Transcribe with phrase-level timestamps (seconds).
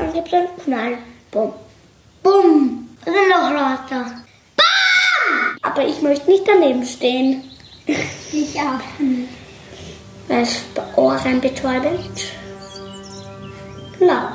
[0.00, 0.98] dann gibt es einen Knall.
[1.30, 1.52] Bumm.
[2.22, 2.88] Bumm.
[3.06, 4.04] Und noch lauter.
[4.56, 5.56] Bam!
[5.62, 7.44] Aber ich möchte nicht daneben stehen.
[8.32, 8.78] Ich auch.
[10.28, 10.62] Weil es
[10.94, 12.30] ohrenbetäubend
[13.98, 14.30] laut.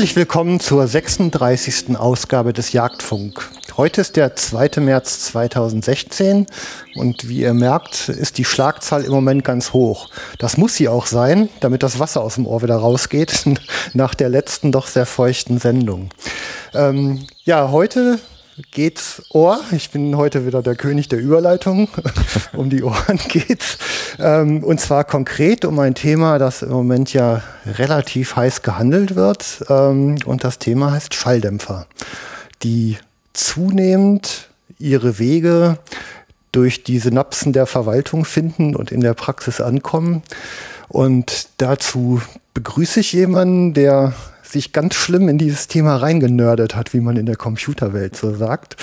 [0.00, 1.94] Herzlich willkommen zur 36.
[1.98, 3.50] Ausgabe des Jagdfunk.
[3.76, 4.80] Heute ist der 2.
[4.80, 6.46] März 2016
[6.94, 10.08] und wie ihr merkt, ist die Schlagzahl im Moment ganz hoch.
[10.38, 13.44] Das muss sie auch sein, damit das Wasser aus dem Ohr wieder rausgeht
[13.92, 16.08] nach der letzten doch sehr feuchten Sendung.
[16.72, 18.20] Ähm, ja, heute
[18.70, 19.60] geht's Ohr.
[19.72, 21.88] Ich bin heute wieder der König der Überleitung.
[22.52, 23.78] um die Ohren geht's.
[24.18, 29.64] Ähm, und zwar konkret um ein Thema, das im Moment ja relativ heiß gehandelt wird.
[29.68, 31.86] Ähm, und das Thema heißt Schalldämpfer,
[32.62, 32.98] die
[33.32, 35.78] zunehmend ihre Wege
[36.52, 40.22] durch die Synapsen der Verwaltung finden und in der Praxis ankommen.
[40.88, 42.20] Und dazu
[42.54, 44.14] begrüße ich jemanden, der
[44.50, 48.76] sich ganz schlimm in dieses Thema reingenördet hat, wie man in der Computerwelt so sagt.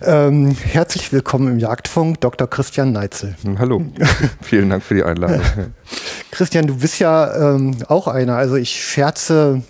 [0.00, 2.48] Ähm, herzlich willkommen im Jagdfunk, Dr.
[2.48, 3.34] Christian Neitzel.
[3.58, 3.84] Hallo,
[4.42, 5.40] vielen Dank für die Einladung.
[6.30, 8.36] Christian, du bist ja ähm, auch einer.
[8.36, 9.62] Also ich scherze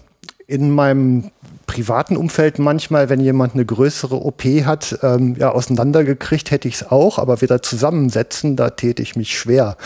[0.46, 1.30] in meinem
[1.68, 6.90] privaten Umfeld manchmal, wenn jemand eine größere OP hat, ähm, ja, auseinandergekriegt hätte ich es
[6.90, 9.76] auch, aber wieder zusammensetzen, da täte ich mich schwer.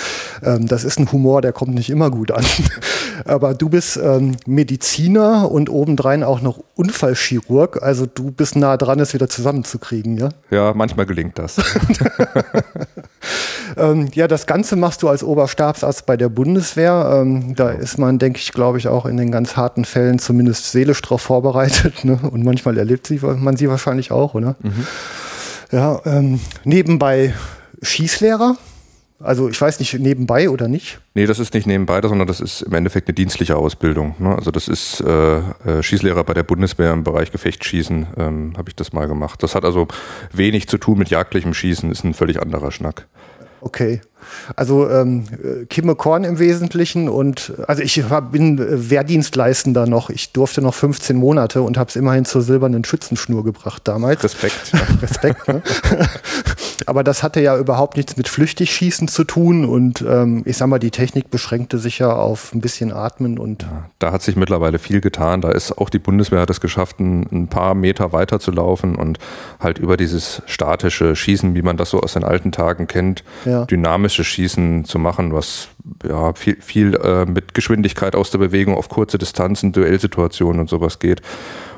[0.42, 2.44] Ähm, das ist ein Humor, der kommt nicht immer gut an.
[3.26, 8.98] aber du bist ähm, Mediziner und obendrein auch noch Unfallchirurg, also du bist nah dran,
[8.98, 10.30] es wieder zusammenzukriegen, ja?
[10.50, 11.56] Ja, manchmal gelingt das.
[13.76, 17.20] Ähm, ja, das Ganze machst du als Oberstabsarzt bei der Bundeswehr.
[17.20, 20.70] Ähm, da ist man, denke ich, glaube ich, auch in den ganz harten Fällen zumindest
[20.72, 22.04] seelisch darauf vorbereitet.
[22.04, 22.18] Ne?
[22.22, 24.56] Und manchmal erlebt sie, man sie wahrscheinlich auch, oder?
[24.60, 24.86] Mhm.
[25.70, 27.32] Ja, ähm, nebenbei
[27.80, 28.56] Schießlehrer.
[29.22, 31.00] Also ich weiß nicht, nebenbei oder nicht?
[31.14, 34.16] Nee, das ist nicht nebenbei, sondern das ist im Endeffekt eine dienstliche Ausbildung.
[34.18, 34.34] Ne?
[34.34, 38.76] Also das ist äh, äh, Schießlehrer bei der Bundeswehr im Bereich Gefechtsschießen, ähm, habe ich
[38.76, 39.42] das mal gemacht.
[39.42, 39.86] Das hat also
[40.32, 43.06] wenig zu tun mit jagdlichem Schießen, ist ein völlig anderer Schnack.
[43.60, 44.00] Okay.
[44.56, 45.24] Also ähm,
[45.68, 48.58] Kimme Korn im Wesentlichen und also ich hab, bin
[48.90, 50.10] Wehrdienstleistender noch.
[50.10, 54.22] Ich durfte noch 15 Monate und habe es immerhin zur silbernen Schützenschnur gebracht damals.
[54.24, 54.72] Respekt.
[54.72, 54.80] Ja.
[55.02, 55.48] Respekt.
[55.48, 55.62] Ne?
[56.86, 60.78] Aber das hatte ja überhaupt nichts mit Flüchtigschießen zu tun und ähm, ich sag mal,
[60.78, 63.62] die Technik beschränkte sich ja auf ein bisschen Atmen und.
[63.62, 65.40] Ja, da hat sich mittlerweile viel getan.
[65.40, 68.96] Da ist auch die Bundeswehr hat es geschafft, ein, ein paar Meter weiter zu laufen
[68.96, 69.18] und
[69.60, 73.64] halt über dieses statische Schießen, wie man das so aus den alten Tagen kennt, ja.
[74.12, 75.68] Dynamische Schießen zu machen, was
[76.06, 80.98] ja viel, viel äh, mit Geschwindigkeit aus der Bewegung auf kurze Distanzen, Duellsituationen und sowas
[80.98, 81.22] geht.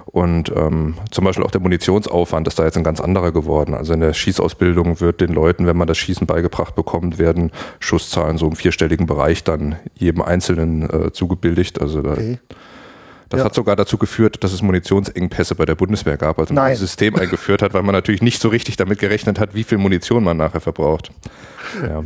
[0.07, 3.75] Und ähm, zum Beispiel auch der Munitionsaufwand ist da jetzt ein ganz anderer geworden.
[3.75, 7.51] Also in der Schießausbildung wird den Leuten, wenn man das Schießen beigebracht bekommt, werden
[7.81, 11.81] Schusszahlen so im vierstelligen Bereich dann jedem Einzelnen äh, zugebilligt.
[11.81, 12.39] Also da, okay.
[13.29, 13.45] Das ja.
[13.45, 16.73] hat sogar dazu geführt, dass es Munitionsengpässe bei der Bundeswehr gab, als man Nein.
[16.73, 19.79] das System eingeführt hat, weil man natürlich nicht so richtig damit gerechnet hat, wie viel
[19.79, 21.11] Munition man nachher verbraucht.
[21.83, 22.05] Ja.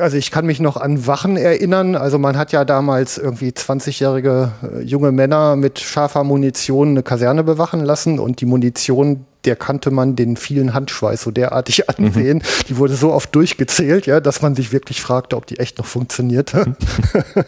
[0.00, 1.96] Also ich kann mich noch an Wachen erinnern.
[1.96, 7.44] Also man hat ja damals irgendwie 20-jährige äh, junge Männer mit scharfer Munition eine Kaserne
[7.44, 12.38] bewachen lassen und die Munition, der kannte man den vielen Handschweiß so derartig ansehen.
[12.38, 12.64] Mhm.
[12.68, 15.86] Die wurde so oft durchgezählt, ja, dass man sich wirklich fragte, ob die echt noch
[15.86, 16.66] funktionierte.
[16.66, 16.76] Mhm.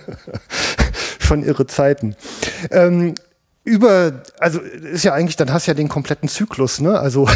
[1.23, 2.17] Schon irre Zeiten.
[2.71, 3.15] Ähm,
[3.65, 6.99] über, also ist ja eigentlich, dann hast du ja den kompletten Zyklus, ne?
[6.99, 7.29] Also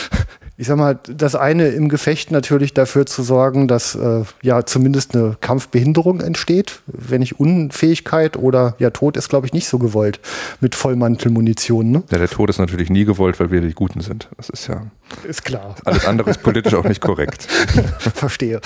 [0.60, 5.16] ich sag mal, das eine im Gefecht natürlich dafür zu sorgen, dass äh, ja zumindest
[5.16, 10.20] eine Kampfbehinderung entsteht, wenn nicht Unfähigkeit oder ja Tod ist, glaube ich, nicht so gewollt
[10.60, 11.90] mit Vollmantelmunition.
[11.90, 12.02] Ne?
[12.10, 14.28] Ja, der Tod ist natürlich nie gewollt, weil wir die Guten sind.
[14.36, 14.82] Das ist ja
[15.24, 15.76] ist klar.
[15.86, 17.44] Alles andere ist politisch auch nicht korrekt.
[18.14, 18.60] Verstehe.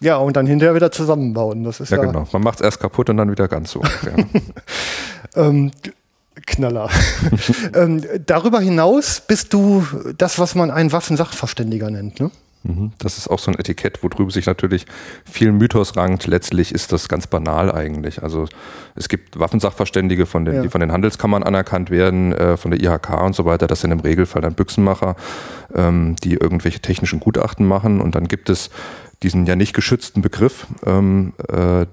[0.00, 1.62] Ja, und dann hinterher wieder zusammenbauen.
[1.62, 2.26] Das ist ja, ja genau.
[2.32, 3.82] Man macht es erst kaputt und dann wieder ganz so.
[3.82, 4.24] Ja.
[5.46, 5.72] ähm,
[6.46, 6.90] Knaller.
[7.74, 9.86] ähm, darüber hinaus bist du
[10.18, 12.30] das, was man einen Waffensachverständiger nennt, ne?
[12.66, 12.92] Mhm.
[12.98, 14.86] Das ist auch so ein Etikett, worüber sich natürlich
[15.24, 16.26] viel Mythos rankt.
[16.26, 18.22] Letztlich ist das ganz banal eigentlich.
[18.22, 18.46] Also
[18.94, 20.62] es gibt Waffensachverständige, von den, ja.
[20.62, 23.66] die von den Handelskammern anerkannt werden, äh, von der IHK und so weiter.
[23.66, 25.16] Das sind im Regelfall dann Büchsenmacher,
[25.74, 28.00] ähm, die irgendwelche technischen Gutachten machen.
[28.00, 28.70] Und dann gibt es
[29.22, 30.66] diesen ja nicht geschützten Begriff.
[30.84, 31.86] Ähm, äh,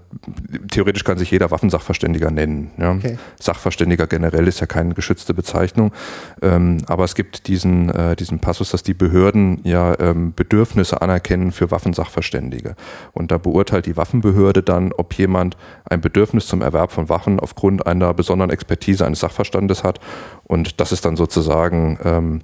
[0.69, 2.71] theoretisch kann sich jeder Waffensachverständiger nennen.
[2.77, 2.91] Ja?
[2.91, 3.17] Okay.
[3.39, 5.93] Sachverständiger generell ist ja keine geschützte Bezeichnung.
[6.41, 11.53] Ähm, aber es gibt diesen, äh, diesen Passus, dass die Behörden ja ähm, Bedürfnisse anerkennen
[11.53, 12.75] für Waffensachverständige.
[13.13, 15.55] Und da beurteilt die Waffenbehörde dann, ob jemand
[15.85, 20.01] ein Bedürfnis zum Erwerb von Waffen aufgrund einer besonderen Expertise eines Sachverstandes hat.
[20.43, 22.41] Und das ist dann sozusagen ähm,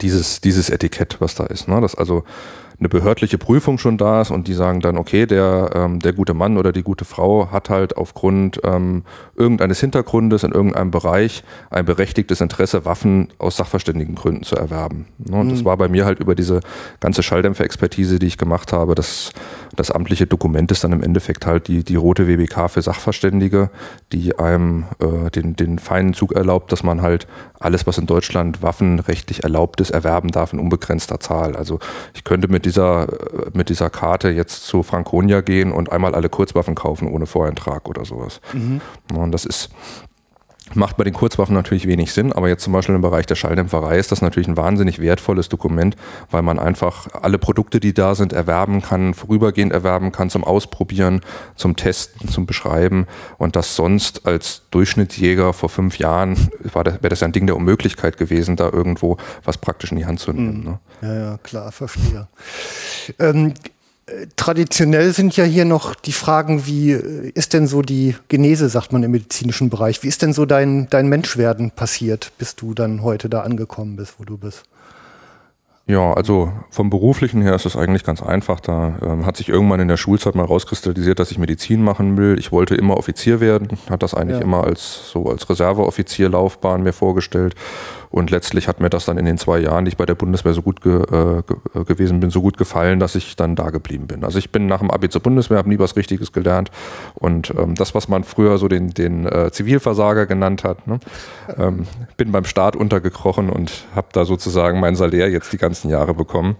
[0.00, 1.66] dieses, dieses Etikett, was da ist.
[1.66, 1.80] Ne?
[1.80, 2.24] Das also
[2.80, 6.32] eine behördliche Prüfung schon da ist und die sagen dann, okay, der, ähm, der gute
[6.32, 9.04] Mann oder die gute Frau hat halt aufgrund ähm,
[9.36, 15.06] irgendeines Hintergrundes in irgendeinem Bereich ein berechtigtes Interesse, Waffen aus sachverständigen Gründen zu erwerben.
[15.18, 15.36] Ne?
[15.36, 15.50] Und mhm.
[15.50, 16.60] das war bei mir halt über diese
[17.00, 19.32] ganze Schalldämpfer-Expertise, die ich gemacht habe, das,
[19.80, 23.70] das amtliche Dokument ist dann im Endeffekt halt die, die rote WBK für Sachverständige,
[24.12, 27.26] die einem äh, den, den feinen Zug erlaubt, dass man halt
[27.58, 31.56] alles, was in Deutschland waffenrechtlich erlaubt ist, erwerben darf in unbegrenzter Zahl.
[31.56, 31.80] Also
[32.14, 33.08] ich könnte mit dieser,
[33.54, 38.04] mit dieser Karte jetzt zu Franconia gehen und einmal alle Kurzwaffen kaufen ohne Voreintrag oder
[38.04, 38.42] sowas.
[38.52, 38.82] Mhm.
[39.14, 39.70] Und das ist,
[40.74, 43.98] Macht bei den Kurzwaffen natürlich wenig Sinn, aber jetzt zum Beispiel im Bereich der Schalldämpferei
[43.98, 45.96] ist das natürlich ein wahnsinnig wertvolles Dokument,
[46.30, 51.22] weil man einfach alle Produkte, die da sind, erwerben kann, vorübergehend erwerben kann, zum Ausprobieren,
[51.56, 53.06] zum Testen, zum Beschreiben
[53.38, 58.16] und das sonst als Durchschnittsjäger vor fünf Jahren wäre das ja ein Ding der Unmöglichkeit
[58.16, 60.58] gewesen, da irgendwo was praktisch in die Hand zu nehmen.
[60.58, 60.64] Mhm.
[60.64, 60.78] Ne?
[61.02, 62.28] Ja, ja, klar, verstehe.
[63.18, 63.54] Ähm,
[64.36, 68.92] traditionell sind ja hier noch die Fragen, wie äh, ist denn so die Genese, sagt
[68.92, 73.02] man im medizinischen Bereich, wie ist denn so dein, dein Menschwerden passiert, bis du dann
[73.02, 74.64] heute da angekommen bist, wo du bist?
[75.86, 78.60] Ja, also vom beruflichen her ist es eigentlich ganz einfach.
[78.60, 82.38] Da ähm, hat sich irgendwann in der Schulzeit mal rauskristallisiert, dass ich Medizin machen will.
[82.38, 84.44] Ich wollte immer Offizier werden, hat das eigentlich ja.
[84.44, 87.56] immer als so als Reserveoffizierlaufbahn mir vorgestellt
[88.10, 90.52] und letztlich hat mir das dann in den zwei Jahren, die ich bei der Bundeswehr
[90.52, 94.08] so gut ge, äh, ge, gewesen bin, so gut gefallen, dass ich dann da geblieben
[94.08, 94.24] bin.
[94.24, 96.72] Also ich bin nach dem Abi zur Bundeswehr, habe nie was Richtiges gelernt.
[97.14, 100.98] Und ähm, das, was man früher so den, den äh, Zivilversager genannt hat, ne?
[101.56, 101.86] ähm,
[102.16, 106.56] bin beim Staat untergekrochen und habe da sozusagen mein Salär jetzt die ganzen Jahre bekommen.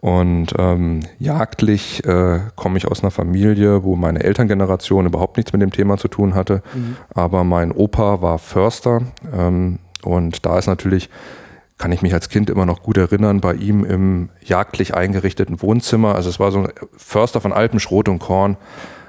[0.00, 5.62] Und ähm, jagdlich äh, komme ich aus einer Familie, wo meine Elterngeneration überhaupt nichts mit
[5.62, 6.62] dem Thema zu tun hatte.
[6.74, 6.96] Mhm.
[7.12, 9.00] Aber mein Opa war Förster.
[9.34, 9.78] Ähm,
[10.08, 11.10] und da ist natürlich,
[11.76, 16.14] kann ich mich als Kind immer noch gut erinnern, bei ihm im jagdlich eingerichteten Wohnzimmer.
[16.14, 18.56] Also es war so ein Förster von Alpen, Schrot und Korn.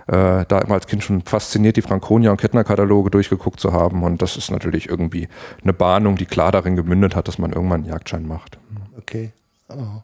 [0.08, 4.04] Äh, da immer als Kind schon fasziniert, die Franconia und Kettner-Kataloge durchgeguckt zu haben.
[4.04, 5.30] Und das ist natürlich irgendwie
[5.64, 8.58] eine Bahnung, die klar darin gemündet hat, dass man irgendwann einen Jagdschein macht.
[8.98, 9.32] Okay.
[9.70, 10.02] Oh.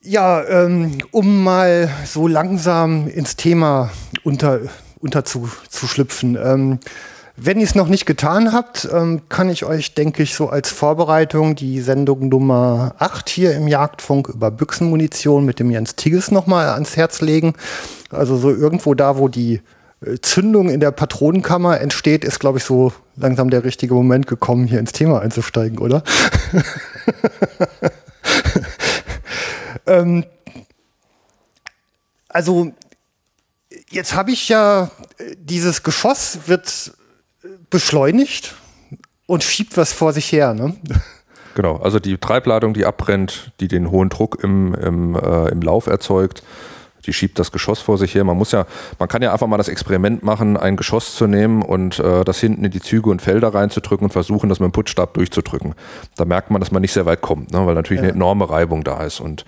[0.00, 3.90] Ja, ähm, um mal so langsam ins Thema
[4.24, 4.60] unter,
[5.00, 6.38] unter zu, zu schlüpfen.
[6.42, 6.78] Ähm,
[7.36, 10.70] wenn ihr es noch nicht getan habt, ähm, kann ich euch, denke ich, so als
[10.70, 16.70] Vorbereitung die Sendung Nummer 8 hier im Jagdfunk über Büchsenmunition mit dem Jens Tigges nochmal
[16.70, 17.54] ans Herz legen.
[18.10, 19.60] Also so irgendwo da, wo die
[20.00, 24.66] äh, Zündung in der Patronenkammer entsteht, ist, glaube ich, so langsam der richtige Moment gekommen,
[24.66, 26.02] hier ins Thema einzusteigen, oder?
[29.86, 30.24] ähm,
[32.30, 32.72] also
[33.90, 36.92] jetzt habe ich ja, äh, dieses Geschoss wird
[37.76, 38.54] beschleunigt
[39.26, 40.54] und schiebt was vor sich her.
[40.54, 40.74] Ne?
[41.54, 45.86] Genau, also die Treibladung, die abbrennt, die den hohen Druck im, im, äh, im Lauf
[45.86, 46.42] erzeugt,
[47.04, 48.24] die schiebt das Geschoss vor sich her.
[48.24, 48.64] Man muss ja,
[48.98, 52.40] man kann ja einfach mal das Experiment machen, ein Geschoss zu nehmen und äh, das
[52.40, 55.74] hinten in die Züge und Felder reinzudrücken und versuchen, das mit dem Putzstab durchzudrücken.
[56.16, 57.66] Da merkt man, dass man nicht sehr weit kommt, ne?
[57.66, 58.08] weil natürlich ja.
[58.08, 59.44] eine enorme Reibung da ist und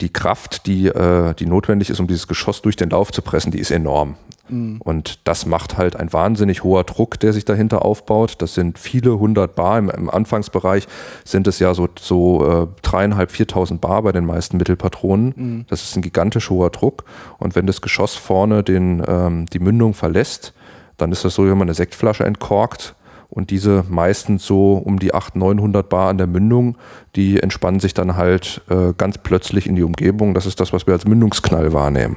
[0.00, 3.50] die Kraft, die, äh, die notwendig ist, um dieses Geschoss durch den Lauf zu pressen,
[3.50, 4.16] die ist enorm.
[4.48, 4.80] Mhm.
[4.80, 8.36] Und das macht halt ein wahnsinnig hoher Druck, der sich dahinter aufbaut.
[8.38, 9.78] Das sind viele hundert Bar.
[9.78, 10.86] Im, im Anfangsbereich
[11.24, 15.34] sind es ja so, so äh, dreieinhalb, viertausend Bar bei den meisten Mittelpatronen.
[15.34, 15.64] Mhm.
[15.68, 17.04] Das ist ein gigantisch hoher Druck.
[17.38, 20.52] Und wenn das Geschoss vorne den, ähm, die Mündung verlässt,
[20.96, 22.94] dann ist das so, wie wenn man eine Sektflasche entkorkt
[23.36, 26.78] und diese meistens so um die 800, 900 Bar an der Mündung,
[27.16, 30.32] die entspannen sich dann halt äh, ganz plötzlich in die Umgebung.
[30.32, 32.16] Das ist das, was wir als Mündungsknall wahrnehmen.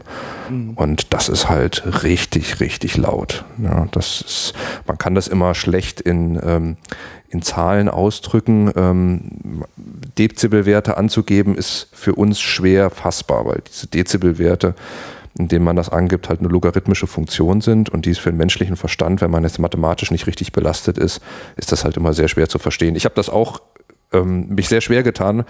[0.50, 0.76] Mhm.
[0.76, 3.44] Und das ist halt richtig, richtig laut.
[3.62, 4.54] Ja, das ist,
[4.88, 6.78] man kann das immer schlecht in, ähm,
[7.28, 8.72] in Zahlen ausdrücken.
[8.78, 9.66] Ähm,
[10.18, 14.74] Dezibelwerte anzugeben ist für uns schwer fassbar, weil diese Dezibelwerte
[15.38, 18.76] indem man das angibt, halt eine logarithmische Funktion sind und die ist für den menschlichen
[18.76, 21.22] Verstand, wenn man jetzt mathematisch nicht richtig belastet ist,
[21.56, 22.96] ist das halt immer sehr schwer zu verstehen.
[22.96, 23.62] Ich habe das auch
[24.12, 25.44] ähm, mich sehr schwer getan,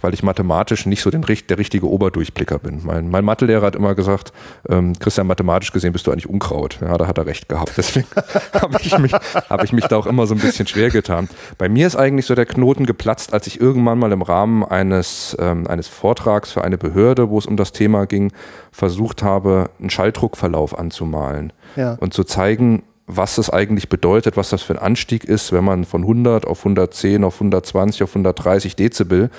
[0.00, 2.80] weil ich mathematisch nicht so den, der richtige Oberdurchblicker bin.
[2.84, 4.32] Mein, mein Mathelehrer hat immer gesagt,
[4.68, 6.78] ähm, Christian, mathematisch gesehen bist du eigentlich Unkraut.
[6.80, 7.72] Ja, da hat er recht gehabt.
[7.76, 8.06] Deswegen
[8.54, 11.28] habe ich, mich, hab ich mich da auch immer so ein bisschen schwer getan.
[11.58, 15.36] Bei mir ist eigentlich so der Knoten geplatzt, als ich irgendwann mal im Rahmen eines,
[15.40, 18.32] ähm, eines Vortrags für eine Behörde, wo es um das Thema ging,
[18.72, 21.96] versucht habe, einen Schalldruckverlauf anzumalen ja.
[22.00, 22.82] und zu zeigen,
[23.16, 26.60] was das eigentlich bedeutet, was das für ein Anstieg ist, wenn man von 100 auf
[26.60, 29.30] 110, auf 120, auf 130 Dezibel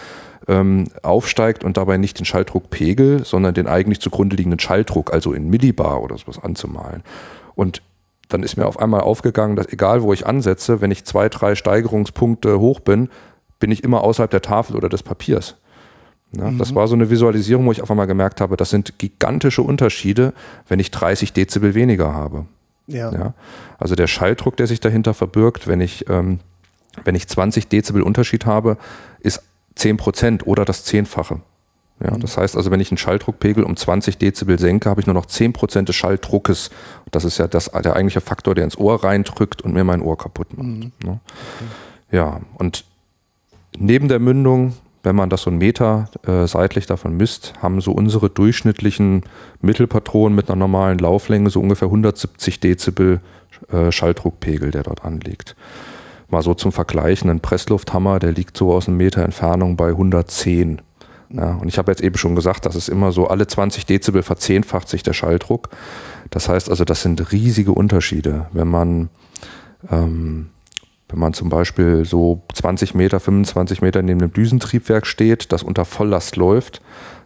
[0.47, 5.49] ähm, aufsteigt und dabei nicht den Schalldruckpegel, sondern den eigentlich zugrunde liegenden Schalldruck, also in
[5.49, 7.03] Millibar oder sowas anzumalen.
[7.55, 7.81] Und
[8.29, 11.55] dann ist mir auf einmal aufgegangen, dass egal wo ich ansetze, wenn ich zwei, drei
[11.55, 13.09] Steigerungspunkte hoch bin,
[13.59, 15.57] bin ich immer außerhalb der Tafel oder des Papiers.
[16.31, 16.57] Ja, mhm.
[16.57, 20.33] Das war so eine Visualisierung, wo ich auf einmal gemerkt habe, das sind gigantische Unterschiede,
[20.67, 22.45] wenn ich 30 Dezibel weniger habe.
[22.91, 23.11] Ja.
[23.11, 23.33] ja.
[23.77, 26.39] Also der Schalldruck, der sich dahinter verbirgt, wenn ich, ähm,
[27.03, 28.77] wenn ich 20 Dezibel Unterschied habe,
[29.19, 29.43] ist
[29.75, 31.41] 10 Prozent oder das Zehnfache.
[32.03, 32.19] Ja, mhm.
[32.19, 35.25] Das heißt also, wenn ich einen Schalldruckpegel um 20 Dezibel senke, habe ich nur noch
[35.25, 36.71] 10 Prozent des Schalldruckes.
[37.11, 40.17] Das ist ja das, der eigentliche Faktor, der ins Ohr reindrückt und mir mein Ohr
[40.17, 40.67] kaputt macht.
[40.67, 40.91] Mhm.
[41.03, 41.19] Ne?
[41.19, 42.17] Okay.
[42.17, 42.85] Ja, und
[43.77, 47.91] neben der Mündung wenn man das so einen Meter äh, seitlich davon misst, haben so
[47.91, 49.23] unsere durchschnittlichen
[49.61, 53.19] Mittelpatronen mit einer normalen Lauflänge so ungefähr 170 Dezibel
[53.71, 55.55] äh, Schalldruckpegel, der dort anliegt.
[56.29, 60.81] Mal so zum Vergleichen, ein Presslufthammer, der liegt so aus einem Meter Entfernung bei 110.
[61.29, 64.21] Ja, und ich habe jetzt eben schon gesagt, das ist immer so, alle 20 Dezibel
[64.21, 65.69] verzehnfacht sich der Schalldruck.
[66.29, 68.47] Das heißt also, das sind riesige Unterschiede.
[68.53, 69.09] Wenn man
[69.89, 70.49] ähm,
[71.11, 75.85] wenn man zum Beispiel so 20 Meter, 25 Meter neben dem Düsentriebwerk steht, das unter
[75.85, 76.81] Volllast läuft,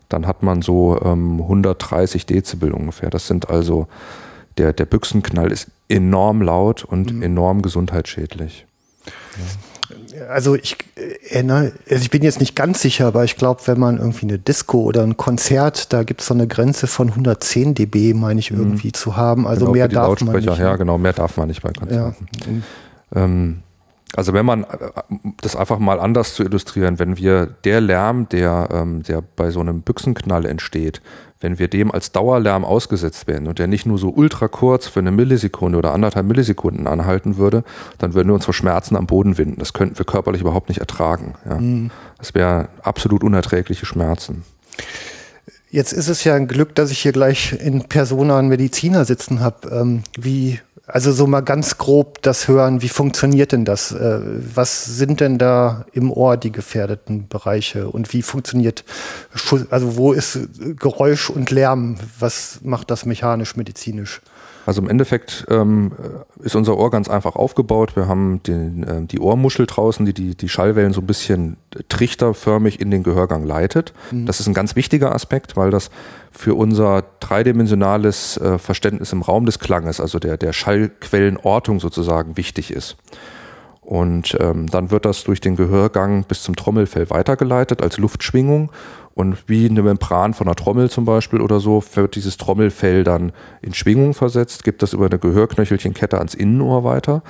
[0.10, 3.10] dann hat man so ähm, 130 Dezibel ungefähr.
[3.10, 3.88] Das sind also,
[4.58, 7.22] der, der Büchsenknall ist enorm laut und mhm.
[7.22, 8.65] enorm gesundheitsschädlich.
[9.06, 9.44] Ja.
[10.30, 10.77] Also ich
[11.30, 14.39] erinnere, also ich bin jetzt nicht ganz sicher, aber ich glaube, wenn man irgendwie eine
[14.39, 18.51] Disco oder ein Konzert, da gibt es so eine Grenze von 110 dB, meine ich,
[18.51, 18.60] mhm.
[18.60, 18.94] irgendwie mhm.
[18.94, 19.46] zu haben.
[19.46, 20.58] Also genau, mehr darf man nicht.
[20.58, 22.27] Ja, genau, mehr darf man nicht bei Konzerten.
[23.13, 23.24] Ja.
[23.24, 23.62] Ähm,
[24.15, 24.67] also wenn man äh,
[25.41, 29.60] das einfach mal anders zu illustrieren, wenn wir der Lärm, der, ähm, der bei so
[29.60, 31.01] einem Büchsenknall entsteht,
[31.41, 35.00] wenn wir dem als Dauerlärm ausgesetzt werden und der nicht nur so ultra kurz für
[35.00, 37.63] eine Millisekunde oder anderthalb Millisekunden anhalten würde,
[37.98, 39.60] dann würden wir uns vor Schmerzen am Boden winden.
[39.60, 41.36] Das könnten wir körperlich überhaupt nicht ertragen.
[41.48, 41.57] Ja.
[41.57, 41.91] Mhm.
[42.17, 44.43] Das wäre absolut unerträgliche Schmerzen.
[45.69, 49.41] Jetzt ist es ja ein Glück, dass ich hier gleich in Persona einen Mediziner sitzen
[49.41, 49.69] habe.
[49.69, 53.92] Ähm, wie also so mal ganz grob das hören, wie funktioniert denn das?
[53.92, 54.20] Äh,
[54.54, 58.84] was sind denn da im Ohr die gefährdeten Bereiche und wie funktioniert,
[59.70, 60.39] also wo ist
[60.77, 61.98] Geräusch und Lärm?
[62.20, 64.22] Was macht das mechanisch, medizinisch?
[64.65, 65.91] Also im Endeffekt ähm,
[66.39, 67.95] ist unser Ohr ganz einfach aufgebaut.
[67.95, 71.57] Wir haben den, äh, die Ohrmuschel draußen, die, die die Schallwellen so ein bisschen
[71.89, 73.93] trichterförmig in den Gehörgang leitet.
[74.12, 74.25] Mhm.
[74.25, 75.91] Das ist ein ganz wichtiger Aspekt, weil das
[76.31, 82.72] für unser dreidimensionales äh, Verständnis im Raum des Klanges, also der, der Schallquellenortung sozusagen, wichtig
[82.72, 82.98] ist.
[83.81, 88.72] Und ähm, dann wird das durch den Gehörgang bis zum Trommelfell weitergeleitet als Luftschwingung
[89.15, 93.31] und wie eine Membran von einer Trommel zum Beispiel oder so, wird dieses Trommelfell dann
[93.62, 97.24] in Schwingung versetzt, gibt das über eine Gehörknöchelchenkette ans Innenohr weiter.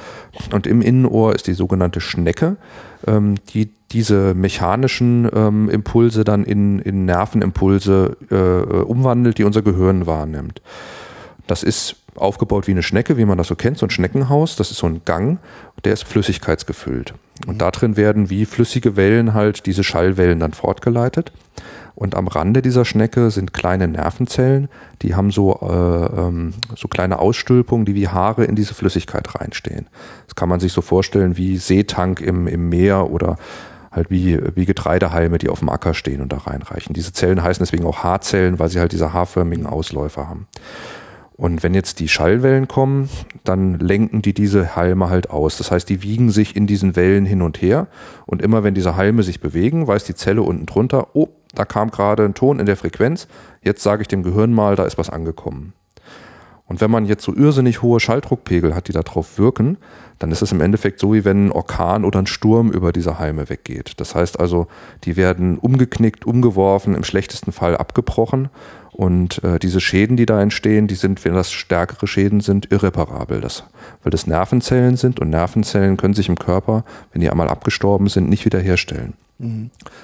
[0.51, 2.57] Und im Innenohr ist die sogenannte Schnecke,
[3.05, 10.07] ähm, die diese mechanischen ähm, Impulse dann in, in Nervenimpulse äh, umwandelt, die unser Gehirn
[10.07, 10.63] wahrnimmt.
[11.45, 14.55] Das ist aufgebaut wie eine Schnecke, wie man das so kennt, so ein Schneckenhaus.
[14.55, 15.39] Das ist so ein Gang,
[15.83, 17.13] der ist flüssigkeitsgefüllt.
[17.47, 21.31] Und da drin werden wie flüssige Wellen halt diese Schallwellen dann fortgeleitet.
[21.95, 24.67] Und am Rande dieser Schnecke sind kleine Nervenzellen,
[25.01, 29.87] die haben so, äh, ähm, so kleine Ausstülpungen, die wie Haare in diese Flüssigkeit reinstehen.
[30.27, 33.37] Das kann man sich so vorstellen wie Seetank im, im Meer oder
[33.91, 36.93] halt wie, wie Getreidehalme, die auf dem Acker stehen und da reinreichen.
[36.93, 40.47] Diese Zellen heißen deswegen auch Haarzellen, weil sie halt diese haarförmigen Ausläufer haben.
[41.37, 43.09] Und wenn jetzt die Schallwellen kommen,
[43.43, 45.57] dann lenken die diese Halme halt aus.
[45.57, 47.87] Das heißt, die wiegen sich in diesen Wellen hin und her.
[48.25, 51.91] Und immer wenn diese Halme sich bewegen, weiß die Zelle unten drunter, oh, da kam
[51.91, 53.27] gerade ein Ton in der Frequenz.
[53.61, 55.73] Jetzt sage ich dem Gehirn mal, da ist was angekommen.
[56.67, 59.77] Und wenn man jetzt so irrsinnig hohe Schalldruckpegel hat, die darauf wirken,
[60.17, 63.19] dann ist es im Endeffekt so, wie wenn ein Orkan oder ein Sturm über diese
[63.19, 63.99] Halme weggeht.
[63.99, 64.67] Das heißt also,
[65.03, 68.49] die werden umgeknickt, umgeworfen, im schlechtesten Fall abgebrochen.
[68.95, 73.41] Und äh, diese Schäden, die da entstehen, die sind, wenn das stärkere Schäden sind, irreparabel.
[73.41, 73.65] Das,
[74.03, 78.29] weil das Nervenzellen sind und Nervenzellen können sich im Körper, wenn die einmal abgestorben sind,
[78.29, 79.13] nicht wiederherstellen.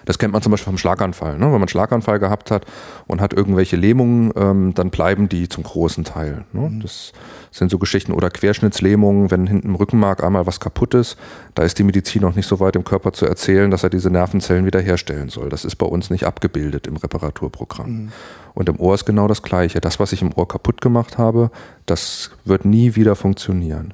[0.04, 1.38] Das kennt man zum Beispiel vom Schlaganfall.
[1.38, 1.46] Ne?
[1.46, 2.66] Wenn man einen Schlaganfall gehabt hat
[3.08, 6.44] und hat irgendwelche Lähmungen, ähm, dann bleiben die zum großen Teil.
[6.52, 6.70] Ne?
[6.70, 6.82] Mhm.
[6.82, 7.14] Das
[7.50, 11.18] sind so Geschichten oder Querschnittslähmungen, wenn hinten im Rückenmark einmal was kaputt ist,
[11.56, 14.10] da ist die Medizin noch nicht so weit im Körper zu erzählen, dass er diese
[14.10, 15.48] Nervenzellen wiederherstellen soll.
[15.48, 17.90] Das ist bei uns nicht abgebildet im Reparaturprogramm.
[17.90, 18.12] Mhm.
[18.54, 19.82] Und im Ohr ist genau das Gleiche.
[19.82, 21.52] Das, was ich im Ohr kaputt gemacht habe,
[21.86, 23.94] das wird nie wieder funktionieren.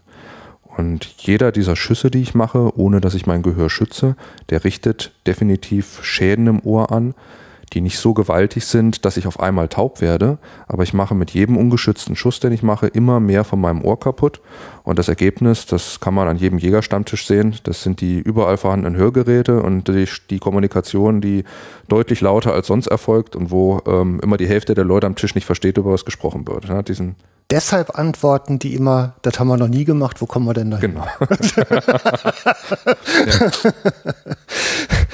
[0.77, 4.15] Und jeder dieser Schüsse, die ich mache, ohne dass ich mein Gehör schütze,
[4.49, 7.15] der richtet definitiv Schäden im Ohr an,
[7.73, 10.37] die nicht so gewaltig sind, dass ich auf einmal taub werde,
[10.67, 13.99] aber ich mache mit jedem ungeschützten Schuss, den ich mache, immer mehr von meinem Ohr
[13.99, 14.39] kaputt.
[14.87, 18.97] Und das Ergebnis, das kann man an jedem Jägerstammtisch sehen, das sind die überall vorhandenen
[18.97, 21.43] Hörgeräte und die, die Kommunikation, die
[21.89, 25.35] deutlich lauter als sonst erfolgt und wo ähm, immer die Hälfte der Leute am Tisch
[25.35, 26.69] nicht versteht, über was gesprochen wird.
[26.69, 27.17] Ja, diesen
[27.51, 30.77] deshalb antworten die immer, das haben wir noch nie gemacht, wo kommen wir denn da
[30.77, 31.05] Genau.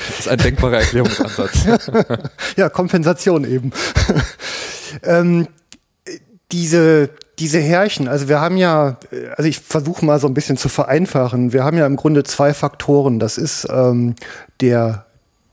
[0.05, 1.65] Das ist ein denkbarer Erklärungsansatz.
[2.57, 3.71] ja, Kompensation eben.
[5.03, 5.47] ähm,
[6.53, 8.97] diese, diese Härchen, also wir haben ja,
[9.35, 12.53] also ich versuche mal so ein bisschen zu vereinfachen, wir haben ja im Grunde zwei
[12.53, 13.19] Faktoren.
[13.19, 14.15] Das ist ähm,
[14.61, 15.05] der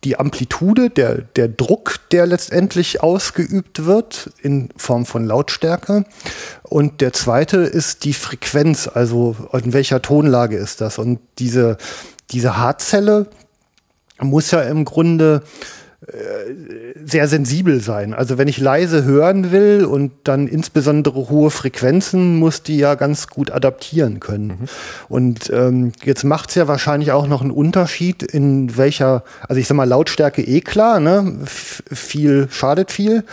[0.04, 6.04] die Amplitude, der, der Druck, der letztendlich ausgeübt wird in Form von Lautstärke.
[6.62, 10.98] Und der zweite ist die Frequenz, also in welcher Tonlage ist das.
[10.98, 11.76] Und diese,
[12.30, 13.26] diese Haarzelle
[14.20, 15.42] muss ja im Grunde
[17.04, 18.14] sehr sensibel sein.
[18.14, 23.26] Also wenn ich leise hören will und dann insbesondere hohe Frequenzen, muss die ja ganz
[23.26, 24.46] gut adaptieren können.
[24.46, 24.68] Mhm.
[25.08, 29.68] Und ähm, jetzt macht es ja wahrscheinlich auch noch einen Unterschied, in welcher, also ich
[29.68, 31.38] sag mal, Lautstärke eh klar, ne?
[31.42, 33.24] F viel schadet viel.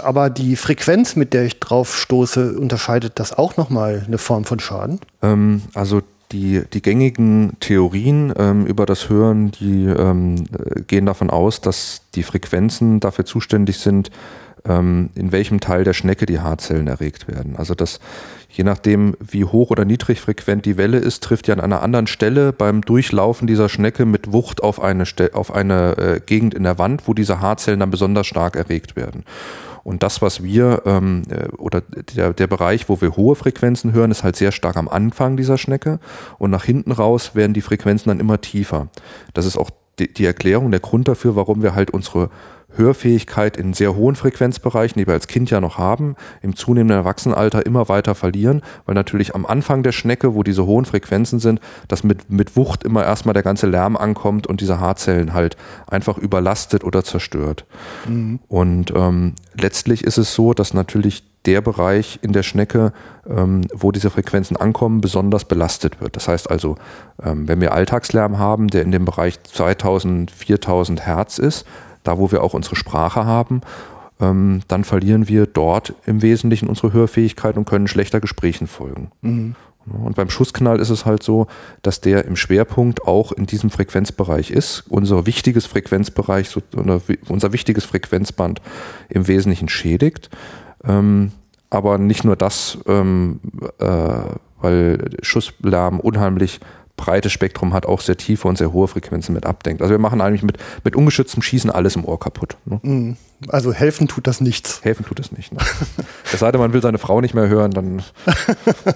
[0.00, 4.60] Aber die Frequenz, mit der ich drauf stoße, unterscheidet das auch nochmal eine Form von
[4.60, 5.00] Schaden?
[5.22, 6.02] Ähm, also
[6.34, 10.44] die, die gängigen Theorien ähm, über das Hören, die ähm,
[10.88, 14.10] gehen davon aus, dass die Frequenzen dafür zuständig sind,
[14.66, 17.54] ähm, in welchem Teil der Schnecke die Haarzellen erregt werden.
[17.56, 18.00] Also dass
[18.50, 22.08] je nachdem, wie hoch oder niedrig frequent die Welle ist, trifft ja an einer anderen
[22.08, 26.78] Stelle beim Durchlaufen dieser Schnecke mit Wucht auf eine, auf eine äh, Gegend in der
[26.78, 29.24] Wand, wo diese Haarzellen dann besonders stark erregt werden.
[29.84, 34.10] Und das, was wir, ähm, äh, oder der, der Bereich, wo wir hohe Frequenzen hören,
[34.10, 36.00] ist halt sehr stark am Anfang dieser Schnecke.
[36.38, 38.88] Und nach hinten raus werden die Frequenzen dann immer tiefer.
[39.34, 42.30] Das ist auch die, die Erklärung, der Grund dafür, warum wir halt unsere
[42.76, 47.64] Hörfähigkeit in sehr hohen Frequenzbereichen, die wir als Kind ja noch haben, im zunehmenden Erwachsenenalter
[47.66, 52.04] immer weiter verlieren, weil natürlich am Anfang der Schnecke, wo diese hohen Frequenzen sind, dass
[52.04, 55.56] mit, mit Wucht immer erstmal der ganze Lärm ankommt und diese Haarzellen halt
[55.86, 57.64] einfach überlastet oder zerstört.
[58.08, 58.40] Mhm.
[58.48, 62.92] Und ähm, letztlich ist es so, dass natürlich der Bereich in der Schnecke,
[63.28, 66.16] ähm, wo diese Frequenzen ankommen, besonders belastet wird.
[66.16, 66.76] Das heißt also,
[67.22, 71.66] ähm, wenn wir Alltagslärm haben, der in dem Bereich 2000, 4000 Hertz ist,
[72.04, 73.62] da wo wir auch unsere Sprache haben,
[74.20, 79.10] ähm, dann verlieren wir dort im Wesentlichen unsere Hörfähigkeit und können schlechter Gesprächen folgen.
[79.22, 79.56] Mhm.
[79.86, 81.46] Und beim Schussknall ist es halt so,
[81.82, 84.84] dass der im Schwerpunkt auch in diesem Frequenzbereich ist.
[84.88, 86.56] Unser wichtiges Frequenzbereich,
[87.28, 88.62] unser wichtiges Frequenzband
[89.10, 90.30] im Wesentlichen schädigt.
[90.84, 91.32] Ähm,
[91.68, 93.40] aber nicht nur das, ähm,
[93.78, 93.86] äh,
[94.60, 96.60] weil Schusslärm unheimlich
[96.96, 99.82] breites Spektrum hat, auch sehr tiefe und sehr hohe Frequenzen mit abdenkt.
[99.82, 102.56] Also wir machen eigentlich mit, mit ungeschütztem Schießen alles im Ohr kaputt.
[102.66, 102.80] Ne?
[102.82, 103.16] Mhm.
[103.48, 104.80] Also helfen tut das nichts.
[104.84, 105.52] Helfen tut es nicht.
[105.52, 105.58] Ne?
[106.32, 108.02] es sei denn, man will seine Frau nicht mehr hören, dann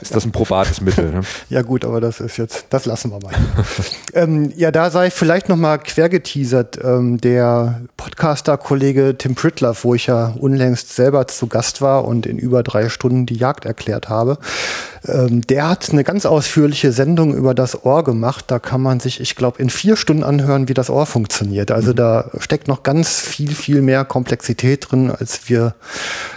[0.00, 1.10] ist das ein probates Mittel.
[1.10, 1.20] Ne?
[1.50, 3.34] Ja gut, aber das ist jetzt, das lassen wir mal.
[4.14, 6.78] ähm, ja, da sei vielleicht noch mal quergeteasert.
[6.82, 12.38] Ähm, der Podcaster-Kollege Tim Pritloff, wo ich ja unlängst selber zu Gast war und in
[12.38, 14.38] über drei Stunden die Jagd erklärt habe,
[15.06, 18.46] ähm, der hat eine ganz ausführliche Sendung über das Ohr gemacht.
[18.48, 21.70] Da kann man sich, ich glaube, in vier Stunden anhören, wie das Ohr funktioniert.
[21.70, 21.96] Also mhm.
[21.96, 25.74] da steckt noch ganz viel, viel mehr Komplexität drin, als wir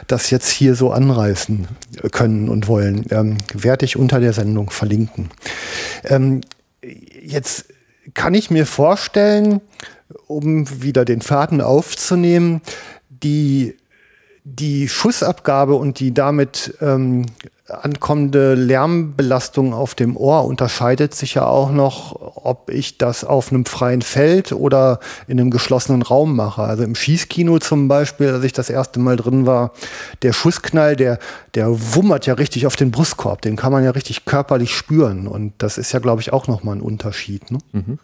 [0.08, 1.67] das jetzt hier so anreißen
[2.12, 3.06] können und wollen.
[3.12, 5.30] Ähm, werde ich unter der Sendung verlinken.
[6.04, 6.41] Ähm,
[7.24, 7.65] jetzt
[8.13, 9.62] kann ich mir vorstellen,
[10.28, 12.62] um wieder den Faden aufzunehmen,
[13.10, 13.76] die
[14.43, 17.28] die Schussabgabe und die damit ähm,
[17.71, 23.65] ankommende Lärmbelastung auf dem Ohr unterscheidet sich ja auch noch, ob ich das auf einem
[23.65, 26.63] freien Feld oder in einem geschlossenen Raum mache.
[26.63, 29.71] Also im Schießkino zum Beispiel, als ich das erste Mal drin war,
[30.21, 31.19] der Schussknall, der,
[31.55, 33.41] der wummert ja richtig auf den Brustkorb.
[33.41, 35.27] Den kann man ja richtig körperlich spüren.
[35.27, 37.51] Und das ist ja, glaube ich, auch nochmal ein Unterschied.
[37.51, 37.60] Ne?
[37.71, 37.99] Mhm.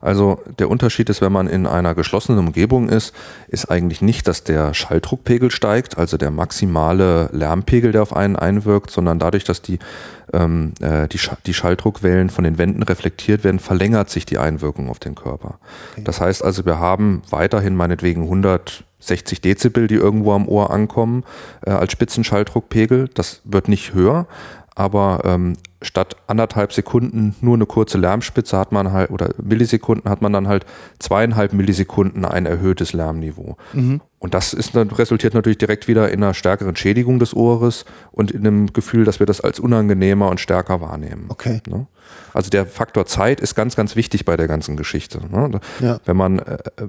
[0.00, 3.12] Also der Unterschied ist, wenn man in einer geschlossenen Umgebung ist,
[3.48, 8.90] ist eigentlich nicht, dass der Schalldruckpegel steigt, also der maximale Lärmpegel, der auf einen einwirkt,
[8.90, 9.80] sondern dadurch, dass die,
[10.32, 14.88] ähm, äh, die, Sch die Schalldruckwellen von den Wänden reflektiert werden, verlängert sich die Einwirkung
[14.88, 15.58] auf den Körper.
[15.92, 16.02] Okay.
[16.04, 21.24] Das heißt also, wir haben weiterhin meinetwegen 160 Dezibel, die irgendwo am Ohr ankommen,
[21.66, 23.08] äh, als Spitzenschalldruckpegel.
[23.14, 24.28] Das wird nicht höher,
[24.78, 30.22] aber ähm, statt anderthalb Sekunden nur eine kurze Lärmspitze hat man halt, oder Millisekunden hat
[30.22, 30.64] man dann halt
[31.00, 33.56] zweieinhalb Millisekunden ein erhöhtes Lärmniveau.
[33.72, 34.00] Mhm.
[34.20, 38.46] Und das ist, resultiert natürlich direkt wieder in einer stärkeren Schädigung des Ohres und in
[38.46, 41.26] einem Gefühl, dass wir das als unangenehmer und stärker wahrnehmen.
[41.28, 41.60] Okay.
[41.68, 41.86] Ne?
[42.32, 45.20] Also der Faktor Zeit ist ganz, ganz wichtig bei der ganzen Geschichte.
[45.28, 45.60] Ne?
[45.80, 45.98] Ja.
[46.04, 46.88] Wenn man, äh, äh,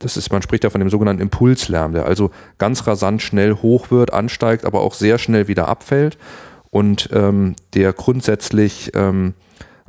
[0.00, 3.92] das ist, man spricht ja von dem sogenannten Impulslärm, der also ganz rasant schnell hoch
[3.92, 6.18] wird, ansteigt, aber auch sehr schnell wieder abfällt
[6.72, 9.34] und ähm, der grundsätzlich ähm,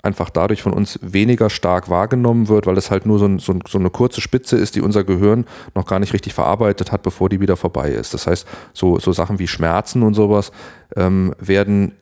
[0.03, 3.57] einfach dadurch von uns weniger stark wahrgenommen wird, weil es halt nur so, ein, so,
[3.65, 7.29] so, eine kurze Spitze ist, die unser Gehirn noch gar nicht richtig verarbeitet hat, bevor
[7.29, 8.13] die wieder vorbei ist.
[8.13, 10.51] Das heißt, so, so Sachen wie Schmerzen und sowas
[10.97, 11.93] ähm, werden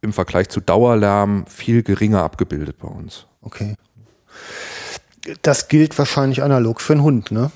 [0.00, 3.26] im Vergleich zu Dauerlärm viel geringer abgebildet bei uns.
[3.42, 3.74] Okay.
[5.42, 7.50] Das gilt wahrscheinlich analog für einen Hund, ne?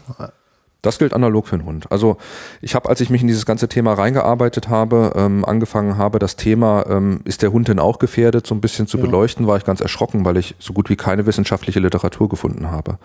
[0.84, 1.90] Das gilt analog für einen Hund.
[1.90, 2.18] Also
[2.60, 6.36] ich habe, als ich mich in dieses ganze Thema reingearbeitet habe, ähm, angefangen habe, das
[6.36, 9.04] Thema, ähm, ist der Hund denn auch gefährdet, so ein bisschen zu ja.
[9.04, 12.98] beleuchten, war ich ganz erschrocken, weil ich so gut wie keine wissenschaftliche Literatur gefunden habe.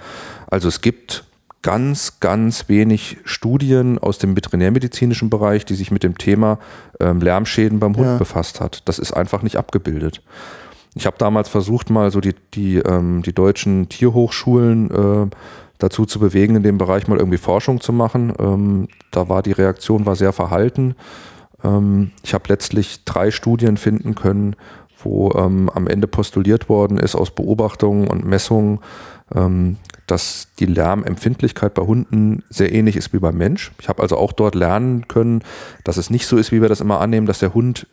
[0.47, 1.23] Also es gibt
[1.61, 6.59] ganz, ganz wenig Studien aus dem veterinärmedizinischen Bereich, die sich mit dem Thema
[6.99, 8.17] ähm, Lärmschäden beim Hund ja.
[8.17, 8.81] befasst hat.
[8.89, 10.21] Das ist einfach nicht abgebildet.
[10.95, 15.27] Ich habe damals versucht, mal so die, die, ähm, die deutschen Tierhochschulen äh,
[15.79, 18.33] dazu zu bewegen, in dem Bereich mal irgendwie Forschung zu machen.
[18.37, 20.95] Ähm, da war die Reaktion war sehr verhalten.
[21.63, 24.55] Ähm, ich habe letztlich drei Studien finden können,
[25.03, 28.79] wo ähm, am Ende postuliert worden ist aus Beobachtungen und Messungen,
[29.33, 33.71] ähm, dass die Lärmempfindlichkeit bei Hunden sehr ähnlich ist wie beim Mensch.
[33.79, 35.43] Ich habe also auch dort lernen können,
[35.83, 37.87] dass es nicht so ist, wie wir das immer annehmen, dass der Hund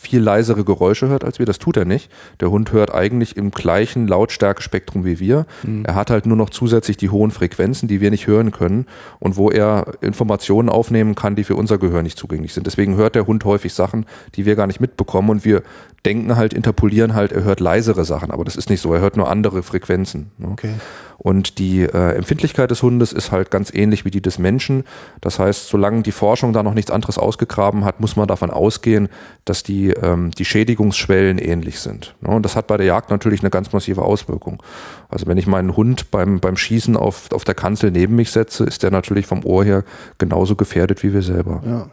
[0.00, 1.46] viel leisere Geräusche hört als wir.
[1.46, 2.10] Das tut er nicht.
[2.40, 5.44] Der Hund hört eigentlich im gleichen Lautstärkespektrum wie wir.
[5.64, 5.84] Mhm.
[5.84, 8.86] Er hat halt nur noch zusätzlich die hohen Frequenzen, die wir nicht hören können
[9.18, 12.66] und wo er Informationen aufnehmen kann, die für unser Gehör nicht zugänglich sind.
[12.66, 14.06] Deswegen hört der Hund häufig Sachen,
[14.36, 15.62] die wir gar nicht mitbekommen und wir
[16.06, 18.92] denken halt, interpolieren halt, er hört leisere Sachen, aber das ist nicht so.
[18.94, 20.30] Er hört nur andere Frequenzen.
[20.38, 20.48] Ne?
[20.48, 20.74] Okay.
[21.18, 24.84] Und die äh, Empfindlichkeit des Hundes ist halt ganz ähnlich wie die des Menschen.
[25.20, 29.08] Das heißt, solange die Forschung da noch nichts anderes ausgegraben hat, muss man davon ausgehen,
[29.44, 32.14] dass die, ähm, die Schädigungsschwellen ähnlich sind.
[32.20, 32.28] Ne?
[32.28, 34.62] Und das hat bei der Jagd natürlich eine ganz massive Auswirkung.
[35.08, 38.62] Also wenn ich meinen Hund beim, beim Schießen auf, auf der Kanzel neben mich setze,
[38.62, 39.82] ist der natürlich vom Ohr her
[40.18, 41.62] genauso gefährdet wie wir selber.
[41.66, 41.90] Ja.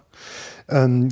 [0.67, 1.09] Ähm,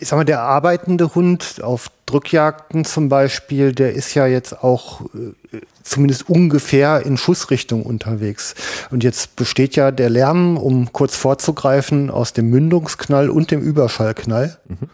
[0.00, 5.02] ich sag mal, der arbeitende Hund auf Drückjagden zum Beispiel, der ist ja jetzt auch
[5.14, 8.54] äh, zumindest ungefähr in Schussrichtung unterwegs.
[8.90, 14.58] Und jetzt besteht ja der Lärm, um kurz vorzugreifen, aus dem Mündungsknall und dem Überschallknall.
[14.66, 14.88] Mhm.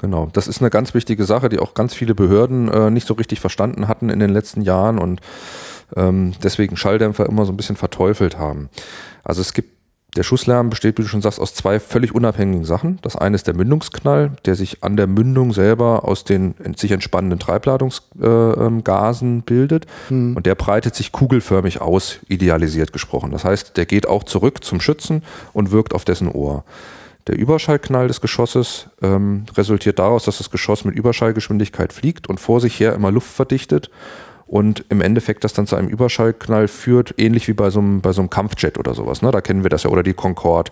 [0.00, 3.14] Genau, das ist eine ganz wichtige Sache, die auch ganz viele Behörden äh, nicht so
[3.14, 5.20] richtig verstanden hatten in den letzten Jahren und
[5.96, 8.68] ähm, deswegen Schalldämpfer immer so ein bisschen verteufelt haben.
[9.22, 9.81] Also es gibt
[10.16, 12.98] der Schusslärm besteht, wie du schon sagst, aus zwei völlig unabhängigen Sachen.
[13.00, 17.38] Das eine ist der Mündungsknall, der sich an der Mündung selber aus den sich entspannenden
[17.38, 19.86] Treibladungsgasen äh, ähm, bildet.
[20.10, 20.36] Mhm.
[20.36, 23.30] Und der breitet sich kugelförmig aus, idealisiert gesprochen.
[23.30, 25.22] Das heißt, der geht auch zurück zum Schützen
[25.54, 26.64] und wirkt auf dessen Ohr.
[27.26, 32.60] Der Überschallknall des Geschosses ähm, resultiert daraus, dass das Geschoss mit Überschallgeschwindigkeit fliegt und vor
[32.60, 33.90] sich her immer Luft verdichtet
[34.52, 38.12] und im Endeffekt das dann zu einem Überschallknall führt, ähnlich wie bei so einem, bei
[38.12, 39.22] so einem Kampfjet oder sowas.
[39.22, 39.30] Ne?
[39.30, 40.70] Da kennen wir das ja, oder die Concorde,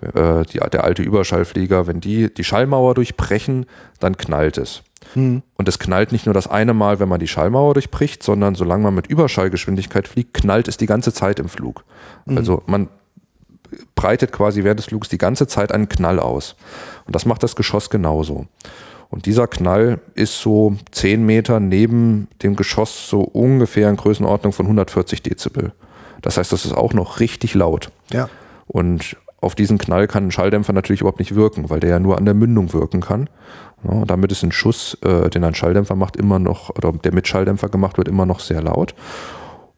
[0.00, 3.66] äh, die, der alte Überschallflieger, wenn die die Schallmauer durchbrechen,
[4.00, 4.82] dann knallt es.
[5.12, 5.42] Hm.
[5.58, 8.84] Und es knallt nicht nur das eine Mal, wenn man die Schallmauer durchbricht, sondern solange
[8.84, 11.84] man mit Überschallgeschwindigkeit fliegt, knallt es die ganze Zeit im Flug.
[12.26, 12.38] Hm.
[12.38, 12.88] Also man
[13.94, 16.56] breitet quasi während des Flugs die ganze Zeit einen Knall aus.
[17.04, 18.46] Und das macht das Geschoss genauso.
[19.10, 24.66] Und dieser Knall ist so 10 Meter neben dem Geschoss so ungefähr in Größenordnung von
[24.66, 25.72] 140 Dezibel.
[26.20, 27.90] Das heißt, das ist auch noch richtig laut.
[28.12, 28.28] Ja.
[28.66, 32.18] Und auf diesen Knall kann ein Schalldämpfer natürlich überhaupt nicht wirken, weil der ja nur
[32.18, 33.30] an der Mündung wirken kann.
[33.84, 37.28] Ja, damit ist ein Schuss, äh, den ein Schalldämpfer macht, immer noch, oder der mit
[37.28, 38.94] Schalldämpfer gemacht wird, immer noch sehr laut.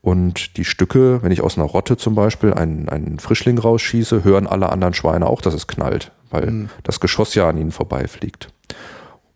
[0.01, 4.47] Und die Stücke, wenn ich aus einer Rotte zum Beispiel einen, einen Frischling rausschieße, hören
[4.47, 6.71] alle anderen Schweine auch, dass es knallt, weil mhm.
[6.83, 8.49] das Geschoss ja an ihnen vorbeifliegt.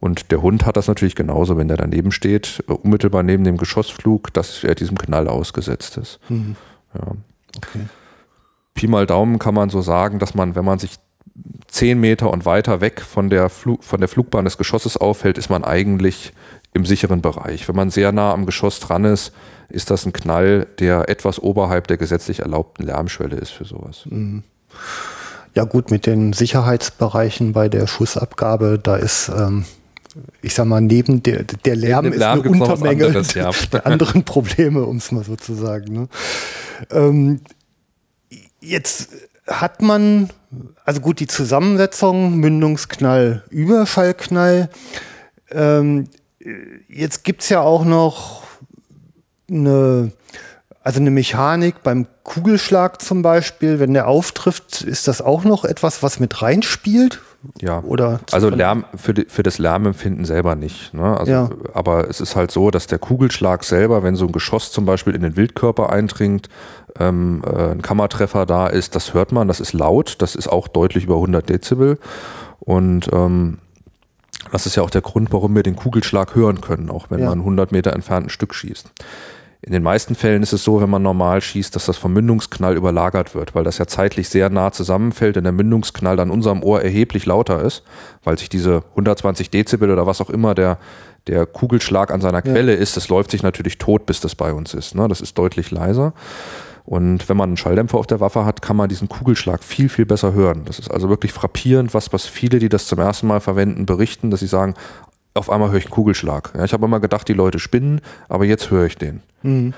[0.05, 3.57] Und der Hund hat das natürlich genauso, wenn der daneben steht, äh, unmittelbar neben dem
[3.57, 6.21] Geschossflug, dass er diesem Knall ausgesetzt ist.
[6.29, 6.57] Mhm.
[6.93, 7.13] Ja.
[7.57, 7.87] Okay.
[8.75, 10.97] Pi mal Daumen kann man so sagen, dass man, wenn man sich
[11.69, 15.49] zehn Meter und weiter weg von der, Flu von der Flugbahn des Geschosses auffällt, ist
[15.49, 16.35] man eigentlich
[16.75, 17.67] im sicheren Bereich.
[17.67, 19.33] Wenn man sehr nah am Geschoss dran ist,
[19.71, 24.03] ist das ein Knall, der etwas oberhalb der gesetzlich erlaubten Lärmschwelle ist für sowas.
[24.05, 24.43] Mhm.
[25.55, 29.65] Ja gut, mit den Sicherheitsbereichen bei der Schussabgabe, da ist, ähm,
[30.43, 33.51] ich sag mal, neben der, der Lärm, Lärm ist eine Untermenge anderes, ja.
[33.73, 35.93] der anderen Probleme, um es mal so zu sagen.
[35.93, 36.09] Ne?
[36.91, 37.41] Ähm,
[38.61, 39.11] jetzt
[39.47, 40.31] hat man,
[40.85, 44.71] also gut, die Zusammensetzung, Mündungsknall, Überschallknall.
[45.51, 46.09] Ähm,
[46.89, 48.43] jetzt gibt's ja auch noch
[49.51, 50.13] eine
[50.85, 56.03] also eine Mechanik beim Kugelschlag zum Beispiel, wenn der auftrifft, ist das auch noch etwas,
[56.03, 57.23] was mit reinspielt?
[57.61, 60.95] Ja, oder also Lärm für, die, für das Lärmempfinden selber nicht.
[60.95, 61.19] Ne?
[61.19, 61.51] Also, ja.
[61.73, 65.15] Aber es ist halt so, dass der Kugelschlag selber, wenn so ein Geschoss zum Beispiel
[65.15, 66.49] in den Wildkörper eindringt,
[66.99, 70.69] ähm, äh, ein Kammertreffer da ist, das hört man, das ist laut, das ist auch
[70.69, 71.99] deutlich über 100 Dezibel
[72.61, 73.59] und ähm,
[74.53, 77.29] das ist ja auch der Grund, warum wir den Kugelschlag hören können, auch wenn ja.
[77.29, 78.93] man 100 Meter entfernt ein Stück schießt.
[79.67, 82.77] In den meisten Fällen ist es so, wenn man normal schießt, dass das vom Mündungsknall
[82.77, 86.83] überlagert wird, weil das ja zeitlich sehr nah zusammenfällt und der Mündungsknall an unserem Ohr
[86.83, 87.83] erheblich lauter ist,
[88.25, 90.77] weil sich diese 120 Dezibel oder was auch immer der,
[91.29, 92.79] der Kugelschlag an seiner Quelle ja.
[92.79, 94.95] ist, das läuft sich natürlich tot, bis das bei uns ist.
[94.95, 95.09] Ne?
[95.09, 96.13] Das ist deutlich leiser.
[96.85, 100.05] Und wenn man einen Schalldämpfer auf der Waffe hat, kann man diesen Kugelschlag viel, viel
[100.05, 100.65] besser hören.
[100.67, 104.31] Das ist also wirklich frappierend, was, was viele, die das zum ersten Mal verwenden, berichten,
[104.31, 104.75] dass sie sagen,
[105.35, 106.53] auf einmal höre ich einen Kugelschlag.
[106.57, 109.21] Ja, ich habe immer gedacht, die Leute spinnen, aber jetzt höre ich den.
[109.43, 109.75] Mhm.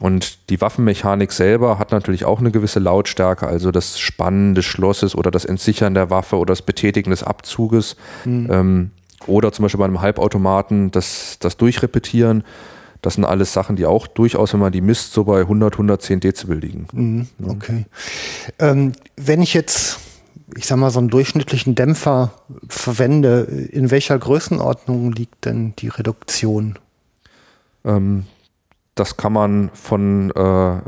[0.00, 5.14] Und die Waffenmechanik selber hat natürlich auch eine gewisse Lautstärke, also das Spannen des Schlosses
[5.14, 8.48] oder das Entsichern der Waffe oder das Betätigen des Abzuges mhm.
[8.50, 8.90] ähm,
[9.26, 12.44] oder zum Beispiel bei einem Halbautomaten das, das Durchrepetieren.
[13.02, 16.20] Das sind alles Sachen, die auch durchaus, wenn man die misst, so bei 100, 110
[16.20, 16.88] Dezibel liegen.
[16.92, 17.86] Mhm, okay.
[18.58, 20.00] Ähm, wenn ich jetzt
[20.54, 22.32] ich sag mal, so einen durchschnittlichen Dämpfer
[22.68, 26.78] verwende, in welcher Größenordnung liegt denn die Reduktion?
[27.84, 28.26] Ähm,
[28.94, 30.78] das kann man von äh,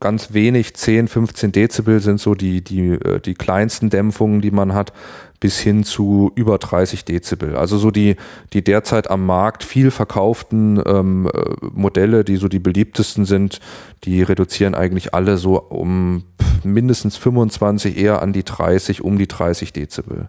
[0.00, 4.74] ganz wenig, 10, 15 Dezibel sind so die, die, äh, die kleinsten Dämpfungen, die man
[4.74, 4.92] hat,
[5.40, 7.56] bis hin zu über 30 Dezibel.
[7.56, 8.16] Also so die,
[8.52, 13.60] die derzeit am Markt viel verkauften ähm, äh, Modelle, die so die beliebtesten sind,
[14.04, 16.24] die reduzieren eigentlich alle so um
[16.64, 20.28] mindestens 25, eher an die 30, um die 30 Dezibel.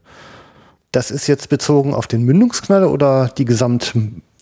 [0.91, 3.93] Das ist jetzt bezogen auf den Mündungsknall oder die Gesamt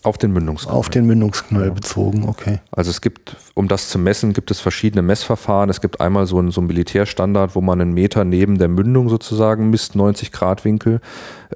[0.04, 0.76] auf den Mündungsknall.
[0.76, 1.72] Auf den Mündungsknall ja.
[1.72, 2.60] bezogen, okay.
[2.70, 5.70] Also es gibt, um das zu messen, gibt es verschiedene Messverfahren.
[5.70, 9.08] Es gibt einmal so einen, so einen Militärstandard, wo man einen Meter neben der Mündung
[9.08, 11.00] sozusagen misst, 90 Grad Winkel.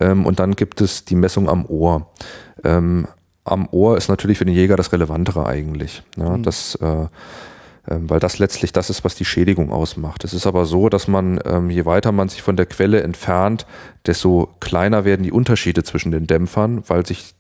[0.00, 2.10] Ähm, und dann gibt es die Messung am Ohr.
[2.64, 3.06] Ähm,
[3.44, 6.02] am Ohr ist natürlich für den Jäger das Relevantere eigentlich.
[6.16, 6.42] Ja, mhm.
[6.42, 7.06] das, äh, äh,
[7.86, 10.24] weil das letztlich das ist, was die Schädigung ausmacht.
[10.24, 13.66] Es ist aber so, dass man, ähm, je weiter man sich von der Quelle entfernt,
[14.06, 17.34] desto kleiner werden die Unterschiede zwischen den Dämpfern, weil sich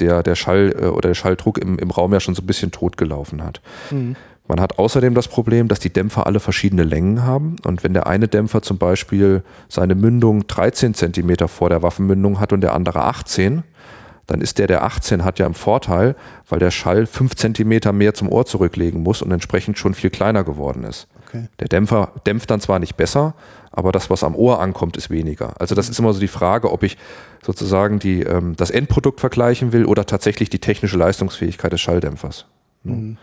[0.00, 2.72] der, der Schall äh, oder der Schalldruck im, im Raum ja schon so ein bisschen
[2.72, 3.60] totgelaufen hat.
[3.90, 4.16] Mhm.
[4.46, 7.56] Man hat außerdem das Problem, dass die Dämpfer alle verschiedene Längen haben.
[7.64, 12.52] Und wenn der eine Dämpfer zum Beispiel seine Mündung 13 Zentimeter vor der Waffenmündung hat
[12.52, 13.62] und der andere 18,
[14.26, 16.16] dann ist der, der 18 hat ja im Vorteil,
[16.48, 20.44] weil der Schall 5 Zentimeter mehr zum Ohr zurücklegen muss und entsprechend schon viel kleiner
[20.44, 21.08] geworden ist.
[21.28, 21.48] Okay.
[21.60, 23.34] Der Dämpfer dämpft dann zwar nicht besser,
[23.70, 25.60] aber das, was am Ohr ankommt, ist weniger.
[25.60, 26.96] Also das ist immer so die Frage, ob ich
[27.42, 32.46] sozusagen die, ähm, das Endprodukt vergleichen will oder tatsächlich die technische Leistungsfähigkeit des Schalldämpfers.
[32.84, 33.18] Mhm.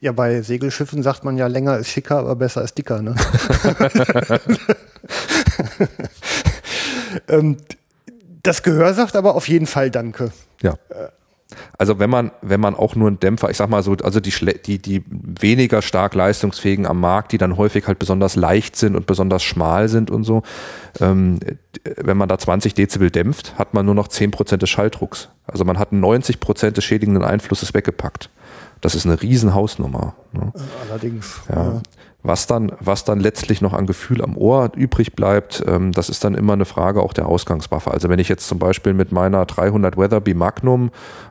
[0.00, 3.02] Ja, bei Segelschiffen sagt man ja, länger ist schicker, aber besser ist dicker.
[3.02, 3.14] Ne?
[7.28, 7.56] ähm,
[8.42, 10.32] das Gehör sagt aber auf jeden Fall Danke.
[10.62, 10.74] Ja.
[11.78, 14.32] Also wenn man, wenn man auch nur einen Dämpfer, ich sag mal so, also die,
[14.64, 19.06] die, die weniger stark leistungsfähigen am Markt, die dann häufig halt besonders leicht sind und
[19.06, 20.42] besonders schmal sind und so,
[21.00, 21.40] ähm,
[21.96, 25.28] wenn man da 20 Dezibel dämpft, hat man nur noch 10 Prozent des Schalldrucks.
[25.46, 28.30] Also man hat 90 Prozent des schädigenden Einflusses weggepackt.
[28.80, 30.14] Das ist eine Riesenhausnummer.
[30.32, 30.52] Ne?
[30.88, 31.40] Allerdings.
[31.48, 31.54] Ja.
[31.64, 31.82] ja.
[32.22, 36.22] Was dann, was dann letztlich noch an Gefühl am Ohr übrig bleibt, ähm, das ist
[36.22, 37.90] dann immer eine Frage auch der Ausgangswaffe.
[37.90, 40.90] Also wenn ich jetzt zum Beispiel mit meiner 300 Weatherby Magnum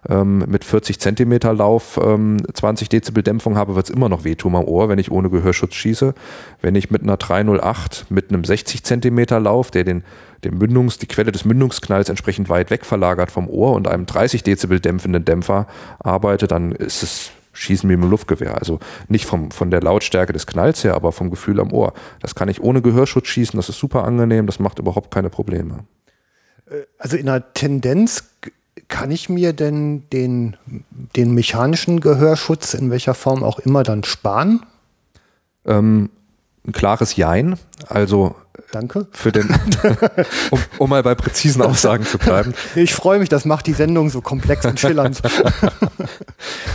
[0.09, 4.55] ähm, mit 40 Zentimeter Lauf ähm, 20 Dezibel Dämpfung habe, wird es immer noch wehtun
[4.55, 6.15] am Ohr, wenn ich ohne Gehörschutz schieße.
[6.61, 10.03] Wenn ich mit einer 308 mit einem 60 Zentimeter Lauf, der den,
[10.43, 14.41] den Mündungs, die Quelle des Mündungsknalls entsprechend weit weg verlagert vom Ohr und einem 30
[14.41, 15.67] Dezibel dämpfenden Dämpfer
[15.99, 18.57] arbeite, dann ist es schießen wie mit dem Luftgewehr.
[18.57, 21.93] Also nicht vom, von der Lautstärke des Knalls her, aber vom Gefühl am Ohr.
[22.21, 25.85] Das kann ich ohne Gehörschutz schießen, das ist super angenehm, das macht überhaupt keine Probleme.
[26.69, 28.23] Äh, also in der Tendenz
[28.87, 30.57] kann ich mir denn den,
[31.15, 34.65] den mechanischen Gehörschutz in welcher Form auch immer dann sparen?
[35.65, 36.09] Ähm,
[36.65, 37.55] ein klares Jein.
[37.87, 38.35] Also
[38.71, 39.07] Danke.
[39.11, 39.49] Für den,
[40.51, 42.53] um, um, mal bei präzisen Aussagen zu bleiben.
[42.75, 45.21] Ich freue mich, das macht die Sendung so komplex und schillernd.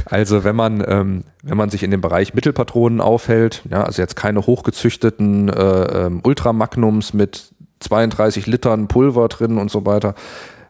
[0.06, 4.16] Also wenn man, ähm, wenn man sich in dem Bereich Mittelpatronen aufhält, ja, also jetzt
[4.16, 10.14] keine hochgezüchteten äh, ähm, Ultramagnums mit 32 Litern Pulver drin und so weiter,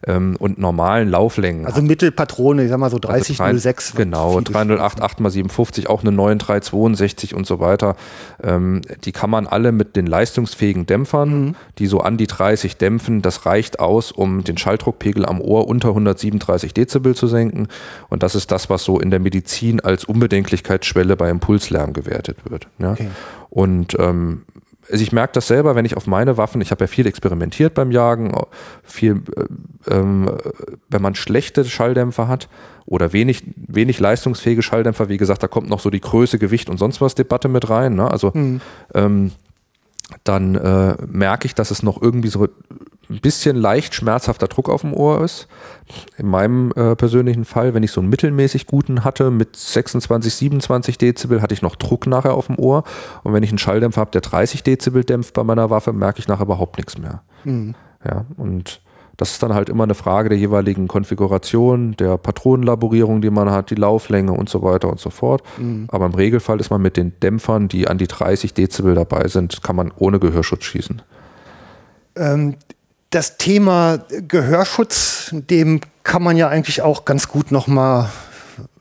[0.07, 1.67] ähm, und normalen Lauflängen.
[1.67, 3.93] Also Mittelpatrone, ich sag mal so 3006.
[3.93, 7.97] Also genau, 308, 8x57, auch eine 9362 und so weiter.
[8.43, 11.55] Ähm, die kann man alle mit den leistungsfähigen Dämpfern, mhm.
[11.79, 15.89] die so an die 30 dämpfen, das reicht aus, um den Schalldruckpegel am Ohr unter
[15.89, 17.69] 137 Dezibel zu senken.
[18.09, 22.69] Und das ist das, was so in der Medizin als Unbedenklichkeitsschwelle bei Impulslärm gewertet wird.
[22.79, 22.93] Ja?
[22.93, 23.09] Okay.
[23.51, 24.43] Und ähm,
[24.91, 27.75] also ich merke das selber, wenn ich auf meine Waffen, ich habe ja viel experimentiert
[27.75, 28.33] beim Jagen,
[28.83, 30.31] viel, äh, ähm,
[30.89, 32.49] wenn man schlechte Schalldämpfer hat
[32.87, 36.79] oder wenig, wenig leistungsfähige Schalldämpfer, wie gesagt, da kommt noch so die Größe, Gewicht und
[36.79, 37.95] sonst was Debatte mit rein.
[37.95, 38.11] Ne?
[38.11, 38.61] Also mhm.
[38.95, 39.33] ähm,
[40.23, 42.47] dann äh, merke ich, dass es noch irgendwie so
[43.11, 45.49] ein bisschen leicht schmerzhafter Druck auf dem Ohr ist.
[46.17, 50.99] In meinem äh, persönlichen Fall, wenn ich so einen mittelmäßig guten hatte mit 26, 27
[50.99, 52.85] Dezibel, hatte ich noch Druck nachher auf dem Ohr.
[53.23, 56.29] Und wenn ich einen Schalldämpfer habe, der 30 Dezibel dämpft bei meiner Waffe, merke ich
[56.29, 57.23] nachher überhaupt nichts mehr.
[57.45, 57.75] Mhm.
[58.05, 58.81] Ja, und
[59.17, 63.71] das ist dann halt immer eine Frage der jeweiligen Konfiguration, der Patronenlaborierung, die man hat,
[63.71, 65.43] die Lauflänge und so weiter und so fort.
[65.59, 65.87] Mhm.
[65.89, 69.63] Aber im Regelfall ist man mit den Dämpfern, die an die 30 Dezibel dabei sind,
[69.63, 71.03] kann man ohne Gehörschutz schießen.
[72.17, 72.57] Ähm,
[73.15, 78.11] das Thema Gehörschutz, dem kann man ja eigentlich auch ganz gut nochmal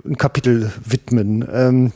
[0.05, 1.47] ein Kapitel widmen.
[1.53, 1.91] Ähm,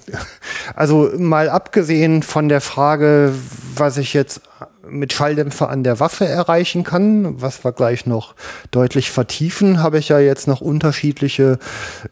[0.76, 3.34] also mal abgesehen von der Frage,
[3.76, 4.42] was ich jetzt
[4.90, 8.36] mit Schalldämpfer an der Waffe erreichen kann, was wir gleich noch
[8.72, 11.60] deutlich vertiefen, habe ich ja jetzt noch unterschiedliche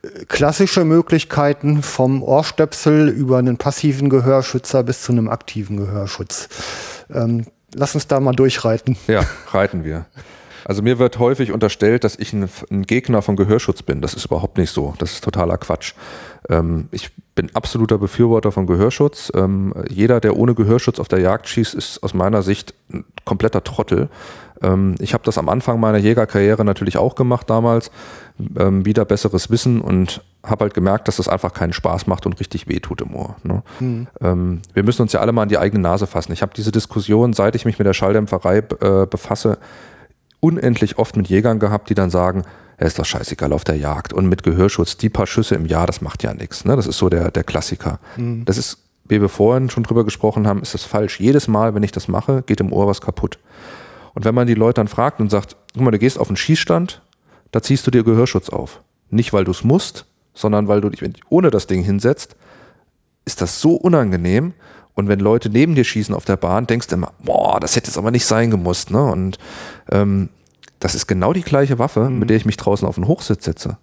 [0.01, 6.49] äh, klassische Möglichkeiten vom Ohrstöpsel über einen passiven Gehörschützer bis zu einem aktiven Gehörschutz.
[7.13, 8.97] Ähm, lass uns da mal durchreiten.
[9.07, 10.05] Ja, reiten wir.
[10.65, 14.01] Also mir wird häufig unterstellt, dass ich ein, ein, Gegner von Gehörschutz bin.
[14.01, 14.95] Das ist überhaupt nicht so.
[14.97, 15.93] Das ist totaler Quatsch.
[16.49, 19.31] Ähm, ich bin absoluter Befürworter von Gehörschutz.
[19.35, 23.63] Ähm, jeder, der ohne Gehörschutz auf der Jagd schießt, ist aus meiner Sicht ein kompletter
[23.63, 24.09] Trottel.
[24.61, 27.91] Ähm, ich habe das am Anfang meiner Jägerkarriere natürlich auch gemacht damals.
[28.57, 32.39] Ähm, wieder besseres Wissen und habe halt gemerkt, dass das einfach keinen Spaß macht und
[32.39, 33.35] richtig wehtut im Ohr.
[33.43, 33.63] Ne?
[33.79, 34.07] Mhm.
[34.21, 36.33] Ähm, wir müssen uns ja alle mal an die eigene Nase fassen.
[36.33, 39.57] Ich habe diese Diskussion, seit ich mich mit der Schalldämpferei äh, befasse,
[40.39, 42.43] unendlich oft mit Jägern gehabt, die dann sagen,
[42.77, 45.87] er ist doch scheißegal auf der Jagd und mit Gehörschutz, die paar Schüsse im Jahr,
[45.87, 46.65] das macht ja nichts.
[46.65, 46.75] Ne?
[46.75, 47.99] Das ist so der, der Klassiker.
[48.17, 48.43] Mhm.
[48.45, 51.19] Das ist, wie wir vorhin schon drüber gesprochen haben, ist das falsch.
[51.19, 53.39] Jedes Mal, wenn ich das mache, geht im Ohr was kaputt.
[54.15, 56.37] Und wenn man die Leute dann fragt und sagt, guck mal, du gehst auf einen
[56.37, 57.01] Schießstand,
[57.51, 58.81] da ziehst du dir Gehörschutz auf.
[59.09, 62.35] Nicht, weil du es musst, sondern weil du dich ohne das Ding hinsetzt,
[63.25, 64.53] ist das so unangenehm.
[64.93, 67.87] Und wenn Leute neben dir schießen auf der Bahn, denkst du immer, boah, das hätte
[67.87, 68.91] jetzt aber nicht sein gemusst.
[68.91, 69.03] Ne?
[69.03, 69.37] Und
[69.91, 70.29] ähm,
[70.79, 72.19] das ist genau die gleiche Waffe, mhm.
[72.19, 73.77] mit der ich mich draußen auf den Hochsitz setze.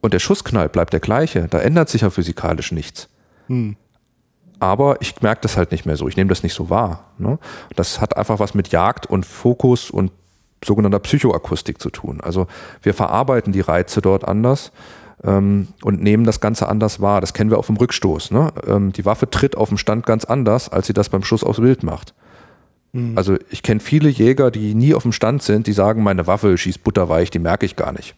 [0.00, 1.46] Und der Schussknall bleibt der gleiche.
[1.48, 3.08] Da ändert sich ja physikalisch nichts.
[3.46, 3.76] Mhm.
[4.60, 6.06] Aber ich merke das halt nicht mehr so.
[6.06, 7.04] Ich nehme das nicht so wahr.
[7.18, 7.38] Ne?
[7.74, 10.12] Das hat einfach was mit Jagd und Fokus und
[10.64, 12.20] sogenannter Psychoakustik zu tun.
[12.20, 12.46] Also
[12.82, 14.72] wir verarbeiten die Reize dort anders
[15.24, 17.20] ähm, und nehmen das Ganze anders wahr.
[17.20, 18.30] Das kennen wir auch vom Rückstoß.
[18.30, 18.52] Ne?
[18.66, 21.62] Ähm, die Waffe tritt auf dem Stand ganz anders, als sie das beim Schuss aufs
[21.62, 22.14] Wild macht.
[22.92, 23.16] Mhm.
[23.16, 26.56] Also ich kenne viele Jäger, die nie auf dem Stand sind, die sagen, meine Waffe
[26.56, 28.14] schießt butterweich, die merke ich gar nicht.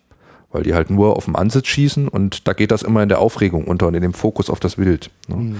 [0.50, 3.20] Weil die halt nur auf dem Ansitz schießen und da geht das immer in der
[3.20, 5.10] Aufregung unter und in dem Fokus auf das Wild.
[5.28, 5.36] Ne?
[5.36, 5.56] Mhm.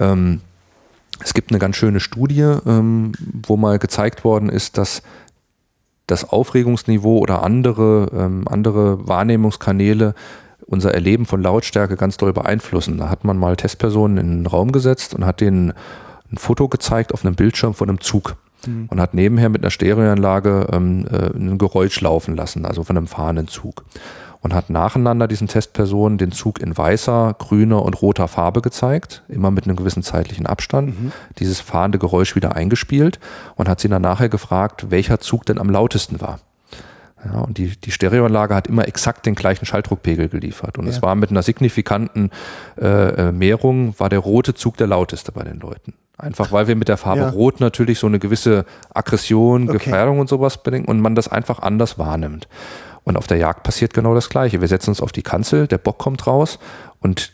[0.00, 0.40] Ähm,
[1.22, 3.12] es gibt eine ganz schöne Studie, ähm,
[3.46, 5.02] wo mal gezeigt worden ist, dass
[6.06, 10.14] das Aufregungsniveau oder andere, ähm, andere Wahrnehmungskanäle
[10.66, 12.98] unser Erleben von Lautstärke ganz doll beeinflussen.
[12.98, 15.72] Da hat man mal Testpersonen in einen Raum gesetzt und hat denen
[16.30, 18.86] ein Foto gezeigt auf einem Bildschirm von einem Zug mhm.
[18.90, 23.06] und hat nebenher mit einer Stereoanlage ähm, äh, ein Geräusch laufen lassen, also von einem
[23.06, 23.84] fahrenden Zug.
[24.42, 29.52] Und hat nacheinander diesen Testpersonen den Zug in weißer, grüner und roter Farbe gezeigt, immer
[29.52, 31.12] mit einem gewissen zeitlichen Abstand, mhm.
[31.38, 33.20] dieses fahrende Geräusch wieder eingespielt
[33.54, 36.40] und hat sie dann nachher gefragt, welcher Zug denn am lautesten war.
[37.24, 40.78] Ja, und die, die Stereoanlage hat immer exakt den gleichen Schalldruckpegel geliefert.
[40.78, 40.90] Und ja.
[40.90, 42.30] es war mit einer signifikanten
[42.80, 45.94] äh, äh, Mehrung, war der rote Zug der lauteste bei den Leuten.
[46.18, 47.28] Einfach weil wir mit der Farbe ja.
[47.30, 49.78] Rot natürlich so eine gewisse Aggression, okay.
[49.78, 52.48] Gefährdung und sowas bedingen und man das einfach anders wahrnimmt.
[53.04, 54.60] Und auf der Jagd passiert genau das Gleiche.
[54.60, 56.58] Wir setzen uns auf die Kanzel, der Bock kommt raus
[57.00, 57.32] und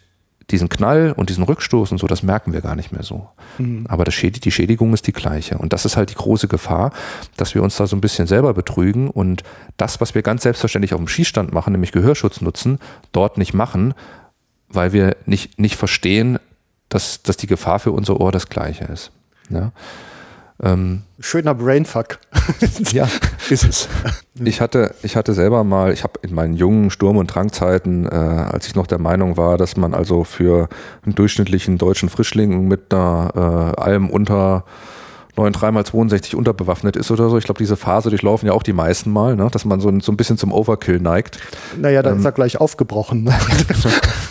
[0.51, 3.29] diesen Knall und diesen Rückstoß und so, das merken wir gar nicht mehr so.
[3.59, 3.85] Mhm.
[3.87, 5.59] Aber Schäd die Schädigung ist die gleiche.
[5.59, 6.93] Und das ist halt die große Gefahr,
[7.37, 9.43] dass wir uns da so ein bisschen selber betrügen und
[9.77, 12.79] das, was wir ganz selbstverständlich auf dem Schießstand machen, nämlich Gehörschutz nutzen,
[13.13, 13.93] dort nicht machen,
[14.69, 16.39] weil wir nicht, nicht verstehen,
[16.89, 19.11] dass, dass die Gefahr für unser Ohr das gleiche ist.
[19.51, 19.73] Ja.
[20.63, 22.19] Ähm, Schöner Brainfuck.
[22.93, 23.09] ja,
[23.51, 23.89] ist es.
[24.45, 28.09] Ich hatte, ich hatte selber mal, ich habe in meinen jungen Sturm- und Drangzeiten, äh,
[28.09, 30.69] als ich noch der Meinung war, dass man also für
[31.05, 34.65] einen durchschnittlichen deutschen Frischling mit einer äh, Alm unter
[35.37, 37.39] 9,3 mal 62 unterbewaffnet ist oder so.
[37.39, 39.49] Ich glaube, diese Phase durchlaufen ja auch die meisten mal, ne?
[39.51, 41.39] dass man so ein, so ein bisschen zum Overkill neigt.
[41.77, 43.33] Naja, dann ähm, ist er gleich aufgebrochen.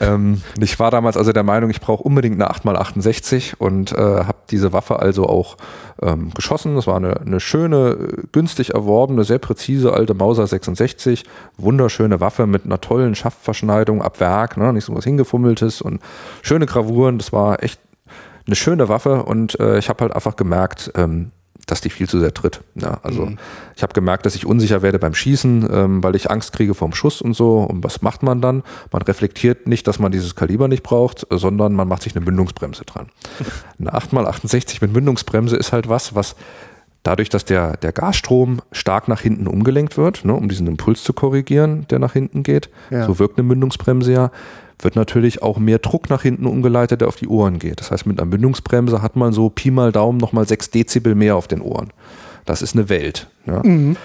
[0.00, 4.38] ähm, ich war damals also der Meinung, ich brauche unbedingt eine 8x68 und äh, habe
[4.50, 5.56] diese Waffe also auch
[6.02, 6.74] ähm, geschossen.
[6.74, 7.96] Das war eine, eine schöne,
[8.32, 11.24] günstig erworbene, sehr präzise alte Mauser 66.
[11.56, 14.72] Wunderschöne Waffe mit einer tollen Schaftverschneidung ab Werk, ne?
[14.72, 16.00] nicht so was hingefummeltes und
[16.42, 17.18] schöne Gravuren.
[17.18, 17.80] Das war echt
[18.46, 21.30] eine schöne Waffe und äh, ich habe halt einfach gemerkt, ähm,
[21.66, 22.60] dass die viel zu sehr tritt.
[22.74, 23.38] Ja, also mhm.
[23.76, 26.94] ich habe gemerkt, dass ich unsicher werde beim Schießen, ähm, weil ich Angst kriege vom
[26.94, 27.58] Schuss und so.
[27.60, 28.62] Und was macht man dann?
[28.92, 32.84] Man reflektiert nicht, dass man dieses Kaliber nicht braucht, sondern man macht sich eine Mündungsbremse
[32.84, 33.08] dran.
[33.78, 36.36] eine 8x68 mit Mündungsbremse ist halt was, was
[37.04, 41.12] dadurch, dass der, der Gasstrom stark nach hinten umgelenkt wird, ne, um diesen Impuls zu
[41.12, 43.06] korrigieren, der nach hinten geht, ja.
[43.06, 44.30] so wirkt eine Mündungsbremse ja,
[44.78, 47.80] wird natürlich auch mehr Druck nach hinten umgeleitet, der auf die Ohren geht.
[47.80, 51.36] Das heißt, mit einer Mündungsbremse hat man so Pi mal Daumen nochmal 6 Dezibel mehr
[51.36, 51.92] auf den Ohren.
[52.44, 53.28] Das ist eine Welt.
[53.46, 53.62] Ja?
[53.62, 53.96] Mhm.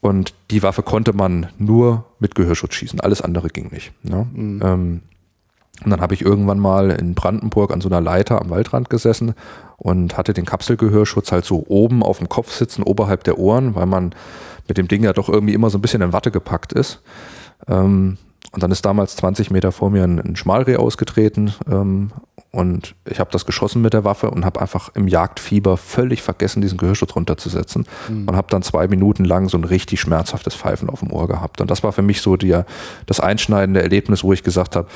[0.00, 3.00] Und die Waffe konnte man nur mit Gehörschutz schießen.
[3.00, 3.92] Alles andere ging nicht.
[4.02, 4.26] Ja?
[4.32, 4.60] Mhm.
[4.64, 5.00] Ähm,
[5.84, 9.34] und dann habe ich irgendwann mal in Brandenburg an so einer Leiter am Waldrand gesessen
[9.78, 13.86] und hatte den Kapselgehörschutz halt so oben auf dem Kopf sitzen, oberhalb der Ohren, weil
[13.86, 14.14] man
[14.68, 17.00] mit dem Ding ja doch irgendwie immer so ein bisschen in Watte gepackt ist.
[17.66, 18.18] Ähm,
[18.52, 22.10] und dann ist damals 20 Meter vor mir ein, ein Schmalreh ausgetreten ähm,
[22.52, 26.60] und ich habe das geschossen mit der Waffe und habe einfach im Jagdfieber völlig vergessen,
[26.60, 28.28] diesen Gehörschutz runterzusetzen mhm.
[28.28, 31.60] und habe dann zwei Minuten lang so ein richtig schmerzhaftes Pfeifen auf dem Ohr gehabt.
[31.60, 32.60] Und das war für mich so die,
[33.06, 34.88] das einschneidende Erlebnis, wo ich gesagt habe,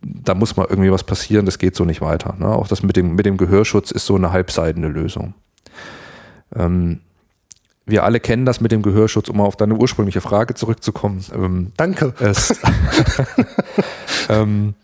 [0.00, 2.36] da muss mal irgendwie was passieren, das geht so nicht weiter.
[2.38, 2.46] Ne?
[2.46, 5.34] Auch das mit dem, mit dem Gehörschutz ist so eine halbseidene Lösung.
[6.54, 7.00] Ähm,
[7.86, 11.24] wir alle kennen das mit dem Gehörschutz, um auf deine ursprüngliche Frage zurückzukommen.
[11.32, 12.12] Ähm, Danke.
[12.18, 12.60] Es,
[14.28, 14.74] ähm,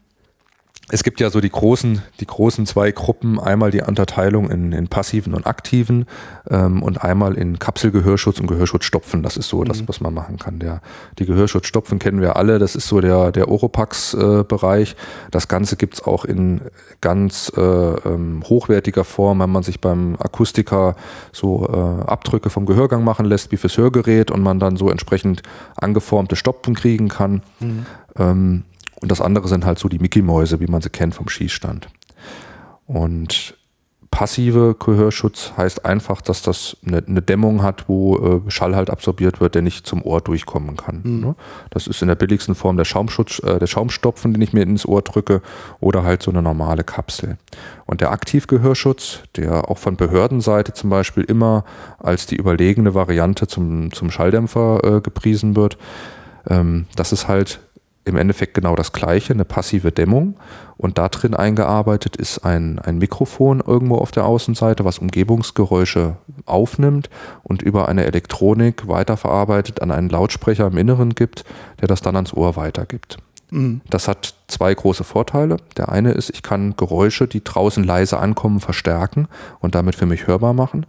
[0.92, 4.88] es gibt ja so die großen, die großen zwei Gruppen, einmal die Unterteilung in, in
[4.88, 6.04] passiven und aktiven
[6.50, 9.22] ähm, und einmal in Kapselgehörschutz und Gehörschutzstopfen.
[9.22, 9.64] Das ist so mhm.
[9.64, 10.58] das, was man machen kann.
[10.58, 10.82] Der,
[11.18, 14.92] die Gehörschutzstopfen kennen wir alle, das ist so der, der Oropax-Bereich.
[14.92, 14.96] Äh,
[15.30, 16.60] das Ganze gibt's auch in
[17.00, 20.94] ganz äh, ähm, hochwertiger Form, wenn man sich beim Akustiker
[21.32, 25.40] so äh, Abdrücke vom Gehörgang machen lässt, wie fürs Hörgerät und man dann so entsprechend
[25.74, 27.40] angeformte Stopfen kriegen kann.
[27.60, 27.86] Mhm.
[28.18, 28.64] Ähm,
[29.02, 31.88] und das andere sind halt so die Mickey-Mäuse, wie man sie kennt vom Schießstand.
[32.86, 33.56] Und
[34.12, 39.40] passive Gehörschutz heißt einfach, dass das eine, eine Dämmung hat, wo äh, Schall halt absorbiert
[39.40, 41.00] wird, der nicht zum Ohr durchkommen kann.
[41.02, 41.20] Mhm.
[41.20, 41.34] Ne?
[41.70, 44.86] Das ist in der billigsten Form der Schaumschutz, äh, der Schaumstopfen, den ich mir ins
[44.86, 45.40] Ohr drücke,
[45.80, 47.38] oder halt so eine normale Kapsel.
[47.86, 51.64] Und der Aktivgehörschutz, der auch von Behördenseite zum Beispiel immer
[51.98, 55.78] als die überlegene Variante zum, zum Schalldämpfer äh, gepriesen wird,
[56.48, 57.60] ähm, das ist halt
[58.04, 60.36] im Endeffekt genau das gleiche, eine passive Dämmung.
[60.76, 67.08] Und da drin eingearbeitet ist ein, ein Mikrofon irgendwo auf der Außenseite, was Umgebungsgeräusche aufnimmt
[67.44, 71.44] und über eine Elektronik weiterverarbeitet an einen Lautsprecher im Inneren gibt,
[71.80, 73.18] der das dann ans Ohr weitergibt.
[73.50, 73.82] Mhm.
[73.88, 75.58] Das hat zwei große Vorteile.
[75.76, 79.28] Der eine ist, ich kann Geräusche, die draußen leise ankommen, verstärken
[79.60, 80.86] und damit für mich hörbar machen.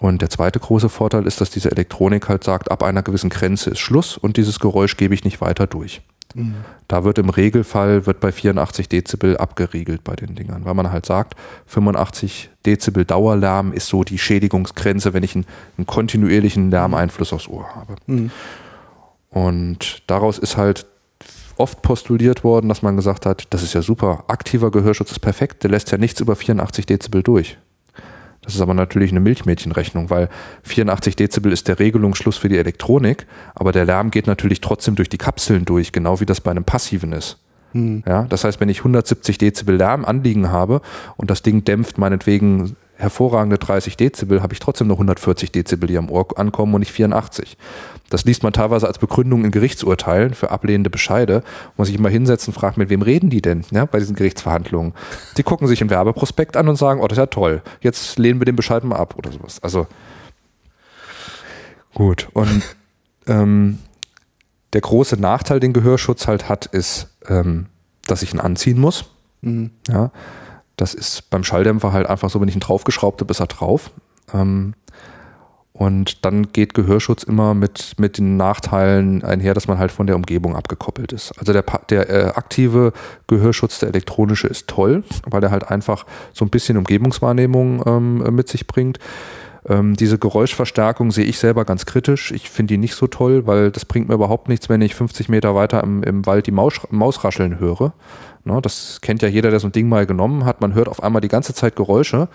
[0.00, 3.70] Und der zweite große Vorteil ist, dass diese Elektronik halt sagt, ab einer gewissen Grenze
[3.70, 6.02] ist Schluss und dieses Geräusch gebe ich nicht weiter durch.
[6.34, 6.56] Mhm.
[6.88, 11.06] Da wird im Regelfall wird bei 84 Dezibel abgeriegelt bei den Dingern, weil man halt
[11.06, 11.34] sagt,
[11.66, 17.74] 85 Dezibel Dauerlärm ist so die Schädigungsgrenze, wenn ich einen, einen kontinuierlichen Lärmeinfluss aufs Ohr
[17.74, 17.96] habe.
[18.06, 18.30] Mhm.
[19.30, 20.86] Und daraus ist halt
[21.56, 25.62] oft postuliert worden, dass man gesagt hat, das ist ja super, aktiver Gehörschutz ist perfekt,
[25.62, 27.58] der lässt ja nichts über 84 Dezibel durch.
[28.44, 30.28] Das ist aber natürlich eine Milchmädchenrechnung, weil
[30.64, 35.08] 84 Dezibel ist der Regelungsschluss für die Elektronik, aber der Lärm geht natürlich trotzdem durch
[35.08, 37.38] die Kapseln durch, genau wie das bei einem passiven ist.
[37.72, 38.02] Hm.
[38.06, 40.82] Ja, das heißt, wenn ich 170 Dezibel Lärm anliegen habe
[41.16, 45.98] und das Ding dämpft meinetwegen hervorragende 30 Dezibel, habe ich trotzdem nur 140 Dezibel, die
[45.98, 47.56] am Ohr ankommen und nicht 84.
[48.08, 51.42] Das liest man teilweise als Begründung in Gerichtsurteilen für ablehnende Bescheide.
[51.76, 54.92] Muss ich immer hinsetzen und fragt, mit wem reden die denn ja, bei diesen Gerichtsverhandlungen?
[55.36, 58.40] Die gucken sich ein Werbeprospekt an und sagen, oh, das ist ja toll, jetzt lehnen
[58.40, 59.62] wir den Bescheid mal ab oder sowas.
[59.62, 59.86] Also
[61.94, 62.28] gut.
[62.32, 62.62] Und
[63.26, 63.78] ähm,
[64.72, 67.66] der große Nachteil, den Gehörschutz halt hat, ist, ähm,
[68.06, 69.06] dass ich ihn anziehen muss.
[69.40, 69.70] Mhm.
[69.88, 70.12] Ja,
[70.76, 73.90] das ist beim Schalldämpfer halt einfach so, wenn ich ihn draufgeschraubt habe, ist er drauf.
[74.32, 74.74] Ähm,
[75.74, 80.16] Und dann geht Gehörschutz immer mit, mit den Nachteilen einher, dass man halt von der
[80.16, 81.32] Umgebung abgekoppelt ist.
[81.38, 82.92] Also der, der äh, aktive
[83.26, 88.48] Gehörschutz, der elektronische, ist toll, weil der halt einfach so ein bisschen Umgebungswahrnehmung ähm, mit
[88.48, 88.98] sich bringt.
[89.68, 92.32] Ähm, diese Geräuschverstärkung sehe ich selber ganz kritisch.
[92.32, 95.28] Ich finde die nicht so toll, weil das bringt mir überhaupt nichts, wenn ich 50
[95.28, 97.92] Meter weiter im, im Wald die Maus, Maus höre.
[98.44, 100.60] Ne, das kennt ja jeder, der so ein Ding mal genommen hat.
[100.60, 102.28] Man hört auf einmal die ganze Zeit Geräusche,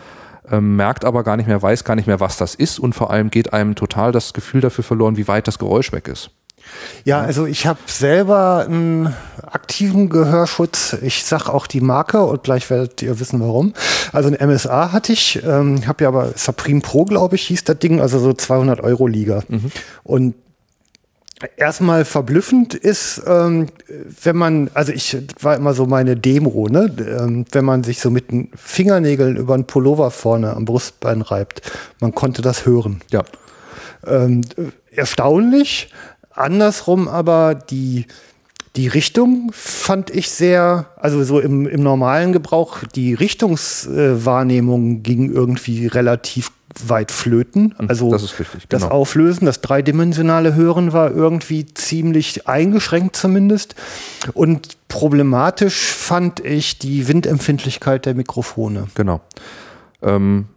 [0.49, 3.11] ähm, merkt aber gar nicht mehr, weiß gar nicht mehr, was das ist und vor
[3.11, 6.31] allem geht einem total das Gefühl dafür verloren, wie weit das Geräusch weg ist.
[7.03, 10.97] Ja, also ich habe selber einen aktiven Gehörschutz.
[11.01, 13.73] Ich sag auch die Marke und gleich werdet ihr wissen warum.
[14.11, 17.79] Also ein MSA hatte ich, ähm, habe ja aber Supreme Pro, glaube ich, hieß das
[17.79, 19.43] Ding, also so 200 Euro Liga.
[19.47, 19.71] Mhm.
[20.03, 20.35] Und
[21.55, 23.67] erstmal verblüffend ist, ähm,
[24.23, 26.91] wenn man, also ich war immer so meine Demo, ne?
[26.99, 31.61] Ähm, wenn man sich so mit den Fingernägeln über einen Pullover vorne am Brustbein reibt,
[31.99, 33.01] man konnte das hören.
[33.11, 33.23] Ja.
[34.05, 34.41] Ähm,
[34.91, 35.91] erstaunlich.
[36.37, 38.05] Andersrum aber die,
[38.75, 45.87] die Richtung fand ich sehr, also so im, im normalen Gebrauch, die Richtungswahrnehmung ging irgendwie
[45.87, 46.51] relativ
[46.85, 47.75] weit flöten.
[47.79, 48.81] Mhm, also das, richtig, genau.
[48.83, 53.75] das Auflösen, das dreidimensionale Hören war irgendwie ziemlich eingeschränkt zumindest.
[54.33, 58.87] Und problematisch fand ich die Windempfindlichkeit der Mikrofone.
[58.95, 59.21] Genau.
[60.01, 60.47] Ähm,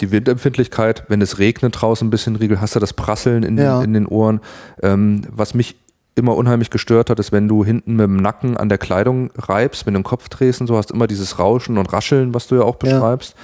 [0.00, 3.82] die Windempfindlichkeit, wenn es regnet draußen ein bisschen, Riegel, hast du das Prasseln in, ja.
[3.82, 4.40] in den Ohren.
[4.82, 5.76] Ähm, was mich
[6.14, 9.86] immer unheimlich gestört hat, ist, wenn du hinten mit dem Nacken an der Kleidung reibst,
[9.86, 12.62] mit dem Kopf drehst und so, hast immer dieses Rauschen und Rascheln, was du ja
[12.62, 13.34] auch beschreibst.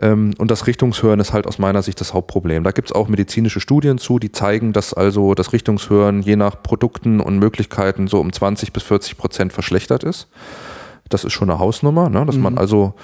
[0.00, 0.12] Ja.
[0.12, 2.64] Ähm, und das Richtungshören ist halt aus meiner Sicht das Hauptproblem.
[2.64, 6.62] Da gibt es auch medizinische Studien zu, die zeigen, dass also das Richtungshören je nach
[6.62, 10.28] Produkten und Möglichkeiten so um 20 bis 40 Prozent verschlechtert ist.
[11.08, 12.24] Das ist schon eine Hausnummer, ne?
[12.26, 12.42] dass mhm.
[12.42, 12.94] man also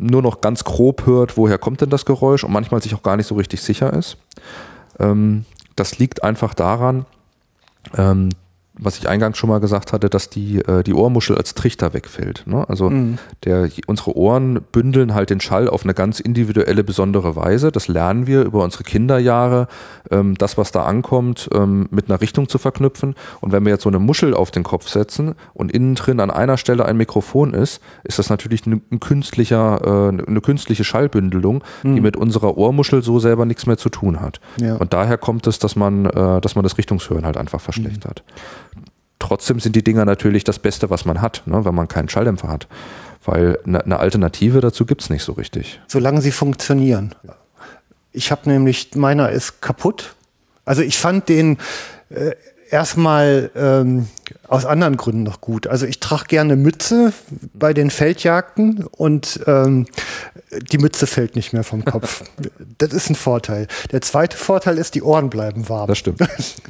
[0.00, 3.16] nur noch ganz grob hört, woher kommt denn das Geräusch und manchmal sich auch gar
[3.16, 4.16] nicht so richtig sicher ist.
[4.98, 5.44] Ähm,
[5.76, 7.06] das liegt einfach daran,
[7.96, 8.30] ähm,
[8.82, 12.44] was ich eingangs schon mal gesagt hatte, dass die, äh, die Ohrmuschel als Trichter wegfällt.
[12.46, 12.68] Ne?
[12.68, 13.18] Also mhm.
[13.44, 17.70] der, unsere Ohren bündeln halt den Schall auf eine ganz individuelle, besondere Weise.
[17.70, 19.68] Das lernen wir über unsere Kinderjahre,
[20.10, 23.14] ähm, das, was da ankommt, ähm, mit einer Richtung zu verknüpfen.
[23.40, 26.30] Und wenn wir jetzt so eine Muschel auf den Kopf setzen und innen drin an
[26.30, 31.62] einer Stelle ein Mikrofon ist, ist das natürlich ein, ein künstlicher, äh, eine künstliche Schallbündelung,
[31.82, 31.94] mhm.
[31.94, 34.40] die mit unserer Ohrmuschel so selber nichts mehr zu tun hat.
[34.60, 34.76] Ja.
[34.76, 38.22] Und daher kommt es, dass man, äh, dass man das Richtungshören halt einfach verschlechtert.
[38.26, 38.69] Mhm.
[39.20, 42.48] Trotzdem sind die Dinger natürlich das Beste, was man hat, ne, wenn man keinen Schalldämpfer
[42.48, 42.66] hat.
[43.24, 45.80] Weil eine, eine Alternative dazu gibt es nicht so richtig.
[45.86, 47.14] Solange sie funktionieren.
[48.12, 50.16] Ich habe nämlich, meiner ist kaputt.
[50.64, 51.58] Also ich fand den
[52.08, 52.32] äh,
[52.70, 54.08] erstmal ähm,
[54.48, 55.66] aus anderen Gründen noch gut.
[55.66, 57.12] Also ich trage gerne Mütze
[57.52, 59.86] bei den Feldjagden und ähm,
[60.72, 62.24] die Mütze fällt nicht mehr vom Kopf.
[62.78, 63.68] das ist ein Vorteil.
[63.92, 65.86] Der zweite Vorteil ist, die Ohren bleiben warm.
[65.86, 66.20] Das stimmt.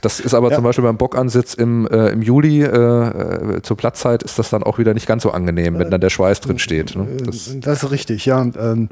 [0.02, 0.56] Das ist aber ja.
[0.56, 4.62] zum Beispiel beim Bockansitz im, äh, im Juli äh, äh, zur Platzzeit ist das dann
[4.62, 6.94] auch wieder nicht ganz so angenehm, wenn dann der Schweiß drin steht.
[6.94, 7.06] Ne?
[7.24, 8.42] Das, das, ist richtig, ja.
[8.42, 8.88] Ähm,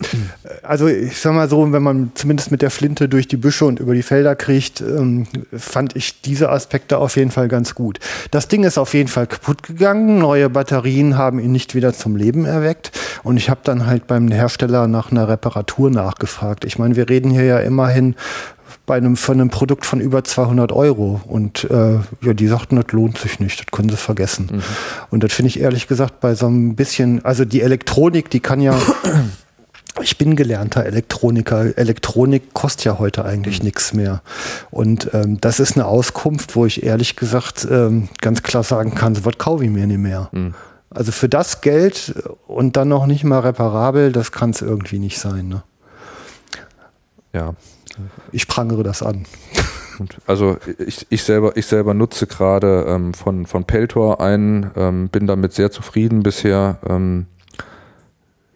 [0.62, 3.80] also ich sag mal so, wenn man zumindest mit der Flinte durch die Büsche und
[3.80, 7.98] über die Felder kriecht, ähm, fand ich diese Aspekte auf jeden Fall ganz gut.
[8.30, 10.18] Das Ding ist auf jeden Fall kaputt gegangen.
[10.18, 12.92] Neue Batterien haben ihn nicht wieder zum Leben erweckt.
[13.22, 16.64] Und ich habe dann halt beim Hersteller nach einer Reparatur nachgefragt.
[16.64, 18.14] Ich meine, wir reden hier ja immerhin
[18.86, 21.20] bei einem, von einem Produkt von über 200 Euro.
[21.26, 24.48] Und äh, ja, die sagten, das lohnt sich nicht, das können sie vergessen.
[24.50, 24.62] Mhm.
[25.10, 28.60] Und das finde ich ehrlich gesagt bei so einem bisschen, also die Elektronik, die kann
[28.60, 28.78] ja
[30.02, 31.76] ich bin gelernter Elektroniker.
[31.76, 33.66] Elektronik kostet ja heute eigentlich mhm.
[33.66, 34.22] nichts mehr.
[34.70, 39.14] Und ähm, das ist eine Auskunft, wo ich ehrlich gesagt ähm, ganz klar sagen kann,
[39.14, 40.28] so was kaufe ich mir nicht mehr.
[40.32, 40.54] Mhm.
[40.90, 42.14] Also für das Geld
[42.46, 45.48] und dann noch nicht mal reparabel, das kann es irgendwie nicht sein.
[45.48, 45.62] Ne?
[47.32, 47.54] Ja.
[48.32, 49.26] Ich prangere das an.
[50.26, 55.26] Also ich, ich, selber, ich selber nutze gerade ähm, von, von Peltor einen, ähm, bin
[55.26, 56.78] damit sehr zufrieden bisher.
[56.88, 57.26] Ähm,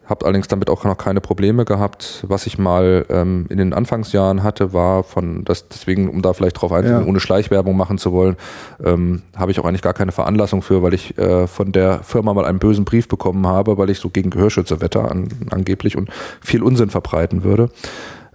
[0.05, 2.25] habe allerdings damit auch noch keine Probleme gehabt.
[2.27, 6.61] Was ich mal ähm, in den Anfangsjahren hatte, war von, das, deswegen, um da vielleicht
[6.61, 7.09] drauf einzugehen, ja.
[7.09, 8.37] ohne Schleichwerbung machen zu wollen,
[8.85, 12.35] ähm, habe ich auch eigentlich gar keine Veranlassung für, weil ich äh, von der Firma
[12.35, 16.11] mal einen bösen Brief bekommen habe, weil ich so gegen Gehörschütze wette an, angeblich und
[16.41, 17.71] viel Unsinn verbreiten würde.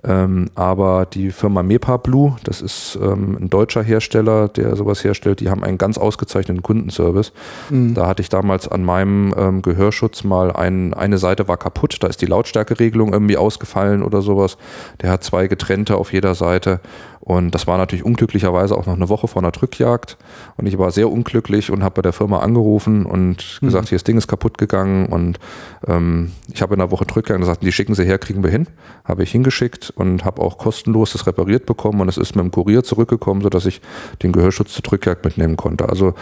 [0.04, 5.40] Ähm, aber die Firma Mepa Blue, das ist ähm, ein deutscher Hersteller, der sowas herstellt,
[5.40, 7.34] die haben einen ganz ausgezeichneten Kundenservice.
[7.70, 7.96] Mhm.
[7.96, 12.08] Da hatte ich damals an meinem ähm, Gehörschutz mal ein, eine Seite war kaputt, da
[12.08, 14.58] ist die Lautstärkeregelung irgendwie ausgefallen oder sowas.
[15.02, 16.80] Der hat zwei getrennte auf jeder Seite
[17.28, 20.16] und das war natürlich unglücklicherweise auch noch eine Woche vor einer Drückjagd.
[20.56, 23.66] Und ich war sehr unglücklich und habe bei der Firma angerufen und mhm.
[23.66, 25.08] gesagt, hier das Ding ist kaputt gegangen.
[25.08, 25.38] Und
[25.86, 28.68] ähm, ich habe in einer Woche Drückjagd gesagt, die schicken sie her, kriegen wir hin.
[29.04, 32.52] Habe ich hingeschickt und habe auch kostenlos das repariert bekommen und es ist mit dem
[32.52, 33.82] Kurier zurückgekommen, sodass ich
[34.24, 35.90] den Gehörschutz zur Drückjagd mitnehmen konnte.
[35.90, 36.14] Also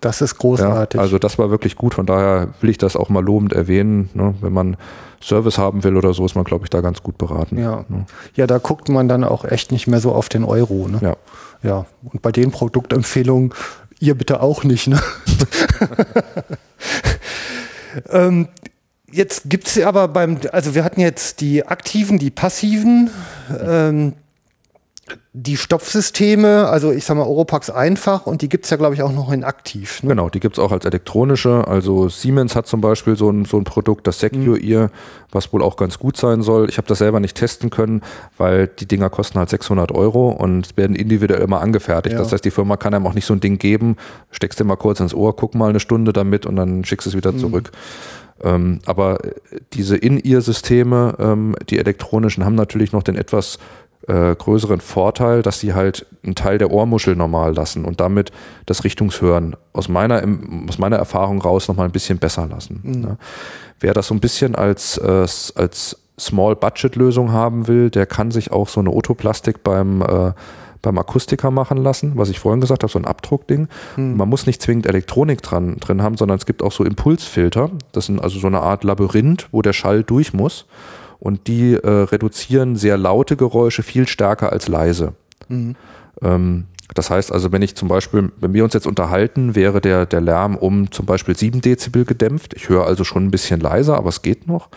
[0.00, 0.98] das ist großartig.
[0.98, 4.10] Ja, also das war wirklich gut, von daher will ich das auch mal lobend erwähnen.
[4.14, 4.34] Ne?
[4.40, 4.76] Wenn man
[5.22, 7.56] Service haben will oder so, ist man, glaube ich, da ganz gut beraten.
[7.56, 7.84] Ja.
[7.88, 8.06] Ne?
[8.34, 10.88] ja, da guckt man dann auch echt nicht mehr so auf den Euro.
[10.88, 10.98] Ne?
[11.00, 11.16] Ja.
[11.62, 13.54] Ja, und bei den Produktempfehlungen,
[14.00, 14.88] ihr bitte auch nicht.
[14.88, 14.98] Ne?
[18.10, 18.48] ähm,
[19.12, 23.10] jetzt gibt es aber beim, also wir hatten jetzt die aktiven, die passiven.
[23.64, 24.14] Ähm,
[25.34, 29.02] die Stopfsysteme, also ich sag mal Oropax einfach und die gibt es ja, glaube ich,
[29.02, 30.02] auch noch in aktiv.
[30.02, 30.10] Ne?
[30.10, 31.66] Genau, die gibt es auch als elektronische.
[31.66, 34.90] Also Siemens hat zum Beispiel so ein, so ein Produkt, das Secure Ear, mhm.
[35.30, 36.68] was wohl auch ganz gut sein soll.
[36.68, 38.02] Ich habe das selber nicht testen können,
[38.36, 42.14] weil die Dinger kosten halt 600 Euro und werden individuell immer angefertigt.
[42.14, 42.18] Ja.
[42.18, 43.96] Das heißt, die Firma kann einem auch nicht so ein Ding geben,
[44.30, 47.16] steckst dir mal kurz ins Ohr, guck mal eine Stunde damit und dann schickst es
[47.16, 47.38] wieder mhm.
[47.38, 47.72] zurück.
[48.42, 49.18] Ähm, aber
[49.72, 53.58] diese In-Ear-Systeme, ähm, die elektronischen, haben natürlich noch den etwas
[54.08, 58.32] äh, größeren Vorteil, dass sie halt einen Teil der Ohrmuschel normal lassen und damit
[58.66, 60.22] das Richtungshören aus meiner,
[60.68, 62.80] aus meiner Erfahrung raus nochmal ein bisschen besser lassen.
[62.82, 63.00] Mhm.
[63.00, 63.16] Ne?
[63.78, 68.68] Wer das so ein bisschen als, äh, als Small-Budget-Lösung haben will, der kann sich auch
[68.68, 70.32] so eine Otoplastik beim äh,
[70.82, 73.68] beim Akustiker machen lassen, was ich vorhin gesagt habe, so ein Abdruckding.
[73.94, 74.16] Hm.
[74.16, 77.70] Man muss nicht zwingend Elektronik dran, drin haben, sondern es gibt auch so Impulsfilter.
[77.92, 80.66] Das sind also so eine Art Labyrinth, wo der Schall durch muss
[81.20, 85.14] und die äh, reduzieren sehr laute Geräusche viel stärker als leise.
[85.48, 85.76] Mhm.
[86.20, 86.64] Ähm,
[86.94, 90.20] das heißt also, wenn ich zum Beispiel, wenn wir uns jetzt unterhalten, wäre der, der
[90.20, 92.54] Lärm um zum Beispiel 7 Dezibel gedämpft.
[92.54, 94.68] Ich höre also schon ein bisschen leiser, aber es geht noch.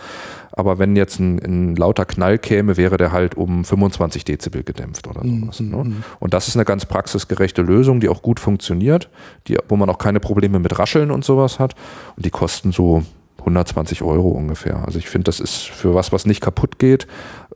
[0.56, 5.06] Aber wenn jetzt ein, ein lauter Knall käme, wäre der halt um 25 Dezibel gedämpft
[5.06, 5.60] oder mhm, sowas.
[5.60, 5.76] Ne?
[5.76, 6.04] Mhm.
[6.18, 9.10] Und das ist eine ganz praxisgerechte Lösung, die auch gut funktioniert,
[9.48, 11.74] die, wo man auch keine Probleme mit Rascheln und sowas hat.
[12.16, 13.02] Und die kosten so
[13.40, 14.82] 120 Euro ungefähr.
[14.84, 17.06] Also ich finde, das ist für was, was nicht kaputt geht,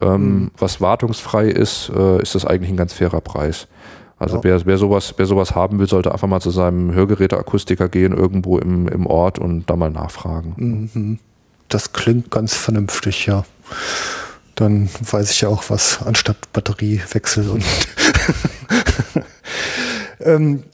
[0.03, 0.51] ähm, mhm.
[0.59, 3.67] was wartungsfrei ist, äh, ist das eigentlich ein ganz fairer Preis.
[4.19, 4.45] Also ja.
[4.45, 8.59] wer, wer, sowas, wer sowas haben will, sollte einfach mal zu seinem Hörgeräteakustiker gehen, irgendwo
[8.59, 10.53] im, im Ort und da mal nachfragen.
[10.93, 11.19] Mhm.
[11.71, 13.45] Das klingt ganz vernünftig, ja.
[14.55, 17.65] Dann weiß ich ja auch was anstatt Batteriewechsel und
[20.21, 20.65] ähm,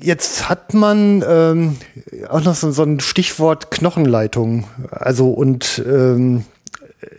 [0.00, 1.76] Jetzt hat man ähm,
[2.28, 4.64] auch noch so, so, ein Stichwort Knochenleitung.
[4.90, 6.44] Also und ähm,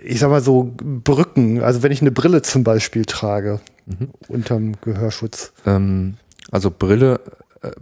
[0.04, 1.62] ich sag mal so Brücken.
[1.62, 4.10] Also wenn ich eine Brille zum Beispiel trage mhm.
[4.28, 5.52] unterm Gehörschutz.
[5.66, 6.18] Ähm,
[6.52, 7.20] also Brille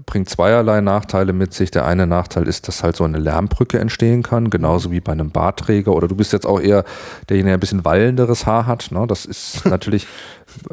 [0.05, 1.69] bringt zweierlei Nachteile mit sich.
[1.69, 5.29] Der eine Nachteil ist, dass halt so eine Lärmbrücke entstehen kann, genauso wie bei einem
[5.29, 5.93] Bartträger.
[5.93, 6.83] Oder du bist jetzt auch eher
[7.29, 8.91] derjenige, der ein bisschen wallenderes Haar hat.
[8.91, 9.05] Ne?
[9.07, 10.07] Das ist natürlich,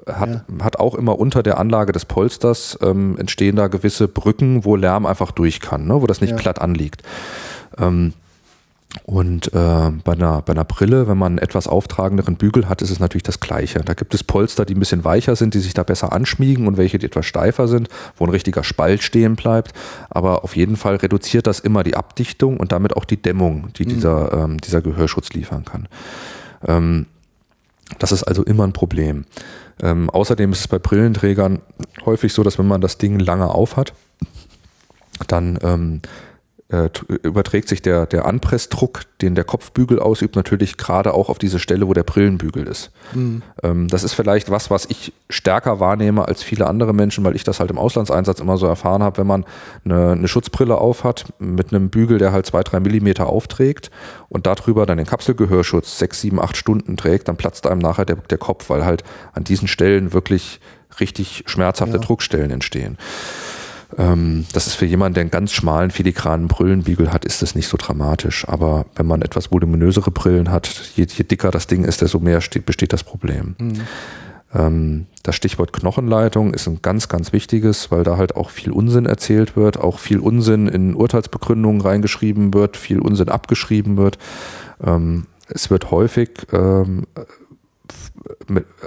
[0.06, 0.64] hat, ja.
[0.64, 5.04] hat auch immer unter der Anlage des Polsters ähm, entstehen da gewisse Brücken, wo Lärm
[5.04, 6.00] einfach durch kann, ne?
[6.00, 6.36] wo das nicht ja.
[6.36, 7.02] platt anliegt.
[7.78, 8.14] Ähm,
[9.02, 12.90] und äh, bei, einer, bei einer Brille, wenn man einen etwas auftragenderen Bügel hat, ist
[12.90, 13.80] es natürlich das Gleiche.
[13.80, 16.76] Da gibt es Polster, die ein bisschen weicher sind, die sich da besser anschmiegen und
[16.76, 19.72] welche, die etwas steifer sind, wo ein richtiger Spalt stehen bleibt.
[20.10, 23.84] Aber auf jeden Fall reduziert das immer die Abdichtung und damit auch die Dämmung, die
[23.84, 23.88] mhm.
[23.88, 25.88] dieser, ähm, dieser Gehörschutz liefern kann.
[26.66, 27.06] Ähm,
[27.98, 29.24] das ist also immer ein Problem.
[29.82, 31.60] Ähm, außerdem ist es bei Brillenträgern
[32.06, 33.92] häufig so, dass wenn man das Ding lange aufhat,
[35.26, 36.08] dann ähm, äh,
[37.22, 41.86] überträgt sich der, der Anpressdruck, den der Kopfbügel ausübt, natürlich gerade auch auf diese Stelle,
[41.86, 42.90] wo der Brillenbügel ist.
[43.12, 43.42] Mhm.
[43.62, 47.44] Ähm, das ist vielleicht was, was ich stärker wahrnehme als viele andere Menschen, weil ich
[47.44, 49.44] das halt im Auslandseinsatz immer so erfahren habe, wenn man
[49.84, 53.90] eine, eine Schutzbrille aufhat mit einem Bügel, der halt zwei, drei Millimeter aufträgt
[54.30, 58.16] und darüber dann den Kapselgehörschutz sechs, sieben, acht Stunden trägt, dann platzt einem nachher der,
[58.16, 59.04] der Kopf, weil halt
[59.34, 60.60] an diesen Stellen wirklich
[60.98, 62.02] richtig schmerzhafte ja.
[62.02, 62.96] Druckstellen entstehen.
[63.98, 67.68] Ähm, das ist für jemanden, der einen ganz schmalen, filigranen Brillenbiegel hat, ist das nicht
[67.68, 68.46] so dramatisch.
[68.48, 72.40] Aber wenn man etwas voluminösere Brillen hat, je, je dicker das Ding ist, desto mehr
[72.40, 73.56] steht, besteht das Problem.
[73.58, 73.80] Mhm.
[74.54, 79.06] Ähm, das Stichwort Knochenleitung ist ein ganz, ganz wichtiges, weil da halt auch viel Unsinn
[79.06, 84.18] erzählt wird, auch viel Unsinn in Urteilsbegründungen reingeschrieben wird, viel Unsinn abgeschrieben wird.
[84.84, 87.06] Ähm, es wird häufig ähm,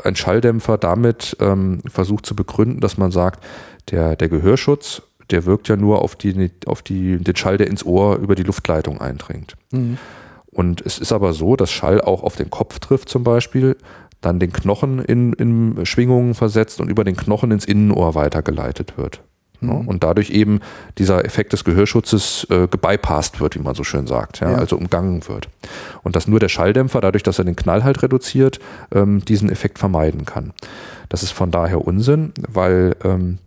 [0.03, 3.43] ein Schalldämpfer damit ähm, versucht zu begründen, dass man sagt,
[3.91, 7.85] der, der Gehörschutz, der wirkt ja nur auf, die, auf die, den Schall, der ins
[7.85, 9.55] Ohr über die Luftleitung eindringt.
[9.71, 9.97] Mhm.
[10.47, 13.77] Und es ist aber so, dass Schall auch auf den Kopf trifft zum Beispiel,
[14.21, 19.21] dann den Knochen in, in Schwingungen versetzt und über den Knochen ins Innenohr weitergeleitet wird.
[19.61, 19.87] Mhm.
[19.87, 20.59] Und dadurch eben
[20.97, 24.57] dieser Effekt des Gehörschutzes äh, gebypasst wird, wie man so schön sagt, ja, ja.
[24.57, 25.49] also umgangen wird.
[26.03, 28.59] Und dass nur der Schalldämpfer, dadurch, dass er den Knall halt reduziert,
[28.93, 30.53] ähm, diesen Effekt vermeiden kann.
[31.09, 33.39] Das ist von daher Unsinn, weil ähm,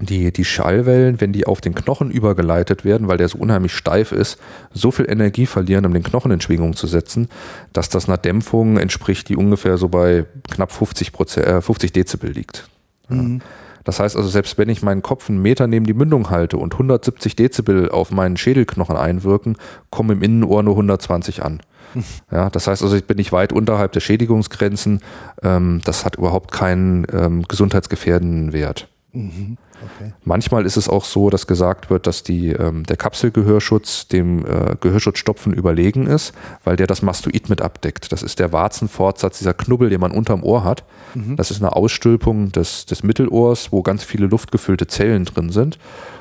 [0.00, 4.12] die, die Schallwellen, wenn die auf den Knochen übergeleitet werden, weil der so unheimlich steif
[4.12, 4.38] ist,
[4.72, 7.28] so viel Energie verlieren, um den Knochen in Schwingung zu setzen,
[7.72, 12.30] dass das einer Dämpfung entspricht, die ungefähr so bei knapp 50, Prozent, äh, 50 Dezibel
[12.30, 12.68] liegt.
[13.08, 13.40] Mhm.
[13.84, 16.72] Das heißt also, selbst wenn ich meinen Kopf einen Meter neben die Mündung halte und
[16.72, 19.56] 170 Dezibel auf meinen Schädelknochen einwirken,
[19.90, 21.60] kommen im Innenohr nur 120 an.
[22.32, 25.00] Ja, das heißt also, ich bin nicht weit unterhalb der Schädigungsgrenzen.
[25.44, 28.88] Ähm, das hat überhaupt keinen ähm, gesundheitsgefährdenden Wert.
[29.12, 29.58] Mhm.
[29.84, 30.12] Okay.
[30.24, 34.76] Manchmal ist es auch so, dass gesagt wird, dass die, ähm, der Kapselgehörschutz dem äh,
[34.80, 36.32] Gehörschutzstopfen überlegen ist,
[36.64, 38.12] weil der das Mastoid mit abdeckt.
[38.12, 40.84] Das ist der Warzenfortsatz, dieser Knubbel, den man unterm Ohr hat.
[41.14, 41.36] Mhm.
[41.36, 45.78] Das ist eine Ausstülpung des, des Mittelohrs, wo ganz viele luftgefüllte Zellen drin sind.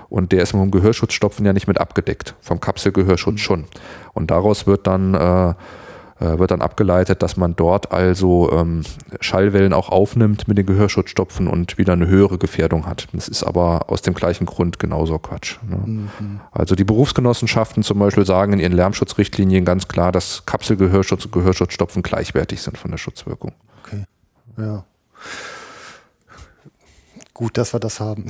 [0.09, 3.37] Und der ist mit dem Gehörschutzstopfen ja nicht mit abgedeckt, vom Kapselgehörschutz mhm.
[3.37, 3.65] schon.
[4.13, 5.53] Und daraus wird dann äh, äh,
[6.19, 8.83] wird dann abgeleitet, dass man dort also ähm,
[9.19, 13.07] Schallwellen auch aufnimmt mit den Gehörschutzstopfen und wieder eine höhere Gefährdung hat.
[13.13, 15.57] Das ist aber aus dem gleichen Grund genauso Quatsch.
[15.67, 15.77] Ne?
[15.77, 16.39] Mhm.
[16.51, 22.03] Also die Berufsgenossenschaften zum Beispiel sagen in ihren Lärmschutzrichtlinien ganz klar, dass Kapselgehörschutz und Gehörschutzstopfen
[22.03, 23.53] gleichwertig sind von der Schutzwirkung.
[23.83, 24.03] Okay,
[24.57, 24.83] ja.
[27.33, 28.27] Gut, dass wir das haben.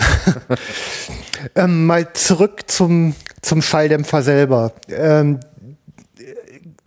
[1.55, 4.71] ähm, mal zurück zum, zum Schalldämpfer selber.
[4.87, 5.41] Ähm,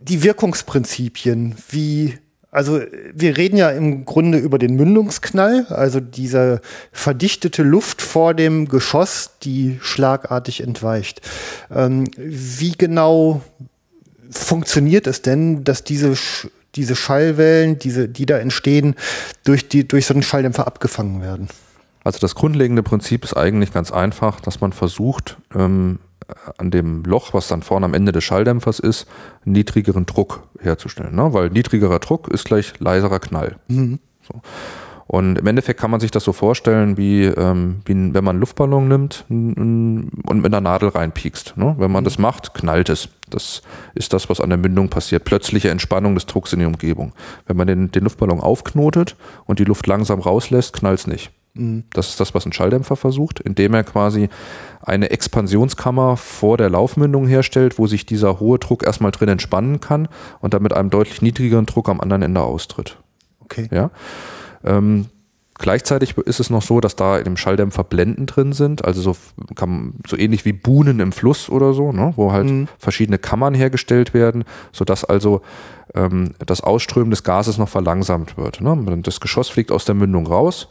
[0.07, 2.17] die Wirkungsprinzipien, wie,
[2.51, 2.81] also
[3.13, 9.31] wir reden ja im Grunde über den Mündungsknall, also diese verdichtete Luft vor dem Geschoss,
[9.43, 11.21] die schlagartig entweicht.
[11.69, 13.41] Ähm, wie genau
[14.29, 16.15] funktioniert es denn, dass diese
[16.77, 18.95] diese Schallwellen, diese, die da entstehen,
[19.43, 21.49] durch, die, durch so einen Schalldämpfer abgefangen werden?
[22.03, 25.99] Also das grundlegende Prinzip ist eigentlich ganz einfach, dass man versucht, ähm,
[26.57, 29.07] an dem Loch, was dann vorne am Ende des Schalldämpfers ist,
[29.45, 31.15] niedrigeren Druck herzustellen.
[31.15, 31.33] Ne?
[31.33, 33.57] Weil niedrigerer Druck ist gleich leiserer Knall.
[33.67, 33.99] Mhm.
[34.21, 34.41] So.
[35.07, 38.39] Und im Endeffekt kann man sich das so vorstellen, wie, ähm, wie wenn man einen
[38.41, 41.55] Luftballon nimmt und mit einer Nadel reinpiekst.
[41.55, 41.75] Ne?
[41.77, 42.05] Wenn man mhm.
[42.05, 43.07] das macht, knallt es.
[43.29, 43.61] Das
[43.95, 45.23] ist das, was an der Mündung passiert.
[45.23, 47.13] Plötzliche Entspannung des Drucks in die Umgebung.
[47.45, 49.15] Wenn man den, den Luftballon aufknotet
[49.45, 51.31] und die Luft langsam rauslässt, knallt es nicht.
[51.57, 51.83] Mhm.
[51.91, 54.29] Das ist das, was ein Schalldämpfer versucht, indem er quasi
[54.81, 60.07] eine Expansionskammer vor der Laufmündung herstellt, wo sich dieser hohe Druck erstmal drin entspannen kann
[60.39, 62.97] und dann mit einem deutlich niedrigeren Druck am anderen Ende austritt.
[63.41, 63.67] Okay.
[63.71, 63.91] Ja.
[64.63, 65.07] Ähm,
[65.59, 69.15] Gleichzeitig ist es noch so, dass da in dem Schalldämpfer Blenden drin sind, also so,
[69.55, 72.67] kann, so ähnlich wie Buhnen im Fluss oder so, ne, wo halt mhm.
[72.77, 75.41] verschiedene Kammern hergestellt werden, sodass also
[75.95, 78.61] ähm, das Ausströmen des Gases noch verlangsamt wird.
[78.61, 79.01] Ne?
[79.01, 80.67] Das Geschoss fliegt aus der Mündung raus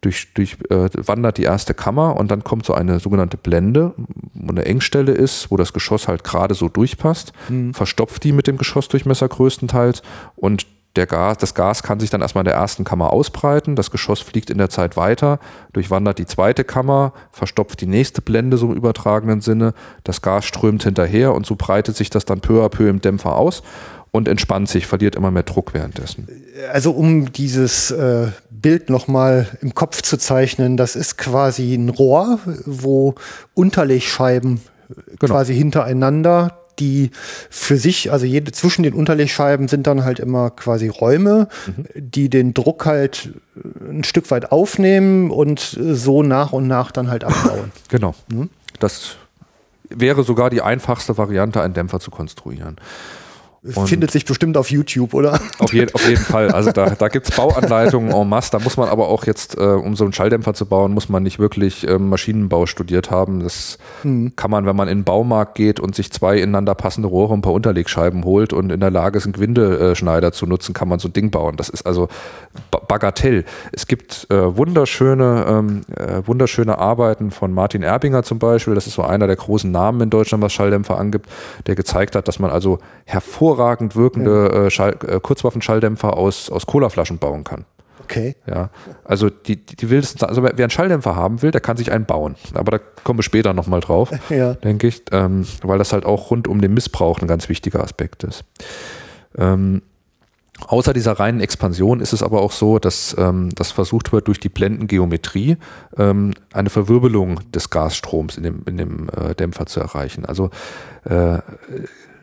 [0.00, 3.94] durch, durch, äh, wandert die erste Kammer und dann kommt so eine sogenannte Blende,
[4.34, 7.74] wo eine Engstelle ist, wo das Geschoss halt gerade so durchpasst, mhm.
[7.74, 10.02] verstopft die mit dem Geschossdurchmesser größtenteils
[10.36, 13.90] und der Gas, das Gas kann sich dann erstmal in der ersten Kammer ausbreiten, das
[13.90, 15.38] Geschoss fliegt in der Zeit weiter,
[15.72, 20.82] durchwandert die zweite Kammer, verstopft die nächste Blende so im übertragenen Sinne, das Gas strömt
[20.82, 23.62] hinterher und so breitet sich das dann peu à peu im Dämpfer aus
[24.18, 26.28] und entspannt sich, verliert immer mehr Druck währenddessen.
[26.72, 32.38] Also um dieses äh, Bild nochmal im Kopf zu zeichnen, das ist quasi ein Rohr,
[32.66, 33.14] wo
[33.54, 34.60] Unterlegscheiben
[35.18, 35.32] genau.
[35.32, 37.10] quasi hintereinander die
[37.50, 41.86] für sich, also jede zwischen den Unterlegscheiben sind dann halt immer quasi Räume, mhm.
[41.94, 43.32] die den Druck halt
[43.80, 47.72] ein Stück weit aufnehmen und so nach und nach dann halt abbauen.
[47.88, 48.14] Genau.
[48.30, 48.50] Mhm.
[48.78, 49.16] Das
[49.88, 52.76] wäre sogar die einfachste Variante, einen Dämpfer zu konstruieren.
[53.74, 55.40] Und Findet sich bestimmt auf YouTube, oder?
[55.58, 56.50] Auf, je, auf jeden Fall.
[56.50, 58.50] Also da, da gibt es Bauanleitungen en masse.
[58.52, 61.22] Da muss man aber auch jetzt, äh, um so einen Schalldämpfer zu bauen, muss man
[61.22, 63.40] nicht wirklich äh, Maschinenbau studiert haben.
[63.40, 64.34] Das hm.
[64.36, 67.40] kann man, wenn man in den Baumarkt geht und sich zwei ineinander passende Rohre und
[67.40, 70.98] ein paar Unterlegscheiben holt und in der Lage ist, einen Gewindeschneider zu nutzen, kann man
[70.98, 71.56] so ein Ding bauen.
[71.56, 72.08] Das ist also
[72.86, 73.44] Bagatell.
[73.72, 78.74] Es gibt äh, wunderschöne, ähm, äh, wunderschöne Arbeiten von Martin Erbinger zum Beispiel.
[78.74, 81.28] Das ist so einer der großen Namen in Deutschland, was Schalldämpfer angibt,
[81.66, 84.66] der gezeigt hat, dass man also hervor hervorragend wirkende ja.
[84.66, 87.64] äh, Schall, äh, Kurzwaffenschalldämpfer aus, aus Colaflaschen bauen kann.
[88.02, 88.36] Okay.
[88.46, 88.70] Ja,
[89.04, 92.06] also die, die, die wildesten, also wer einen Schalldämpfer haben will, der kann sich einen
[92.06, 92.36] bauen.
[92.54, 94.54] Aber da kommen wir später nochmal drauf, ja.
[94.54, 98.24] denke ich, ähm, weil das halt auch rund um den Missbrauch ein ganz wichtiger Aspekt
[98.24, 98.44] ist.
[99.36, 99.82] Ähm,
[100.66, 104.40] Außer dieser reinen Expansion ist es aber auch so, dass ähm, das versucht wird, durch
[104.40, 105.56] die Blendengeometrie
[105.96, 110.24] ähm, eine Verwirbelung des Gasstroms in dem, in dem äh, Dämpfer zu erreichen.
[110.24, 110.50] Also
[111.04, 111.38] äh,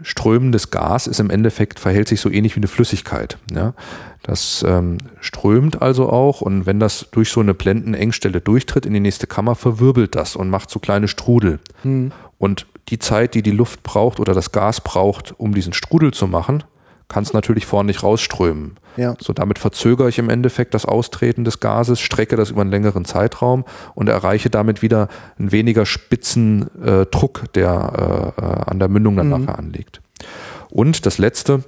[0.02, 3.38] strömendes Gas ist im Endeffekt, verhält sich so ähnlich wie eine Flüssigkeit.
[3.54, 3.74] Ja?
[4.24, 9.00] Das ähm, strömt also auch und wenn das durch so eine Blendenengstelle durchtritt in die
[9.00, 11.60] nächste Kammer, verwirbelt das und macht so kleine Strudel.
[11.84, 12.12] Hm.
[12.38, 16.28] Und die Zeit, die die Luft braucht oder das Gas braucht, um diesen Strudel zu
[16.28, 16.64] machen,
[17.08, 18.78] kann es natürlich vorne nicht rausströmen.
[18.98, 19.16] Ja.
[19.20, 23.06] So damit verzögere ich im Endeffekt das Austreten des Gases, strecke das über einen längeren
[23.06, 28.88] Zeitraum und erreiche damit wieder einen weniger spitzen äh, Druck, der äh, äh an der
[28.88, 29.46] Mündung dann mhm.
[29.46, 30.02] nachher anliegt.
[30.70, 31.64] Und das letzte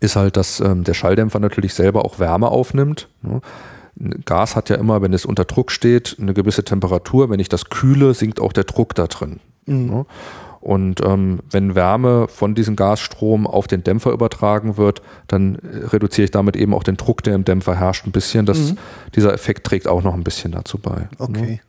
[0.00, 3.08] ist halt, dass ähm, der Schalldämpfer natürlich selber auch Wärme aufnimmt.
[3.22, 3.40] Ne?
[4.24, 7.28] Gas hat ja immer, wenn es unter Druck steht, eine gewisse Temperatur.
[7.28, 9.40] Wenn ich das kühle, sinkt auch der Druck da drin.
[9.66, 9.86] Mhm.
[9.86, 10.06] Ne?
[10.60, 16.30] Und ähm, wenn Wärme von diesem Gasstrom auf den Dämpfer übertragen wird, dann reduziere ich
[16.30, 18.44] damit eben auch den Druck, der im Dämpfer herrscht, ein bisschen.
[18.44, 18.78] Das, mhm.
[19.14, 21.08] Dieser Effekt trägt auch noch ein bisschen dazu bei.
[21.18, 21.40] Okay.
[21.40, 21.60] Ne?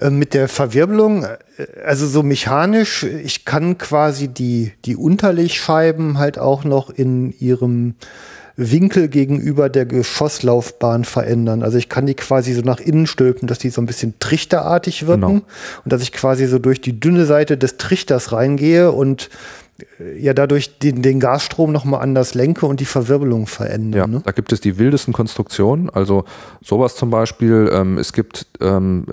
[0.00, 1.36] Äh, mit der Verwirbelung, äh,
[1.84, 7.94] also so mechanisch, ich kann quasi die, die Unterlegscheiben halt auch noch in ihrem
[8.56, 11.62] Winkel gegenüber der Geschosslaufbahn verändern.
[11.62, 15.06] Also ich kann die quasi so nach innen stülpen, dass die so ein bisschen trichterartig
[15.06, 15.42] wirken genau.
[15.84, 19.28] und dass ich quasi so durch die dünne Seite des Trichters reingehe und
[20.18, 24.00] ja dadurch den, den Gasstrom nochmal anders lenke und die Verwirbelung verändere.
[24.00, 24.22] Ja, ne?
[24.24, 25.90] da gibt es die wildesten Konstruktionen.
[25.90, 26.24] Also
[26.62, 29.06] sowas zum Beispiel, ähm, es gibt ähm,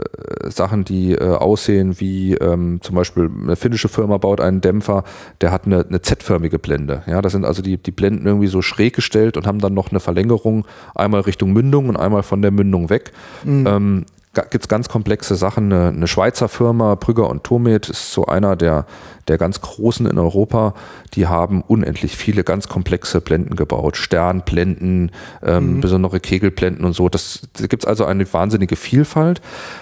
[0.47, 5.03] Sachen, die äh, aussehen wie ähm, zum Beispiel eine finnische Firma baut einen Dämpfer,
[5.41, 7.03] der hat eine, eine Z-förmige Blende.
[7.07, 9.91] Ja, das sind also die, die Blenden irgendwie so schräg gestellt und haben dann noch
[9.91, 13.11] eine Verlängerung einmal Richtung Mündung und einmal von der Mündung weg.
[13.43, 14.05] Mhm.
[14.33, 15.71] Gibt es ganz komplexe Sachen.
[15.71, 18.87] Eine, eine, Schweizer Firma, Brügger und Tomit, ist so einer der,
[19.27, 20.73] der ganz großen in Europa.
[21.13, 23.95] Die haben unendlich viele ganz komplexe Blenden gebaut.
[23.95, 25.11] Sternblenden,
[25.43, 25.81] ähm, mhm.
[25.81, 27.09] besondere Kegelblenden und so.
[27.09, 29.39] Das, da gibt es also eine wahnsinnige Vielfalt.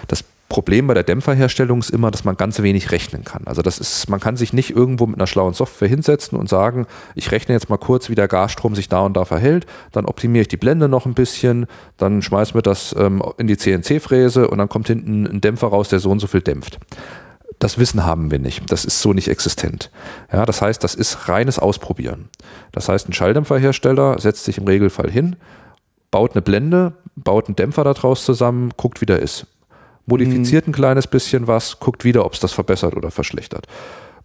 [0.08, 0.22] Das
[0.52, 3.44] Problem bei der Dämpferherstellung ist immer, dass man ganz wenig rechnen kann.
[3.46, 6.86] Also das ist, man kann sich nicht irgendwo mit einer schlauen Software hinsetzen und sagen,
[7.14, 10.42] ich rechne jetzt mal kurz, wie der Gasstrom sich da und da verhält, dann optimiere
[10.42, 14.58] ich die Blende noch ein bisschen, dann schmeißen wir das ähm, in die CNC-Fräse und
[14.58, 16.78] dann kommt hinten ein Dämpfer raus, der so und so viel dämpft.
[17.58, 18.70] Das Wissen haben wir nicht.
[18.70, 19.90] Das ist so nicht existent.
[20.30, 22.28] Ja, das heißt, das ist reines Ausprobieren.
[22.72, 25.36] Das heißt, ein Schalldämpferhersteller setzt sich im Regelfall hin,
[26.10, 29.46] baut eine Blende, baut einen Dämpfer daraus zusammen, guckt, wie der ist
[30.06, 33.66] modifiziert ein kleines bisschen was, guckt wieder, ob es das verbessert oder verschlechtert.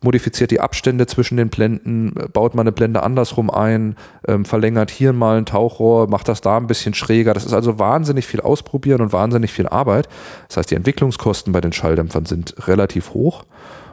[0.02, 3.96] Modifiziert die Abstände zwischen den Blenden, baut mal eine Blende andersrum ein,
[4.28, 7.34] ähm, verlängert hier mal ein Tauchrohr, macht das da ein bisschen schräger.
[7.34, 10.08] Das ist also wahnsinnig viel Ausprobieren und wahnsinnig viel Arbeit.
[10.50, 13.44] Das heißt, die Entwicklungskosten bei den Schalldämpfern sind relativ hoch.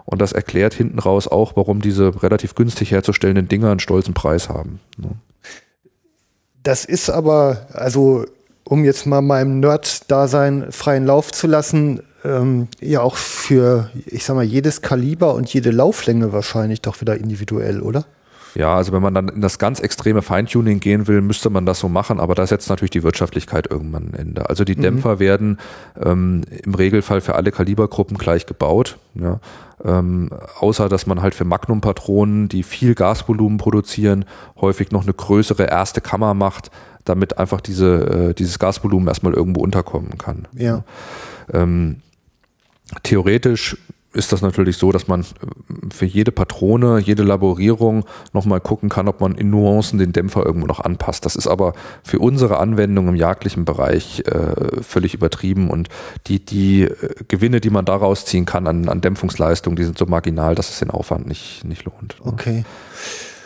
[0.04, 4.50] Und das erklärt hinten raus auch, warum diese relativ günstig herzustellenden Dinger einen stolzen Preis
[4.50, 4.80] haben.
[4.98, 5.12] Ne?
[6.62, 8.26] Das ist aber, also
[8.64, 14.34] um jetzt mal meinem Nerd-Dasein freien Lauf zu lassen, ähm, ja auch für, ich sag
[14.36, 18.04] mal, jedes Kaliber und jede Lauflänge wahrscheinlich doch wieder individuell, oder?
[18.54, 21.80] Ja, also wenn man dann in das ganz extreme Feintuning gehen will, müsste man das
[21.80, 24.48] so machen, aber da setzt natürlich die Wirtschaftlichkeit irgendwann ein Ende.
[24.48, 24.82] Also die mhm.
[24.82, 25.58] Dämpfer werden
[26.00, 28.96] ähm, im Regelfall für alle Kalibergruppen gleich gebaut.
[29.14, 29.40] Ja.
[29.84, 34.24] Ähm, außer dass man halt für Magnum-Patronen, die viel Gasvolumen produzieren,
[34.58, 36.70] häufig noch eine größere erste Kammer macht,
[37.04, 40.48] damit einfach diese, äh, dieses Gasvolumen erstmal irgendwo unterkommen kann.
[40.54, 40.84] Ja.
[41.52, 42.00] Ähm,
[43.02, 43.76] theoretisch
[44.14, 45.24] ist das natürlich so, dass man äh,
[45.92, 50.66] für jede Patrone, jede Laborierung nochmal gucken kann, ob man in Nuancen den Dämpfer irgendwo
[50.66, 51.24] noch anpasst.
[51.24, 55.88] Das ist aber für unsere Anwendung im jagdlichen Bereich äh, völlig übertrieben und
[56.26, 60.06] die, die äh, Gewinne, die man daraus ziehen kann an, an Dämpfungsleistung, die sind so
[60.06, 62.16] marginal, dass es den Aufwand nicht, nicht lohnt.
[62.20, 62.64] Okay.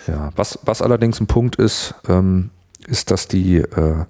[0.07, 2.51] Ja, was, was allerdings ein Punkt ist, ähm,
[2.87, 4.05] ist, dass die, äh,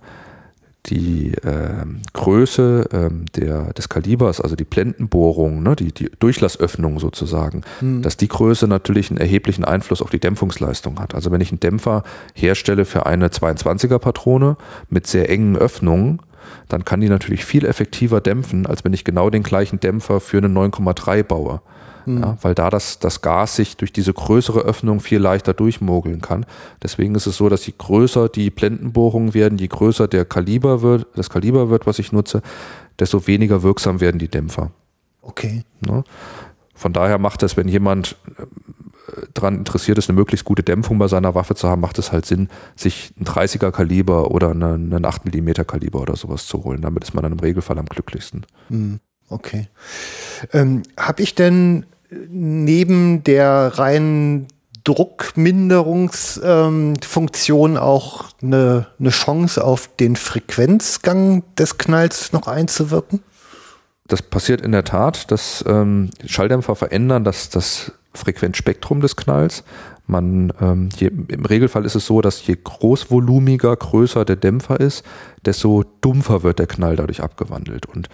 [0.87, 7.63] die äh, Größe äh, der, des Kalibers, also die Blendenbohrung, ne, die, die Durchlassöffnung sozusagen,
[7.81, 8.03] mhm.
[8.03, 11.15] dass die Größe natürlich einen erheblichen Einfluss auf die Dämpfungsleistung hat.
[11.15, 12.05] Also wenn ich einen Dämpfer
[12.35, 14.57] herstelle für eine 22er Patrone
[14.89, 16.21] mit sehr engen Öffnungen,
[16.69, 20.39] dann kann die natürlich viel effektiver dämpfen, als wenn ich genau den gleichen Dämpfer für
[20.39, 21.61] eine 9,3 baue
[22.17, 22.23] mhm.
[22.23, 26.47] ja, weil da das, das Gas sich durch diese größere Öffnung viel leichter durchmogeln kann.
[26.83, 31.07] Deswegen ist es so, dass je größer die Blendenbohrungen werden, je größer der Kaliber wird,
[31.15, 32.43] das Kaliber wird, was ich nutze,
[32.99, 34.71] desto weniger wirksam werden die Dämpfer.
[35.23, 35.63] Okay.
[35.87, 36.05] Ja.
[36.75, 38.45] Von daher macht es, wenn jemand äh,
[39.35, 42.25] daran interessiert ist, eine möglichst gute Dämpfung bei seiner Waffe zu haben, macht es halt
[42.25, 46.81] Sinn, sich ein 30er Kaliber oder einen 8 mm Kaliber oder sowas zu holen.
[46.81, 48.47] Damit ist man dann im Regelfall am glücklichsten.
[48.69, 49.69] Hm, okay.
[50.53, 54.49] Ähm, Habe ich denn neben der reinen
[54.85, 63.23] Druckminderungsfunktion ähm, auch eine, eine Chance auf den Frequenzgang des Knalls noch einzuwirken?
[64.07, 69.63] Das passiert in der Tat, dass ähm, Schalldämpfer verändern das, das Frequenzspektrum des Knalls.
[70.11, 75.05] Man, ähm, je, Im Regelfall ist es so, dass je großvolumiger, größer der Dämpfer ist,
[75.45, 77.85] desto dumpfer wird der Knall dadurch abgewandelt.
[77.85, 78.09] Und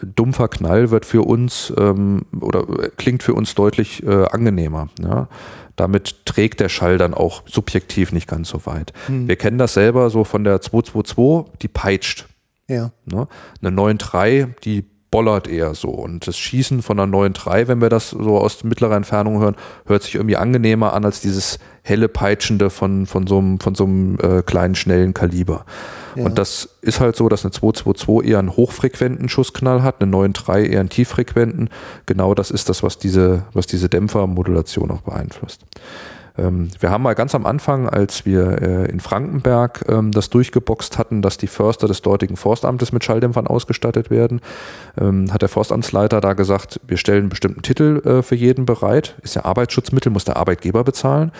[0.00, 2.64] dumpfer Knall wird für uns ähm, oder
[2.96, 4.88] klingt für uns deutlich äh, angenehmer.
[4.98, 5.28] Ja?
[5.76, 8.94] Damit trägt der Schall dann auch subjektiv nicht ganz so weit.
[9.06, 9.28] Hm.
[9.28, 12.26] Wir kennen das selber so von der 222, die peitscht.
[12.68, 12.92] Ja.
[13.04, 13.28] Ne?
[13.60, 14.84] Eine 9.3, die
[15.14, 15.90] bollert eher so.
[15.90, 19.54] Und das Schießen von einer 9.3, wenn wir das so aus mittlerer Entfernung hören,
[19.86, 23.84] hört sich irgendwie angenehmer an als dieses helle Peitschende von, von so einem, von so
[23.84, 25.66] einem äh, kleinen, schnellen Kaliber.
[26.16, 26.24] Ja.
[26.24, 30.64] Und das ist halt so, dass eine 222 eher einen hochfrequenten Schussknall hat, eine 9.3
[30.64, 31.70] eher einen tieffrequenten.
[32.06, 35.60] Genau das ist das, was diese, was diese Dämpfermodulation auch beeinflusst.
[36.36, 40.98] Ähm, wir haben mal ganz am Anfang, als wir äh, in Frankenberg ähm, das durchgeboxt
[40.98, 44.40] hatten, dass die Förster des dortigen Forstamtes mit Schalldämpfern ausgestattet werden,
[45.00, 49.14] ähm, hat der Forstamtsleiter da gesagt, wir stellen einen bestimmten Titel äh, für jeden bereit.
[49.22, 51.30] Ist ja Arbeitsschutzmittel, muss der Arbeitgeber bezahlen.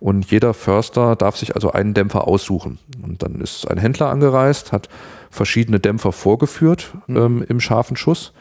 [0.00, 2.80] Und jeder Förster darf sich also einen Dämpfer aussuchen.
[3.02, 4.88] Und dann ist ein Händler angereist, hat
[5.30, 7.16] verschiedene Dämpfer vorgeführt mhm.
[7.16, 8.32] ähm, im scharfen Schuss.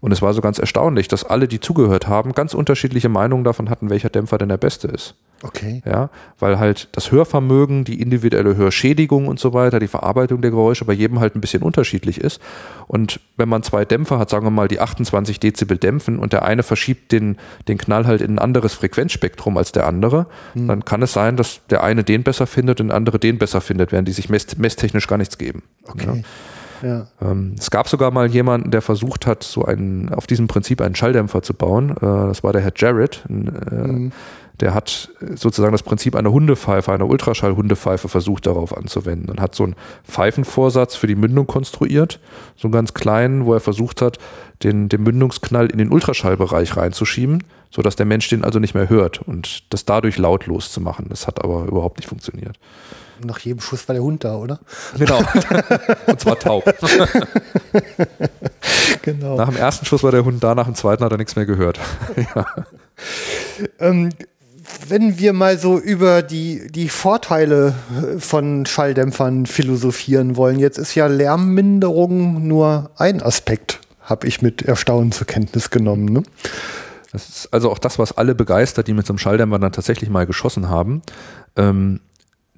[0.00, 3.70] Und es war so ganz erstaunlich, dass alle, die zugehört haben, ganz unterschiedliche Meinungen davon
[3.70, 5.14] hatten, welcher Dämpfer denn der beste ist.
[5.42, 5.82] Okay.
[5.84, 10.86] Ja, weil halt das Hörvermögen, die individuelle Hörschädigung und so weiter, die Verarbeitung der Geräusche
[10.86, 12.40] bei jedem halt ein bisschen unterschiedlich ist.
[12.86, 16.44] Und wenn man zwei Dämpfer hat, sagen wir mal, die 28 Dezibel dämpfen und der
[16.44, 17.36] eine verschiebt den,
[17.68, 20.68] den Knall halt in ein anderes Frequenzspektrum als der andere, hm.
[20.68, 23.60] dann kann es sein, dass der eine den besser findet und der andere den besser
[23.60, 25.62] findet, während die sich mess messtechnisch gar nichts geben.
[25.86, 26.06] Okay.
[26.06, 26.22] Ja.
[26.82, 27.06] Ja.
[27.20, 30.94] Ähm, es gab sogar mal jemanden, der versucht hat, so einen, auf diesem Prinzip einen
[30.94, 31.90] Schalldämpfer zu bauen.
[31.90, 33.24] Äh, das war der Herr Jarrett.
[33.28, 34.12] Äh, mhm
[34.60, 39.64] der hat sozusagen das Prinzip einer Hundepfeife, einer Ultraschall-Hundepfeife versucht darauf anzuwenden und hat so
[39.64, 42.20] einen Pfeifenvorsatz für die Mündung konstruiert,
[42.56, 44.18] so einen ganz kleinen, wo er versucht hat,
[44.62, 49.20] den, den Mündungsknall in den Ultraschallbereich reinzuschieben, sodass der Mensch den also nicht mehr hört
[49.20, 51.06] und das dadurch lautlos zu machen.
[51.10, 52.58] Das hat aber überhaupt nicht funktioniert.
[53.24, 54.60] Nach jedem Schuss war der Hund da, oder?
[54.98, 55.18] Genau.
[56.06, 56.64] und zwar taub.
[59.02, 59.36] genau.
[59.36, 61.46] Nach dem ersten Schuss war der Hund da, nach dem zweiten hat er nichts mehr
[61.46, 61.78] gehört.
[62.34, 62.46] ja.
[63.78, 64.10] ähm,
[64.88, 67.74] wenn wir mal so über die, die Vorteile
[68.18, 75.12] von Schalldämpfern philosophieren wollen, jetzt ist ja Lärmminderung nur ein Aspekt, habe ich mit Erstaunen
[75.12, 76.06] zur Kenntnis genommen.
[76.06, 76.22] Ne?
[77.12, 80.10] Das ist also auch das, was alle begeistert, die mit so einem Schalldämpfer dann tatsächlich
[80.10, 81.02] mal geschossen haben.
[81.56, 82.00] Ähm,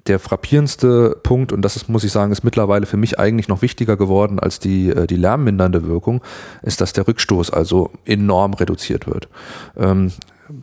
[0.09, 3.61] der frappierendste Punkt, und das ist, muss ich sagen, ist mittlerweile für mich eigentlich noch
[3.61, 6.21] wichtiger geworden als die, äh, die lärmmindernde Wirkung,
[6.63, 9.29] ist, dass der Rückstoß also enorm reduziert wird.
[9.77, 10.11] Ähm,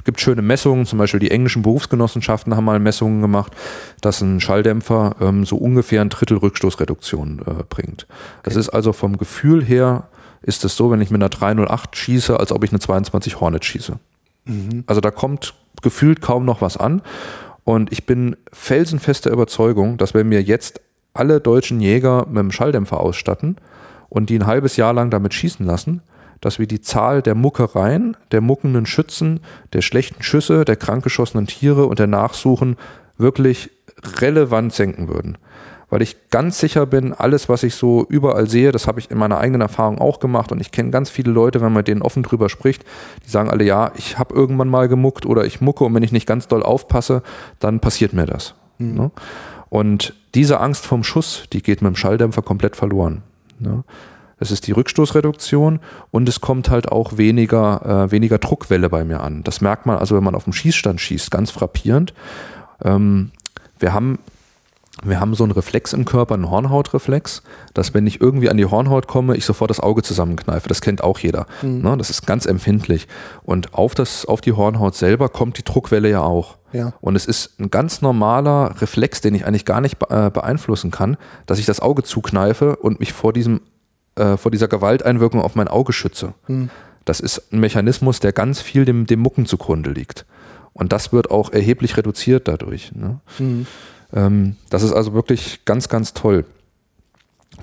[0.05, 3.53] gibt schöne Messungen, zum Beispiel die englischen Berufsgenossenschaften haben mal Messungen gemacht,
[4.01, 8.07] dass ein Schalldämpfer ähm, so ungefähr ein Drittel Rückstoßreduktion äh, bringt.
[8.43, 8.61] Das okay.
[8.61, 10.09] ist also vom Gefühl her,
[10.43, 13.65] ist es so, wenn ich mit einer 308 schieße, als ob ich eine 22 Hornet
[13.65, 13.99] schieße.
[14.45, 14.85] Mhm.
[14.87, 17.03] Also da kommt gefühlt kaum noch was an.
[17.67, 20.81] Und ich bin felsenfester Überzeugung, dass wenn wir jetzt
[21.15, 23.57] alle deutschen Jäger mit einem Schalldämpfer ausstatten
[24.09, 26.01] und die ein halbes Jahr lang damit schießen lassen,
[26.41, 29.41] dass wir die Zahl der Muckereien, der muckenden Schützen,
[29.73, 32.77] der schlechten Schüsse, der krankgeschossenen Tiere und der Nachsuchen
[33.19, 33.71] wirklich
[34.21, 35.37] relevant senken würden.
[35.89, 39.19] Weil ich ganz sicher bin, alles, was ich so überall sehe, das habe ich in
[39.19, 42.25] meiner eigenen Erfahrung auch gemacht und ich kenne ganz viele Leute, wenn man denen offen
[42.25, 42.85] drüber spricht,
[43.25, 46.13] die sagen alle, ja, ich habe irgendwann mal gemuckt oder ich mucke und wenn ich
[46.13, 47.23] nicht ganz doll aufpasse,
[47.61, 48.55] dann passiert mir das.
[48.79, 49.13] Mhm.
[49.69, 53.23] Und diese Angst vom Schuss, die geht mit dem Schalldämpfer komplett verloren.
[53.59, 53.85] Ne?
[54.39, 55.81] Es ist die Rückstoßreduktion
[56.11, 59.43] und es kommt halt auch weniger, äh, weniger Druckwelle bei mir an.
[59.45, 62.13] Das merkt man also, wenn man auf dem Schießstand schießt, ganz frappierend.
[62.85, 63.31] Ähm,
[63.79, 64.19] wir haben
[65.05, 67.43] wir haben so einen Reflex im Körper, einen Hornhautreflex,
[67.75, 70.69] dass wenn ich irgendwie an die Hornhaut komme, ich sofort das Auge zusammenkneife.
[70.69, 71.47] Das kennt auch jeder.
[71.63, 71.83] Mhm.
[71.83, 71.97] Ne?
[71.99, 73.07] Das ist ganz empfindlich.
[73.43, 76.57] Und auf, das, auf die Hornhaut selber kommt die Druckwelle ja auch.
[76.73, 76.95] Ja.
[77.01, 81.17] Und es ist ein ganz normaler Reflex, den ich eigentlich gar nicht äh, beeinflussen kann,
[81.45, 83.61] dass ich das Auge zukneife und mich vor diesem
[84.17, 86.33] äh, vor dieser Gewalteinwirkung auf mein Auge schütze.
[86.47, 86.71] Hm.
[87.05, 90.25] Das ist ein Mechanismus, der ganz viel dem, dem Mucken zugrunde liegt.
[90.73, 92.93] Und das wird auch erheblich reduziert dadurch.
[92.93, 93.21] Ne?
[93.39, 93.67] Mhm.
[94.17, 96.45] Ähm, das ist also wirklich ganz, ganz toll.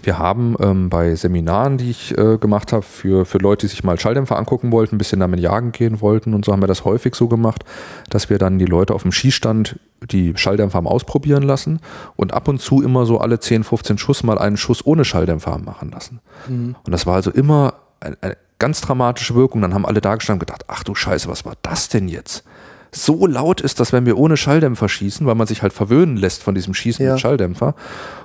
[0.01, 3.83] Wir haben ähm, bei Seminaren, die ich äh, gemacht habe, für, für Leute, die sich
[3.83, 6.83] mal Schalldämpfer angucken wollten, ein bisschen damit jagen gehen wollten und so haben wir das
[6.83, 7.63] häufig so gemacht,
[8.09, 9.79] dass wir dann die Leute auf dem Schießstand
[10.11, 11.79] die Schalldämpfer haben ausprobieren lassen
[12.15, 15.51] und ab und zu immer so alle 10, 15 Schuss mal einen Schuss ohne Schalldämpfer
[15.51, 16.19] haben machen lassen.
[16.47, 16.75] Mhm.
[16.83, 19.61] Und das war also immer eine, eine ganz dramatische Wirkung.
[19.61, 22.43] Dann haben alle da gestanden und gedacht, ach du Scheiße, was war das denn jetzt?
[22.93, 26.43] So laut ist, dass wenn wir ohne Schalldämpfer schießen, weil man sich halt verwöhnen lässt
[26.43, 27.13] von diesem Schießen ja.
[27.13, 27.75] mit Schalldämpfer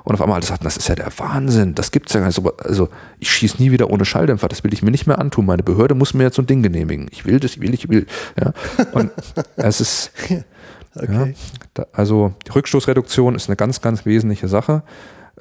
[0.05, 2.41] und auf einmal alle sagten, das ist ja der Wahnsinn, das gibt's ja gar nicht.
[2.65, 2.89] Also
[3.19, 5.47] ich schieße nie wieder ohne Schalldämpfer, das will ich mir nicht mehr antun.
[5.47, 7.09] Meine Behörde muss mir jetzt so ein Ding genehmigen.
[7.11, 8.07] Ich will das, ich will, ich will.
[8.39, 8.53] Ja.
[8.93, 9.11] Und
[9.57, 10.45] es ist okay.
[10.97, 11.29] ja,
[11.75, 14.83] da, also die Rückstoßreduktion ist eine ganz, ganz wesentliche Sache.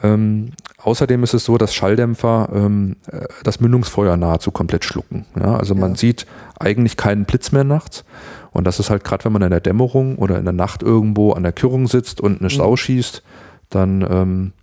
[0.04, 5.26] Ähm, außerdem ist es so, dass Schalldämpfer ähm, äh, das Mündungsfeuer nahezu komplett schlucken.
[5.40, 6.26] Ja, also man sieht
[6.60, 8.04] eigentlich keinen Blitz mehr nachts.
[8.52, 11.34] Und das ist halt gerade, wenn man in der Dämmerung oder in der Nacht irgendwo
[11.34, 12.78] an der Kürrung sitzt und eine Sau mhm.
[12.78, 13.24] schießt,
[13.70, 14.54] dann ähm,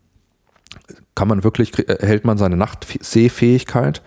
[1.14, 4.02] kann man wirklich, erhält man seine Nachtsehfähigkeit.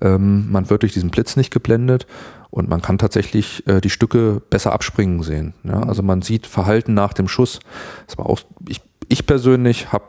[0.00, 2.06] Ähm, man wird durch diesen Blitz nicht geblendet
[2.50, 5.54] und man kann tatsächlich äh, die Stücke besser abspringen sehen.
[5.64, 5.76] Ja?
[5.76, 5.88] Mhm.
[5.88, 7.60] Also man sieht Verhalten nach dem Schuss.
[8.06, 10.04] Das war auch, ich, ich persönlich habe,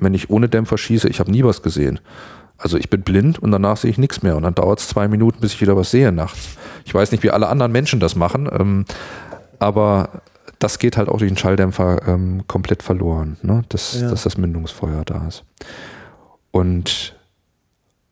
[0.00, 2.00] wenn ich ohne Dämpfer schieße, ich habe nie was gesehen.
[2.58, 5.08] Also ich bin blind und danach sehe ich nichts mehr und dann dauert es zwei
[5.08, 6.56] Minuten, bis ich wieder was sehe nachts.
[6.84, 8.84] Ich weiß nicht, wie alle anderen Menschen das machen, ähm,
[9.58, 10.22] aber
[10.58, 13.62] das geht halt auch durch den Schalldämpfer ähm, komplett verloren, ne?
[13.70, 14.10] dass, ja.
[14.10, 15.44] dass das Mündungsfeuer da ist.
[16.50, 17.16] Und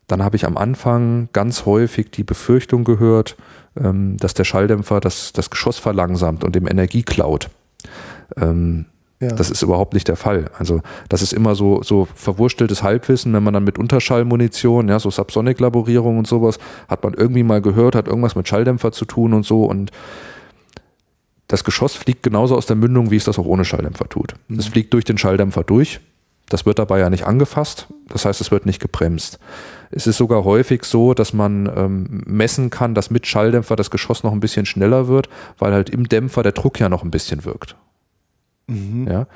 [0.07, 3.37] dann habe ich am Anfang ganz häufig die Befürchtung gehört,
[3.77, 7.51] ähm, dass der Schalldämpfer das, das Geschoss verlangsamt und dem Energie klaut.
[8.37, 8.87] Ähm,
[9.21, 9.29] ja.
[9.29, 10.51] Das ist überhaupt nicht der Fall.
[10.59, 15.11] Also das ist immer so, so verwursteltes Halbwissen, wenn man dann mit Unterschallmunition, ja, so
[15.11, 19.45] Subsonic-Laborierung und sowas, hat man irgendwie mal gehört, hat irgendwas mit Schalldämpfer zu tun und
[19.45, 19.91] so und
[21.49, 24.35] das Geschoss fliegt genauso aus der Mündung, wie es das auch ohne Schalldämpfer tut.
[24.47, 24.59] Mhm.
[24.59, 26.01] Es fliegt durch den Schalldämpfer durch.
[26.49, 27.89] Das wird dabei ja nicht angefasst.
[28.09, 29.39] Das heißt, es wird nicht gebremst.
[29.91, 34.23] Es ist sogar häufig so, dass man ähm, messen kann, dass mit Schalldämpfer das Geschoss
[34.23, 37.45] noch ein bisschen schneller wird, weil halt im Dämpfer der Druck ja noch ein bisschen
[37.45, 37.77] wirkt.
[38.69, 39.09] Mhm.
[39.09, 39.27] Ja.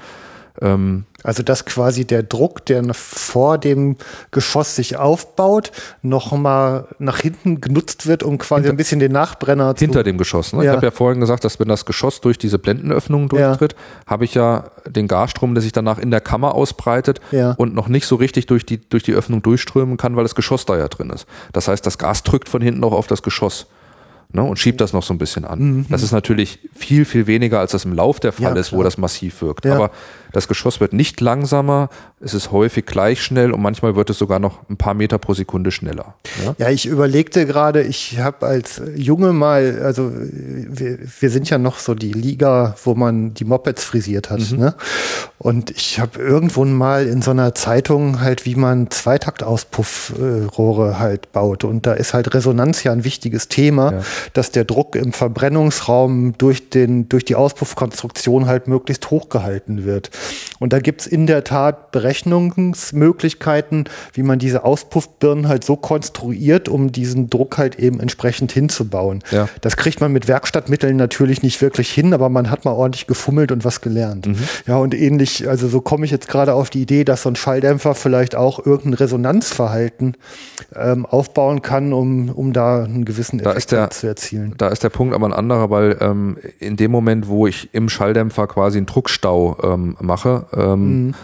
[0.61, 3.97] Ähm, also dass quasi der Druck, der vor dem
[4.33, 5.73] Geschoss sich aufbaut,
[6.03, 9.85] nochmal nach hinten genutzt wird, um quasi hinter, ein bisschen den Nachbrenner hinter zu...
[9.85, 10.53] Hinter dem Geschoss.
[10.53, 10.65] Ne?
[10.65, 10.73] Ja.
[10.73, 14.07] Ich habe ja vorhin gesagt, dass wenn das Geschoss durch diese Blendenöffnungen durchtritt, ja.
[14.07, 17.53] habe ich ja den Gasstrom, der sich danach in der Kammer ausbreitet ja.
[17.53, 20.67] und noch nicht so richtig durch die, durch die Öffnung durchströmen kann, weil das Geschoss
[20.67, 21.27] da ja drin ist.
[21.53, 23.67] Das heißt, das Gas drückt von hinten auch auf das Geschoss
[24.33, 25.59] ne, und schiebt das noch so ein bisschen an.
[25.61, 25.87] Mhm.
[25.89, 28.83] Das ist natürlich viel, viel weniger, als das im Lauf der Fall ja, ist, wo
[28.83, 29.65] das massiv wirkt.
[29.65, 29.75] Ja.
[29.75, 29.91] Aber
[30.33, 31.89] das Geschoss wird nicht langsamer,
[32.21, 35.35] es ist häufig gleich schnell und manchmal wird es sogar noch ein paar Meter pro
[35.35, 36.15] Sekunde schneller.
[36.45, 41.59] Ja, ja ich überlegte gerade, ich habe als Junge mal, also wir, wir, sind ja
[41.59, 44.53] noch so die Liga, wo man die Mopeds frisiert hat.
[44.53, 44.59] Mhm.
[44.59, 44.75] Ne?
[45.39, 51.65] Und ich habe irgendwo mal in so einer Zeitung halt, wie man Zweitaktauspuffrohre halt baut.
[51.65, 54.03] Und da ist halt Resonanz ja ein wichtiges Thema, ja.
[54.35, 60.11] dass der Druck im Verbrennungsraum durch, den, durch die Auspuffkonstruktion halt möglichst hoch gehalten wird.
[60.59, 66.93] Und da gibt's in der Tat Berechnungsmöglichkeiten, wie man diese Auspuffbirnen halt so konstruiert, um
[66.93, 69.23] diesen Druck halt eben entsprechend hinzubauen.
[69.31, 69.49] Ja.
[69.61, 73.53] Das kriegt man mit Werkstattmitteln natürlich nicht wirklich hin, aber man hat mal ordentlich gefummelt
[73.53, 74.27] und was gelernt.
[74.27, 74.37] Mhm.
[74.67, 77.37] Ja, und ähnlich, also so komme ich jetzt gerade auf die Idee, dass so ein
[77.37, 80.17] Schalldämpfer vielleicht auch irgendein Resonanzverhalten
[80.75, 84.55] ähm, aufbauen kann, um, um da einen gewissen Effekt der, zu erzielen.
[84.59, 87.89] Da ist der Punkt aber ein anderer, weil ähm, in dem Moment, wo ich im
[87.89, 91.15] Schalldämpfer quasi einen Druckstau ähm, mache, mache, ähm, mhm.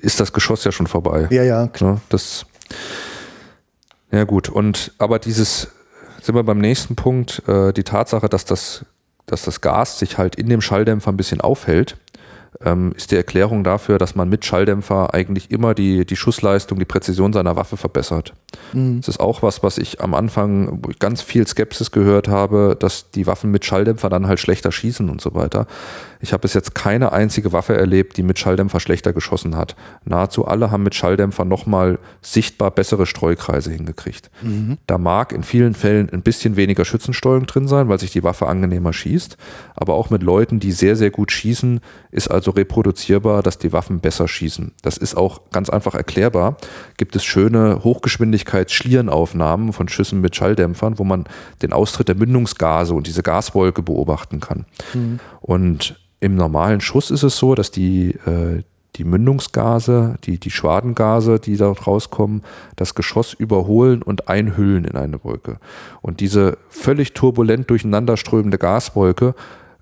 [0.00, 1.28] ist das Geschoss ja schon vorbei.
[1.30, 1.68] Ja, ja.
[1.68, 1.94] Klar.
[1.94, 2.44] Ne, das,
[4.10, 5.68] ja gut, und aber dieses,
[6.22, 8.84] sind wir beim nächsten Punkt, äh, die Tatsache, dass das,
[9.26, 11.96] dass das Gas sich halt in dem Schalldämpfer ein bisschen aufhält,
[12.64, 16.84] ähm, ist die Erklärung dafür, dass man mit Schalldämpfer eigentlich immer die, die Schussleistung, die
[16.84, 18.34] Präzision seiner Waffe verbessert.
[18.72, 19.00] Mhm.
[19.00, 23.26] Das ist auch was, was ich am Anfang, ganz viel Skepsis gehört habe, dass die
[23.26, 25.66] Waffen mit Schalldämpfer dann halt schlechter schießen und so weiter.
[26.20, 29.76] Ich habe bis jetzt keine einzige Waffe erlebt, die mit Schalldämpfer schlechter geschossen hat.
[30.04, 34.30] Nahezu alle haben mit Schalldämpfer nochmal sichtbar bessere Streukreise hingekriegt.
[34.42, 34.78] Mhm.
[34.86, 38.48] Da mag in vielen Fällen ein bisschen weniger Schützensteuerung drin sein, weil sich die Waffe
[38.48, 39.36] angenehmer schießt.
[39.76, 41.80] Aber auch mit Leuten, die sehr, sehr gut schießen,
[42.10, 44.72] ist also reproduzierbar, dass die Waffen besser schießen.
[44.82, 46.56] Das ist auch ganz einfach erklärbar.
[46.96, 51.24] Gibt es schöne Hochgeschwindigkeits-Schlierenaufnahmen von Schüssen mit Schalldämpfern, wo man
[51.62, 54.66] den Austritt der Mündungsgase und diese Gaswolke beobachten kann.
[54.94, 55.20] Mhm.
[55.40, 58.62] Und im normalen Schuss ist es so, dass die, äh,
[58.96, 62.42] die Mündungsgase, die, die Schwadengase, die dort rauskommen,
[62.76, 65.58] das Geschoss überholen und einhüllen in eine Wolke.
[66.02, 69.34] Und diese völlig turbulent durcheinanderströmende Gaswolke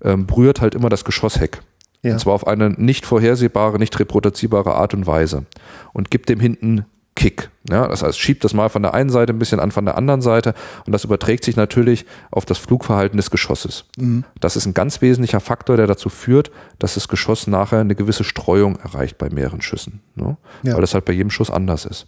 [0.03, 1.61] ähm, berührt halt immer das Geschossheck.
[2.03, 2.13] Ja.
[2.13, 5.45] Und zwar auf eine nicht vorhersehbare, nicht reproduzierbare Art und Weise.
[5.93, 6.85] Und gibt dem hinten
[7.17, 7.49] Kick.
[7.67, 9.97] Ja, das heißt, schiebt das mal von der einen Seite ein bisschen an von der
[9.97, 10.53] anderen Seite
[10.85, 13.85] und das überträgt sich natürlich auf das Flugverhalten des Geschosses.
[13.97, 14.23] Mhm.
[14.39, 18.23] Das ist ein ganz wesentlicher Faktor, der dazu führt, dass das Geschoss nachher eine gewisse
[18.23, 20.01] Streuung erreicht bei mehreren Schüssen.
[20.13, 20.37] Ne?
[20.61, 20.75] Ja.
[20.75, 22.05] Weil das halt bei jedem Schuss anders ist.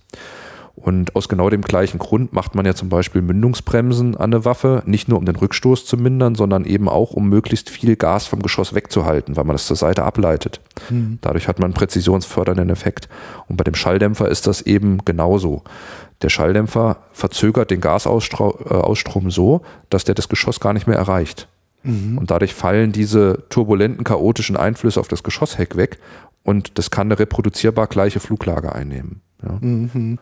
[0.81, 4.81] Und aus genau dem gleichen Grund macht man ja zum Beispiel Mündungsbremsen an eine Waffe,
[4.85, 8.41] nicht nur um den Rückstoß zu mindern, sondern eben auch, um möglichst viel Gas vom
[8.41, 10.61] Geschoss wegzuhalten, weil man das zur Seite ableitet.
[10.89, 11.19] Mhm.
[11.21, 13.09] Dadurch hat man einen präzisionsfördernden Effekt.
[13.47, 15.63] Und bei dem Schalldämpfer ist das eben genauso.
[16.21, 21.47] Der Schalldämpfer verzögert den Gasausstrom äh, so, dass der das Geschoss gar nicht mehr erreicht.
[21.83, 22.17] Mhm.
[22.17, 25.99] Und dadurch fallen diese turbulenten, chaotischen Einflüsse auf das Geschossheck weg
[26.43, 29.21] und das kann eine reproduzierbar gleiche Fluglage einnehmen.
[29.43, 29.57] Ja.
[29.61, 30.19] Mhm.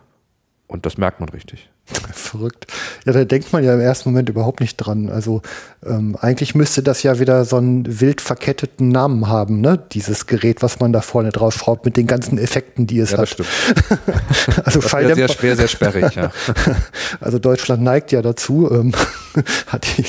[0.68, 1.70] Und das merkt man richtig.
[2.12, 2.66] Verrückt.
[3.06, 5.08] Ja, da denkt man ja im ersten Moment überhaupt nicht dran.
[5.08, 5.40] Also
[5.84, 9.82] ähm, eigentlich müsste das ja wieder so einen wild verketteten Namen haben, ne?
[9.92, 13.16] Dieses Gerät, was man da vorne drauf schraubt mit den ganzen Effekten, die es ja,
[13.16, 13.46] das hat.
[13.46, 13.48] Stimmt.
[14.66, 16.30] also das wäre sehr schwer, sehr sperrig, ja.
[17.20, 18.70] Also Deutschland neigt ja dazu.
[18.70, 18.92] Ähm,
[19.68, 20.04] hat die,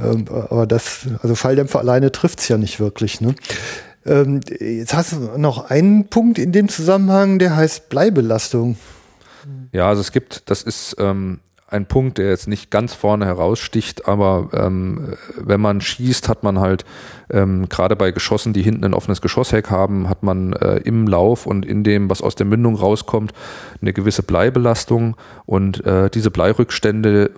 [0.00, 3.34] ähm, aber das, also Falldämpfer alleine trifft es ja nicht wirklich, ne?
[4.06, 8.76] Ähm, jetzt hast du noch einen Punkt in dem Zusammenhang, der heißt Bleibelastung.
[9.72, 14.06] Ja, also es gibt, das ist ähm, ein Punkt, der jetzt nicht ganz vorne heraussticht,
[14.06, 16.84] aber ähm, wenn man schießt, hat man halt
[17.30, 21.46] ähm, gerade bei Geschossen, die hinten ein offenes Geschossheck haben, hat man äh, im Lauf
[21.46, 23.32] und in dem, was aus der Mündung rauskommt,
[23.80, 25.16] eine gewisse Bleibelastung
[25.46, 27.32] und äh, diese Bleirückstände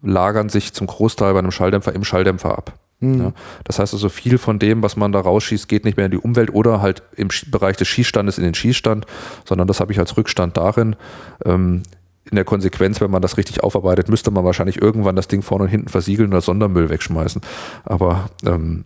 [0.00, 2.78] lagern sich zum Großteil bei einem Schalldämpfer im Schalldämpfer ab.
[3.02, 3.20] Mhm.
[3.20, 3.32] Ja,
[3.64, 6.18] das heißt also, viel von dem, was man da rausschießt, geht nicht mehr in die
[6.18, 9.06] Umwelt oder halt im Bereich des Schießstandes in den Schießstand,
[9.44, 10.96] sondern das habe ich als Rückstand darin.
[11.44, 11.82] Ähm,
[12.24, 15.64] in der Konsequenz, wenn man das richtig aufarbeitet, müsste man wahrscheinlich irgendwann das Ding vorne
[15.64, 17.42] und hinten versiegeln oder Sondermüll wegschmeißen.
[17.84, 18.84] Aber ähm,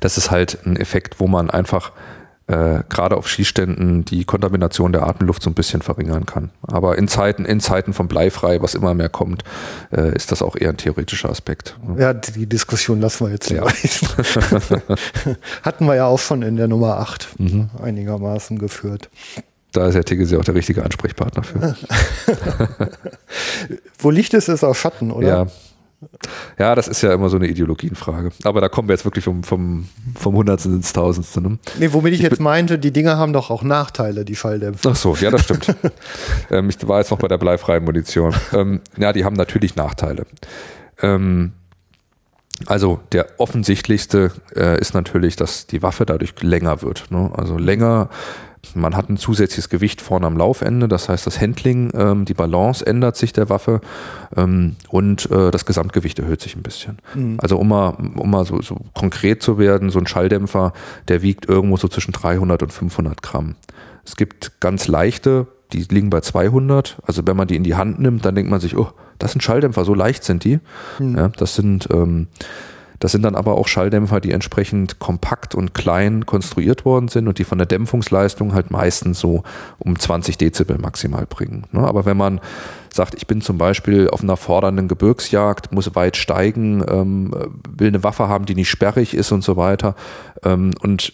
[0.00, 1.92] das ist halt ein Effekt, wo man einfach
[2.48, 6.50] äh, gerade auf Skiständen die Kontamination der Atemluft so ein bisschen verringern kann.
[6.62, 9.44] Aber in Zeiten, in Zeiten von bleifrei, was immer mehr kommt,
[9.92, 11.76] äh, ist das auch eher ein theoretischer Aspekt.
[11.98, 13.64] Ja, die Diskussion lassen wir jetzt ja.
[15.62, 17.70] Hatten wir ja auch schon in der Nummer 8 mhm.
[17.82, 19.10] einigermaßen geführt.
[19.72, 21.76] Da ist Herr Tigges ja auch der richtige Ansprechpartner für.
[23.98, 25.28] Wo Licht ist, ist auch Schatten, oder?
[25.28, 25.46] Ja,
[26.58, 28.30] ja, das ist ja immer so eine Ideologienfrage.
[28.44, 31.40] Aber da kommen wir jetzt wirklich vom, vom, vom Hundertsten ins Tausendste.
[31.40, 31.58] Ne?
[31.78, 34.90] Nee, womit ich, ich jetzt meinte, die Dinger haben doch auch Nachteile, die Falldämpfer.
[34.92, 35.74] Ach so, ja, das stimmt.
[36.50, 38.34] ähm, ich war jetzt noch bei der bleifreien Munition.
[38.52, 40.26] Ähm, ja, die haben natürlich Nachteile.
[41.00, 41.52] Ähm,
[42.66, 47.10] also der offensichtlichste äh, ist natürlich, dass die Waffe dadurch länger wird.
[47.10, 47.30] Ne?
[47.34, 48.08] Also länger
[48.74, 52.84] man hat ein zusätzliches Gewicht vorne am Laufende, das heißt, das Handling, ähm, die Balance
[52.86, 53.80] ändert sich der Waffe
[54.36, 56.98] ähm, und äh, das Gesamtgewicht erhöht sich ein bisschen.
[57.14, 57.38] Mhm.
[57.38, 60.72] Also um mal, um mal so, so konkret zu werden, so ein Schalldämpfer,
[61.08, 63.56] der wiegt irgendwo so zwischen 300 und 500 Gramm.
[64.04, 66.98] Es gibt ganz leichte, die liegen bei 200.
[67.06, 69.42] Also wenn man die in die Hand nimmt, dann denkt man sich, oh, das sind
[69.42, 70.60] Schalldämpfer, so leicht sind die.
[70.98, 71.16] Mhm.
[71.16, 72.28] Ja, das sind ähm,
[73.00, 77.38] das sind dann aber auch Schalldämpfer, die entsprechend kompakt und klein konstruiert worden sind und
[77.38, 79.42] die von der Dämpfungsleistung halt meistens so
[79.78, 81.64] um 20 Dezibel maximal bringen.
[81.72, 81.80] Ne?
[81.80, 82.40] Aber wenn man
[82.92, 87.30] sagt, ich bin zum Beispiel auf einer fordernden Gebirgsjagd, muss weit steigen, ähm,
[87.68, 89.94] will eine Waffe haben, die nicht sperrig ist und so weiter
[90.42, 91.12] ähm, und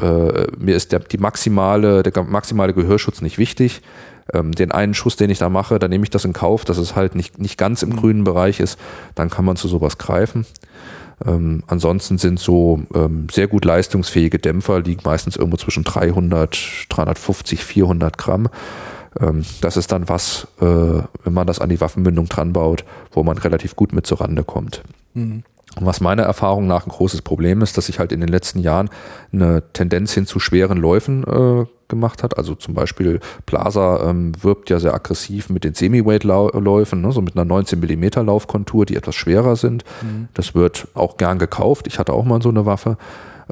[0.00, 3.82] äh, mir ist der, die maximale, der maximale Gehörschutz nicht wichtig,
[4.32, 6.78] ähm, den einen Schuss, den ich da mache, dann nehme ich das in Kauf, dass
[6.78, 7.96] es halt nicht, nicht ganz im mhm.
[7.96, 8.78] grünen Bereich ist,
[9.14, 10.46] dann kann man zu sowas greifen.
[11.26, 17.64] Ähm, ansonsten sind so ähm, sehr gut leistungsfähige Dämpfer, liegen meistens irgendwo zwischen 300, 350,
[17.64, 18.48] 400 Gramm.
[19.20, 23.22] Ähm, das ist dann was, äh, wenn man das an die Waffenmündung dran baut, wo
[23.22, 24.82] man relativ gut mit zur Rande kommt.
[25.14, 25.44] Mhm.
[25.78, 28.60] Und was meiner Erfahrung nach ein großes Problem ist, dass sich halt in den letzten
[28.60, 28.90] Jahren
[29.32, 32.38] eine Tendenz hin zu schweren Läufen äh, gemacht hat.
[32.38, 37.36] Also zum Beispiel Plaza ähm, wirbt ja sehr aggressiv mit den Semi-Weight-Läufen, ne, so mit
[37.36, 39.84] einer 19 mm Laufkontur, die etwas schwerer sind.
[40.02, 40.28] Mhm.
[40.34, 41.86] Das wird auch gern gekauft.
[41.86, 42.96] Ich hatte auch mal so eine Waffe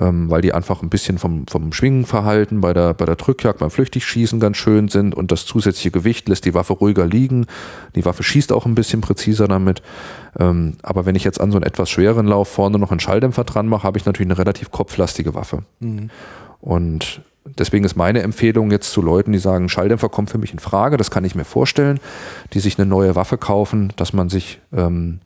[0.00, 3.70] ähm, weil die einfach ein bisschen vom, vom Schwingenverhalten bei der, bei der Drückjagd, beim
[3.70, 7.46] Flüchtigschießen ganz schön sind und das zusätzliche Gewicht lässt die Waffe ruhiger liegen.
[7.94, 9.82] Die Waffe schießt auch ein bisschen präziser damit.
[10.38, 13.44] Ähm, aber wenn ich jetzt an so einen etwas schweren Lauf vorne noch einen Schalldämpfer
[13.44, 15.64] dran mache, habe ich natürlich eine relativ kopflastige Waffe.
[15.80, 16.10] Mhm.
[16.60, 20.58] Und deswegen ist meine Empfehlung jetzt zu Leuten, die sagen, Schalldämpfer kommt für mich in
[20.58, 22.00] Frage, das kann ich mir vorstellen,
[22.52, 25.20] die sich eine neue Waffe kaufen, dass man sich ähm,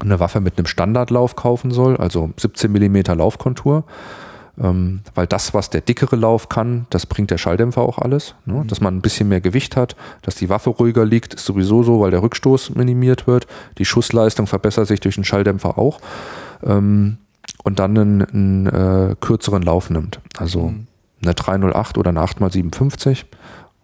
[0.00, 3.84] eine Waffe mit einem Standardlauf kaufen soll, also 17 mm Laufkontur.
[4.58, 8.34] Ähm, weil das, was der dickere Lauf kann, das bringt der Schalldämpfer auch alles.
[8.46, 8.54] Ne?
[8.54, 8.68] Mhm.
[8.68, 12.00] Dass man ein bisschen mehr Gewicht hat, dass die Waffe ruhiger liegt, ist sowieso so,
[12.00, 13.46] weil der Rückstoß minimiert wird.
[13.76, 16.00] Die Schussleistung verbessert sich durch den Schalldämpfer auch.
[16.62, 17.18] Ähm,
[17.64, 20.20] und dann einen, einen äh, kürzeren Lauf nimmt.
[20.38, 20.86] Also mhm.
[21.22, 23.24] eine 308 oder eine 8x57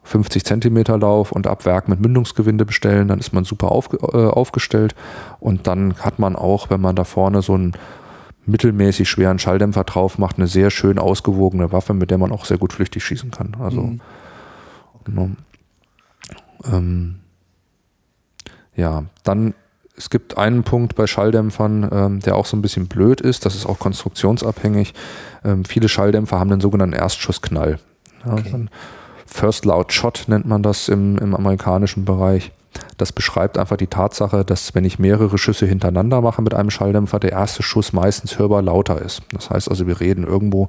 [0.04, 4.16] 50 Zentimeter Lauf und ab Werk mit Mündungsgewinde bestellen, dann ist man super auf, äh,
[4.16, 4.94] aufgestellt
[5.40, 7.72] und dann hat man auch, wenn man da vorne so einen
[8.44, 12.58] mittelmäßig schweren Schalldämpfer drauf macht, eine sehr schön ausgewogene Waffe, mit der man auch sehr
[12.58, 13.56] gut flüchtig schießen kann.
[13.60, 14.00] Also mhm.
[15.04, 15.30] genau.
[16.64, 17.16] Ähm,
[18.74, 19.54] ja, dann
[19.96, 23.44] es gibt einen Punkt bei Schalldämpfern, ähm, der auch so ein bisschen blöd ist.
[23.44, 24.94] Das ist auch konstruktionsabhängig.
[25.44, 27.78] Ähm, viele Schalldämpfer haben den sogenannten Erstschussknall.
[28.24, 28.66] Ja, okay.
[29.32, 32.52] First Loud Shot nennt man das im, im amerikanischen Bereich.
[32.96, 37.18] Das beschreibt einfach die Tatsache, dass wenn ich mehrere Schüsse hintereinander mache mit einem Schalldämpfer,
[37.18, 39.22] der erste Schuss meistens hörbar lauter ist.
[39.32, 40.68] Das heißt also, wir reden irgendwo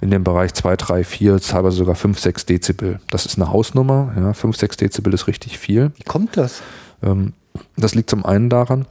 [0.00, 3.00] in dem Bereich 2, 3, 4, teilweise sogar 5, 6 Dezibel.
[3.08, 4.12] Das ist eine Hausnummer.
[4.16, 5.92] Ja, 5, 6 Dezibel ist richtig viel.
[5.96, 6.62] Wie kommt das?
[7.02, 7.34] Ähm,
[7.76, 8.86] das liegt zum einen daran,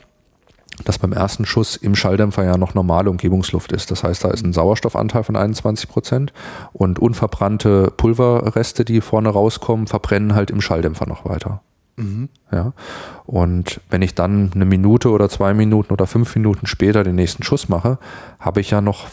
[0.86, 3.92] dass beim ersten Schuss im Schalldämpfer ja noch normale Umgebungsluft ist.
[3.92, 6.34] Das heißt, da ist ein Sauerstoffanteil von 21 Prozent
[6.74, 11.62] und unverbrannte Pulverreste, die vorne rauskommen, verbrennen halt im Schalldämpfer noch weiter.
[11.98, 12.30] Mhm.
[12.52, 12.74] Ja.
[13.26, 17.44] Und wenn ich dann eine Minute oder zwei Minuten oder fünf Minuten später den nächsten
[17.44, 18.00] Schuss mache,
[18.40, 19.08] habe ich ja noch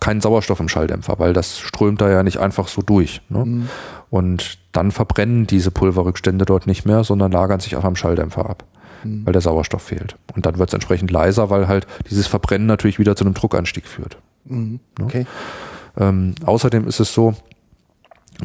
[0.00, 3.20] keinen Sauerstoff im Schalldämpfer, weil das strömt da ja nicht einfach so durch.
[3.28, 3.44] Ne?
[3.44, 3.68] Mhm.
[4.10, 8.64] Und dann verbrennen diese Pulverrückstände dort nicht mehr, sondern lagern sich auch am Schalldämpfer ab,
[9.04, 9.24] mhm.
[9.24, 10.16] weil der Sauerstoff fehlt.
[10.34, 13.86] Und dann wird es entsprechend leiser, weil halt dieses Verbrennen natürlich wieder zu einem Druckanstieg
[13.86, 14.18] führt.
[14.44, 14.80] Mhm.
[14.98, 15.04] Ne?
[15.04, 15.26] Okay.
[15.96, 17.34] Ähm, außerdem ist es so,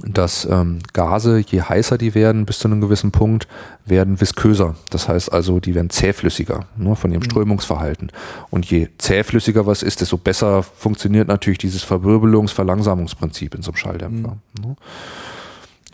[0.01, 3.47] dass ähm, Gase, je heißer die werden, bis zu einem gewissen Punkt,
[3.85, 4.75] werden visköser.
[4.89, 7.25] Das heißt also, die werden zähflüssiger ne, von ihrem mhm.
[7.25, 8.11] Strömungsverhalten.
[8.49, 14.37] Und je zähflüssiger was ist, desto besser funktioniert natürlich dieses Verwirbelungs-Verlangsamungsprinzip in so einem Schalldämpfer.
[14.59, 14.65] Mhm.
[14.65, 14.75] Ne?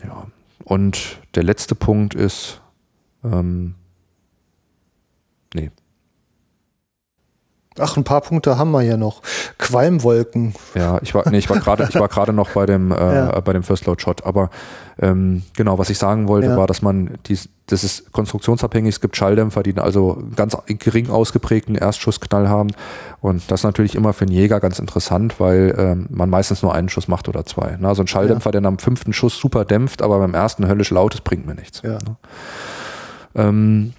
[0.04, 0.26] Ja.
[0.64, 2.60] Und der letzte Punkt ist,
[3.22, 3.74] ähm,
[5.54, 5.70] nee,
[7.78, 9.22] Ach, ein paar Punkte haben wir ja noch.
[9.58, 10.54] Qualmwolken.
[10.74, 13.40] Ja, ich war, nee, ich war gerade, ich war gerade noch bei dem, äh, ja.
[13.40, 14.24] bei dem First Load Shot.
[14.24, 14.50] Aber
[15.00, 16.56] ähm, genau, was ich sagen wollte, ja.
[16.56, 18.96] war, dass man dies, das ist konstruktionsabhängig.
[18.96, 22.70] Es gibt Schalldämpfer, die also ganz gering ausgeprägten Erstschussknall haben.
[23.20, 26.74] Und das ist natürlich immer für einen Jäger ganz interessant, weil ähm, man meistens nur
[26.74, 27.76] einen Schuss macht oder zwei.
[27.76, 27.86] Ne?
[27.86, 28.60] Also ein Schalldämpfer, ja.
[28.60, 31.82] der am fünften Schuss super dämpft, aber beim ersten höllisch laut ist, bringt mir nichts.
[31.82, 31.92] Ja.
[31.92, 32.16] Ne?
[33.36, 33.92] Ähm,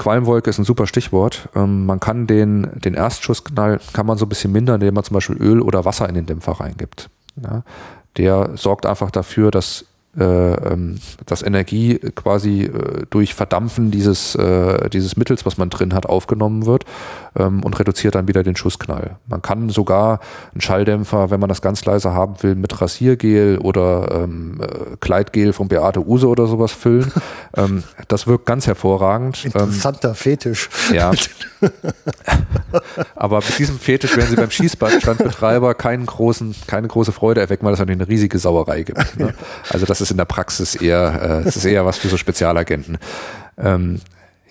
[0.00, 1.50] Qualmwolke ist ein super Stichwort.
[1.54, 5.14] Ähm, man kann den, den Erstschussknall kann man so ein bisschen mindern, indem man zum
[5.14, 7.10] Beispiel Öl oder Wasser in den Dämpfer reingibt.
[7.36, 7.62] Ja,
[8.16, 15.46] der sorgt einfach dafür, dass dass Energie quasi äh, durch Verdampfen dieses, äh, dieses Mittels,
[15.46, 16.84] was man drin hat, aufgenommen wird
[17.36, 19.18] ähm, und reduziert dann wieder den Schussknall.
[19.28, 20.20] Man kann sogar
[20.52, 24.60] einen Schalldämpfer, wenn man das ganz leise haben will, mit Rasiergel oder ähm,
[25.00, 27.12] Kleidgel von Beate Use oder sowas füllen.
[27.56, 29.44] ähm, das wirkt ganz hervorragend.
[29.44, 30.68] Ähm, Interessanter Fetisch.
[30.92, 31.12] Ja.
[33.14, 37.74] Aber mit diesem Fetisch werden Sie beim Schießstandbetreiber keinen großen, keine große Freude erwecken, weil
[37.74, 39.18] es eine riesige Sauerei gibt.
[39.18, 39.34] Ne?
[39.70, 42.98] Also das ist in der Praxis eher, äh, es ist eher was für so Spezialagenten.
[43.58, 44.00] Ähm,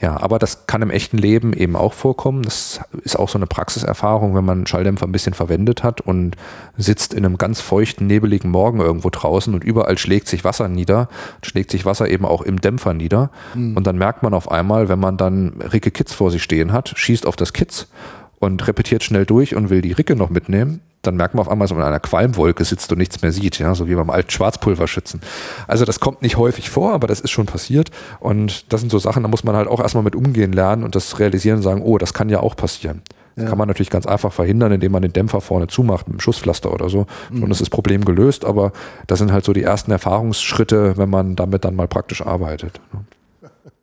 [0.02, 2.44] ja, aber das kann im echten Leben eben auch vorkommen.
[2.44, 6.38] Das ist auch so eine Praxiserfahrung, wenn man einen Schalldämpfer ein bisschen verwendet hat und
[6.78, 11.10] sitzt in einem ganz feuchten, nebeligen Morgen irgendwo draußen und überall schlägt sich Wasser nieder,
[11.44, 13.30] schlägt sich Wasser eben auch im Dämpfer nieder.
[13.56, 13.76] Mhm.
[13.76, 16.94] Und dann merkt man auf einmal, wenn man dann Ricke Kitz vor sich stehen hat,
[16.96, 17.88] schießt auf das Kitz
[18.40, 21.66] und repetiert schnell durch und will die Ricke noch mitnehmen, dann merkt man auf einmal,
[21.66, 24.30] dass man in einer Qualmwolke sitzt und nichts mehr sieht, ja, so wie beim alten
[24.30, 25.22] Schwarzpulverschützen.
[25.68, 29.00] Also das kommt nicht häufig vor, aber das ist schon passiert und das sind so
[29.00, 31.82] Sachen, da muss man halt auch erstmal mit umgehen lernen und das realisieren und sagen,
[31.82, 33.02] oh, das kann ja auch passieren.
[33.36, 33.50] Das ja.
[33.50, 36.74] kann man natürlich ganz einfach verhindern, indem man den Dämpfer vorne zumacht mit einem Schusspflaster
[36.74, 37.06] oder so.
[37.32, 37.44] Mhm.
[37.44, 38.74] Und ist das Problem gelöst, aber
[39.08, 42.82] das sind halt so die ersten Erfahrungsschritte, wenn man damit dann mal praktisch arbeitet.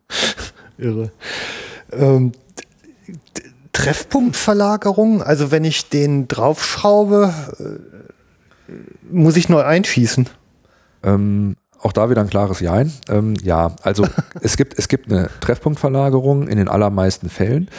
[0.77, 1.09] Irre.
[1.91, 2.33] Ähm,
[3.77, 5.21] Treffpunktverlagerung?
[5.21, 8.73] Also wenn ich den draufschraube, äh,
[9.09, 10.27] muss ich neu einschießen?
[11.03, 12.81] Ähm, auch da wieder ein klares Ja.
[13.09, 14.07] Ähm, ja, also
[14.41, 17.69] es gibt, es gibt eine Treffpunktverlagerung in den allermeisten Fällen.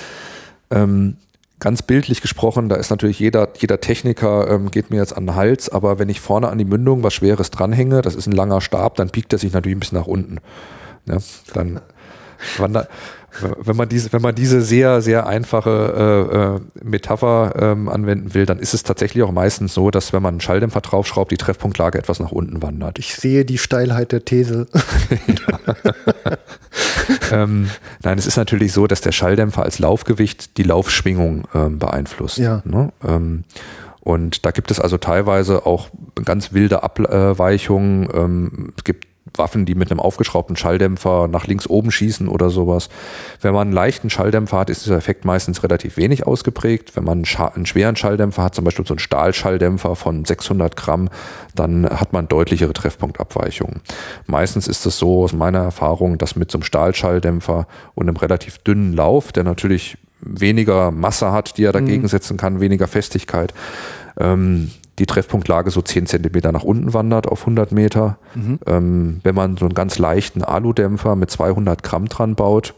[0.71, 1.17] Ähm,
[1.59, 5.35] ganz bildlich gesprochen, da ist natürlich jeder, jeder Techniker ähm, geht mir jetzt an den
[5.35, 8.61] Hals, aber wenn ich vorne an die Mündung was Schweres dranhänge, das ist ein langer
[8.61, 10.39] Stab, dann biegt er sich natürlich ein bisschen nach unten.
[11.07, 11.19] Ja,
[11.55, 11.81] dann
[12.59, 12.89] wandert,
[13.61, 18.47] wenn man diese, wenn man diese sehr, sehr einfache äh, äh, Metapher ähm, anwenden will,
[18.47, 21.99] dann ist es tatsächlich auch meistens so, dass wenn man einen Schalldämpfer draufschraubt, die Treffpunktlage
[21.99, 22.99] etwas nach unten wandert.
[22.99, 24.67] Ich sehe die Steilheit der These.
[27.33, 27.71] ähm,
[28.03, 32.39] nein, es ist natürlich so, dass der Schalldämpfer als Laufgewicht die Laufschwingung ähm, beeinflusst.
[32.39, 32.63] Ja.
[32.65, 32.93] Ne?
[33.07, 33.45] Ähm,
[34.01, 35.89] und da gibt es also teilweise auch
[36.25, 38.09] ganz wilde Abweichungen.
[38.15, 42.89] Ähm, es gibt Waffen, die mit einem aufgeschraubten Schalldämpfer nach links oben schießen oder sowas.
[43.41, 46.97] Wenn man einen leichten Schalldämpfer hat, ist dieser Effekt meistens relativ wenig ausgeprägt.
[46.97, 47.25] Wenn man
[47.55, 51.09] einen schweren Schalldämpfer hat, zum Beispiel so einen Stahlschalldämpfer von 600 Gramm,
[51.55, 53.81] dann hat man deutlichere Treffpunktabweichungen.
[54.27, 58.59] Meistens ist es so aus meiner Erfahrung, dass mit so einem Stahlschalldämpfer und einem relativ
[58.59, 62.09] dünnen Lauf, der natürlich weniger Masse hat, die er dagegen mhm.
[62.09, 63.55] setzen kann, weniger Festigkeit,
[64.19, 68.19] ähm, die Treffpunktlage so 10 Zentimeter nach unten wandert auf 100 Meter.
[68.35, 68.59] Mhm.
[68.67, 72.75] Ähm, wenn man so einen ganz leichten Aludämpfer mit 200 Gramm dran baut,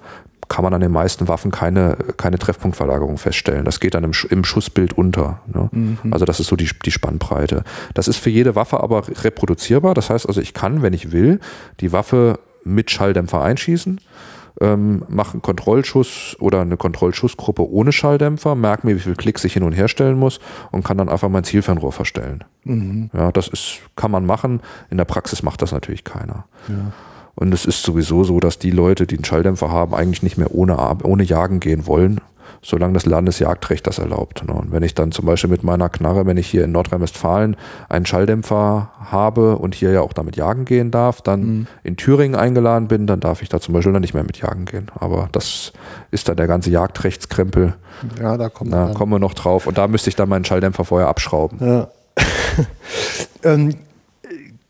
[0.49, 3.65] kann man an den meisten Waffen keine, keine Treffpunktverlagerung feststellen.
[3.65, 5.41] Das geht dann im, im Schussbild unter.
[5.47, 5.69] Ne?
[5.71, 5.99] Mhm.
[6.11, 7.63] Also das ist so die, die Spannbreite.
[7.95, 9.95] Das ist für jede Waffe aber reproduzierbar.
[9.95, 11.39] Das heißt also, ich kann, wenn ich will,
[11.79, 14.01] die Waffe mit Schalldämpfer einschießen
[14.61, 19.55] ähm, mache einen Kontrollschuss oder eine Kontrollschussgruppe ohne Schalldämpfer, merke mir, wie viel Klicks ich
[19.55, 20.39] hin und her stellen muss
[20.71, 22.45] und kann dann einfach mein Zielfernrohr verstellen.
[22.65, 23.11] Mhm.
[23.15, 24.61] Ja, das ist, kann man machen.
[24.91, 26.45] In der Praxis macht das natürlich keiner.
[26.69, 26.93] Ja.
[27.41, 30.55] Und es ist sowieso so, dass die Leute, die einen Schalldämpfer haben, eigentlich nicht mehr
[30.55, 32.21] ohne, ohne Jagen gehen wollen,
[32.61, 34.47] solange das Landesjagdrecht das erlaubt.
[34.47, 34.53] Ne?
[34.53, 37.57] Und wenn ich dann zum Beispiel mit meiner Knarre, wenn ich hier in Nordrhein-Westfalen
[37.89, 41.67] einen Schalldämpfer habe und hier ja auch damit jagen gehen darf, dann mhm.
[41.83, 44.67] in Thüringen eingeladen bin, dann darf ich da zum Beispiel dann nicht mehr mit jagen
[44.67, 44.89] gehen.
[44.95, 45.73] Aber das
[46.11, 47.75] ist dann der ganze Jagdrechtskrempel.
[48.21, 49.67] Ja, da kommen, da kommen wir noch drauf.
[49.67, 51.59] Und da müsste ich dann meinen Schalldämpfer vorher abschrauben.
[51.67, 51.89] Ja.
[53.45, 53.77] ähm,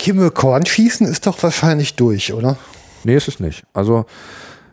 [0.01, 2.56] Kimme Korn schießen ist doch wahrscheinlich durch, oder?
[3.05, 3.64] Nee, ist es nicht.
[3.74, 4.06] Also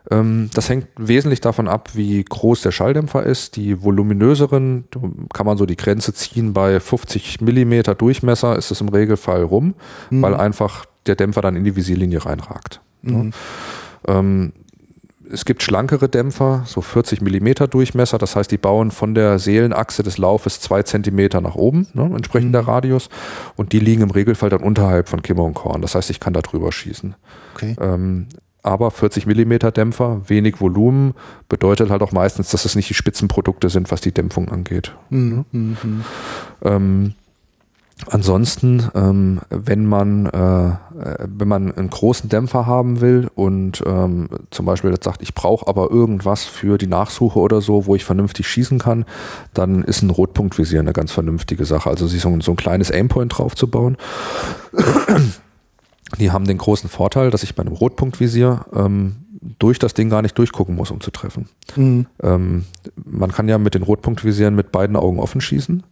[0.10, 3.58] ähm, das hängt wesentlich davon ab, wie groß der Schalldämpfer ist.
[3.58, 4.86] Die voluminöseren
[5.34, 9.74] kann man so die Grenze ziehen bei 50 Millimeter Durchmesser ist es im Regelfall rum,
[10.10, 10.22] mhm.
[10.22, 12.80] weil einfach der Dämpfer dann in die Visierlinie reinragt.
[13.02, 13.34] Mhm.
[14.08, 14.54] Ähm,
[15.32, 18.18] es gibt schlankere Dämpfer, so 40 Millimeter Durchmesser.
[18.18, 22.52] Das heißt, die bauen von der Seelenachse des Laufes zwei Zentimeter nach oben, ne, entsprechend
[22.52, 22.58] mhm.
[22.58, 23.10] Radius.
[23.56, 25.82] Und die liegen im Regelfall dann unterhalb von Kimmer und Korn.
[25.82, 27.16] Das heißt, ich kann da drüber schießen.
[27.56, 27.76] Okay.
[27.80, 28.28] Ähm,
[28.64, 31.14] aber 40 Millimeter Dämpfer, wenig Volumen,
[31.48, 34.94] bedeutet halt auch meistens, dass es nicht die Spitzenprodukte sind, was die Dämpfung angeht.
[35.10, 35.45] Mhm.
[35.52, 36.04] mhm.
[36.64, 37.14] Ähm,
[38.06, 40.72] ansonsten, ähm, wenn man äh,
[41.26, 45.68] wenn man einen großen Dämpfer haben will und ähm, zum Beispiel jetzt sagt, ich brauche
[45.68, 49.06] aber irgendwas für die Nachsuche oder so, wo ich vernünftig schießen kann,
[49.53, 51.90] dann ist ein Rotpunktvisier eine ganz vernünftige Sache.
[51.90, 53.98] Also sich so, so ein kleines Aimpoint draufzubauen.
[56.19, 59.18] Die haben den großen Vorteil, dass ich bei einem Rotpunktvisier ähm,
[59.60, 61.49] durch das Ding gar nicht durchgucken muss, um zu treffen.
[61.76, 62.07] Mhm.
[62.24, 62.65] Ähm,
[62.95, 65.84] man kann ja mit den Rotpunktvisieren mit beiden Augen offen schießen.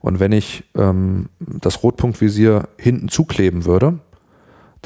[0.00, 3.98] Und wenn ich ähm, das Rotpunktvisier hinten zukleben würde,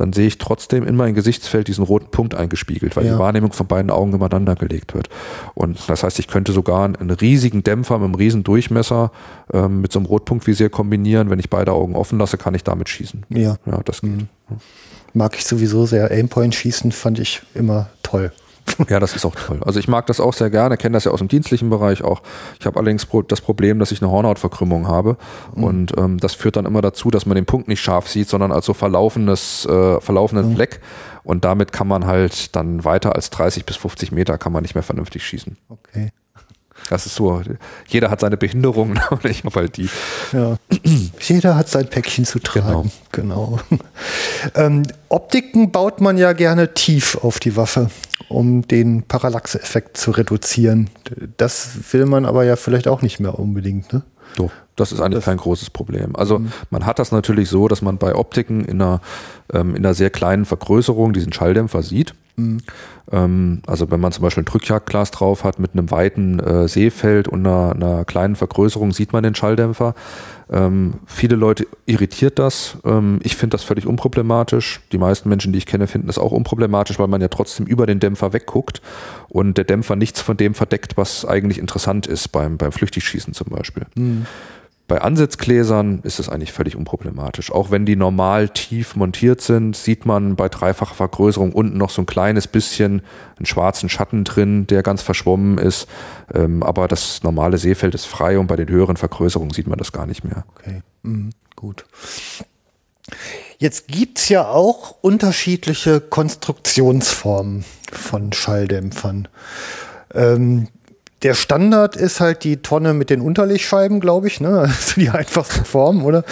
[0.00, 3.12] dann sehe ich trotzdem in mein Gesichtsfeld diesen roten Punkt eingespiegelt, weil ja.
[3.12, 5.10] die Wahrnehmung von beiden Augen übereinander gelegt wird.
[5.54, 9.12] Und das heißt, ich könnte sogar einen riesigen Dämpfer mit einem riesen Durchmesser
[9.52, 11.28] ähm, mit so einem Rotpunktvisier kombinieren.
[11.28, 13.26] Wenn ich beide Augen offen lasse, kann ich damit schießen.
[13.28, 13.56] Ja.
[13.66, 14.10] Ja, das geht.
[14.10, 14.28] Mhm.
[15.12, 16.10] Mag ich sowieso sehr.
[16.10, 18.32] Aimpoint schießen fand ich immer toll.
[18.88, 19.60] Ja, das ist auch toll.
[19.64, 22.22] Also ich mag das auch sehr gerne, kenne das ja aus dem dienstlichen Bereich auch.
[22.58, 25.16] Ich habe allerdings das Problem, dass ich eine Hornhautverkrümmung habe
[25.54, 25.64] mhm.
[25.64, 28.52] und ähm, das führt dann immer dazu, dass man den Punkt nicht scharf sieht, sondern
[28.52, 30.54] als so verlaufenes, äh, verlaufenden mhm.
[30.54, 30.80] Fleck
[31.22, 34.74] und damit kann man halt dann weiter als 30 bis 50 Meter kann man nicht
[34.74, 35.56] mehr vernünftig schießen.
[35.68, 36.10] Okay.
[36.90, 37.40] Das ist so,
[37.86, 39.88] jeder hat seine Behinderungen und ich habe halt die.
[40.32, 40.56] Ja.
[41.20, 42.90] Jeder hat sein Päckchen zu tragen.
[43.12, 43.60] Genau.
[43.68, 43.80] genau.
[44.54, 47.90] Ähm, Optiken baut man ja gerne tief auf die Waffe,
[48.30, 50.88] um den Parallaxe-Effekt zu reduzieren.
[51.36, 54.02] Das will man aber ja vielleicht auch nicht mehr unbedingt, ne?
[54.36, 56.16] Doch, das ist eigentlich das kein großes Problem.
[56.16, 56.52] Also mhm.
[56.70, 59.00] man hat das natürlich so, dass man bei Optiken in einer,
[59.52, 62.14] ähm, in einer sehr kleinen Vergrößerung diesen Schalldämpfer sieht.
[62.40, 62.58] Mhm.
[63.12, 67.28] Ähm, also wenn man zum Beispiel ein Drückjagdglas drauf hat mit einem weiten äh, Seefeld
[67.28, 69.94] und einer, einer, kleinen Vergrößerung, sieht man den Schalldämpfer.
[70.50, 72.78] Ähm, viele Leute irritiert das.
[72.84, 74.80] Ähm, ich finde das völlig unproblematisch.
[74.92, 77.86] Die meisten Menschen, die ich kenne, finden das auch unproblematisch, weil man ja trotzdem über
[77.86, 78.80] den Dämpfer wegguckt
[79.28, 83.48] und der Dämpfer nichts von dem verdeckt, was eigentlich interessant ist beim, beim Flüchtigschießen zum
[83.48, 83.86] Beispiel.
[83.96, 84.26] Mhm.
[84.90, 87.52] Bei Ansitzgläsern ist es eigentlich völlig unproblematisch.
[87.52, 92.02] Auch wenn die normal tief montiert sind, sieht man bei dreifacher Vergrößerung unten noch so
[92.02, 93.02] ein kleines bisschen
[93.38, 95.86] einen schwarzen Schatten drin, der ganz verschwommen ist.
[96.34, 99.92] Ähm, aber das normale Seefeld ist frei und bei den höheren Vergrößerungen sieht man das
[99.92, 100.44] gar nicht mehr.
[100.56, 101.84] Okay, mhm, gut.
[103.58, 109.28] Jetzt gibt es ja auch unterschiedliche Konstruktionsformen von Schalldämpfern.
[110.12, 110.66] Ähm,
[111.22, 114.60] der Standard ist halt die Tonne mit den Unterlegscheiben, glaube ich, ne?
[114.80, 116.24] Also die einfachste Form, oder?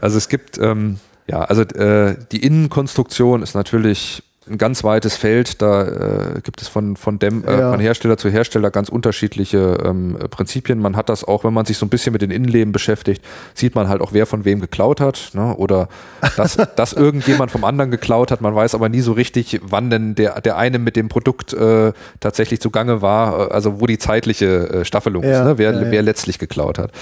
[0.00, 5.60] Also es gibt, ähm, ja, also äh, die Innenkonstruktion ist natürlich ein ganz weites Feld.
[5.60, 7.70] Da äh, gibt es von, von, Dämm, äh, ja.
[7.70, 10.78] von Hersteller zu Hersteller ganz unterschiedliche ähm, Prinzipien.
[10.78, 13.24] Man hat das auch, wenn man sich so ein bisschen mit den Innenleben beschäftigt,
[13.54, 15.30] sieht man halt auch, wer von wem geklaut hat.
[15.34, 15.54] Ne?
[15.56, 15.88] Oder
[16.36, 18.40] dass, dass irgendjemand vom anderen geklaut hat.
[18.40, 21.92] Man weiß aber nie so richtig, wann denn der, der eine mit dem Produkt äh,
[22.20, 23.50] tatsächlich zugange war.
[23.50, 25.58] Äh, also wo die zeitliche äh, Staffelung ja, ist, ne?
[25.58, 26.92] wer, ja, wer letztlich geklaut hat.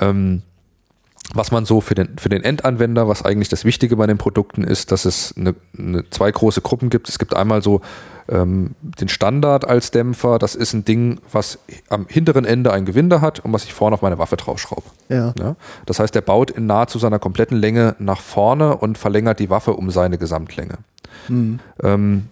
[0.00, 0.42] Ähm,
[1.32, 4.62] was man so für den, für den Endanwender, was eigentlich das Wichtige bei den Produkten
[4.62, 7.08] ist, dass es eine, eine zwei große Gruppen gibt.
[7.08, 7.80] Es gibt einmal so
[8.28, 10.38] ähm, den Standard als Dämpfer.
[10.38, 13.94] Das ist ein Ding, was am hinteren Ende ein Gewinde hat und was ich vorne
[13.94, 14.84] auf meine Waffe draufschraube.
[15.08, 15.34] Ja.
[15.38, 15.56] ja.
[15.86, 19.74] Das heißt, der baut in nahezu seiner kompletten Länge nach vorne und verlängert die Waffe
[19.74, 20.78] um seine Gesamtlänge.
[21.28, 21.58] Mhm.
[21.82, 22.28] Ähm,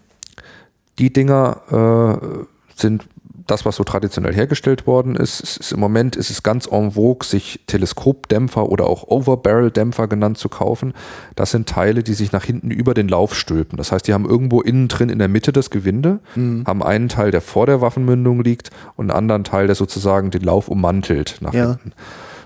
[0.99, 3.07] die Dinger äh, sind
[3.47, 6.93] das, was so traditionell hergestellt worden ist, ist, ist, im Moment ist es ganz en
[6.93, 10.95] vogue, sich Teleskopdämpfer oder auch Overbarrel-Dämpfer genannt zu kaufen.
[11.37, 13.77] Das sind Teile, die sich nach hinten über den Lauf stülpen.
[13.77, 16.65] Das heißt, die haben irgendwo innen drin in der Mitte das Gewinde, mhm.
[16.67, 20.43] haben einen Teil, der vor der Waffenmündung liegt und einen anderen Teil, der sozusagen den
[20.43, 21.71] Lauf ummantelt nach ja.
[21.71, 21.93] hinten.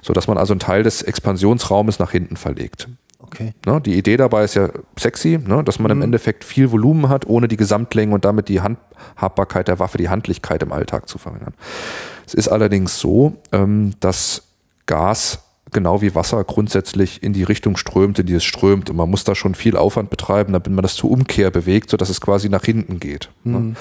[0.03, 2.89] Sodass man also einen Teil des Expansionsraumes nach hinten verlegt.
[3.27, 3.55] Okay.
[3.67, 5.99] Ne, die Idee dabei ist ja sexy, ne, dass man mhm.
[5.99, 10.09] im Endeffekt viel Volumen hat, ohne die Gesamtlänge und damit die Handhabbarkeit der Waffe, die
[10.09, 11.55] Handlichkeit im Alltag zu verringern.
[12.27, 14.43] Es ist allerdings so, ähm, dass
[14.87, 15.41] Gas
[15.73, 18.89] genau wie Wasser grundsätzlich in die Richtung strömt, in die es strömt.
[18.89, 22.09] Und man muss da schon viel Aufwand betreiben, damit man das zur Umkehr bewegt, sodass
[22.09, 23.31] es quasi nach hinten geht.
[23.45, 23.59] Ne?
[23.59, 23.77] Mhm.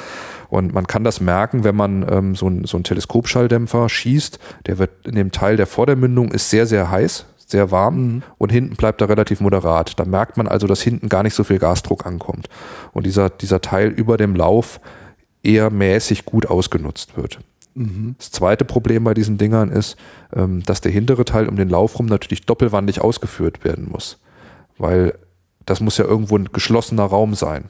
[0.49, 4.39] Und man kann das merken, wenn man ähm, so, ein, so einen Teleskopschalldämpfer schießt.
[4.67, 8.23] Der wird in dem Teil der Vordermündung ist sehr, sehr heiß sehr warm mhm.
[8.37, 9.99] und hinten bleibt er relativ moderat.
[9.99, 12.49] Da merkt man also, dass hinten gar nicht so viel Gasdruck ankommt
[12.93, 14.79] und dieser, dieser Teil über dem Lauf
[15.43, 17.39] eher mäßig gut ausgenutzt wird.
[17.75, 18.15] Mhm.
[18.17, 19.95] Das zweite Problem bei diesen Dingern ist,
[20.33, 24.17] ähm, dass der hintere Teil um den Lauf rum natürlich doppelwandig ausgeführt werden muss,
[24.77, 25.13] weil
[25.65, 27.65] das muss ja irgendwo ein geschlossener Raum sein.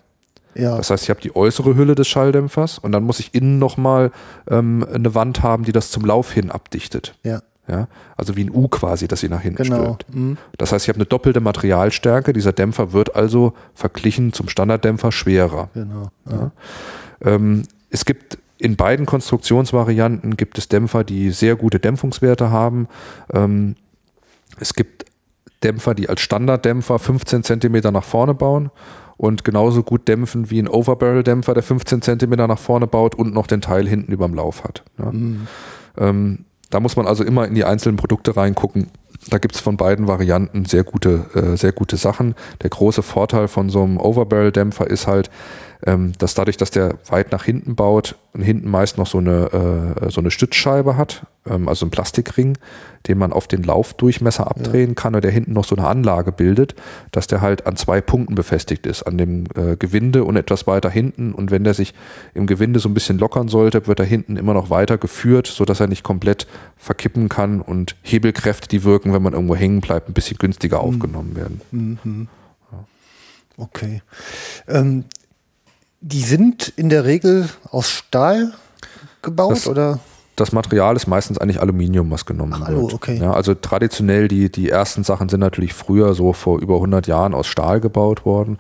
[0.54, 0.78] Ja.
[0.78, 4.12] Das heißt, ich habe die äußere Hülle des Schalldämpfers und dann muss ich innen nochmal
[4.50, 7.18] ähm, eine Wand haben, die das zum Lauf hin abdichtet.
[7.24, 7.42] Ja.
[7.68, 9.84] Ja, also wie ein U quasi, das sie nach hinten genau.
[9.84, 10.14] stülpt.
[10.14, 10.38] Mhm.
[10.58, 12.32] Das heißt, ich habe eine doppelte Materialstärke.
[12.32, 15.70] Dieser Dämpfer wird also verglichen zum Standarddämpfer schwerer.
[15.74, 16.10] Genau.
[16.30, 16.52] Ja.
[17.22, 22.88] Ähm, es gibt in beiden Konstruktionsvarianten gibt es Dämpfer, die sehr gute Dämpfungswerte haben.
[23.34, 23.76] Ähm,
[24.60, 25.06] es gibt
[25.64, 28.70] Dämpfer, die als Standarddämpfer 15 Zentimeter nach vorne bauen
[29.18, 33.48] und genauso gut dämpfen wie ein Overbarrel-Dämpfer, der 15 Zentimeter nach vorne baut und noch
[33.48, 34.84] den Teil hinten überm Lauf hat.
[34.98, 35.12] Ja.
[35.12, 35.48] Mhm.
[35.98, 38.88] Ähm, da muss man also immer in die einzelnen Produkte reingucken.
[39.30, 42.36] Da gibt es von beiden Varianten sehr gute, äh, sehr gute Sachen.
[42.62, 45.32] Der große Vorteil von so einem Overbarrel-Dämpfer ist halt,
[45.86, 49.96] ähm, dass dadurch, dass der weit nach hinten baut und hinten meist noch so eine,
[50.02, 52.58] äh, so eine Stützscheibe hat, ähm, also ein Plastikring,
[53.08, 54.94] den man auf den Laufdurchmesser abdrehen ja.
[54.96, 56.74] kann und der hinten noch so eine Anlage bildet,
[57.12, 60.90] dass der halt an zwei Punkten befestigt ist, an dem äh, Gewinde und etwas weiter
[60.90, 61.94] hinten und wenn der sich
[62.34, 65.80] im Gewinde so ein bisschen lockern sollte, wird er hinten immer noch weiter geführt, sodass
[65.80, 66.48] er nicht komplett
[66.78, 70.84] verkippen kann und Hebelkräfte, die wirken, wenn man irgendwo hängen bleibt, ein bisschen günstiger mhm.
[70.84, 71.62] aufgenommen werden.
[71.72, 72.28] Mhm.
[73.58, 74.02] Okay.
[74.68, 75.06] Ähm,
[76.06, 78.54] die sind in der Regel aus Stahl
[79.24, 80.00] gebaut das, oder?
[80.36, 82.94] Das Material ist meistens eigentlich Aluminium, was genommen Ach, wird.
[82.94, 83.18] Okay.
[83.18, 87.34] Ja, also traditionell die, die ersten Sachen sind natürlich früher so vor über 100 Jahren
[87.34, 88.60] aus Stahl gebaut worden.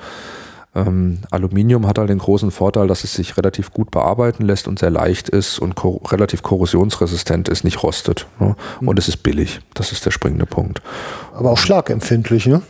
[0.74, 4.80] Ähm, Aluminium hat halt den großen Vorteil, dass es sich relativ gut bearbeiten lässt und
[4.80, 8.26] sehr leicht ist und ko relativ korrosionsresistent ist, nicht rostet.
[8.40, 8.56] Ne?
[8.80, 8.98] Und mhm.
[8.98, 9.60] es ist billig.
[9.76, 10.82] Das ist der springende Punkt.
[11.36, 12.64] Aber auch schlagempfindlich, ne?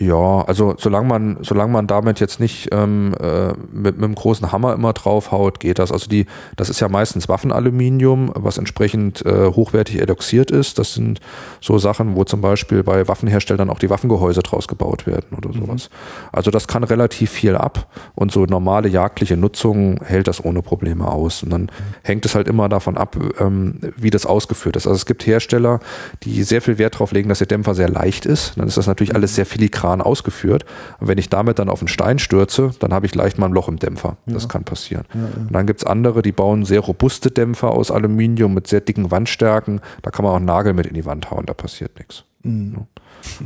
[0.00, 4.50] Ja, also solange man, solange man damit jetzt nicht ähm, äh, mit, mit einem großen
[4.50, 5.92] Hammer immer draufhaut, geht das.
[5.92, 6.24] Also die,
[6.56, 10.78] das ist ja meistens Waffenaluminium, was entsprechend äh, hochwertig eloxiert ist.
[10.78, 11.20] Das sind
[11.60, 15.66] so Sachen, wo zum Beispiel bei Waffenherstellern auch die Waffengehäuse draus gebaut werden oder mhm.
[15.66, 15.90] sowas.
[16.32, 21.08] Also das kann relativ viel ab und so normale jagdliche Nutzung hält das ohne Probleme
[21.08, 21.42] aus.
[21.42, 21.68] Und dann mhm.
[22.04, 24.86] hängt es halt immer davon ab, ähm, wie das ausgeführt ist.
[24.86, 25.78] Also es gibt Hersteller,
[26.22, 28.56] die sehr viel Wert darauf legen, dass der Dämpfer sehr leicht ist.
[28.56, 30.64] Dann ist das natürlich alles sehr filigran Kran ausgeführt.
[31.00, 33.52] Und wenn ich damit dann auf einen Stein stürze, dann habe ich leicht mal ein
[33.52, 34.16] Loch im Dämpfer.
[34.26, 34.34] Ja.
[34.34, 35.04] Das kann passieren.
[35.12, 35.26] Ja, ja.
[35.36, 39.10] Und dann gibt es andere, die bauen sehr robuste Dämpfer aus Aluminium mit sehr dicken
[39.10, 39.80] Wandstärken.
[40.02, 42.24] Da kann man auch einen Nagel mit in die Wand hauen, da passiert nichts.
[42.42, 42.86] Mhm.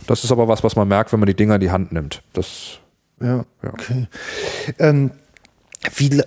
[0.06, 2.22] Das ist aber was, was man merkt, wenn man die Dinger in die Hand nimmt.
[2.32, 2.78] Das,
[3.20, 4.06] ja, okay.
[4.78, 5.10] Ähm,
[5.96, 6.22] wie äh,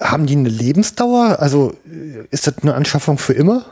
[0.00, 1.36] haben die eine Lebensdauer?
[1.38, 3.64] Also äh, ist das eine Anschaffung für immer?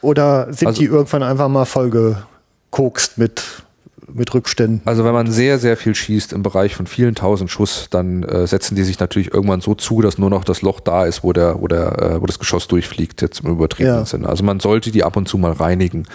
[0.00, 3.63] Oder sind also, die irgendwann einfach mal vollgekokst mit
[4.12, 4.82] mit Rückständen.
[4.84, 8.46] Also wenn man sehr, sehr viel schießt im Bereich von vielen tausend Schuss, dann äh,
[8.46, 11.32] setzen die sich natürlich irgendwann so zu, dass nur noch das Loch da ist, wo,
[11.32, 14.06] der, wo, der, äh, wo das Geschoss durchfliegt, jetzt im übertriebenen ja.
[14.06, 14.28] Sinne.
[14.28, 16.06] Also man sollte die ab und zu mal reinigen.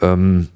[0.00, 0.48] Ähm,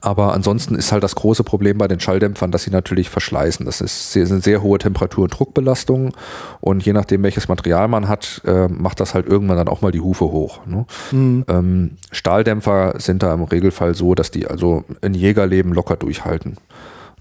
[0.00, 3.66] aber ansonsten ist halt das große Problem bei den Schalldämpfern, dass sie natürlich verschleißen.
[3.66, 6.12] Das ist sehr, sind sehr hohe Temperatur- und Druckbelastungen
[6.60, 9.92] und je nachdem, welches Material man hat, äh, macht das halt irgendwann dann auch mal
[9.92, 10.66] die Hufe hoch.
[10.66, 10.86] Ne?
[11.12, 11.44] Mhm.
[11.48, 16.56] Ähm, Stahldämpfer sind da im Regelfall so, dass die also ein Jägerleben locker durchhalten.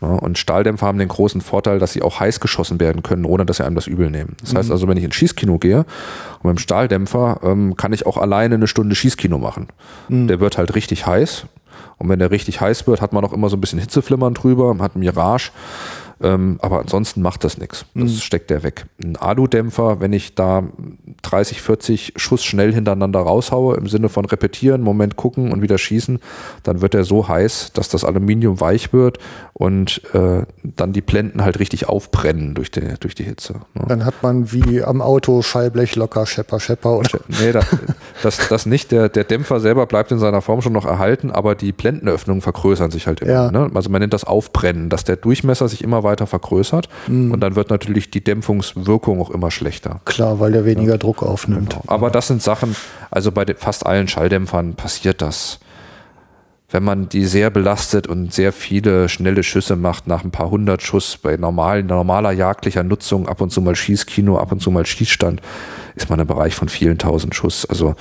[0.04, 0.20] Ne?
[0.20, 3.58] Und Stahldämpfer haben den großen Vorteil, dass sie auch heiß geschossen werden können, ohne dass
[3.58, 4.36] sie einem das übel nehmen.
[4.42, 4.58] Das mhm.
[4.58, 5.80] heißt also, wenn ich ins Schießkino gehe
[6.42, 9.68] und mit dem Stahldämpfer ähm, kann ich auch alleine eine Stunde Schießkino machen.
[10.10, 10.28] Mhm.
[10.28, 11.46] Der wird halt richtig heiß
[11.98, 14.76] Und wenn der richtig heiß wird, hat man auch immer so ein bisschen Hitzeflimmern drüber,
[14.80, 15.52] hat Mirage.
[16.22, 17.86] Ähm, aber ansonsten macht das nichts.
[17.96, 18.18] Das mhm.
[18.18, 18.86] steckt der weg.
[19.02, 20.64] Ein Aludämpfer, wenn ich da
[21.24, 26.20] 30, 40 Schuss schnell hintereinander raushaue, im Sinne von repetieren, Moment gucken und wieder schießen,
[26.64, 29.18] dann wird er so heiß, dass das Aluminium weich wird
[29.54, 33.54] und äh, dann die Blenden halt richtig aufbrennen durch die, durch die Hitze.
[33.76, 33.86] Ne?
[33.88, 36.98] Dann hat man wie am Auto Schallblech locker, Schepper, Schepper.
[36.98, 37.20] Oder?
[37.28, 37.66] Nee, das,
[38.24, 38.92] das, das nicht.
[38.92, 42.90] Der, der Dämpfer selber bleibt in seiner Form schon noch erhalten, aber die Blendenöffnungen vergrößern
[42.90, 43.32] sich halt immer.
[43.32, 43.52] Ja.
[43.52, 43.70] Ne?
[43.76, 47.32] Also man nennt das Aufbrennen, dass der Durchmesser sich immer weiter vergrößert mhm.
[47.32, 50.02] und dann wird natürlich die Dämpfungswirkung auch immer schlechter.
[50.06, 50.98] Klar, weil der weniger ja.
[50.98, 51.72] Druck aufnimmt.
[51.72, 51.84] Genau.
[51.86, 52.76] Aber das sind Sachen,
[53.12, 55.60] also bei fast allen Schalldämpfern passiert das.
[56.74, 60.82] Wenn man die sehr belastet und sehr viele schnelle Schüsse macht, nach ein paar hundert
[60.82, 64.86] Schuss bei normalen, normaler jagdlicher Nutzung, ab und zu mal Schießkino, ab und zu mal
[64.86, 65.42] Schießstand,
[65.96, 67.66] ist man im Bereich von vielen tausend Schuss.
[67.66, 67.96] Also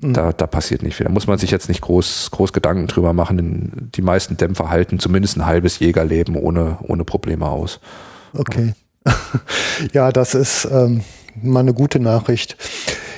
[0.00, 0.14] Mhm.
[0.14, 1.04] Da, da passiert nicht viel.
[1.04, 3.90] Da muss man sich jetzt nicht groß, groß Gedanken drüber machen.
[3.94, 7.80] Die meisten Dämpfer halten zumindest ein halbes Jägerleben ohne, ohne Probleme aus.
[8.32, 8.74] Okay.
[9.92, 11.02] ja, das ist ähm,
[11.42, 12.56] mal eine gute Nachricht.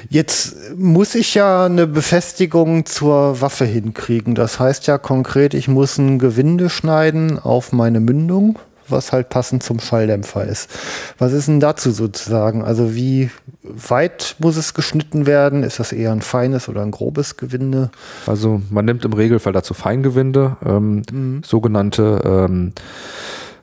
[0.09, 4.35] Jetzt muss ich ja eine Befestigung zur Waffe hinkriegen.
[4.35, 8.59] Das heißt ja konkret, ich muss ein Gewinde schneiden auf meine Mündung
[8.93, 10.70] was halt passend zum Schalldämpfer ist.
[11.19, 12.62] Was ist denn dazu sozusagen?
[12.62, 13.31] Also wie
[13.62, 15.65] weit muss es geschnitten werden?
[15.65, 17.91] Ist das eher ein feines oder ein grobes Gewinde?
[18.27, 21.43] Also man nimmt im Regelfall dazu Feingewinde, ähm, mhm.
[21.45, 22.73] sogenannte ähm,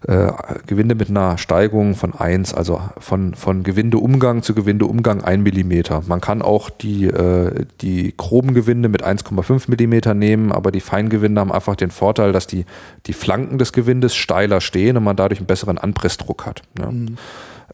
[0.08, 0.32] äh,
[0.66, 6.08] Gewinde mit einer Steigung von 1, also von, von Gewindeumgang zu Gewindeumgang 1 mm.
[6.08, 11.42] Man kann auch die, äh, die groben Gewinde mit 1,5 mm nehmen, aber die Feingewinde
[11.42, 12.66] haben einfach den Vorteil, dass die,
[13.08, 16.62] die Flanken des Gewindes steiler stehen und man dadurch einen besseren Anpressdruck hat.
[16.80, 16.92] Ja.
[16.92, 17.18] Mhm.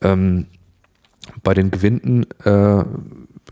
[0.02, 0.46] Ähm,
[1.44, 2.84] bei den Gewinden äh,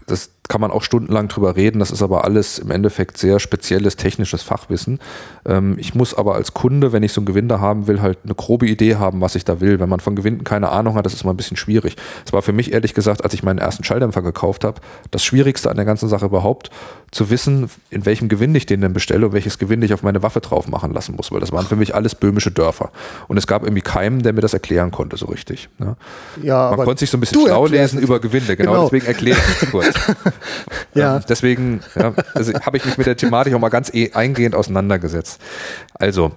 [0.07, 1.79] das kann man auch stundenlang drüber reden.
[1.79, 4.99] Das ist aber alles im Endeffekt sehr spezielles technisches Fachwissen.
[5.45, 8.35] Ähm, ich muss aber als Kunde, wenn ich so ein Gewinde haben will, halt eine
[8.35, 9.79] grobe Idee haben, was ich da will.
[9.79, 11.95] Wenn man von Gewinden keine Ahnung hat, das ist mal ein bisschen schwierig.
[12.25, 15.69] Es war für mich ehrlich gesagt, als ich meinen ersten Schalldämpfer gekauft habe, das Schwierigste
[15.69, 16.69] an der ganzen Sache überhaupt,
[17.11, 20.23] zu wissen, in welchem Gewinde ich den denn bestelle und welches Gewinde ich auf meine
[20.23, 22.91] Waffe drauf machen lassen muss, weil das waren für mich alles böhmische Dörfer.
[23.27, 25.69] Und es gab irgendwie keinen, der mir das erklären konnte so richtig.
[25.77, 25.95] Ne?
[26.41, 28.83] Ja, man konnte sich so ein bisschen schlau lesen über Gewinde, genau, genau.
[28.85, 29.93] deswegen erkläre ich es kurz.
[30.93, 31.17] ja.
[31.17, 34.55] Ähm, deswegen ja, also habe ich mich mit der Thematik auch mal ganz eh eingehend
[34.55, 35.41] auseinandergesetzt.
[35.93, 36.31] Also,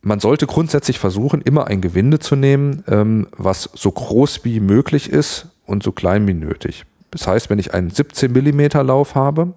[0.00, 5.10] man sollte grundsätzlich versuchen, immer ein Gewinde zu nehmen, ähm, was so groß wie möglich
[5.10, 6.84] ist und so klein wie nötig.
[7.10, 9.54] Das heißt, wenn ich einen 17 Millimeter Lauf habe,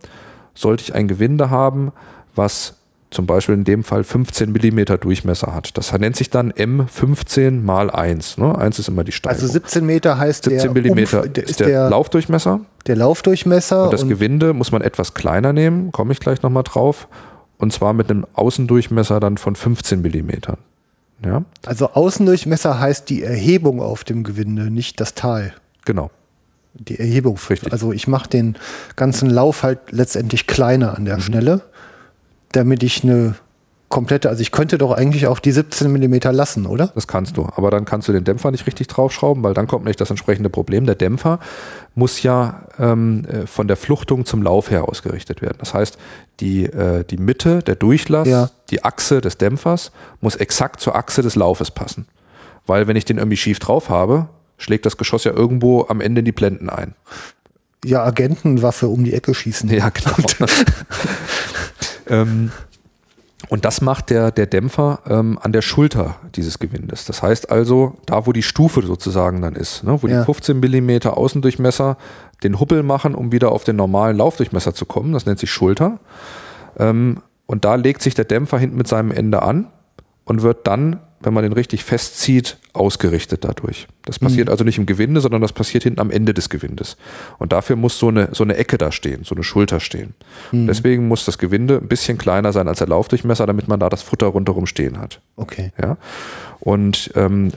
[0.54, 1.92] sollte ich ein Gewinde haben,
[2.36, 2.81] was
[3.12, 5.78] zum Beispiel in dem Fall 15 Millimeter Durchmesser hat.
[5.78, 8.38] Das nennt sich dann M15 mal 1.
[8.38, 8.58] Ne?
[8.58, 9.42] 1 ist immer die Steigung.
[9.42, 12.62] Also 17 Meter heißt 17 der Millimeter Umf ist der, der, Laufdurchmesser.
[12.88, 13.84] Der Laufdurchmesser.
[13.84, 17.10] Und das und Gewinde muss man etwas kleiner nehmen, komme ich gleich nochmal drauf.
[17.58, 20.58] Und zwar mit einem Außendurchmesser dann von 15 Millimetern.
[21.24, 21.44] Ja?
[21.66, 25.54] Also Außendurchmesser heißt die Erhebung auf dem Gewinde, nicht das Tal.
[25.84, 26.10] Genau.
[26.74, 27.38] Die Erhebung.
[27.50, 27.74] Richtig.
[27.74, 28.56] Also ich mache den
[28.96, 31.22] ganzen Lauf halt letztendlich kleiner an der mhm.
[31.22, 31.62] Stelle
[32.52, 33.36] damit ich eine
[33.92, 36.88] komplette, also ich könnte doch eigentlich auch die 17 mm lassen, oder?
[36.96, 39.86] Das kannst du, aber dann kannst du den Dämpfer nicht richtig draufschrauben, weil dann kommt
[39.86, 40.88] nicht das entsprechende Problem.
[40.88, 41.40] Der Dämpfer
[41.94, 45.58] muss ja ähm, äh, von der Fluchtung zum Lauf her ausgerichtet werden.
[45.60, 46.00] Das heißt,
[46.40, 48.50] die, äh, die Mitte, der Durchlass, ja.
[48.72, 49.92] die Achse des Dämpfers
[50.22, 52.08] muss exakt zur Achse des Laufes passen.
[52.66, 56.20] Weil wenn ich den irgendwie schief drauf habe, schlägt das Geschoss ja irgendwo am Ende
[56.20, 56.96] in die Blenden ein.
[57.84, 59.70] Ja, Agentenwaffe um die Ecke schießen.
[59.70, 60.16] Ja, genau.
[62.12, 62.52] Ähm,
[63.50, 67.06] und das macht der, der Dämpfer ähm, an der Schulter dieses Gewindes.
[67.06, 70.20] Das heißt also, da wo die Stufe sozusagen dann ist, ne, wo ja.
[70.20, 71.98] die 15 mm Außendurchmesser
[72.44, 76.00] den Hubbel machen, um wieder auf den normalen Laufdurchmesser zu kommen, das nennt sich Schulter.
[76.78, 79.68] Ähm, und da legt sich der Dämpfer hinten mit seinem Ende an
[80.24, 83.88] und wird dann wenn man den richtig festzieht, ausgerichtet dadurch.
[84.04, 84.52] Das passiert mhm.
[84.52, 86.98] also nicht im Gewinde, sondern das passiert hinten am Ende des Gewindes.
[87.38, 90.14] Und dafür muss so eine, so eine Ecke da stehen, so eine Schulter stehen.
[90.52, 90.68] Mhm.
[90.68, 94.02] Deswegen muss das Gewinde ein bisschen kleiner sein als der Laufdurchmesser, damit man da das
[94.02, 95.22] Futter rundherum stehen hat.
[95.36, 95.72] Okay.
[95.82, 95.98] Ja.
[96.60, 97.52] Und ähm,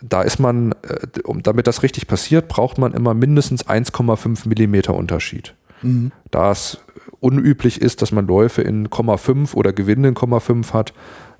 [0.00, 4.94] da ist man, äh, um, damit das richtig passiert, braucht man immer mindestens 1,5 Millimeter
[4.94, 5.54] Unterschied.
[5.82, 6.12] Mhm.
[6.30, 6.78] Da es
[7.20, 10.92] unüblich ist, dass man Läufe in 0,5 oder Gewinde in 0,5 hat,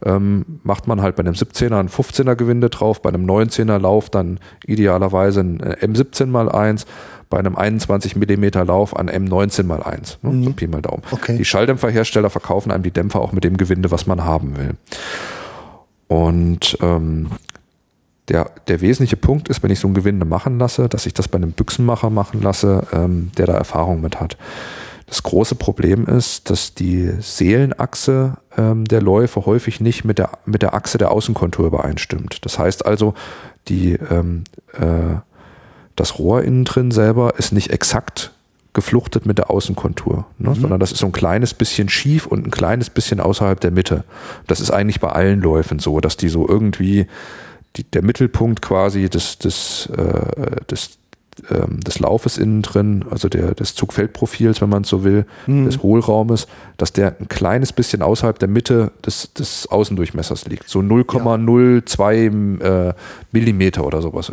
[0.04, 4.10] ähm, macht man halt bei einem 17er ein 15er Gewinde drauf, bei einem 19er Lauf
[4.10, 6.86] dann idealerweise ein äh, M17 mal 1,
[7.30, 10.18] bei einem 21 mm Lauf an M19 mal 1.
[10.22, 10.30] Ne?
[10.30, 10.44] Mhm.
[10.44, 11.02] So Pi mal Daumen.
[11.10, 11.36] Okay.
[11.36, 14.74] Die Schalldämpferhersteller verkaufen einem die Dämpfer auch mit dem Gewinde, was man haben will.
[16.06, 17.30] Und ähm,
[18.28, 21.28] der, der wesentliche Punkt ist, wenn ich so ein Gewinde machen lasse, dass ich das
[21.28, 24.36] bei einem Büchsenmacher machen lasse, ähm, der da Erfahrung mit hat.
[25.06, 30.62] Das große Problem ist, dass die Seelenachse ähm, der Läufe häufig nicht mit der, mit
[30.62, 32.44] der Achse der Außenkontur übereinstimmt.
[32.44, 33.14] Das heißt also,
[33.68, 35.16] die, ähm, äh,
[35.96, 38.32] das Rohr innen drin selber ist nicht exakt
[38.72, 40.50] gefluchtet mit der Außenkontur, ne?
[40.50, 40.54] mhm.
[40.54, 44.04] sondern das ist so ein kleines bisschen schief und ein kleines bisschen außerhalb der Mitte.
[44.46, 47.06] Das ist eigentlich bei allen Läufen so, dass die so irgendwie
[47.76, 50.98] die, der Mittelpunkt quasi des, des, äh, des
[51.50, 55.66] ähm, des Laufes innen drin, also der, des Zugfeldprofils, wenn man es so will, mhm.
[55.66, 56.46] des Hohlraumes,
[56.76, 60.68] dass der ein kleines bisschen außerhalb der Mitte des, des Außendurchmessers liegt.
[60.68, 62.88] So 0,02 ja.
[62.88, 62.94] äh,
[63.32, 64.30] Millimeter oder sowas.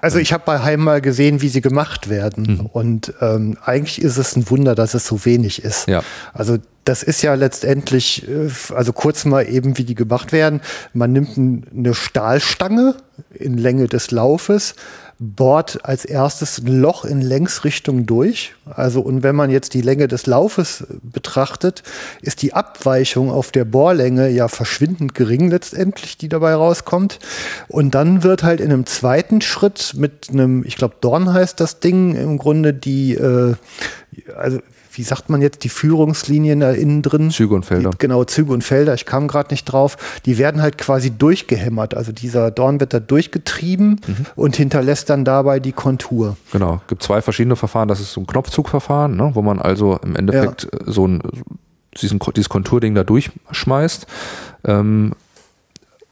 [0.00, 2.58] Also ich habe bei Heim mal gesehen, wie sie gemacht werden.
[2.60, 2.66] Mhm.
[2.66, 5.88] Und ähm, eigentlich ist es ein Wunder, dass es so wenig ist.
[5.88, 6.02] Ja.
[6.32, 10.60] Also das ist ja letztendlich, äh, also kurz mal eben, wie die gemacht werden.
[10.94, 12.94] Man nimmt eine Stahlstange
[13.34, 14.74] in Länge des Laufes,
[15.22, 18.54] bohrt als erstes ein Loch in Längsrichtung durch.
[18.64, 21.82] Also, und wenn man jetzt die Länge des Laufes betrachtet,
[22.22, 27.18] ist die Abweichung auf der Bohrlänge ja verschwindend gering letztendlich, die dabei rauskommt.
[27.68, 31.80] Und dann wird halt in einem zweiten Schritt mit einem, ich glaube, Dorn heißt das
[31.80, 33.54] Ding, im Grunde die, äh,
[34.34, 34.60] also
[34.92, 37.30] wie sagt man jetzt, die Führungslinien da innen drin.
[37.30, 37.90] Züge und Felder.
[37.90, 39.96] Die, genau, Züge und Felder, ich kam gerade nicht drauf.
[40.26, 41.94] Die werden halt quasi durchgehämmert.
[41.94, 44.26] Also dieser Dorn wird da durchgetrieben mhm.
[44.36, 46.36] und hinterlässt dann dabei die Kontur.
[46.52, 47.88] Genau, gibt zwei verschiedene Verfahren.
[47.88, 50.92] Das ist so ein Knopfzugverfahren, ne, wo man also im Endeffekt ja.
[50.92, 51.22] so ein
[52.00, 54.06] diesen, dieses Konturding da durchschmeißt.
[54.64, 55.12] Ähm,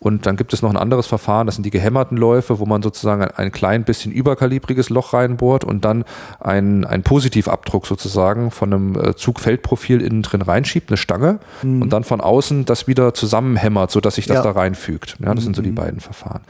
[0.01, 2.83] und dann gibt es noch ein anderes Verfahren, das sind die gehämmerten Läufe, wo man
[2.83, 6.05] sozusagen ein, ein klein bisschen überkalibriges Loch reinbohrt und dann
[6.41, 11.83] ein, ein Positivabdruck sozusagen von einem äh, Zugfeldprofil innen drin reinschiebt, eine Stange, mhm.
[11.83, 14.43] und dann von außen das wieder zusammenhämmert, sodass sich das ja.
[14.43, 15.17] da reinfügt.
[15.19, 15.41] Ja, das mhm.
[15.41, 15.77] sind so die mhm.
[15.77, 16.43] beiden Verfahren.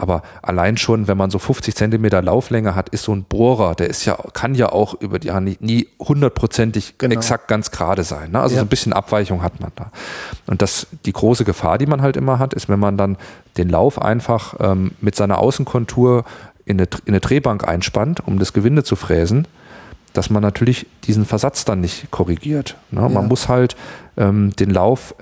[0.00, 3.90] Aber allein schon, wenn man so 50 Zentimeter Lauflänge hat, ist so ein Bohrer, der
[3.90, 7.14] ist ja, kann ja auch über die Jahre nie hundertprozentig genau.
[7.14, 8.30] exakt ganz gerade sein.
[8.30, 8.40] Ne?
[8.40, 8.60] Also ja.
[8.60, 9.92] so ein bisschen Abweichung hat man da.
[10.46, 13.18] Und das, die große Gefahr, die man halt immer hat, ist, wenn man dann
[13.58, 16.24] den Lauf einfach ähm, mit seiner Außenkontur
[16.64, 19.46] in eine, in eine Drehbank einspannt, um das Gewinde zu fräsen,
[20.14, 22.76] dass man natürlich diesen Versatz dann nicht korrigiert.
[22.90, 23.02] Ne?
[23.02, 23.08] Ja.
[23.10, 23.76] Man muss halt
[24.16, 25.14] ähm, den Lauf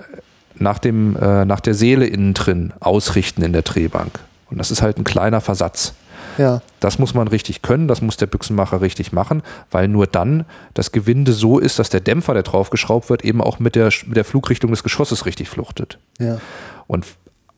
[0.54, 4.20] nach, dem, äh, nach der Seele innen drin ausrichten in der Drehbank.
[4.50, 5.94] Und das ist halt ein kleiner Versatz.
[6.36, 6.62] Ja.
[6.80, 10.44] Das muss man richtig können, das muss der Büchsenmacher richtig machen, weil nur dann
[10.74, 14.16] das Gewinde so ist, dass der Dämpfer, der draufgeschraubt wird, eben auch mit der, mit
[14.16, 15.98] der Flugrichtung des Geschosses richtig fluchtet.
[16.18, 16.40] Ja.
[16.86, 17.06] Und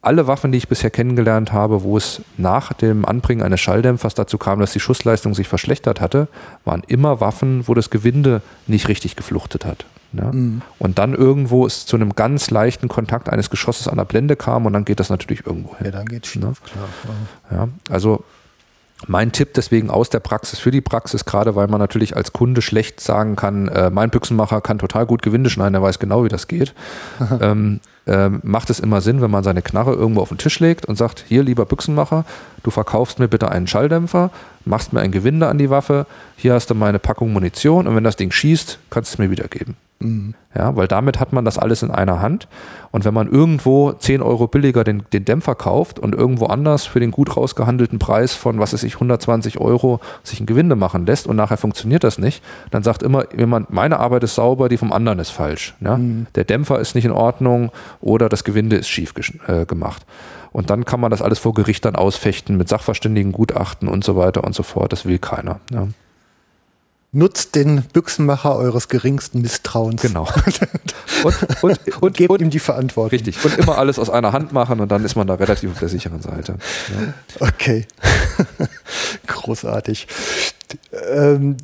[0.02, 4.38] alle Waffen, die ich bisher kennengelernt habe, wo es nach dem Anbringen eines Schalldämpfers dazu
[4.38, 6.28] kam, dass die Schussleistung sich verschlechtert hatte,
[6.64, 9.84] waren immer Waffen, wo das Gewinde nicht richtig gefluchtet hat.
[10.12, 10.32] Ja?
[10.32, 10.62] Mhm.
[10.78, 14.66] Und dann irgendwo es zu einem ganz leichten Kontakt eines Geschosses an der Blende kam
[14.66, 15.86] und dann geht das natürlich irgendwo hin.
[15.86, 16.40] Ja, dann geht ja?
[16.40, 16.88] klar.
[17.50, 18.24] Ja, also
[19.06, 22.60] mein Tipp deswegen aus der Praxis für die Praxis, gerade weil man natürlich als Kunde
[22.60, 26.28] schlecht sagen kann, äh, mein Büchsenmacher kann total gut Gewinde schneiden, der weiß genau, wie
[26.28, 26.74] das geht.
[27.40, 30.86] ähm, äh, macht es immer Sinn, wenn man seine Knarre irgendwo auf den Tisch legt
[30.86, 32.24] und sagt, hier lieber Büchsenmacher,
[32.62, 34.30] du verkaufst mir bitte einen Schalldämpfer,
[34.64, 36.06] machst mir ein Gewinde an die Waffe,
[36.36, 39.30] hier hast du meine Packung Munition und wenn das Ding schießt, kannst du es mir
[39.30, 39.76] wiedergeben.
[40.00, 40.34] Mhm.
[40.56, 42.48] Ja, weil damit hat man das alles in einer Hand.
[42.90, 46.98] Und wenn man irgendwo 10 Euro billiger den, den Dämpfer kauft und irgendwo anders für
[46.98, 51.26] den gut rausgehandelten Preis von, was weiß ich, 120 Euro sich ein Gewinde machen lässt
[51.26, 54.92] und nachher funktioniert das nicht, dann sagt immer jemand, meine Arbeit ist sauber, die vom
[54.92, 55.74] anderen ist falsch.
[55.80, 55.98] Ja?
[55.98, 56.26] Mhm.
[56.34, 57.70] Der Dämpfer ist nicht in Ordnung
[58.00, 59.14] oder das Gewinde ist schief
[59.46, 60.04] äh, gemacht.
[60.52, 64.16] Und dann kann man das alles vor Gericht dann ausfechten mit Sachverständigen, Gutachten und so
[64.16, 64.92] weiter und so fort.
[64.92, 65.60] Das will keiner.
[65.70, 65.86] Ja.
[67.12, 70.00] Nutzt den Büchsenmacher eures geringsten Misstrauens.
[70.00, 70.28] Genau.
[71.24, 73.10] und, und, und, gebt und, ihm die Verantwortung.
[73.10, 73.44] Richtig.
[73.44, 75.88] Und immer alles aus einer Hand machen und dann ist man da relativ auf der
[75.88, 76.56] sicheren Seite.
[76.88, 77.46] Ja.
[77.48, 77.86] Okay.
[79.26, 80.06] Großartig.
[81.12, 81.56] Ähm,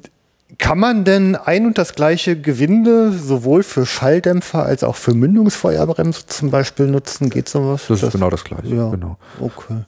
[0.59, 6.27] kann man denn ein und das gleiche Gewinde sowohl für Schalldämpfer als auch für Mündungsfeuerbremse
[6.27, 7.31] zum Beispiel nutzen?
[7.31, 7.82] Geht sowas?
[7.89, 8.74] Das ist das, genau das gleiche.
[8.74, 8.90] Ja.
[8.90, 9.16] Genau.
[9.40, 9.85] Okay.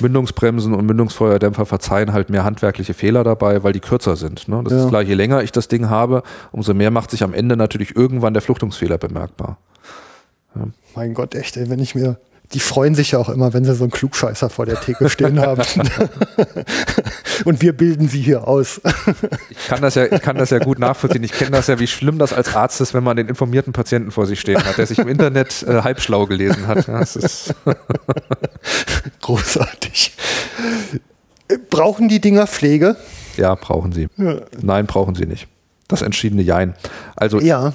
[0.00, 4.48] Mündungsbremsen und Mündungsfeuerdämpfer verzeihen halt mehr handwerkliche Fehler dabei, weil die kürzer sind.
[4.48, 4.62] Ne?
[4.64, 4.84] Das ja.
[4.84, 6.22] ist klar, je länger ich das Ding habe,
[6.52, 9.58] umso mehr macht sich am Ende natürlich irgendwann der Fluchtungsfehler bemerkbar.
[10.54, 10.68] Ja.
[10.94, 12.18] Mein Gott, echt, ey, wenn ich mir
[12.52, 15.40] die freuen sich ja auch immer, wenn sie so einen Klugscheißer vor der Theke stehen
[15.40, 15.62] haben.
[17.44, 18.80] Und wir bilden sie hier aus.
[19.50, 21.24] ich kann das ja, ich kann das ja gut nachvollziehen.
[21.24, 24.10] Ich kenne das ja, wie schlimm das als Arzt ist, wenn man den informierten Patienten
[24.10, 26.86] vor sich stehen hat, der sich im Internet äh, halbschlau gelesen hat.
[26.86, 27.54] Ja, das ist
[29.20, 30.14] Großartig.
[31.70, 32.96] Brauchen die Dinger Pflege?
[33.36, 34.08] Ja, brauchen sie.
[34.16, 34.36] Ja.
[34.60, 35.48] Nein, brauchen sie nicht.
[35.88, 36.74] Das entschiedene Jein.
[37.16, 37.72] Also ja.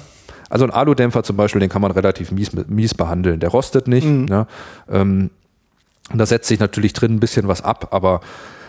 [0.50, 3.40] Also ein Aludämpfer zum Beispiel, den kann man relativ mies, mies behandeln.
[3.40, 4.06] Der rostet nicht.
[4.06, 4.26] Mhm.
[4.28, 4.46] Ja,
[4.90, 5.30] ähm,
[6.12, 8.20] da setzt sich natürlich drin ein bisschen was ab, aber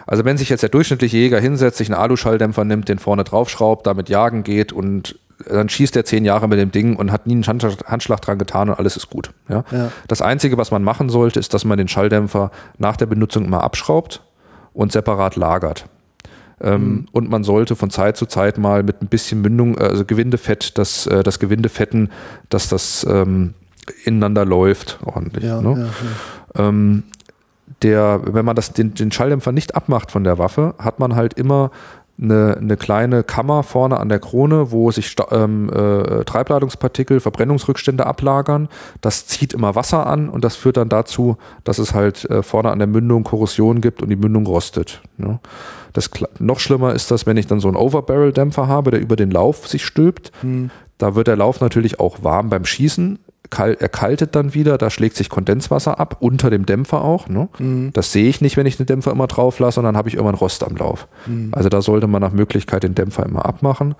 [0.07, 3.85] Also wenn sich jetzt der durchschnittliche Jäger hinsetzt, sich einen Aluschalldämpfer nimmt, den vorne draufschraubt,
[3.87, 5.15] damit jagen geht und
[5.47, 8.69] dann schießt er zehn Jahre mit dem Ding und hat nie einen Handschlag dran getan
[8.69, 9.31] und alles ist gut.
[9.49, 9.63] Ja?
[9.71, 9.91] ja?
[10.07, 13.63] Das Einzige, was man machen sollte, ist, dass man den Schalldämpfer nach der Benutzung immer
[13.63, 14.21] abschraubt
[14.73, 15.85] und separat lagert.
[16.61, 17.05] Ähm, mhm.
[17.11, 20.77] Und man sollte von Zeit zu Zeit mal mit ein bisschen Mündung, äh, also Gewindefett,
[20.77, 22.09] das, äh, das Gewindefetten,
[22.49, 23.53] dass das ähm,
[24.05, 25.43] ineinander läuft ordentlich.
[25.43, 25.91] Ja, ne?
[26.55, 27.03] ja, ähm,
[27.81, 31.33] der, wenn man das, den, den Schalldämpfer nicht abmacht von der Waffe, hat man halt
[31.33, 31.71] immer
[32.21, 38.69] eine, eine kleine Kammer vorne an der Krone, wo sich ähm, äh, Treibladungspartikel, Verbrennungsrückstände ablagern.
[39.01, 42.71] Das zieht immer Wasser an und das führt dann dazu, dass es halt äh, vorne
[42.71, 45.01] an der Mündung Korrosion gibt und die Mündung rostet.
[45.17, 45.39] Ne?
[45.93, 49.31] Das, noch schlimmer ist das, wenn ich dann so einen Overbarrel-Dämpfer habe, der über den
[49.31, 50.31] Lauf sich stülpt.
[50.41, 50.69] Hm.
[50.97, 53.19] Da wird der Lauf natürlich auch warm beim Schießen
[53.51, 57.27] erkaltet dann wieder, da schlägt sich Kondenswasser ab, unter dem Dämpfer auch.
[57.27, 57.49] Ne?
[57.59, 57.91] Mhm.
[57.93, 60.15] Das sehe ich nicht, wenn ich den Dämpfer immer drauf lasse, und dann habe ich
[60.15, 61.07] irgendwann Rost am Lauf.
[61.27, 61.49] Mhm.
[61.51, 63.95] Also da sollte man nach Möglichkeit den Dämpfer immer abmachen.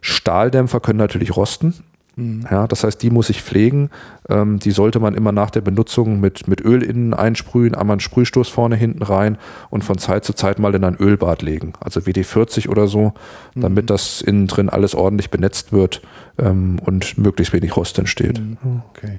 [0.00, 1.74] Stahldämpfer können natürlich rosten.
[2.16, 2.46] Mhm.
[2.50, 3.90] Ja, das heißt, die muss ich pflegen.
[4.28, 8.00] Ähm, die sollte man immer nach der Benutzung mit, mit Öl innen einsprühen, einmal einen
[8.00, 9.38] Sprühstoß vorne, hinten rein
[9.70, 11.74] und von Zeit zu Zeit mal in ein Ölbad legen.
[11.78, 13.12] Also WD-40 oder so,
[13.54, 13.60] mhm.
[13.60, 16.00] damit das innen drin alles ordentlich benetzt wird
[16.38, 18.40] ähm, und möglichst wenig Rost entsteht.
[18.40, 18.82] Mhm.
[18.90, 19.18] Okay.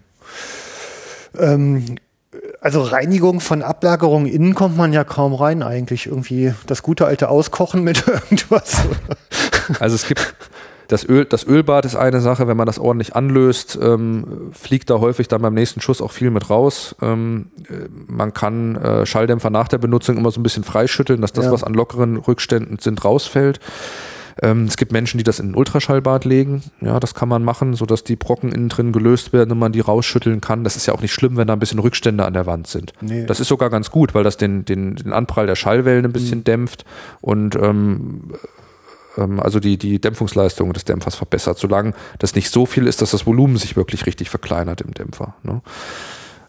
[1.38, 1.98] Ähm,
[2.62, 6.08] also Reinigung von Ablagerungen innen kommt man ja kaum rein eigentlich.
[6.08, 8.82] Irgendwie das gute alte Auskochen mit irgendwas.
[9.80, 10.36] Also es gibt
[10.88, 15.00] das, Öl, das Ölbad ist eine Sache, wenn man das ordentlich anlöst, ähm, fliegt da
[15.00, 16.96] häufig dann beim nächsten Schuss auch viel mit raus.
[17.02, 21.34] Ähm, äh, man kann äh, Schalldämpfer nach der Benutzung immer so ein bisschen freischütteln, dass
[21.34, 21.52] das, ja.
[21.52, 23.60] was an lockeren Rückständen sind, rausfällt.
[24.42, 26.62] Ähm, es gibt Menschen, die das in ein Ultraschallbad legen.
[26.82, 29.80] Ja, das kann man machen, sodass die Brocken innen drin gelöst werden und man die
[29.80, 30.64] rausschütteln kann.
[30.64, 32.94] Das ist ja auch nicht schlimm, wenn da ein bisschen Rückstände an der Wand sind.
[33.02, 33.26] Nee.
[33.26, 36.40] Das ist sogar ganz gut, weil das den, den, den Anprall der Schallwellen ein bisschen
[36.40, 36.44] mhm.
[36.44, 36.86] dämpft
[37.22, 38.34] und ähm, ähm,
[39.18, 43.26] also die, die Dämpfungsleistung des Dämpfers verbessert, solange das nicht so viel ist, dass das
[43.26, 45.36] Volumen sich wirklich richtig verkleinert im Dämpfer.
[45.44, 45.62] Ne?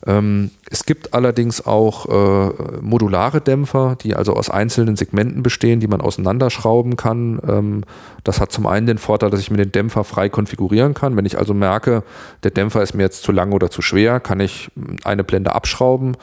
[0.06, 5.88] Ähm, es gibt allerdings auch äh, modulare Dämpfer, die also aus einzelnen Segmenten bestehen, die
[5.88, 7.40] man auseinanderschrauben kann.
[7.46, 7.84] Ähm,
[8.22, 11.16] das hat zum einen den Vorteil, dass ich mir den Dämpfer frei konfigurieren kann.
[11.16, 12.04] Wenn ich also merke,
[12.44, 14.70] der Dämpfer ist mir jetzt zu lang oder zu schwer, kann ich
[15.04, 16.16] eine Blende abschrauben.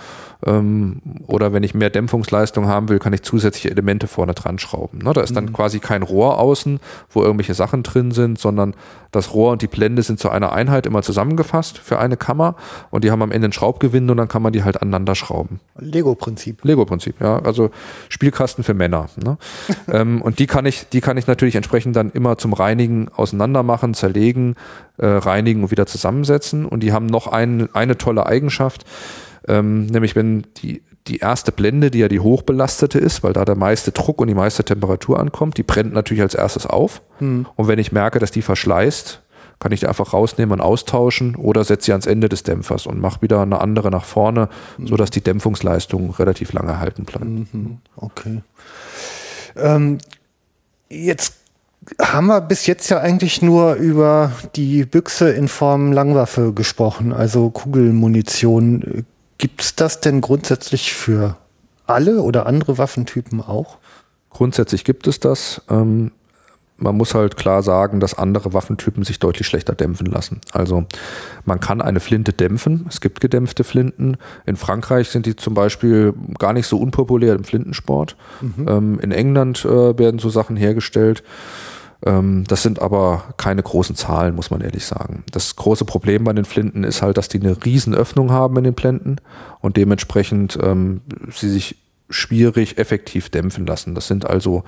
[0.45, 4.99] Ähm, oder wenn ich mehr Dämpfungsleistung haben will, kann ich zusätzliche Elemente vorne dran schrauben.
[4.99, 5.13] Ne?
[5.13, 5.53] Da ist dann mhm.
[5.53, 6.79] quasi kein Rohr außen,
[7.09, 8.73] wo irgendwelche Sachen drin sind, sondern
[9.11, 12.55] das Rohr und die Blende sind zu einer Einheit immer zusammengefasst für eine Kammer
[12.89, 15.61] und die haben am Ende ein Schraubgewinde und dann kann man die halt aneinander schrauben.
[15.79, 16.63] Lego-Prinzip.
[16.63, 17.39] Lego-Prinzip, ja.
[17.39, 17.71] Also
[18.09, 19.07] Spielkasten für Männer.
[19.23, 19.37] Ne?
[19.91, 23.63] ähm, und die kann ich, die kann ich natürlich entsprechend dann immer zum Reinigen auseinander
[23.63, 24.55] machen, zerlegen,
[24.97, 26.65] äh, reinigen und wieder zusammensetzen.
[26.65, 28.85] Und die haben noch ein, eine tolle Eigenschaft.
[29.47, 33.55] Ähm, nämlich wenn die, die erste Blende, die ja die hochbelastete ist, weil da der
[33.55, 37.01] meiste Druck und die meiste Temperatur ankommt, die brennt natürlich als erstes auf.
[37.19, 37.45] Hm.
[37.55, 39.21] Und wenn ich merke, dass die verschleißt,
[39.59, 42.99] kann ich die einfach rausnehmen und austauschen oder setze sie ans Ende des Dämpfers und
[42.99, 44.87] mache wieder eine andere nach vorne, mhm.
[44.87, 47.25] sodass die Dämpfungsleistung relativ lange halten bleibt.
[47.25, 47.77] Mhm.
[47.95, 48.41] Okay.
[49.55, 49.99] Ähm,
[50.89, 51.35] jetzt
[52.01, 57.49] haben wir bis jetzt ja eigentlich nur über die Büchse in Form Langwaffe gesprochen, also
[57.49, 59.05] Kugelmunition.
[59.37, 61.37] Gibt es das denn grundsätzlich für
[61.87, 63.77] alle oder andere Waffentypen auch?
[64.29, 65.61] Grundsätzlich gibt es das.
[65.69, 66.11] Ähm,
[66.77, 70.41] man muss halt klar sagen, dass andere Waffentypen sich deutlich schlechter dämpfen lassen.
[70.51, 70.85] Also
[71.45, 72.85] man kann eine Flinte dämpfen.
[72.89, 74.17] Es gibt gedämpfte Flinten.
[74.45, 78.17] In Frankreich sind die zum Beispiel gar nicht so unpopulär im Flintensport.
[78.41, 78.67] Mhm.
[78.67, 81.23] Ähm, in England äh, werden so Sachen hergestellt.
[82.05, 85.23] Ähm, das sind aber keine großen Zahlen, muss man ehrlich sagen.
[85.31, 88.63] Das große Problem bei den Flinten ist halt, dass die eine riesen Öffnung haben in
[88.63, 89.17] den Plänten
[89.59, 91.01] und dementsprechend ähm,
[91.31, 91.77] sie sich
[92.09, 93.95] schwierig effektiv dämpfen lassen.
[93.95, 94.63] Das sind also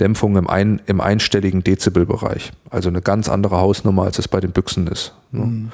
[0.00, 2.52] Dämpfungen im, ein, im einstelligen Dezibelbereich.
[2.68, 5.14] Also eine ganz andere Hausnummer, als es bei den Büchsen ist.
[5.30, 5.44] Ne?
[5.44, 5.70] Mhm.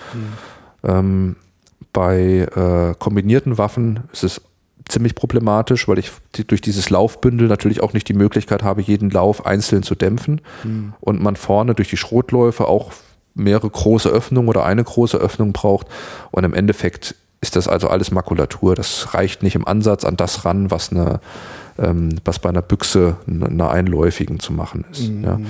[0.85, 1.37] Ähm,
[1.95, 4.43] bei äh, kombinierten Waffen ist es
[4.89, 6.13] ziemlich problematisch, weil ich
[6.47, 10.95] durch dieses Laufbündel natürlich auch nicht die Möglichkeit habe, jeden Lauf einzeln zu dämpfen mhm.
[11.01, 12.93] und man vorne durch die Schrotläufe auch
[13.35, 15.89] mehrere große Öffnungen oder eine große Öffnung braucht
[16.31, 18.75] und im Endeffekt ist das also alles Makulatur.
[18.75, 21.21] Das reicht nicht im Ansatz an das ran, was eine,
[21.79, 25.09] ähm, was bei einer Büchse einer einläufigen zu machen ist.
[25.09, 25.25] Mhm.
[25.25, 25.41] Ja.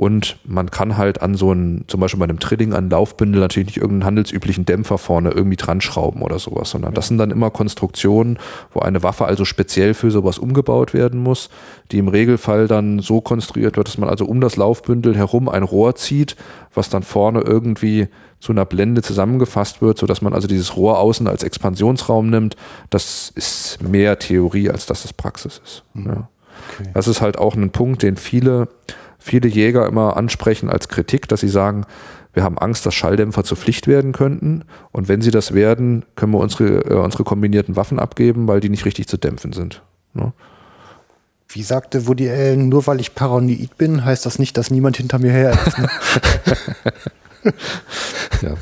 [0.00, 3.66] Und man kann halt an so einem, zum Beispiel bei einem Trilling an Laufbündel natürlich
[3.66, 7.50] nicht irgendeinen handelsüblichen Dämpfer vorne irgendwie dran schrauben oder sowas, sondern das sind dann immer
[7.50, 8.38] Konstruktionen,
[8.72, 11.50] wo eine Waffe also speziell für sowas umgebaut werden muss,
[11.92, 15.64] die im Regelfall dann so konstruiert wird, dass man also um das Laufbündel herum ein
[15.64, 16.34] Rohr zieht,
[16.72, 18.08] was dann vorne irgendwie
[18.38, 22.56] zu einer Blende zusammengefasst wird, sodass man also dieses Rohr außen als Expansionsraum nimmt.
[22.88, 25.84] Das ist mehr Theorie, als dass es Praxis ist.
[25.92, 26.06] Mhm.
[26.06, 26.28] Ja.
[26.78, 26.90] Okay.
[26.94, 28.68] Das ist halt auch ein Punkt, den viele,
[29.20, 31.86] viele Jäger immer ansprechen als Kritik, dass sie sagen,
[32.32, 34.64] wir haben Angst, dass Schalldämpfer zur Pflicht werden könnten.
[34.92, 38.68] Und wenn sie das werden, können wir unsere, äh, unsere kombinierten Waffen abgeben, weil die
[38.68, 39.82] nicht richtig zu dämpfen sind.
[40.14, 40.32] Ne?
[41.48, 45.18] Wie sagte Woody Allen, nur weil ich paranoid bin, heißt das nicht, dass niemand hinter
[45.18, 45.78] mir her ist.
[45.78, 45.88] Ne?
[48.42, 48.54] ja.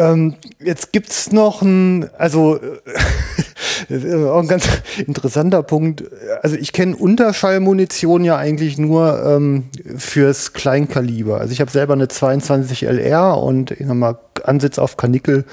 [0.00, 2.58] Ähm, jetzt gibt's noch ein, also
[3.90, 4.66] äh, auch ein ganz
[5.06, 6.04] interessanter Punkt.
[6.42, 9.64] Also ich kenne Unterschallmunition ja eigentlich nur ähm,
[9.98, 11.38] fürs Kleinkaliber.
[11.38, 15.44] Also ich habe selber eine 22 LR und ich sag mal Ansitz auf Kanickel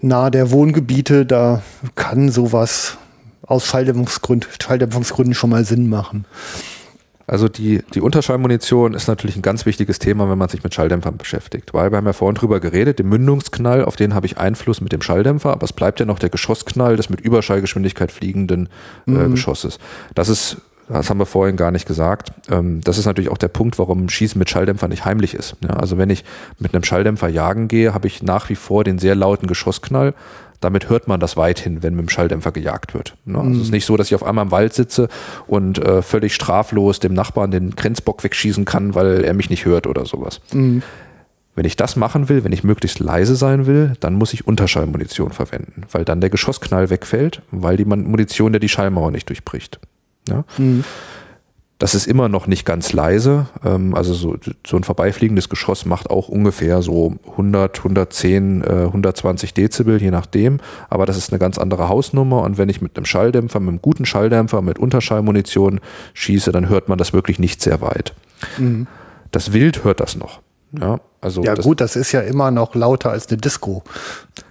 [0.00, 1.62] nahe der Wohngebiete, da
[1.96, 2.98] kann sowas
[3.42, 6.24] aus Schalldämpfungsgründen, Schalldämpfungsgründen schon mal Sinn machen.
[7.26, 11.16] Also die, die Unterschallmunition ist natürlich ein ganz wichtiges Thema, wenn man sich mit Schalldämpfern
[11.16, 11.74] beschäftigt.
[11.74, 14.92] Weil wir haben ja vorhin drüber geredet, den Mündungsknall, auf den habe ich Einfluss mit
[14.92, 18.68] dem Schalldämpfer, aber es bleibt ja noch der Geschossknall des mit Überschallgeschwindigkeit fliegenden
[19.06, 19.32] äh, mhm.
[19.32, 19.78] Geschosses.
[20.14, 20.58] Das ist
[20.88, 22.30] das haben wir vorhin gar nicht gesagt.
[22.48, 25.56] Ähm, das ist natürlich auch der Punkt, warum Schießen mit Schalldämpfer nicht heimlich ist.
[25.66, 26.24] also wenn ich
[26.58, 30.14] mit einem Schalldämpfer jagen gehe, habe ich nach wie vor den sehr lauten Geschossknall
[30.60, 33.16] damit hört man das weithin, wenn mit dem Schalldämpfer gejagt wird.
[33.24, 33.38] Ne?
[33.38, 33.74] Also es ist mhm.
[33.74, 35.08] nicht so, dass ich auf einmal im Wald sitze
[35.46, 39.86] und äh, völlig straflos dem Nachbarn den Grenzbock wegschießen kann, weil er mich nicht hört
[39.86, 40.40] oder sowas.
[40.52, 40.82] Mhm.
[41.54, 45.32] Wenn ich das machen will, wenn ich möglichst leise sein will, dann muss ich Unterschallmunition
[45.32, 49.80] verwenden, weil dann der Geschossknall wegfällt, weil die Munition ja die Schallmauer nicht durchbricht.
[50.28, 50.44] Ja?
[50.58, 50.84] Mhm.
[51.78, 53.46] Das ist immer noch nicht ganz leise.
[53.62, 54.36] Ähm, also so,
[54.66, 60.58] so ein vorbeifliegendes Geschoss macht auch ungefähr so 100, 110, 120 Dezibel, je nachdem.
[60.88, 62.42] Aber das ist eine ganz andere Hausnummer.
[62.42, 65.80] Und wenn ich mit einem Schalldämpfer, mit einem guten Schalldämpfer, mit Unterschallmunition
[66.14, 68.14] schieße, dann hört man das wirklich nicht sehr weit.
[68.56, 68.86] Mhm.
[69.30, 70.40] Das Wild hört das noch.
[70.72, 73.82] Ja, also ja das, gut, das ist ja immer noch lauter als eine Disco.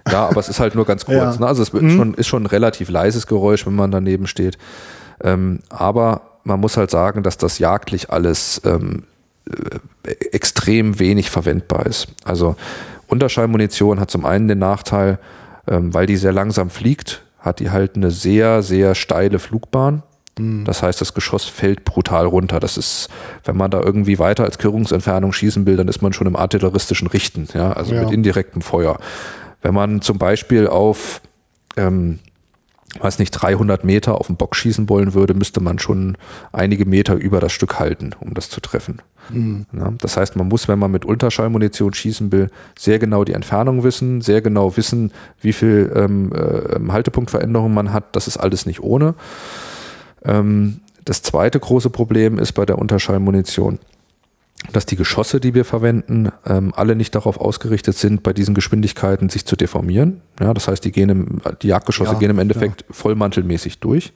[0.10, 1.36] Ja, aber es ist halt nur ganz kurz.
[1.36, 1.42] Ja.
[1.42, 1.48] Ne?
[1.48, 1.90] Also es mhm.
[1.90, 4.58] schon, ist schon ein relativ leises Geräusch, wenn man daneben steht.
[5.24, 9.04] Ähm, aber man muss halt sagen, dass das jagdlich alles ähm,
[9.50, 12.08] äh, extrem wenig verwendbar ist.
[12.24, 12.56] Also
[13.08, 15.20] Unterschallmunition hat zum einen den Nachteil,
[15.68, 20.04] ähm, weil die sehr langsam fliegt, hat die halt eine sehr, sehr steile Flugbahn.
[20.38, 20.66] Mhm.
[20.66, 22.60] Das heißt, das Geschoss fällt brutal runter.
[22.60, 23.10] Das ist,
[23.44, 27.08] wenn man da irgendwie weiter als Körungsentfernung schießen will, dann ist man schon im artilleristischen
[27.08, 28.04] Richten, ja, also ja.
[28.04, 29.00] mit indirektem Feuer.
[29.62, 31.22] Wenn man zum Beispiel auf
[31.78, 32.20] ähm,
[33.00, 36.18] weiß nicht, 300 Meter auf den Bock schießen wollen würde, müsste man schon
[36.52, 39.02] einige Meter über das Stück halten, um das zu treffen.
[39.30, 39.66] Mhm.
[39.74, 43.84] Ja, das heißt, man muss, wenn man mit Ultraschallmunition schießen will, sehr genau die Entfernung
[43.84, 45.12] wissen, sehr genau wissen,
[45.42, 48.16] wie viel ähm, äh, Haltepunktveränderung man hat.
[48.16, 49.16] Das ist alles nicht ohne.
[50.24, 53.80] Ähm, das zweite große Problem ist bei der Unterschallmunition,
[54.72, 59.30] dass die Geschosse, die wir verwenden, ähm, alle nicht darauf ausgerichtet sind, bei diesen Geschwindigkeiten
[59.30, 60.22] sich zu deformieren.
[60.40, 62.88] Ja, das heißt, die, gehen im, die Jagdgeschosse ja, gehen im Endeffekt ja.
[62.92, 64.14] vollmantelmäßig durch.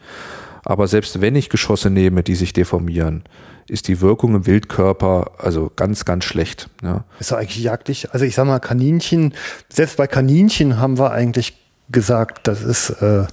[0.64, 3.24] Aber selbst wenn ich Geschosse nehme, die sich deformieren,
[3.68, 6.70] ist die Wirkung im Wildkörper also ganz, ganz schlecht.
[6.84, 7.06] Ja.
[7.20, 8.12] Ist eigentlich jagdlich.
[8.12, 9.34] Also ich sag mal, Kaninchen,
[9.70, 11.58] selbst bei Kaninchen haben wir eigentlich
[11.92, 13.26] gesagt, das ist äh,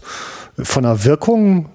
[0.59, 1.71] von der Wirkung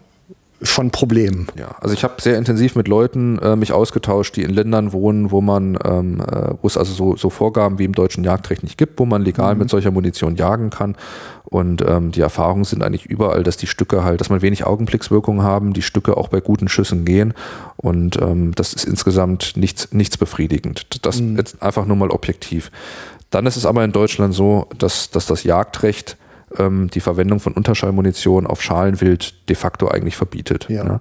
[0.61, 1.47] schon Problem.
[1.57, 5.31] Ja, also ich habe sehr intensiv mit Leuten äh, mich ausgetauscht, die in Ländern wohnen,
[5.31, 8.77] wo man, ähm, äh, wo es also so, so Vorgaben wie im deutschen Jagdrecht nicht
[8.77, 9.61] gibt, wo man legal mhm.
[9.61, 10.95] mit solcher Munition jagen kann.
[11.45, 15.41] Und ähm, die Erfahrungen sind eigentlich überall, dass die Stücke halt, dass man wenig Augenblickswirkung
[15.41, 17.33] haben, die Stücke auch bei guten Schüssen gehen.
[17.77, 21.05] Und ähm, das ist insgesamt nichts, nichts befriedigend.
[21.05, 21.37] Das mhm.
[21.37, 22.71] jetzt einfach nur mal objektiv.
[23.31, 26.17] Dann ist es aber in Deutschland so, dass, dass das Jagdrecht
[26.57, 30.67] ähm, die Verwendung von Unterschallmunition auf Schalenwild de facto eigentlich verbietet.
[30.69, 30.83] Ja.
[30.83, 30.99] Ne?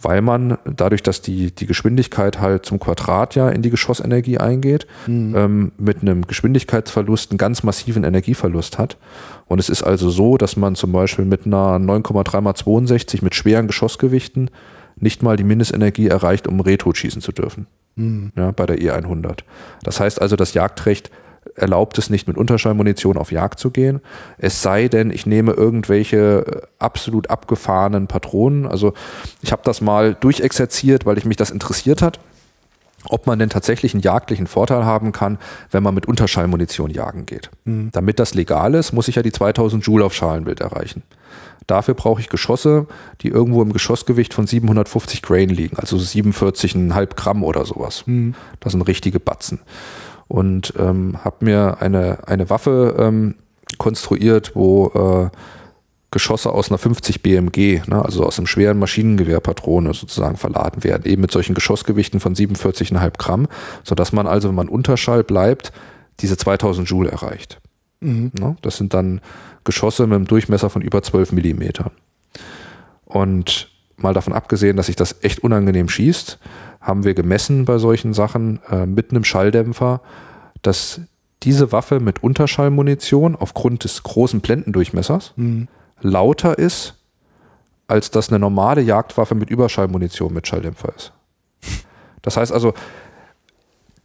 [0.00, 4.86] Weil man dadurch, dass die, die Geschwindigkeit halt zum Quadrat ja in die Geschossenergie eingeht,
[5.06, 5.34] mhm.
[5.36, 8.96] ähm, mit einem Geschwindigkeitsverlust einen ganz massiven Energieverlust hat.
[9.46, 13.34] Und es ist also so, dass man zum Beispiel mit einer 9,3 mal 62 mit
[13.34, 14.50] schweren Geschossgewichten
[14.96, 17.66] nicht mal die Mindestenergie erreicht, um Retro schießen zu dürfen.
[17.96, 18.32] Mhm.
[18.36, 19.40] Ja, bei der E100.
[19.82, 21.10] Das heißt also, das Jagdrecht
[21.54, 24.00] erlaubt es nicht, mit Unterschallmunition auf Jagd zu gehen.
[24.38, 28.66] Es sei denn, ich nehme irgendwelche äh, absolut abgefahrenen Patronen.
[28.66, 28.94] Also
[29.40, 32.20] ich habe das mal durchexerziert, weil ich mich das interessiert hat,
[33.04, 35.38] ob man denn tatsächlich einen jagdlichen Vorteil haben kann,
[35.70, 37.50] wenn man mit Unterschallmunition jagen geht.
[37.64, 37.90] Mhm.
[37.92, 41.02] Damit das legal ist, muss ich ja die 2000 Joule auf Schalenbild erreichen.
[41.66, 42.86] Dafür brauche ich Geschosse,
[43.20, 48.02] die irgendwo im Geschossgewicht von 750 Grain liegen, also 47,5 Gramm oder sowas.
[48.06, 48.34] Mhm.
[48.60, 49.60] Das sind richtige Batzen
[50.32, 53.34] und ähm, habe mir eine, eine Waffe ähm,
[53.76, 55.36] konstruiert, wo äh,
[56.10, 61.20] Geschosse aus einer 50 BMG, ne, also aus einem schweren Maschinengewehrpatrone sozusagen verladen werden, eben
[61.20, 63.46] mit solchen Geschossgewichten von 47,5 Gramm,
[63.84, 65.70] sodass man also, wenn man Unterschall bleibt,
[66.20, 67.60] diese 2000 Joule erreicht.
[68.00, 68.32] Mhm.
[68.32, 69.20] Ne, das sind dann
[69.64, 71.92] Geschosse mit einem Durchmesser von über 12 Millimeter.
[73.04, 73.70] Und
[74.02, 76.38] mal davon abgesehen, dass sich das echt unangenehm schießt,
[76.80, 80.00] haben wir gemessen bei solchen Sachen äh, mit einem Schalldämpfer,
[80.62, 81.00] dass
[81.42, 85.68] diese Waffe mit Unterschallmunition aufgrund des großen Blendendurchmessers mhm.
[86.00, 86.94] lauter ist,
[87.88, 91.12] als dass eine normale Jagdwaffe mit Überschallmunition mit Schalldämpfer ist.
[92.22, 92.74] Das heißt also,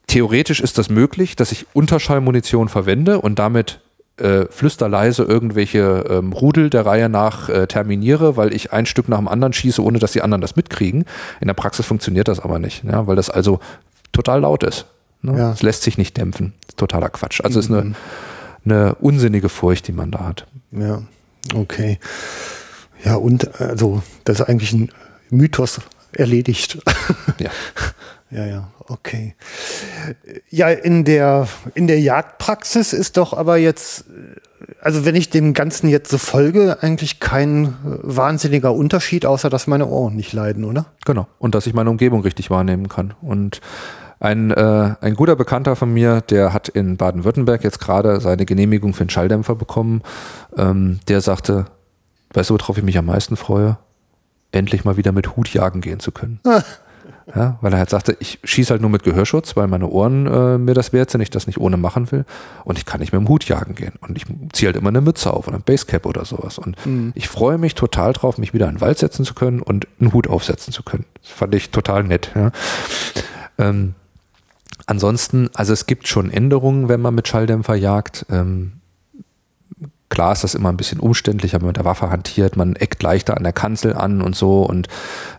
[0.07, 3.81] theoretisch ist das möglich, dass ich Unterschallmunition verwende und damit
[4.17, 9.17] äh, flüsterleise irgendwelche ähm, Rudel der Reihe nach äh, terminiere, weil ich ein Stück nach
[9.17, 11.05] dem anderen schieße, ohne dass die anderen das mitkriegen.
[11.39, 13.59] In der Praxis funktioniert das aber nicht, ja, weil das also
[14.11, 14.85] total laut ist.
[15.21, 15.37] Ne?
[15.37, 15.51] Ja.
[15.51, 16.53] Es lässt sich nicht dämpfen.
[16.75, 17.41] Totaler Quatsch.
[17.41, 17.63] Also mhm.
[17.63, 17.95] ist eine, mhm.
[18.65, 20.47] eine unsinnige Furcht, die man da hat.
[20.71, 21.01] Ja,
[21.53, 21.99] okay.
[23.03, 24.89] Ja, und also das ist eigentlich ein
[25.29, 25.81] Mythos
[26.11, 26.79] erledigt.
[27.39, 27.51] Ja.
[28.29, 29.35] Ja, ja, okay.
[30.49, 34.05] Ja, in der, in der Jagdpraxis ist doch aber jetzt,
[34.81, 39.87] also wenn ich dem Ganzen jetzt so folge, eigentlich kein wahnsinniger Unterschied, außer dass meine
[39.87, 40.87] Ohren nicht leiden, oder?
[41.05, 41.27] Genau.
[41.39, 43.13] Und dass ich meine Umgebung richtig wahrnehmen kann.
[43.21, 43.61] Und
[44.19, 48.93] ein, äh, ein guter Bekannter von mir, der hat in Baden-Württemberg jetzt gerade seine Genehmigung
[48.93, 50.01] für einen Schalldämpfer bekommen.
[50.57, 51.67] Ähm, der sagte,
[52.33, 53.77] weißt du, worauf ich mich am meisten freue?
[54.51, 56.39] Endlich mal wieder mit Hut jagen gehen zu können.
[57.35, 60.57] Ja, weil er halt sagte, ich schieße halt nur mit Gehörschutz, weil meine Ohren äh,
[60.57, 62.25] mir das wert sind, ich das nicht ohne machen will.
[62.63, 63.93] Und ich kann nicht mit dem Hut jagen gehen.
[63.99, 66.57] Und ich ziehe halt immer eine Mütze auf oder ein Basecap oder sowas.
[66.57, 67.11] Und mhm.
[67.15, 70.13] ich freue mich total drauf, mich wieder in den Wald setzen zu können und einen
[70.13, 71.05] Hut aufsetzen zu können.
[71.21, 72.31] Das fand ich total nett.
[72.33, 72.51] Ja.
[73.57, 73.95] Ähm,
[74.89, 78.25] Ansonsten, also es gibt schon Änderungen, wenn man mit Schalldämpfer jagt.
[78.31, 78.76] Ähm,
[80.09, 82.55] klar ist das immer ein bisschen umständlicher, wenn man mit der Waffe hantiert.
[82.55, 84.63] Man eckt leichter an der Kanzel an und so.
[84.63, 84.87] Und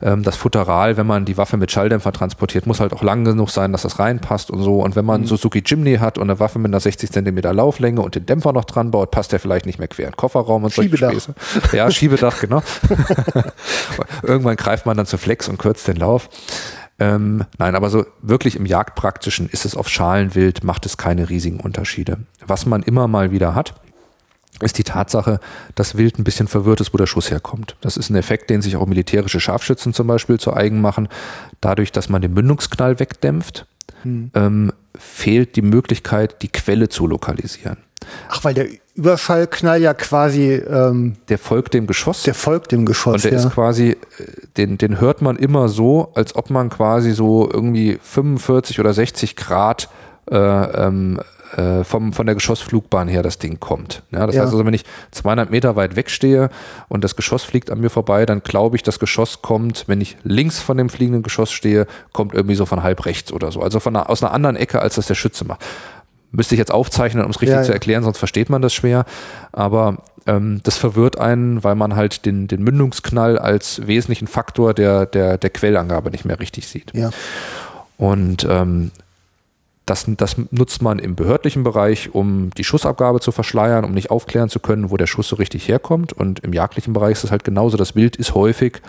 [0.03, 3.51] ähm, das Futteral, wenn man die Waffe mit Schalldämpfer transportiert, muss halt auch lang genug
[3.51, 4.83] sein, dass das reinpasst und so.
[4.83, 5.27] Und wenn man mhm.
[5.27, 8.65] Suzuki Jimny hat und eine Waffe mit einer 60 Zentimeter Lauflänge und den Dämpfer noch
[8.65, 11.35] dran baut, passt der vielleicht nicht mehr quer in den Kofferraum und solche Späße.
[11.73, 12.63] Ja, Schiebedach, genau.
[14.23, 16.29] Irgendwann greift man dann zu Flex und kürzt den Lauf.
[17.01, 21.61] Ähm, nein, aber so wirklich im Jagdpraktischen ist es auf Schalenwild, macht es keine riesigen
[21.61, 22.19] Unterschiede.
[22.45, 23.75] Was man immer mal wieder hat,
[24.61, 25.41] ist die Tatsache,
[25.75, 27.77] dass Wild ein bisschen verwirrt ist, wo der Schuss herkommt.
[27.81, 31.09] Das ist ein Effekt, den sich auch militärische Scharfschützen zum Beispiel zu eigen machen.
[31.61, 33.67] Dadurch, dass man den Mündungsknall wegdämpft,
[34.03, 34.31] hm.
[34.35, 37.79] ähm, fehlt die Möglichkeit, die Quelle zu lokalisieren.
[38.29, 40.53] Ach, weil der Überschallknall ja quasi.
[40.53, 42.23] Ähm, der folgt dem Geschoss.
[42.23, 43.17] Der folgt dem Geschoss.
[43.17, 43.39] Und der ja.
[43.39, 43.97] ist quasi, äh,
[44.57, 49.37] den, den hört man immer so, als ob man quasi so irgendwie 45 oder 60
[49.37, 49.89] Grad
[50.31, 51.21] äh, ähm,
[51.57, 54.03] äh, vom, von der Geschossflugbahn her das Ding kommt.
[54.11, 54.43] Ja, das ja.
[54.43, 56.51] heißt also, wenn ich 200 Meter weit wegstehe
[56.89, 60.17] und das Geschoss fliegt an mir vorbei, dann glaube ich, das Geschoss kommt, wenn ich
[60.25, 63.63] links von dem fliegenden Geschoss stehe, kommt irgendwie so von halb rechts oder so.
[63.63, 65.65] Also von einer, aus einer anderen Ecke, als das der Schütze macht.
[66.31, 69.07] Müsste ich jetzt aufzeichnen, um es richtig ja, zu erklären, sonst versteht man das schwer.
[69.53, 75.07] Aber ähm, das verwirrt einen, weil man halt den, den Mündungsknall als wesentlichen Faktor der,
[75.07, 76.93] der, der Quellangabe nicht mehr richtig sieht.
[76.95, 77.11] Ja.
[77.97, 78.91] Und ähm,
[79.89, 84.49] das, das nutzt man im behördlichen Bereich, um die Schussabgabe zu verschleiern, um nicht aufklären
[84.49, 86.13] zu können, wo der Schuss so richtig herkommt.
[86.13, 87.77] Und im jagdlichen Bereich ist es halt genauso.
[87.77, 88.81] Das Wild ist häufig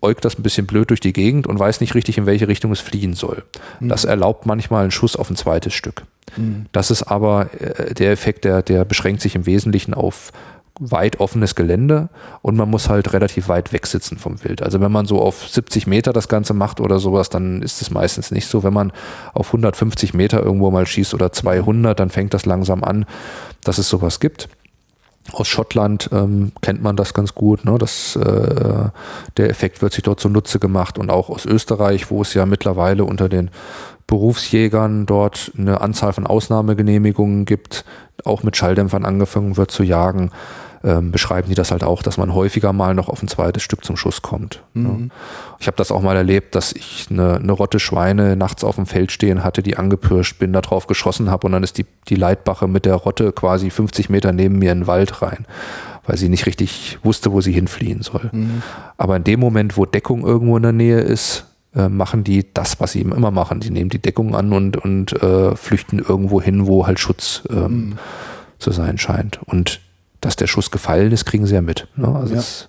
[0.00, 2.70] äugt das ein bisschen blöd durch die Gegend und weiß nicht richtig, in welche Richtung
[2.70, 3.42] es fliehen soll.
[3.80, 3.88] Mhm.
[3.88, 6.04] Das erlaubt manchmal einen Schuss auf ein zweites Stück.
[6.36, 6.66] Mhm.
[6.72, 10.32] Das ist aber äh, der Effekt, der, der beschränkt sich im Wesentlichen auf
[10.78, 12.08] weit offenes Gelände
[12.42, 14.62] und man muss halt relativ weit weg sitzen vom Wild.
[14.62, 17.90] Also wenn man so auf 70 Meter das Ganze macht oder sowas, dann ist es
[17.90, 18.62] meistens nicht so.
[18.62, 18.92] Wenn man
[19.34, 23.06] auf 150 Meter irgendwo mal schießt oder 200, dann fängt das langsam an,
[23.64, 24.48] dass es sowas gibt.
[25.32, 27.64] Aus Schottland ähm, kennt man das ganz gut.
[27.64, 27.76] Ne?
[27.78, 28.90] Das, äh,
[29.36, 33.04] der Effekt wird sich dort zunutze gemacht und auch aus Österreich, wo es ja mittlerweile
[33.04, 33.50] unter den
[34.06, 37.84] Berufsjägern dort eine Anzahl von Ausnahmegenehmigungen gibt,
[38.24, 40.30] auch mit Schalldämpfern angefangen wird zu jagen
[40.84, 43.84] ähm, beschreiben die das halt auch, dass man häufiger mal noch auf ein zweites Stück
[43.84, 44.62] zum Schuss kommt.
[44.74, 45.10] Mhm.
[45.58, 48.86] Ich habe das auch mal erlebt, dass ich eine, eine Rotte Schweine nachts auf dem
[48.86, 52.14] Feld stehen hatte, die angepirscht bin, da drauf geschossen habe und dann ist die, die
[52.14, 55.46] Leitbache mit der Rotte quasi 50 Meter neben mir in den Wald rein,
[56.06, 58.30] weil sie nicht richtig wusste, wo sie hinfliehen soll.
[58.32, 58.62] Mhm.
[58.96, 62.80] Aber in dem Moment, wo Deckung irgendwo in der Nähe ist, äh, machen die das,
[62.80, 63.60] was sie eben immer machen.
[63.60, 67.90] Die nehmen die Deckung an und, und äh, flüchten irgendwo hin, wo halt Schutz ähm,
[67.90, 67.98] mhm.
[68.58, 69.40] zu sein scheint.
[69.44, 69.80] Und
[70.20, 71.88] dass der Schuss gefallen ist, kriegen sie ja mit.
[71.96, 72.08] Ne?
[72.08, 72.40] Also ja.
[72.40, 72.68] Es,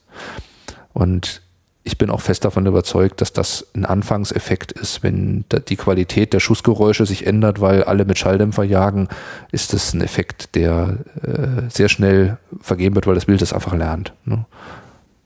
[0.93, 1.41] und
[1.83, 5.01] ich bin auch fest davon überzeugt, dass das ein Anfangseffekt ist.
[5.01, 9.07] Wenn die Qualität der Schussgeräusche sich ändert, weil alle mit Schalldämpfer jagen,
[9.51, 13.73] ist das ein Effekt, der äh, sehr schnell vergeben wird, weil das Bild es einfach
[13.73, 14.13] lernt.
[14.25, 14.45] Ne?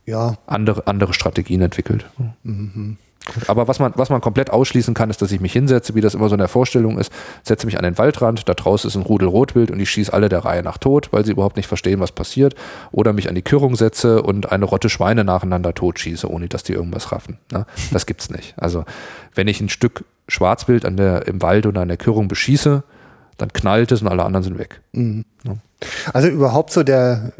[0.06, 0.36] Ja.
[0.45, 2.06] Andere, andere Strategien entwickelt.
[2.44, 2.98] Mhm.
[3.48, 6.14] Aber was man, was man komplett ausschließen kann, ist, dass ich mich hinsetze, wie das
[6.14, 9.02] immer so in der Vorstellung ist, setze mich an den Waldrand, da draußen ist ein
[9.02, 12.00] Rudel Rotwild und ich schieße alle der Reihe nach tot, weil sie überhaupt nicht verstehen,
[12.00, 12.56] was passiert.
[12.91, 16.74] Oder mich an die Kürung setze und eine Rotte Schweine nacheinander totschieße, ohne dass die
[16.74, 17.38] irgendwas raffen.
[17.52, 17.66] Ne?
[17.91, 18.56] Das gibt's nicht.
[18.58, 18.84] Also
[19.36, 22.84] wenn ich ein Stück Schwarzwild an der, im Wald oder an der Kürung beschieße,
[23.38, 24.82] dann knallt es und alle anderen sind weg.
[24.91, 25.26] Mhm.
[25.44, 25.56] Ja.
[26.14, 27.34] Also überhaupt so der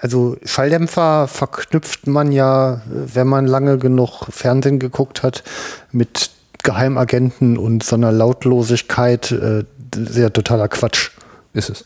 [0.00, 5.44] also Schalldämpfer verknüpft man ja, wenn man lange genug Fernsehen geguckt hat,
[5.92, 6.30] mit
[6.62, 9.30] Geheimagenten und so einer Lautlosigkeit.
[9.30, 9.64] Äh,
[9.94, 11.10] sehr totaler Quatsch.
[11.52, 11.84] Ist es.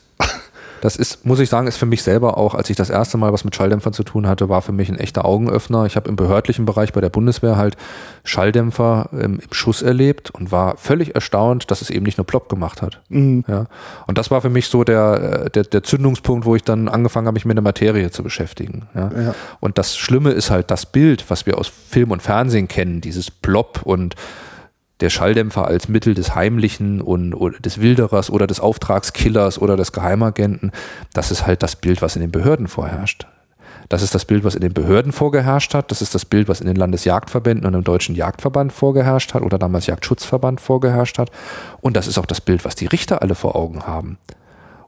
[0.85, 3.33] Das ist, muss ich sagen, ist für mich selber auch, als ich das erste Mal
[3.33, 5.87] was mit Schalldämpfern zu tun hatte, war für mich ein echter Augenöffner.
[5.87, 7.75] Ich habe im behördlichen Bereich bei der Bundeswehr halt
[8.23, 12.49] Schalldämpfer ähm, im Schuss erlebt und war völlig erstaunt, dass es eben nicht nur plopp
[12.49, 13.01] gemacht hat.
[13.09, 13.43] Mhm.
[13.47, 13.65] Ja.
[14.05, 17.25] Und das war für mich so der, äh, der, der Zündungspunkt, wo ich dann angefangen
[17.25, 18.83] habe, mich mit der Materie zu beschäftigen.
[18.93, 19.09] Ja.
[19.09, 19.35] ja.
[19.61, 23.31] Und das Schlimme ist halt das Bild, was wir aus Film und Fernsehen kennen, dieses
[23.31, 24.15] Plopp und
[25.01, 29.91] der Schalldämpfer als Mittel des Heimlichen und, oder des Wilderers oder des Auftragskillers oder des
[29.91, 30.71] Geheimagenten,
[31.13, 33.27] das ist halt das Bild, was in den Behörden vorherrscht.
[33.89, 35.91] Das ist das Bild, was in den Behörden vorgeherrscht hat.
[35.91, 39.59] Das ist das Bild, was in den Landesjagdverbänden und im Deutschen Jagdverband vorgeherrscht hat oder
[39.59, 41.29] damals Jagdschutzverband vorgeherrscht hat.
[41.81, 44.17] Und das ist auch das Bild, was die Richter alle vor Augen haben.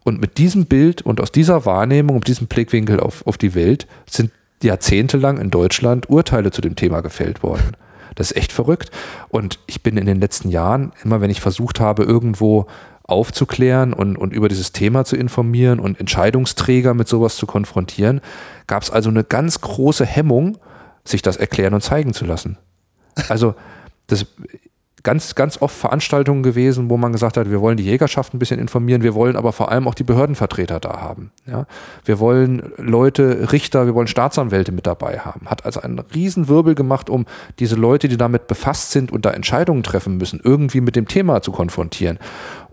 [0.04, 3.88] Und mit diesem Bild und aus dieser Wahrnehmung, und diesem Blickwinkel auf, auf die Welt,
[4.10, 4.32] sind
[4.64, 7.76] jahrzehntelang in Deutschland Urteile zu dem Thema gefällt worden.
[8.18, 8.92] Das ist echt verrückt.
[9.30, 12.66] Und ich bin in den letzten Jahren, immer wenn ich versucht habe, irgendwo
[13.04, 18.20] aufzuklären und, und über dieses Thema zu informieren und Entscheidungsträger mit sowas zu konfrontieren,
[18.66, 20.58] gab es also eine ganz große Hemmung,
[21.06, 22.58] sich das erklären und zeigen zu lassen.
[23.30, 23.56] Also
[24.08, 24.26] das,
[25.04, 28.60] ganz, ganz oft Veranstaltungen gewesen, wo man gesagt hat, wir wollen die Jägerschaft ein bisschen
[28.60, 31.32] informieren, wir wollen aber vor allem auch die Behördenvertreter da haben.
[31.46, 31.66] Ja?
[32.04, 35.48] Wir wollen Leute, Richter, wir wollen Staatsanwälte mit dabei haben.
[35.48, 37.26] Hat also einen Riesenwirbel gemacht, um
[37.60, 41.42] diese Leute, die damit befasst sind und da Entscheidungen treffen müssen, irgendwie mit dem Thema
[41.42, 42.20] zu konfrontieren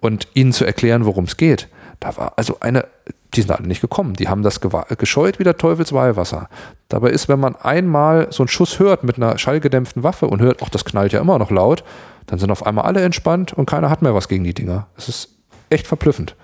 [0.00, 1.68] und ihnen zu erklären, worum es geht.
[2.00, 2.86] Da war also eine,
[3.36, 4.14] die sind alle nicht gekommen.
[4.14, 6.48] Die haben das gescheut wie der Teufels Weihwasser.
[6.88, 10.60] Dabei ist, wenn man einmal so einen Schuss hört mit einer schallgedämpften Waffe und hört,
[10.62, 11.84] ach, das knallt ja immer noch laut,
[12.26, 14.86] dann sind auf einmal alle entspannt und keiner hat mehr was gegen die Dinger.
[14.96, 15.28] Das ist
[15.70, 16.36] echt verblüffend.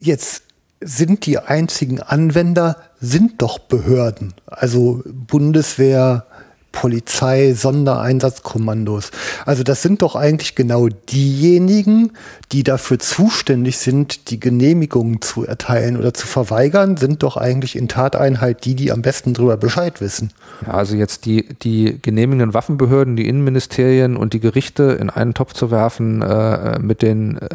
[0.00, 0.42] Jetzt
[0.80, 4.34] sind die einzigen Anwender, sind doch Behörden.
[4.46, 6.26] Also Bundeswehr,
[6.74, 9.12] Polizei, Sondereinsatzkommandos.
[9.46, 12.12] Also das sind doch eigentlich genau diejenigen,
[12.52, 17.88] die dafür zuständig sind, die Genehmigungen zu erteilen oder zu verweigern, sind doch eigentlich in
[17.88, 20.30] Tateinheit die, die am besten darüber Bescheid wissen.
[20.66, 25.54] Ja, also jetzt die, die genehmigenden Waffenbehörden, die Innenministerien und die Gerichte in einen Topf
[25.54, 27.48] zu werfen äh, mit, den, äh,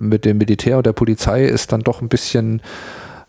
[0.00, 2.60] mit dem Militär und der Polizei ist dann doch ein bisschen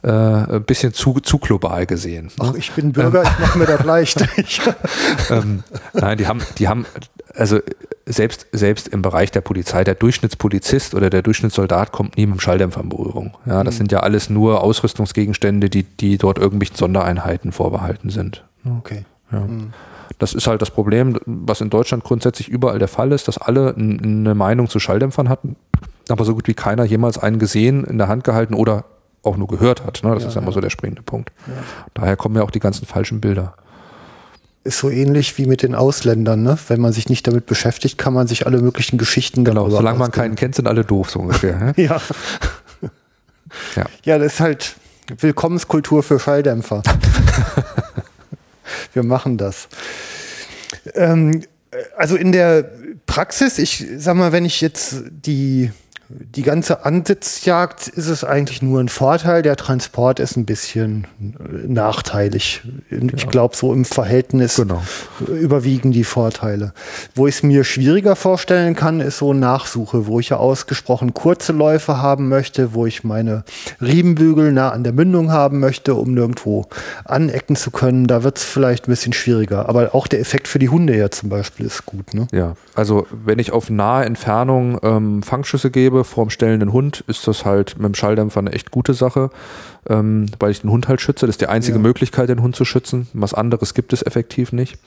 [0.04, 2.32] äh, ein bisschen zu, zu global gesehen.
[2.40, 4.22] Ach, ich bin Bürger, ähm, ich mache mir das leicht.
[5.30, 5.64] ähm,
[5.94, 6.86] nein, die haben, die haben,
[7.34, 7.60] also
[8.06, 12.40] selbst, selbst im Bereich der Polizei, der Durchschnittspolizist oder der Durchschnittssoldat kommt nie mit dem
[12.40, 13.36] Schalldämpfer in Berührung.
[13.46, 13.78] Ja, das mhm.
[13.78, 18.46] sind ja alles nur Ausrüstungsgegenstände, die, die dort irgendwelchen Sondereinheiten vorbehalten sind.
[18.80, 19.06] Okay.
[19.32, 19.40] Ja.
[19.42, 19.74] Mhm.
[20.20, 23.76] Das ist halt das Problem, was in Deutschland grundsätzlich überall der Fall ist, dass alle
[23.76, 25.58] eine Meinung zu Schalldämpfern hatten,
[26.10, 28.86] aber so gut wie keiner jemals einen gesehen, in der Hand gehalten oder
[29.28, 30.02] auch nur gehört hat.
[30.04, 30.14] Ne?
[30.14, 31.32] Das ja, ist ja immer so der springende Punkt.
[31.48, 31.54] Ja.
[31.94, 33.56] Daher kommen ja auch die ganzen falschen Bilder.
[34.64, 36.58] Ist so ähnlich wie mit den Ausländern, ne?
[36.68, 40.12] Wenn man sich nicht damit beschäftigt, kann man sich alle möglichen Geschichten Genau, solange man
[40.12, 41.58] keinen kennt, sind alle doof, so ungefähr.
[41.58, 41.74] Ne?
[41.78, 42.02] ja.
[43.76, 43.86] ja.
[44.04, 44.76] Ja, das ist halt
[45.20, 46.84] Willkommenskultur für Schalldämpfer.
[48.94, 49.70] Wir machen das.
[50.96, 51.44] Ähm,
[51.96, 52.70] also in der
[53.06, 55.72] Praxis, ich sag mal, wenn ich jetzt die
[56.10, 59.42] die ganze Ansitzjagd ist es eigentlich nur ein Vorteil.
[59.42, 62.62] Der Transport ist ein bisschen nachteilig.
[62.90, 63.30] Ich ja.
[63.30, 64.82] glaube, so im Verhältnis genau.
[65.28, 66.74] überwiegen die Vorteile.
[67.14, 71.52] Wo ich es mir schwieriger vorstellen kann, ist so Nachsuche, wo ich ja ausgesprochen kurze
[71.52, 73.44] Läufe haben möchte, wo ich meine
[73.82, 76.68] Riemenbügel nah an der Mündung haben möchte, um nirgendwo
[77.04, 78.08] anecken zu können.
[78.08, 79.68] Da wird es vielleicht ein bisschen schwieriger.
[79.68, 82.14] Aber auch der Effekt für die Hunde ja zum Beispiel ist gut.
[82.14, 82.28] Ne?
[82.32, 87.28] Ja, also wenn ich auf nahe Entfernung ähm, Fangschüsse gebe, habe vorm stellenden Hund, ist
[87.28, 89.30] das halt mit dem Schalldämpfer eine echt gute Sache,
[89.90, 91.26] ähm, weil ich den Hund halt schütze.
[91.26, 91.84] Das ist die einzige ja.
[91.84, 93.08] Möglichkeit, den Hund zu schützen.
[93.14, 94.80] Was anderes gibt es effektiv nicht.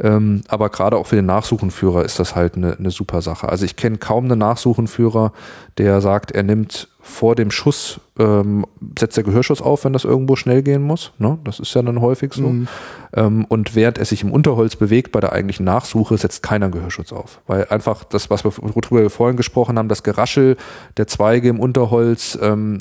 [0.00, 3.48] Ähm, aber gerade auch für den Nachsuchenführer ist das halt eine, eine super Sache.
[3.48, 5.32] Also ich kenne kaum einen Nachsuchenführer,
[5.78, 8.64] der sagt, er nimmt vor dem Schuss ähm,
[8.96, 11.12] setzt der Gehörschutz auf, wenn das irgendwo schnell gehen muss.
[11.18, 11.38] Ne?
[11.42, 12.48] Das ist ja dann häufig so.
[12.48, 12.68] Mhm.
[13.14, 17.12] Ähm, und während er sich im Unterholz bewegt bei der eigentlichen Nachsuche, setzt keiner Gehörschutz
[17.12, 17.40] auf.
[17.48, 20.56] Weil einfach das, was wir, worüber wir vorhin gesprochen haben, das Geraschel
[20.96, 22.78] der Zweige im Unterholz, ähm,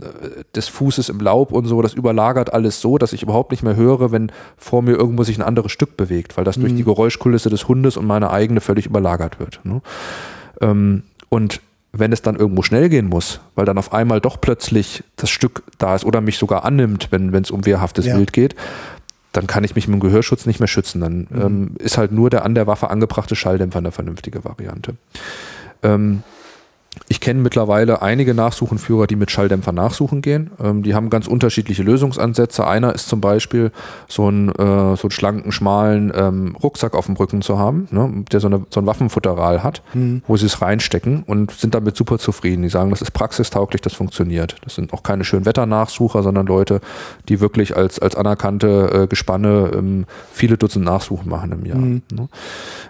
[0.56, 3.76] des Fußes im Laub und so, das überlagert alles so, dass ich überhaupt nicht mehr
[3.76, 6.62] höre, wenn vor mir irgendwo sich ein anderes Stück bewegt, weil das mhm.
[6.62, 9.62] durch die Geräuschkulisse des Hundes und meine eigene völlig überlagert wird.
[9.64, 9.82] Ne?
[10.62, 11.60] Ähm, und
[11.94, 15.64] wenn es dann irgendwo schnell gehen muss, weil dann auf einmal doch plötzlich das Stück
[15.78, 18.18] da ist oder mich sogar annimmt, wenn es um wehrhaftes ja.
[18.18, 18.56] Wild geht,
[19.34, 21.02] dann kann ich mich mit dem Gehörschutz nicht mehr schützen.
[21.02, 21.42] Dann mhm.
[21.42, 24.96] ähm, ist halt nur der an der Waffe angebrachte Schalldämpfer eine vernünftige Variante.
[25.84, 26.24] Ähm,
[27.08, 30.52] ich kenne mittlerweile einige Nachsuchenführer, die mit Schalldämpfer nachsuchen gehen.
[30.62, 32.68] Ähm, die haben ganz unterschiedliche Lösungsansätze.
[32.68, 33.72] Einer ist zum Beispiel
[34.10, 38.26] so, ein, äh, so einen schlanken, schmalen ähm, Rucksack auf dem Rücken zu haben, ne,
[38.32, 40.22] der so, eine, so ein Waffenfutteral hat, mhm.
[40.28, 42.64] wo sie es reinstecken und sind damit super zufrieden.
[42.64, 44.58] Die sagen, das ist praxistauglich, das funktioniert.
[44.64, 46.82] Das sind auch keine Schönwetternachsucher, sondern Leute,
[47.30, 51.78] die wirklich als, als anerkannte äh, Gespanne ähm, viele Dutzend Nachsuchen machen im Jahr.
[51.78, 52.02] Mhm.
[52.12, 52.30] Ne?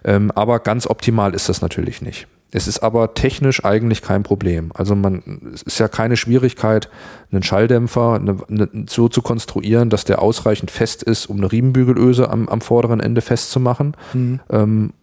[0.03, 2.27] Ähm, aber ganz optimal ist das natürlich nicht.
[2.51, 4.71] Es ist aber technisch eigentlich kein Problem.
[4.73, 6.89] Also man, es ist ja keine Schwierigkeit,
[7.31, 12.29] einen Schalldämpfer eine, eine, so zu konstruieren, dass der ausreichend fest ist, um eine Riemenbügelöse
[12.29, 13.95] am, am vorderen Ende festzumachen.
[14.13, 14.39] Mhm.
[14.49, 14.93] Ähm,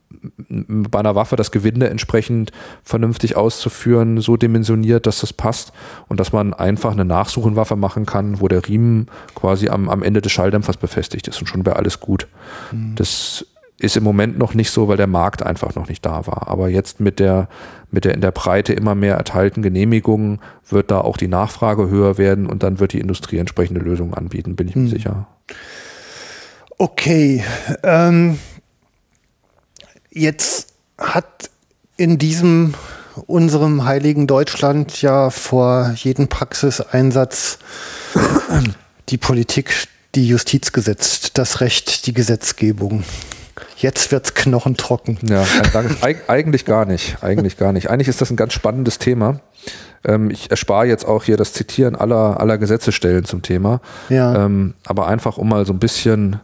[0.49, 2.51] bei einer Waffe das Gewinde entsprechend
[2.83, 5.73] vernünftig auszuführen, so dimensioniert, dass das passt
[6.09, 10.21] und dass man einfach eine Nachsuchenwaffe machen kann, wo der Riemen quasi am, am Ende
[10.21, 12.27] des Schalldämpfers befestigt ist und schon wäre alles gut.
[12.73, 12.95] Mhm.
[12.97, 13.47] Das
[13.81, 16.49] ist im Moment noch nicht so, weil der Markt einfach noch nicht da war.
[16.49, 17.49] Aber jetzt mit der,
[17.91, 22.19] mit der in der Breite immer mehr erteilten Genehmigungen wird da auch die Nachfrage höher
[22.19, 24.91] werden und dann wird die Industrie entsprechende Lösungen anbieten, bin ich mir hm.
[24.91, 25.27] sicher.
[26.77, 27.45] Okay.
[27.85, 28.39] Ähm,
[30.11, 31.51] jetzt hat
[31.97, 32.75] in diesem
[33.27, 37.59] unserem heiligen Deutschland ja vor jedem Praxiseinsatz
[39.09, 43.05] die Politik die Justiz gesetzt, das Recht, die Gesetzgebung.
[43.79, 45.19] Jetzt wird's knochentrocken.
[45.23, 45.47] Ja,
[46.27, 47.23] eigentlich gar nicht.
[47.23, 47.89] Eigentlich gar nicht.
[47.89, 49.41] Eigentlich ist das ein ganz spannendes Thema.
[50.05, 53.81] Ähm, ich erspare jetzt auch hier das Zitieren aller, aller Gesetzestellen zum Thema.
[54.09, 54.45] Ja.
[54.45, 56.41] Ähm, aber einfach, um mal so ein bisschen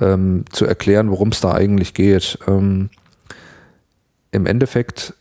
[0.00, 2.38] ähm, zu erklären, worum es da eigentlich geht.
[2.46, 2.88] Im
[4.32, 5.12] Endeffekt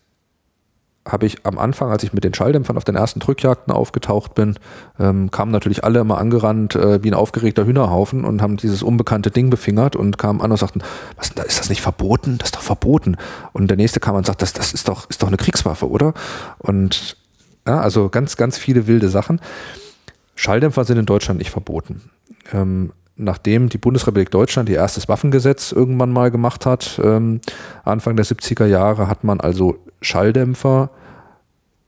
[1.07, 4.55] habe ich am Anfang, als ich mit den Schalldämpfern auf den ersten Drückjagden aufgetaucht bin,
[4.99, 9.31] ähm, kamen natürlich alle immer angerannt äh, wie ein aufgeregter Hühnerhaufen und haben dieses unbekannte
[9.31, 10.83] Ding befingert und kamen an und sagten,
[11.17, 12.37] was ist das nicht verboten?
[12.37, 13.17] Das ist doch verboten.
[13.51, 16.13] Und der nächste kam und sagt, das, das ist doch, ist doch eine Kriegswaffe, oder?
[16.59, 17.17] Und
[17.67, 19.39] ja, also ganz, ganz viele wilde Sachen.
[20.35, 22.09] Schalldämpfer sind in Deutschland nicht verboten.
[22.53, 22.91] Ähm,
[23.21, 27.41] nachdem die Bundesrepublik Deutschland ihr erstes Waffengesetz irgendwann mal gemacht hat, ähm,
[27.83, 30.89] Anfang der 70er Jahre, hat man also Schalldämpfer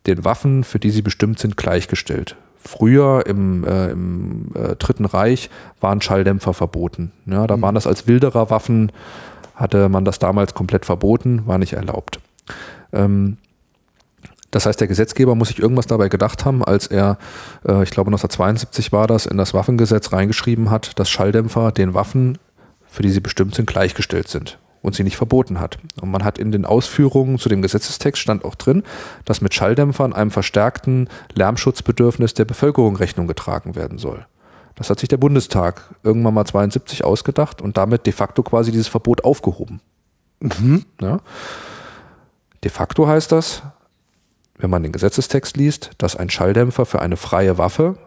[0.07, 2.35] den Waffen, für die sie bestimmt sind, gleichgestellt.
[2.57, 5.49] Früher im, äh, im äh, Dritten Reich
[5.81, 7.11] waren Schalldämpfer verboten.
[7.25, 7.61] Ja, da mhm.
[7.61, 8.91] waren das als wilderer Waffen,
[9.55, 12.19] hatte man das damals komplett verboten, war nicht erlaubt.
[12.91, 13.37] Ähm,
[14.53, 17.17] das heißt, der Gesetzgeber muss sich irgendwas dabei gedacht haben, als er,
[17.67, 22.37] äh, ich glaube 1972 war das, in das Waffengesetz reingeschrieben hat, dass Schalldämpfer den Waffen,
[22.85, 25.79] für die sie bestimmt sind, gleichgestellt sind und sie nicht verboten hat.
[25.99, 28.83] Und man hat in den Ausführungen zu dem Gesetzestext stand auch drin,
[29.25, 34.27] dass mit Schalldämpfern einem verstärkten Lärmschutzbedürfnis der Bevölkerung Rechnung getragen werden soll.
[34.75, 38.87] Das hat sich der Bundestag irgendwann mal 72 ausgedacht und damit de facto quasi dieses
[38.87, 39.81] Verbot aufgehoben.
[40.41, 40.85] Mhm.
[41.01, 41.21] Ja.
[42.63, 43.63] De facto heißt das,
[44.57, 47.97] wenn man den Gesetzestext liest, dass ein Schalldämpfer für eine freie Waffe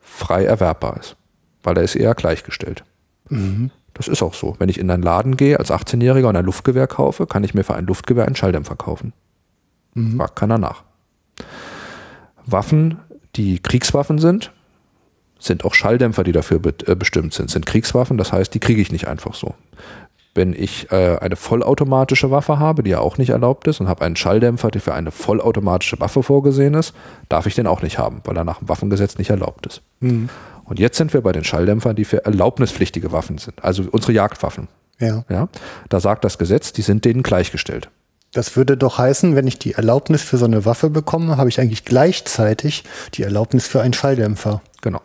[0.00, 1.16] frei erwerbbar ist,
[1.62, 2.84] weil er ist eher gleichgestellt.
[3.28, 3.70] Mhm.
[3.94, 4.56] Das ist auch so.
[4.58, 7.64] Wenn ich in einen Laden gehe als 18-Jähriger und ein Luftgewehr kaufe, kann ich mir
[7.64, 9.12] für ein Luftgewehr einen Schalldämpfer kaufen.
[9.94, 10.18] Mhm.
[10.18, 10.84] Fragt keiner nach.
[12.44, 12.98] Waffen,
[13.34, 14.52] die Kriegswaffen sind,
[15.38, 18.18] sind auch Schalldämpfer, die dafür äh, bestimmt sind, sind Kriegswaffen.
[18.18, 19.54] Das heißt, die kriege ich nicht einfach so.
[20.36, 24.04] Wenn ich äh, eine vollautomatische Waffe habe, die ja auch nicht erlaubt ist, und habe
[24.04, 26.94] einen Schalldämpfer, der für eine vollautomatische Waffe vorgesehen ist,
[27.28, 29.82] darf ich den auch nicht haben, weil er nach dem Waffengesetz nicht erlaubt ist.
[30.00, 30.28] Mhm.
[30.64, 34.68] Und jetzt sind wir bei den Schalldämpfern, die für erlaubnispflichtige Waffen sind, also unsere Jagdwaffen.
[34.98, 35.24] Ja.
[35.28, 35.48] ja.
[35.88, 37.88] Da sagt das Gesetz, die sind denen gleichgestellt.
[38.32, 41.60] Das würde doch heißen, wenn ich die Erlaubnis für so eine Waffe bekomme, habe ich
[41.60, 42.84] eigentlich gleichzeitig
[43.14, 44.60] die Erlaubnis für einen Schalldämpfer.
[44.82, 45.00] Genau.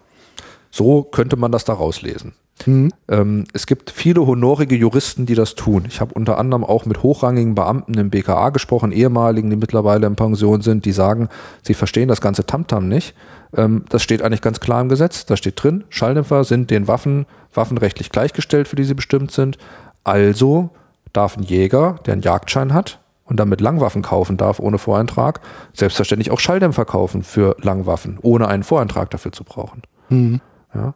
[0.72, 2.34] So könnte man das da rauslesen.
[2.66, 2.92] Mhm.
[3.08, 5.86] Ähm, es gibt viele honorige Juristen, die das tun.
[5.88, 10.16] Ich habe unter anderem auch mit hochrangigen Beamten im BKA gesprochen, ehemaligen, die mittlerweile in
[10.16, 11.30] Pension sind, die sagen,
[11.64, 13.16] sie verstehen das ganze Tamtam nicht.
[13.56, 15.26] Ähm, das steht eigentlich ganz klar im Gesetz.
[15.26, 19.58] Da steht drin, Schalldämpfer sind den Waffen waffenrechtlich gleichgestellt, für die sie bestimmt sind.
[20.04, 20.70] Also
[21.14, 23.00] darf ein Jäger, der einen Jagdschein hat,
[23.32, 25.40] und damit Langwaffen kaufen darf ohne Voreintrag,
[25.72, 29.84] selbstverständlich auch Schalldämpfer kaufen für Langwaffen, ohne einen Voreintrag dafür zu brauchen.
[30.10, 30.42] Mhm.
[30.76, 30.96] Ja.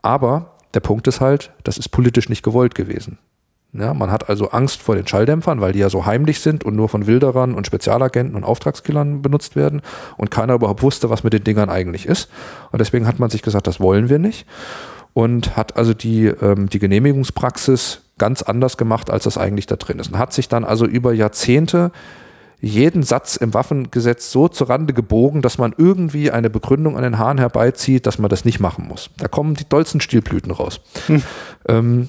[0.00, 3.18] Aber der Punkt ist halt, das ist politisch nicht gewollt gewesen.
[3.74, 6.76] Ja, man hat also Angst vor den Schalldämpfern, weil die ja so heimlich sind und
[6.76, 9.80] nur von Wilderern und Spezialagenten und Auftragskillern benutzt werden
[10.18, 12.28] und keiner überhaupt wusste, was mit den Dingern eigentlich ist.
[12.70, 14.46] Und deswegen hat man sich gesagt, das wollen wir nicht
[15.14, 19.98] und hat also die, ähm, die Genehmigungspraxis ganz anders gemacht, als das eigentlich da drin
[19.98, 20.12] ist.
[20.12, 21.92] Und hat sich dann also über Jahrzehnte
[22.62, 27.18] jeden Satz im Waffengesetz so zur Rande gebogen, dass man irgendwie eine Begründung an den
[27.18, 29.10] Haaren herbeizieht, dass man das nicht machen muss.
[29.18, 30.80] Da kommen die dollsten Stielblüten raus.
[31.08, 31.22] Hm.
[31.68, 32.08] Ähm,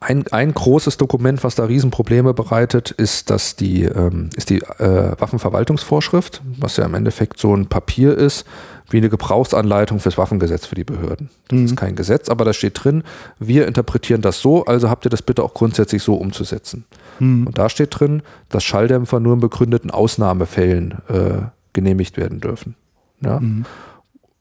[0.00, 5.12] ein, ein großes Dokument, was da Riesenprobleme bereitet, ist, dass die, ähm, ist die äh,
[5.18, 8.44] Waffenverwaltungsvorschrift, was ja im Endeffekt so ein Papier ist,
[8.90, 11.30] wie eine Gebrauchsanleitung fürs Waffengesetz für die Behörden.
[11.48, 11.64] Das mhm.
[11.64, 13.02] ist kein Gesetz, aber da steht drin,
[13.38, 16.84] wir interpretieren das so, also habt ihr das bitte auch grundsätzlich so umzusetzen.
[17.18, 17.46] Mhm.
[17.46, 21.42] Und da steht drin, dass Schalldämpfer nur in begründeten Ausnahmefällen äh,
[21.72, 22.76] genehmigt werden dürfen.
[23.20, 23.40] Ja?
[23.40, 23.64] Mhm.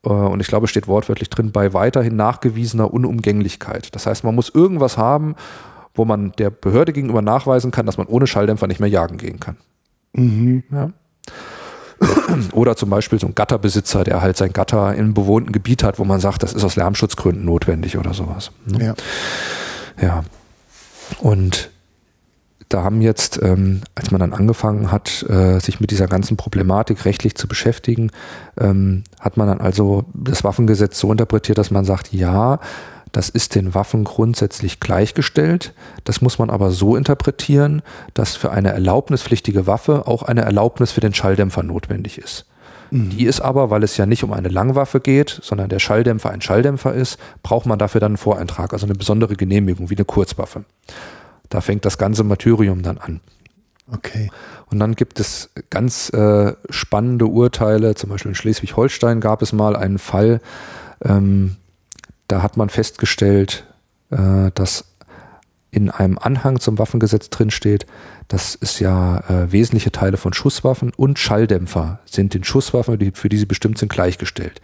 [0.04, 3.94] Äh, und ich glaube, es steht wortwörtlich drin, bei weiterhin nachgewiesener Unumgänglichkeit.
[3.96, 5.36] Das heißt, man muss irgendwas haben,
[5.96, 9.40] wo man der Behörde gegenüber nachweisen kann, dass man ohne Schalldämpfer nicht mehr jagen gehen
[9.40, 9.58] kann.
[10.14, 10.64] Mhm.
[10.72, 10.90] Ja.
[12.52, 16.00] Oder zum Beispiel so ein Gatterbesitzer, der halt sein Gatter in einem bewohnten Gebiet hat,
[16.00, 18.52] wo man sagt, das ist aus Lärmschutzgründen notwendig oder sowas.
[18.66, 18.86] Ne?
[18.86, 18.94] Ja.
[20.02, 20.24] ja.
[21.20, 21.70] Und
[22.70, 27.06] da haben jetzt, ähm, als man dann angefangen hat, äh, sich mit dieser ganzen Problematik
[27.06, 28.12] rechtlich zu beschäftigen,
[28.60, 32.60] ähm, hat man dann also das Waffengesetz so interpretiert, dass man sagt, ja,
[33.12, 35.74] das ist den Waffen grundsätzlich gleichgestellt.
[36.04, 37.84] Das muss man aber so interpretieren,
[38.16, 42.46] dass für eine erlaubnispflichtige Waffe auch eine Erlaubnis für den Schalldämpfer notwendig ist.
[42.90, 43.10] Mhm.
[43.12, 46.42] Die ist aber, weil es ja nicht um eine Langwaffe geht, sondern der Schalldämpfer ein
[46.42, 50.66] Schalldämpfer ist, braucht man dafür dann einen Voreintrag, also eine besondere Genehmigung wie eine Kurzwaffe.
[51.54, 53.20] Da fängt das ganze Martyrium dann an.
[53.92, 54.32] Okay.
[54.72, 59.76] Und dann gibt es ganz äh, spannende Urteile, zum Beispiel in Schleswig-Holstein gab es mal
[59.76, 60.42] einen Fall,
[61.06, 61.58] ähm,
[62.28, 63.68] da hat man festgestellt,
[64.10, 64.86] äh, dass
[65.70, 67.86] in einem Anhang zum Waffengesetz drinsteht,
[68.30, 73.30] dass es ja äh, wesentliche Teile von Schusswaffen und Schalldämpfer sind den Schusswaffen, die, für
[73.30, 74.60] die sie bestimmt sind, gleichgestellt.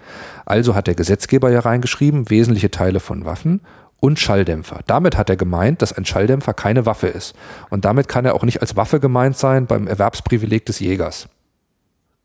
[0.45, 3.61] Also hat der Gesetzgeber ja reingeschrieben, wesentliche Teile von Waffen
[3.99, 4.81] und Schalldämpfer.
[4.87, 7.35] Damit hat er gemeint, dass ein Schalldämpfer keine Waffe ist.
[7.69, 11.27] Und damit kann er auch nicht als Waffe gemeint sein beim Erwerbsprivileg des Jägers.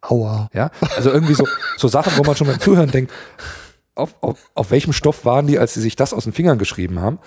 [0.02, 0.50] Aua.
[0.52, 1.46] Ja, also irgendwie so,
[1.76, 3.12] so Sachen, wo man schon beim Zuhören denkt,
[3.94, 7.00] auf, auf, auf welchem Stoff waren die, als sie sich das aus den Fingern geschrieben
[7.00, 7.18] haben.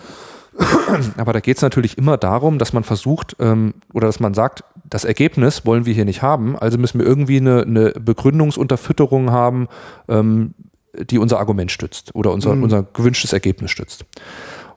[1.18, 4.64] Aber da geht es natürlich immer darum, dass man versucht ähm, oder dass man sagt,
[4.90, 9.68] das Ergebnis wollen wir hier nicht haben, also müssen wir irgendwie eine, eine Begründungsunterfütterung haben,
[10.08, 10.54] ähm,
[10.94, 12.64] die unser Argument stützt oder unser, mhm.
[12.64, 14.06] unser gewünschtes Ergebnis stützt.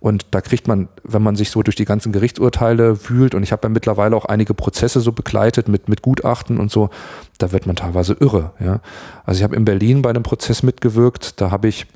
[0.01, 3.53] Und da kriegt man, wenn man sich so durch die ganzen Gerichtsurteile wühlt, und ich
[3.53, 6.89] habe ja mittlerweile auch einige Prozesse so begleitet mit, mit Gutachten und so,
[7.37, 8.53] da wird man teilweise irre.
[8.61, 8.81] Ja.
[9.27, 11.87] Also ich habe in Berlin bei einem Prozess mitgewirkt, da habe ich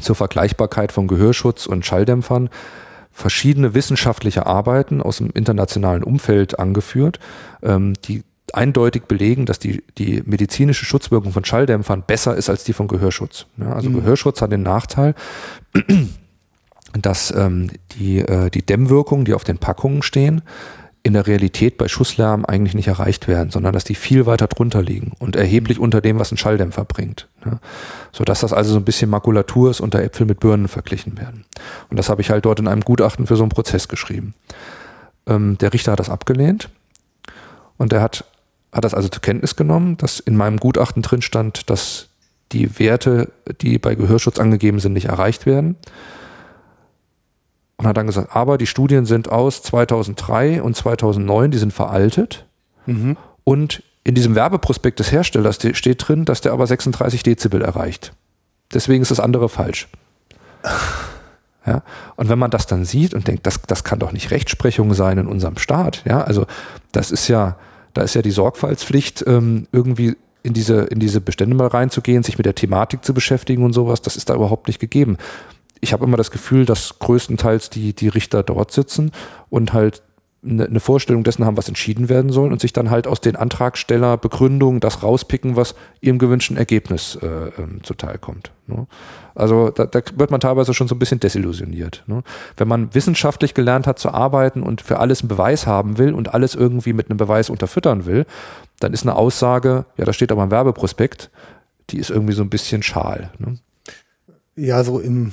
[0.00, 2.50] zur Vergleichbarkeit von Gehörschutz und Schalldämpfern
[3.12, 7.20] verschiedene wissenschaftliche Arbeiten aus dem internationalen Umfeld angeführt,
[7.62, 8.22] ähm, die
[8.54, 13.46] eindeutig belegen, dass die, die medizinische Schutzwirkung von Schalldämpfern besser ist als die von Gehörschutz.
[13.56, 13.96] Ja, also mhm.
[13.96, 15.14] Gehörschutz hat den Nachteil,
[16.92, 20.42] dass ähm, die, äh, die Dämmwirkungen, die auf den Packungen stehen,
[21.02, 24.82] in der Realität bei Schusslärm eigentlich nicht erreicht werden, sondern dass die viel weiter drunter
[24.82, 27.26] liegen und erheblich unter dem, was ein Schalldämpfer bringt.
[27.44, 27.58] Ja.
[28.12, 31.46] Sodass das also so ein bisschen Makulatur ist und da Äpfel mit Birnen verglichen werden.
[31.88, 34.34] Und das habe ich halt dort in einem Gutachten für so einen Prozess geschrieben.
[35.26, 36.68] Ähm, der Richter hat das abgelehnt
[37.78, 38.24] und er hat
[38.72, 42.08] hat das also zur Kenntnis genommen, dass in meinem Gutachten drin stand, dass
[42.52, 45.76] die Werte, die bei Gehörschutz angegeben sind, nicht erreicht werden.
[47.76, 52.44] Und hat dann gesagt, aber die Studien sind aus 2003 und 2009, die sind veraltet.
[52.86, 53.16] Mhm.
[53.44, 58.12] Und in diesem Werbeprospekt des Herstellers steht drin, dass der aber 36 Dezibel erreicht.
[58.72, 59.88] Deswegen ist das andere falsch.
[61.66, 61.82] Ja,
[62.16, 65.18] und wenn man das dann sieht und denkt, das, das kann doch nicht Rechtsprechung sein
[65.18, 66.46] in unserem Staat, ja, also
[66.90, 67.56] das ist ja,
[67.94, 72.38] da ist ja die Sorgfaltspflicht, ähm, irgendwie in diese, in diese Bestände mal reinzugehen, sich
[72.38, 75.18] mit der Thematik zu beschäftigen und sowas, das ist da überhaupt nicht gegeben.
[75.80, 79.12] Ich habe immer das Gefühl, dass größtenteils die, die Richter dort sitzen
[79.48, 80.02] und halt
[80.42, 84.80] eine, Vorstellung dessen haben, was entschieden werden soll und sich dann halt aus den Antragstellerbegründungen
[84.80, 87.26] das rauspicken, was ihrem gewünschten Ergebnis äh,
[87.58, 88.50] ähm, zuteil kommt.
[88.66, 88.86] Ne?
[89.34, 92.04] Also da, da wird man teilweise schon so ein bisschen desillusioniert.
[92.06, 92.22] Ne?
[92.56, 96.32] Wenn man wissenschaftlich gelernt hat zu arbeiten und für alles einen Beweis haben will und
[96.32, 98.24] alles irgendwie mit einem Beweis unterfüttern will,
[98.78, 101.30] dann ist eine Aussage, ja, da steht aber ein Werbeprospekt,
[101.90, 103.30] die ist irgendwie so ein bisschen schal.
[103.38, 103.58] Ne?
[104.56, 105.32] Ja, so im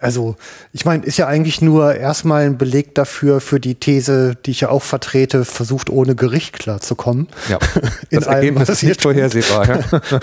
[0.00, 0.36] also
[0.72, 4.60] ich meine, ist ja eigentlich nur erstmal ein Beleg dafür, für die These, die ich
[4.60, 7.26] ja auch vertrete, versucht ohne Gericht klarzukommen.
[7.48, 7.58] Ja,
[8.10, 9.68] das Ergebnis ist nicht vorhersehbar.
[9.68, 10.20] Ja.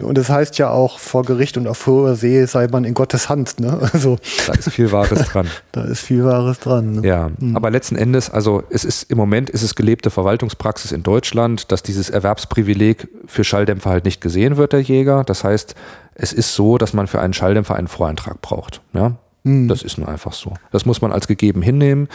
[0.02, 2.94] und es das heißt ja auch, vor Gericht und auf hoher See sei man in
[2.94, 3.60] Gottes Hand.
[3.60, 3.78] Ne?
[3.92, 5.48] Also, da ist viel Wahres dran.
[5.72, 7.00] da ist viel Wahres dran.
[7.00, 7.08] Ne?
[7.08, 7.56] Ja, mhm.
[7.56, 11.82] aber letzten Endes, also es ist im Moment ist es gelebte Verwaltungspraxis in Deutschland, dass
[11.82, 15.24] dieses Erwerbsprivileg für Schalldämpfer halt nicht gesehen wird, der Jäger.
[15.24, 15.74] Das heißt,
[16.22, 18.82] es ist so, dass man für einen Schalldämpfer einen Voreintrag braucht.
[18.92, 19.12] Ja?
[19.42, 19.68] Mhm.
[19.68, 20.52] Das ist nur einfach so.
[20.70, 22.08] Das muss man als gegeben hinnehmen.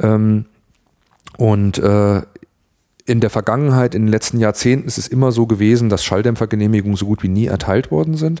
[0.00, 0.46] Ähm,
[1.36, 2.22] und äh,
[3.04, 7.04] in der Vergangenheit, in den letzten Jahrzehnten ist es immer so gewesen, dass Schalldämpfergenehmigungen so
[7.04, 8.40] gut wie nie erteilt worden sind,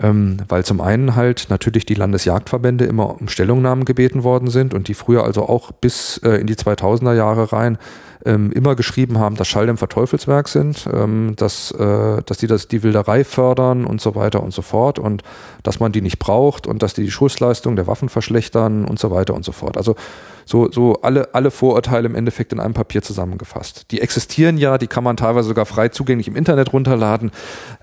[0.00, 4.86] ähm, weil zum einen halt natürlich die Landesjagdverbände immer um Stellungnahmen gebeten worden sind und
[4.86, 7.78] die früher also auch bis äh, in die 2000er Jahre rein
[8.24, 12.82] ähm, immer geschrieben haben, dass Schalldämpfer Teufelswerk sind, ähm, dass, äh, dass die das, die
[12.82, 15.22] Wilderei fördern und so weiter und so fort und
[15.62, 19.10] dass man die nicht braucht und dass die die Schussleistung der Waffen verschlechtern und so
[19.10, 19.76] weiter und so fort.
[19.76, 19.96] Also
[20.44, 23.86] so, so alle, alle Vorurteile im Endeffekt in einem Papier zusammengefasst.
[23.90, 27.30] Die existieren ja, die kann man teilweise sogar frei zugänglich im Internet runterladen.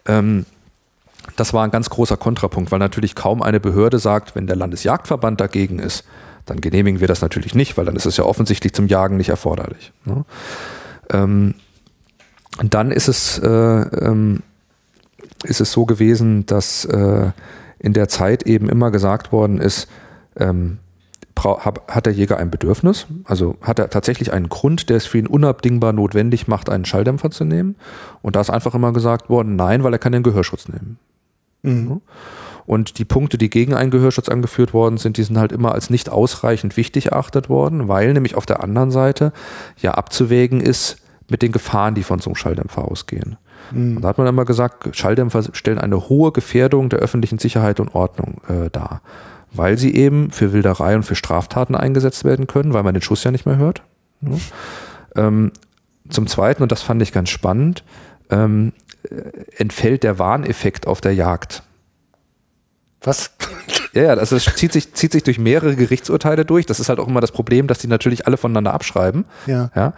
[0.05, 0.45] Ähm,
[1.35, 5.41] das war ein ganz großer Kontrapunkt, weil natürlich kaum eine Behörde sagt, wenn der Landesjagdverband
[5.41, 6.05] dagegen ist,
[6.47, 9.29] dann genehmigen wir das natürlich nicht, weil dann ist es ja offensichtlich zum Jagen nicht
[9.29, 9.91] erforderlich.
[10.05, 10.25] Ne?
[11.11, 11.53] Ähm,
[12.63, 14.41] dann ist es, äh, ähm,
[15.43, 17.31] ist es so gewesen, dass äh,
[17.79, 19.87] in der Zeit eben immer gesagt worden ist,
[20.37, 20.79] ähm,
[21.37, 23.05] hat der Jäger ein Bedürfnis?
[23.23, 27.29] Also hat er tatsächlich einen Grund, der es für ihn unabdingbar notwendig macht, einen Schalldämpfer
[27.29, 27.75] zu nehmen?
[28.23, 30.97] Und da ist einfach immer gesagt worden, nein, weil er kann den Gehörschutz nehmen.
[31.61, 32.01] Mhm.
[32.67, 35.89] Und die Punkte, die gegen einen Gehörschutz angeführt worden sind, die sind halt immer als
[35.89, 39.31] nicht ausreichend wichtig erachtet worden, weil nämlich auf der anderen Seite
[39.81, 40.97] ja abzuwägen ist
[41.29, 43.37] mit den Gefahren, die von so einem Schalldämpfer ausgehen.
[43.71, 43.97] Mhm.
[43.97, 47.95] Und da hat man immer gesagt, Schalldämpfer stellen eine hohe Gefährdung der öffentlichen Sicherheit und
[47.95, 49.01] Ordnung äh, dar,
[49.53, 53.23] weil sie eben für Wilderei und für Straftaten eingesetzt werden können, weil man den Schuss
[53.23, 53.81] ja nicht mehr hört.
[54.19, 54.39] Ne?
[55.15, 55.51] Ähm,
[56.09, 57.83] zum Zweiten, und das fand ich ganz spannend,
[58.29, 58.73] ähm,
[59.03, 59.15] äh,
[59.57, 61.63] entfällt der Warneffekt auf der Jagd.
[63.01, 63.31] Was?
[63.93, 66.65] Ja, ja, also es zieht sich, zieht sich durch mehrere Gerichtsurteile durch.
[66.65, 69.25] Das ist halt auch immer das Problem, dass die natürlich alle voneinander abschreiben.
[69.45, 69.71] Ja.
[69.75, 69.93] ja.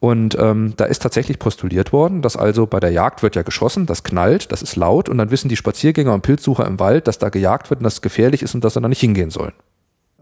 [0.00, 3.84] Und ähm, da ist tatsächlich postuliert worden, dass also bei der Jagd wird ja geschossen,
[3.84, 7.18] das knallt, das ist laut und dann wissen die Spaziergänger und Pilzsucher im Wald, dass
[7.18, 9.52] da gejagt wird und dass es gefährlich ist und dass sie da nicht hingehen sollen.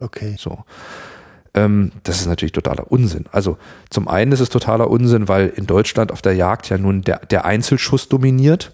[0.01, 0.35] Okay.
[0.37, 0.65] So.
[1.55, 3.27] Ähm, das ist natürlich totaler Unsinn.
[3.31, 3.57] Also
[3.89, 7.25] zum einen ist es totaler Unsinn, weil in Deutschland auf der Jagd ja nun der,
[7.27, 8.73] der Einzelschuss dominiert.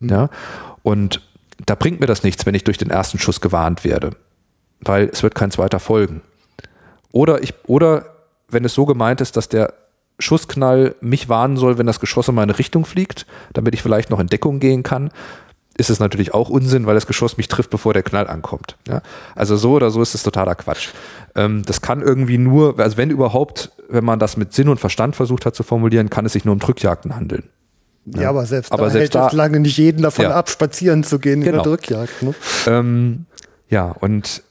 [0.00, 0.08] Mhm.
[0.08, 0.30] Ja.
[0.82, 1.22] Und
[1.66, 4.10] da bringt mir das nichts, wenn ich durch den ersten Schuss gewarnt werde,
[4.80, 6.22] weil es wird kein zweiter folgen.
[7.12, 8.06] Oder ich, oder
[8.48, 9.74] wenn es so gemeint ist, dass der
[10.18, 14.20] Schussknall mich warnen soll, wenn das Geschoss in meine Richtung fliegt, damit ich vielleicht noch
[14.20, 15.10] in Deckung gehen kann,
[15.76, 18.76] ist es natürlich auch Unsinn, weil das Geschoss mich trifft, bevor der Knall ankommt.
[18.86, 19.02] Ja?
[19.34, 20.90] Also so oder so ist es totaler Quatsch.
[21.34, 25.16] Ähm, das kann irgendwie nur, also wenn überhaupt, wenn man das mit Sinn und Verstand
[25.16, 27.48] versucht hat zu formulieren, kann es sich nur um Drückjagden handeln.
[28.06, 30.32] Ja, ja, aber selbst aber da selbst hält da, lange nicht jeden davon ja.
[30.32, 31.58] ab, spazieren zu gehen genau.
[31.58, 31.62] in der.
[31.62, 32.22] Drückjagd.
[32.22, 32.34] Ne?
[32.66, 33.26] Ähm,
[33.68, 34.42] ja, und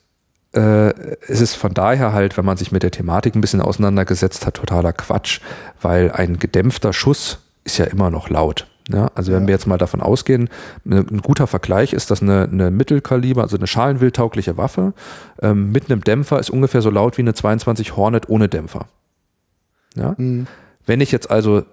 [0.54, 0.90] äh,
[1.28, 4.56] es ist von daher halt, wenn man sich mit der Thematik ein bisschen auseinandergesetzt hat,
[4.56, 5.40] totaler Quatsch,
[5.82, 8.68] weil ein gedämpfter Schuss ist ja immer noch laut.
[8.92, 9.48] Ja, also wenn ja.
[9.48, 10.50] wir jetzt mal davon ausgehen,
[10.84, 14.94] ne, ein guter Vergleich ist, dass eine, eine Mittelkaliber, also eine schalenwildtaugliche Waffe
[15.42, 18.88] ähm, mit einem Dämpfer ist ungefähr so laut wie eine 22 Hornet ohne Dämpfer.
[19.96, 20.16] Ja?
[20.18, 20.48] Mhm.
[20.86, 21.64] Wenn ich jetzt also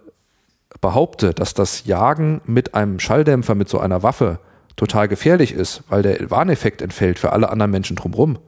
[0.80, 4.38] behaupte, dass das Jagen mit einem Schalldämpfer, mit so einer Waffe
[4.76, 8.38] total gefährlich ist, weil der Warneffekt entfällt für alle anderen Menschen drumherum,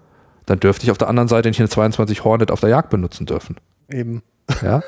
[0.47, 3.27] dann dürfte ich auf der anderen Seite nicht eine 22 Hornet auf der Jagd benutzen
[3.27, 3.57] dürfen.
[3.89, 4.23] Eben.
[4.63, 4.83] Ja?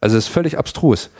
[0.00, 1.10] Also es ist völlig abstrus.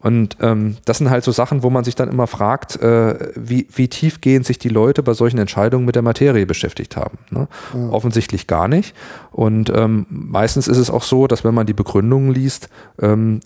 [0.00, 3.66] Und ähm, das sind halt so Sachen, wo man sich dann immer fragt, äh, wie,
[3.74, 7.18] wie tiefgehend sich die Leute bei solchen Entscheidungen mit der Materie beschäftigt haben.
[7.30, 7.48] Ne?
[7.74, 7.88] Ja.
[7.90, 8.94] Offensichtlich gar nicht.
[9.32, 12.68] Und ähm, meistens ist es auch so, dass wenn man die Begründungen liest,
[13.00, 13.40] ähm,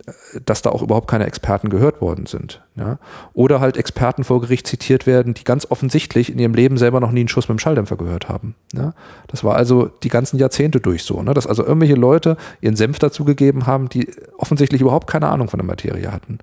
[0.44, 2.62] dass da auch überhaupt keine Experten gehört worden sind.
[2.74, 2.99] Ja?
[3.35, 7.12] Oder halt Experten vor Gericht zitiert werden, die ganz offensichtlich in ihrem Leben selber noch
[7.12, 8.55] nie einen Schuss mit dem Schalldämpfer gehört haben.
[8.73, 8.94] Ja?
[9.28, 11.35] Das war also die ganzen Jahrzehnte durch so, ne?
[11.35, 14.09] dass also irgendwelche Leute ihren Senf dazugegeben haben, die
[14.39, 16.39] offensichtlich überhaupt keine Ahnung von der Materie hatten.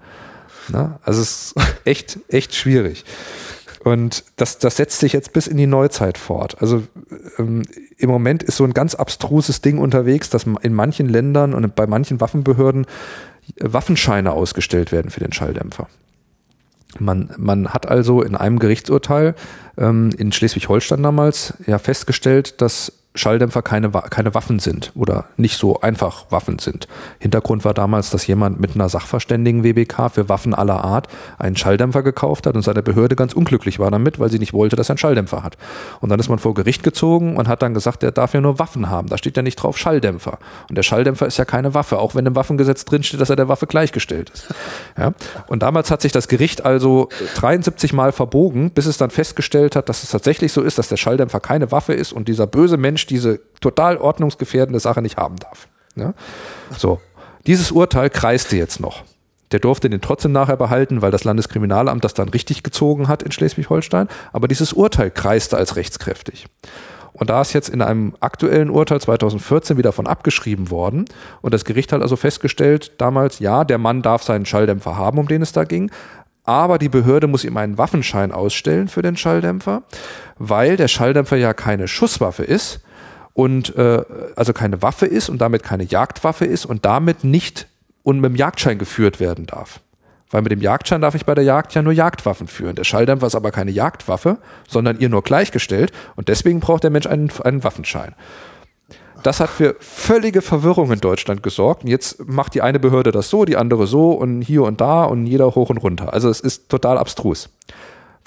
[0.70, 1.00] Ne?
[1.04, 3.06] Also es ist echt, echt schwierig.
[3.84, 6.62] Und das, das setzt sich jetzt bis in die Neuzeit fort.
[6.62, 6.84] Also
[7.38, 7.64] ähm,
[7.98, 11.88] im Moment ist so ein ganz abstruses Ding unterwegs, dass in manchen Ländern und bei
[11.88, 12.86] manchen Waffenbehörden
[13.60, 15.88] Waffenscheine ausgestellt werden für den Schalldämpfer.
[16.98, 19.36] Man, man hat also in einem Gerichtsurteil
[19.78, 25.82] ähm, in Schleswig-Holstein damals ja festgestellt, dass Schalldämpfer keine, keine Waffen sind oder nicht so
[25.82, 26.88] einfach Waffen sind.
[27.18, 31.08] Hintergrund war damals, dass jemand mit einer Sachverständigen WBK für Waffen aller Art
[31.40, 34.76] einen Schalldämpfer gekauft hat und seine Behörde ganz unglücklich war damit, weil sie nicht wollte,
[34.76, 35.58] dass er einen Schalldämpfer hat.
[36.02, 38.60] Und dann ist man vor Gericht gezogen und hat dann gesagt, der darf ja nur
[38.60, 39.10] Waffen haben.
[39.10, 40.38] Da steht ja nicht drauf Schalldämpfer.
[40.70, 43.50] Und der Schalldämpfer ist ja keine Waffe, auch wenn im Waffengesetz drinsteht, dass er der
[43.50, 44.54] Waffe gleichgestellt ist.
[44.98, 45.14] Ja?
[45.48, 49.90] Und damals hat sich das Gericht also 73 Mal verbogen, bis es dann festgestellt hat,
[49.90, 52.99] dass es tatsächlich so ist, dass der Schalldämpfer keine Waffe ist und dieser böse Mensch
[53.06, 55.68] diese total ordnungsgefährdende Sache nicht haben darf.
[55.96, 56.14] Ja?
[56.78, 57.00] So,
[57.46, 59.04] dieses Urteil kreiste jetzt noch.
[59.52, 63.32] Der durfte den trotzdem nachher behalten, weil das Landeskriminalamt das dann richtig gezogen hat in
[63.32, 64.08] Schleswig-Holstein.
[64.32, 66.48] Aber dieses Urteil kreiste als rechtskräftig.
[67.14, 71.06] Und da ist jetzt in einem aktuellen Urteil 2014 wieder von abgeschrieben worden.
[71.42, 75.28] Und das Gericht hat also festgestellt, damals, ja, der Mann darf seinen Schalldämpfer haben, um
[75.28, 75.92] den es da ging.
[76.44, 79.84] Aber die Behörde muss ihm einen Waffenschein ausstellen für den Schalldämpfer,
[80.38, 82.82] weil der Schalldämpfer ja keine Schusswaffe ist
[83.40, 84.04] und äh,
[84.36, 87.68] also keine Waffe ist und damit keine Jagdwaffe ist und damit nicht
[88.04, 89.80] und mit dem Jagdschein geführt werden darf.
[90.30, 92.76] Weil mit dem Jagdschein darf ich bei der Jagd ja nur Jagdwaffen führen.
[92.76, 97.08] Der Schalldämpfer ist aber keine Jagdwaffe, sondern ihr nur gleichgestellt und deswegen braucht der Mensch
[97.08, 98.14] einen, einen Waffenschein.
[99.24, 101.86] Das hat für völlige Verwirrung in Deutschland gesorgt.
[101.86, 105.06] Und jetzt macht die eine Behörde das so, die andere so und hier und da
[105.06, 106.12] und jeder hoch und runter.
[106.14, 107.50] Also es ist total abstrus.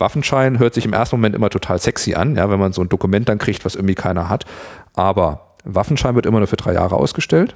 [0.02, 2.88] Waffenschein hört sich im ersten Moment immer total sexy an, ja, wenn man so ein
[2.88, 4.44] Dokument dann kriegt, was irgendwie keiner hat.
[4.94, 7.54] Aber Waffenschein wird immer nur für drei Jahre ausgestellt.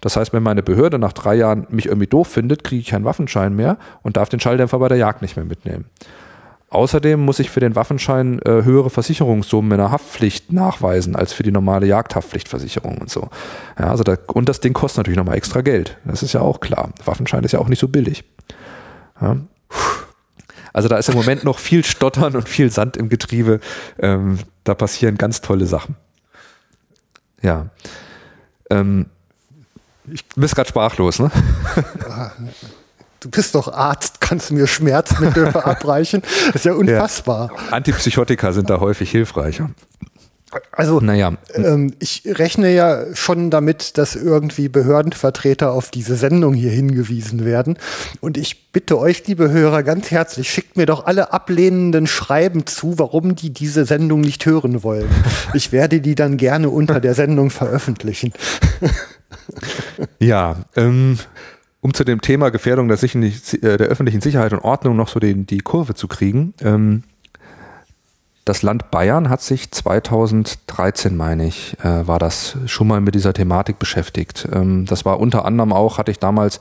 [0.00, 3.04] Das heißt, wenn meine Behörde nach drei Jahren mich irgendwie doof findet, kriege ich keinen
[3.04, 5.84] Waffenschein mehr und darf den Schalldämpfer bei der Jagd nicht mehr mitnehmen.
[6.70, 11.42] Außerdem muss ich für den Waffenschein äh, höhere Versicherungssummen in der Haftpflicht nachweisen als für
[11.42, 13.28] die normale Jagdhaftpflichtversicherung und so.
[13.78, 15.98] Ja, also da, und das Ding kostet natürlich nochmal extra Geld.
[16.06, 16.88] Das ist ja auch klar.
[17.04, 18.24] Waffenschein ist ja auch nicht so billig.
[19.20, 19.36] Ja.
[20.72, 23.60] Also da ist im Moment noch viel Stottern und viel Sand im Getriebe.
[23.98, 25.96] Ähm, da passieren ganz tolle Sachen.
[27.42, 27.66] Ja.
[28.70, 29.06] Ähm,
[30.10, 31.30] ich bin gerade sprachlos, ne?
[33.20, 36.22] du bist doch Arzt, kannst du mir Schmerzmittel verabreichen?
[36.46, 37.50] Das ist ja unfassbar.
[37.54, 37.72] Ja.
[37.72, 39.70] Antipsychotika sind da häufig hilfreicher.
[40.70, 41.32] Also, naja.
[41.54, 47.78] Ähm, ich rechne ja schon damit, dass irgendwie Behördenvertreter auf diese Sendung hier hingewiesen werden.
[48.20, 52.98] Und ich bitte euch, liebe Hörer, ganz herzlich, schickt mir doch alle ablehnenden Schreiben zu,
[52.98, 55.08] warum die diese Sendung nicht hören wollen.
[55.54, 58.32] Ich werde die dann gerne unter der Sendung veröffentlichen.
[60.18, 61.18] ja, ähm,
[61.80, 63.30] um zu dem Thema Gefährdung der, äh,
[63.60, 66.54] der, öffentlichen Sicherheit und Ordnung noch so den, die Kurve zu kriegen.
[66.60, 67.02] Ähm,
[68.44, 73.32] das Land Bayern hat sich 2013, meine ich, äh, war das schon mal mit dieser
[73.32, 74.48] Thematik beschäftigt.
[74.52, 76.60] Ähm, das war unter anderem auch, hatte ich damals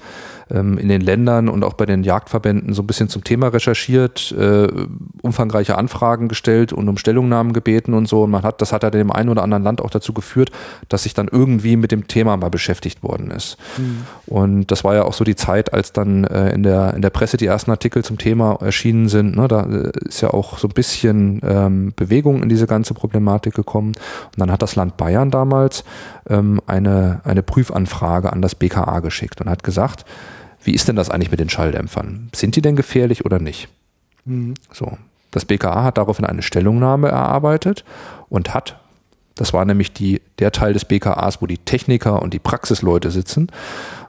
[0.53, 4.31] ähm, in den Ländern und auch bei den Jagdverbänden so ein bisschen zum Thema recherchiert,
[4.31, 4.67] äh,
[5.21, 8.23] umfangreiche Anfragen gestellt und um Stellungnahmen gebeten und so.
[8.23, 10.51] Und man hat, das hat ja dem einen oder anderen Land auch dazu geführt,
[10.89, 13.57] dass sich dann irgendwie mit dem Thema mal beschäftigt worden ist.
[13.77, 14.03] Mhm.
[14.27, 17.09] Und das war ja auch so die Zeit, als dann äh, in, der, in der
[17.09, 19.35] Presse die ersten Artikel zum Thema erschienen sind.
[19.35, 19.47] Ne?
[19.47, 23.89] Da äh, ist ja auch so ein bisschen ähm, Bewegung in diese ganze Problematik gekommen.
[23.89, 25.83] Und dann hat das Land Bayern damals
[26.29, 30.05] ähm, eine, eine Prüfanfrage an das BKA geschickt und hat gesagt,
[30.63, 32.29] wie ist denn das eigentlich mit den Schalldämpfern?
[32.33, 33.67] Sind die denn gefährlich oder nicht?
[34.25, 34.53] Mhm.
[34.71, 34.97] So.
[35.31, 37.85] Das BKA hat daraufhin eine Stellungnahme erarbeitet
[38.27, 38.79] und hat,
[39.35, 43.47] das war nämlich die, der Teil des BKAs, wo die Techniker und die Praxisleute sitzen,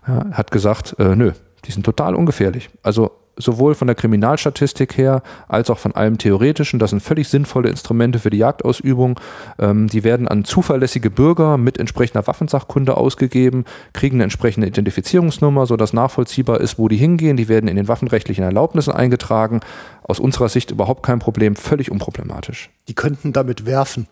[0.06, 1.32] ja, hat gesagt, äh, nö,
[1.64, 2.70] die sind total ungefährlich.
[2.82, 6.78] Also sowohl von der Kriminalstatistik her als auch von allem Theoretischen.
[6.78, 9.18] Das sind völlig sinnvolle Instrumente für die Jagdausübung.
[9.58, 15.92] Ähm, die werden an zuverlässige Bürger mit entsprechender Waffensachkunde ausgegeben, kriegen eine entsprechende Identifizierungsnummer, sodass
[15.92, 17.36] nachvollziehbar ist, wo die hingehen.
[17.36, 19.60] Die werden in den waffenrechtlichen Erlaubnissen eingetragen.
[20.02, 22.70] Aus unserer Sicht überhaupt kein Problem, völlig unproblematisch.
[22.88, 24.08] Die könnten damit werfen.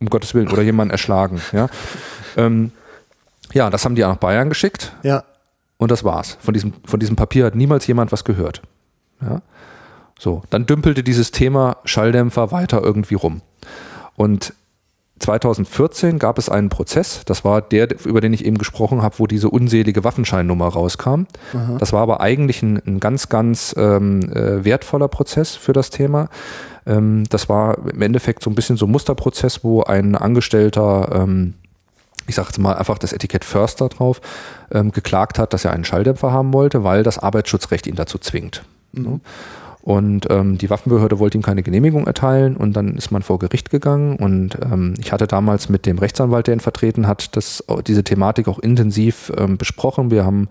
[0.00, 1.40] Um Gottes Willen, oder jemanden erschlagen.
[1.52, 1.68] Ja,
[2.36, 2.72] ähm,
[3.52, 4.92] ja das haben die auch nach Bayern geschickt.
[5.02, 5.24] Ja.
[5.78, 6.36] Und das war's.
[6.40, 8.62] Von diesem, von diesem Papier hat niemals jemand was gehört.
[9.22, 9.42] Ja?
[10.18, 13.40] So, dann dümpelte dieses Thema Schalldämpfer weiter irgendwie rum.
[14.16, 14.52] Und
[15.20, 19.26] 2014 gab es einen Prozess, das war der, über den ich eben gesprochen habe, wo
[19.26, 21.24] diese unselige Waffenscheinnummer rauskam.
[21.54, 21.76] Aha.
[21.78, 26.28] Das war aber eigentlich ein, ein ganz, ganz ähm, äh, wertvoller Prozess für das Thema.
[26.86, 31.54] Ähm, das war im Endeffekt so ein bisschen so ein Musterprozess, wo ein Angestellter ähm,
[32.28, 34.20] ich sage jetzt mal einfach das Etikett Förster drauf,
[34.70, 38.62] ähm, geklagt hat, dass er einen Schalldämpfer haben wollte, weil das Arbeitsschutzrecht ihn dazu zwingt.
[38.92, 39.20] Mhm.
[39.82, 43.70] Und ähm, die Waffenbehörde wollte ihm keine Genehmigung erteilen und dann ist man vor Gericht
[43.70, 48.04] gegangen und ähm, ich hatte damals mit dem Rechtsanwalt, der ihn vertreten hat, das, diese
[48.04, 50.10] Thematik auch intensiv ähm, besprochen.
[50.10, 50.48] Wir haben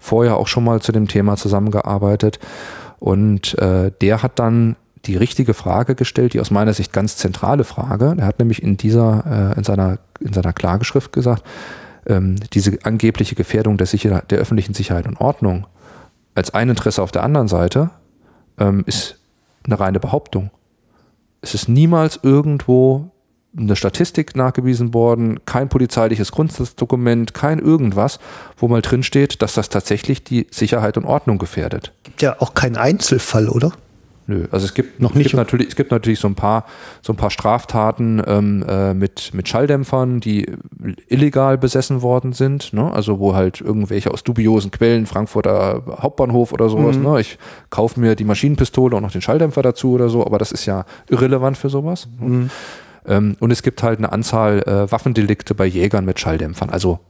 [0.00, 2.40] vorher auch schon mal zu dem Thema zusammengearbeitet
[2.98, 4.74] und äh, der hat dann
[5.06, 8.14] die richtige Frage gestellt, die aus meiner Sicht ganz zentrale Frage.
[8.18, 11.42] Er hat nämlich in dieser, äh, in seiner, in seiner Klageschrift gesagt,
[12.06, 15.66] ähm, diese angebliche Gefährdung der, Sicherheit, der öffentlichen Sicherheit und Ordnung
[16.34, 17.90] als ein Interesse auf der anderen Seite
[18.58, 19.18] ähm, ist
[19.64, 20.50] eine reine Behauptung.
[21.42, 23.10] Es ist niemals irgendwo
[23.56, 28.20] eine Statistik nachgewiesen worden, kein polizeiliches Grundsatzdokument, kein irgendwas,
[28.56, 31.92] wo mal drin steht, dass das tatsächlich die Sicherheit und Ordnung gefährdet.
[32.04, 33.72] Gibt ja auch keinen Einzelfall, oder?
[34.30, 35.26] Nö, also es gibt noch nicht.
[35.26, 36.64] Es gibt natürlich, es gibt natürlich so ein paar,
[37.02, 40.46] so ein paar Straftaten ähm, äh, mit, mit Schalldämpfern, die
[41.08, 42.72] illegal besessen worden sind.
[42.72, 42.92] Ne?
[42.92, 46.96] Also wo halt irgendwelche aus dubiosen Quellen, Frankfurter Hauptbahnhof oder sowas.
[46.96, 47.02] Mhm.
[47.02, 47.20] Ne?
[47.22, 47.38] Ich
[47.70, 50.84] kaufe mir die Maschinenpistole und noch den Schalldämpfer dazu oder so, aber das ist ja
[51.08, 52.06] irrelevant für sowas.
[52.20, 52.50] Mhm.
[53.06, 56.70] Ähm, und es gibt halt eine Anzahl äh, Waffendelikte bei Jägern mit Schalldämpfern.
[56.70, 57.00] Also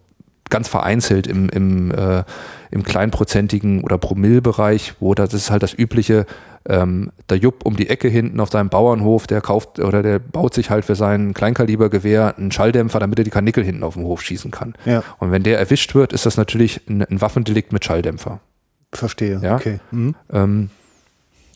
[0.50, 2.24] ganz vereinzelt im, im, äh,
[2.70, 6.26] im kleinprozentigen oder Promillbereich, wo das ist halt das übliche,
[6.68, 10.54] ähm, der Jupp um die Ecke hinten auf seinem Bauernhof, der kauft oder der baut
[10.54, 14.22] sich halt für sein Kleinkalibergewehr einen Schalldämpfer, damit er die Kanickel hinten auf dem Hof
[14.22, 14.74] schießen kann.
[14.84, 15.02] Ja.
[15.18, 18.40] Und wenn der erwischt wird, ist das natürlich ein, ein Waffendelikt mit Schalldämpfer.
[18.92, 19.56] Verstehe, ja?
[19.56, 19.80] okay.
[19.90, 20.14] Mhm.
[20.32, 20.70] Ähm,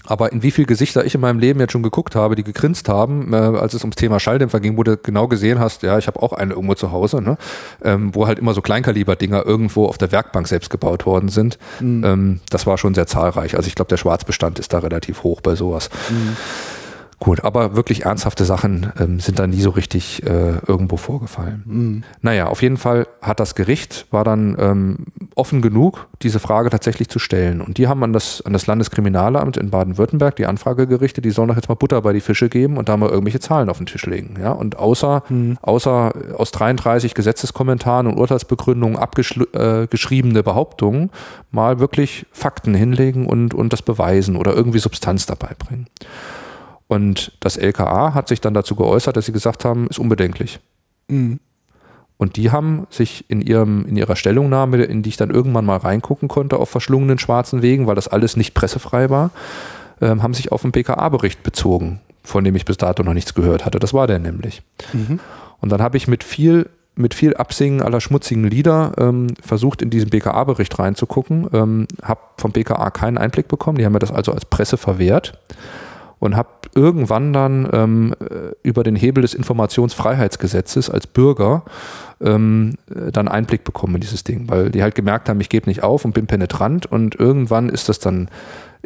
[0.06, 2.88] aber in wie viele Gesichter ich in meinem Leben jetzt schon geguckt habe, die gegrinst
[2.88, 6.06] haben, äh, als es ums Thema Schalldämpfer ging, wo du genau gesehen hast, ja, ich
[6.06, 7.38] habe auch eine irgendwo zu Hause, ne?
[7.82, 11.58] ähm, wo halt immer so Kleinkaliber-Dinger irgendwo auf der Werkbank selbst gebaut worden sind.
[11.80, 12.04] Mhm.
[12.04, 13.56] Ähm, das war schon sehr zahlreich.
[13.56, 15.88] Also ich glaube, der Schwarzbestand ist da relativ hoch bei sowas.
[16.10, 16.36] Mhm.
[17.24, 21.62] Gut, aber wirklich ernsthafte Sachen ähm, sind da nie so richtig äh, irgendwo vorgefallen.
[21.64, 22.04] Mhm.
[22.20, 24.96] Naja, auf jeden Fall hat das Gericht, war dann ähm,
[25.34, 27.62] offen genug, diese Frage tatsächlich zu stellen.
[27.62, 31.48] Und die haben an das, an das Landeskriminalamt in Baden-Württemberg die Anfrage gerichtet, die sollen
[31.48, 33.86] doch jetzt mal Butter bei die Fische geben und da mal irgendwelche Zahlen auf den
[33.86, 34.34] Tisch legen.
[34.38, 34.52] Ja?
[34.52, 35.56] Und außer, mhm.
[35.62, 41.10] außer aus 33 Gesetzeskommentaren und Urteilsbegründungen abgeschriebene äh, Behauptungen
[41.50, 45.86] mal wirklich Fakten hinlegen und, und das beweisen oder irgendwie Substanz dabei bringen.
[46.94, 50.60] Und das LKA hat sich dann dazu geäußert, dass sie gesagt haben, ist unbedenklich.
[51.08, 51.40] Mhm.
[52.18, 55.78] Und die haben sich in, ihrem, in ihrer Stellungnahme, in die ich dann irgendwann mal
[55.78, 59.30] reingucken konnte, auf verschlungenen schwarzen Wegen, weil das alles nicht pressefrei war,
[60.00, 63.64] äh, haben sich auf einen BKA-Bericht bezogen, von dem ich bis dato noch nichts gehört
[63.64, 63.80] hatte.
[63.80, 64.62] Das war der nämlich.
[64.92, 65.18] Mhm.
[65.60, 69.90] Und dann habe ich mit viel, mit viel Absingen aller schmutzigen Lieder ähm, versucht, in
[69.90, 73.78] diesen BKA-Bericht reinzugucken, ähm, habe vom BKA keinen Einblick bekommen.
[73.78, 75.36] Die haben mir das also als Presse verwehrt
[76.24, 78.14] und habe irgendwann dann ähm,
[78.62, 81.64] über den Hebel des Informationsfreiheitsgesetzes als Bürger
[82.20, 85.82] ähm, dann Einblick bekommen in dieses Ding, weil die halt gemerkt haben, ich gebe nicht
[85.82, 88.28] auf und bin penetrant und irgendwann ist das dann,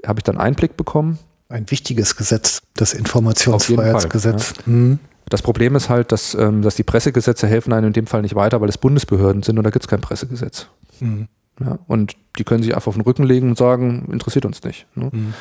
[0.06, 1.18] habe ich dann Einblick bekommen.
[1.48, 4.54] Ein wichtiges Gesetz, das Informationsfreiheitsgesetz.
[4.66, 4.72] Ja.
[4.72, 4.98] Mhm.
[5.28, 8.34] Das Problem ist halt, dass, ähm, dass die Pressegesetze helfen einem in dem Fall nicht
[8.34, 10.68] weiter, weil es Bundesbehörden sind und da gibt es kein Pressegesetz.
[11.00, 11.28] Mhm.
[11.60, 14.86] Ja, und die können sich einfach auf den Rücken legen und sagen, interessiert uns nicht.
[14.94, 15.10] Ne?
[15.12, 15.34] Mhm.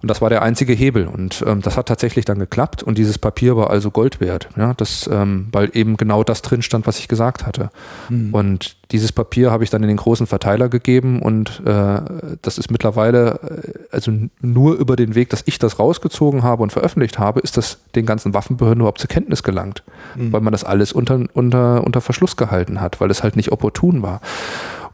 [0.00, 1.06] Und das war der einzige Hebel.
[1.06, 2.82] Und ähm, das hat tatsächlich dann geklappt.
[2.82, 4.48] Und dieses Papier war also Gold wert.
[4.56, 4.72] Ja?
[4.74, 7.70] Das, ähm, weil eben genau das drin stand, was ich gesagt hatte.
[8.08, 8.32] Mhm.
[8.32, 11.20] Und dieses Papier habe ich dann in den großen Verteiler gegeben.
[11.20, 12.00] Und äh,
[12.40, 16.72] das ist mittlerweile, äh, also nur über den Weg, dass ich das rausgezogen habe und
[16.72, 19.82] veröffentlicht habe, ist das den ganzen Waffenbehörden überhaupt zur Kenntnis gelangt.
[20.16, 20.32] Mhm.
[20.32, 24.02] Weil man das alles unter, unter, unter Verschluss gehalten hat, weil es halt nicht opportun
[24.02, 24.22] war.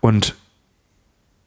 [0.01, 0.35] Und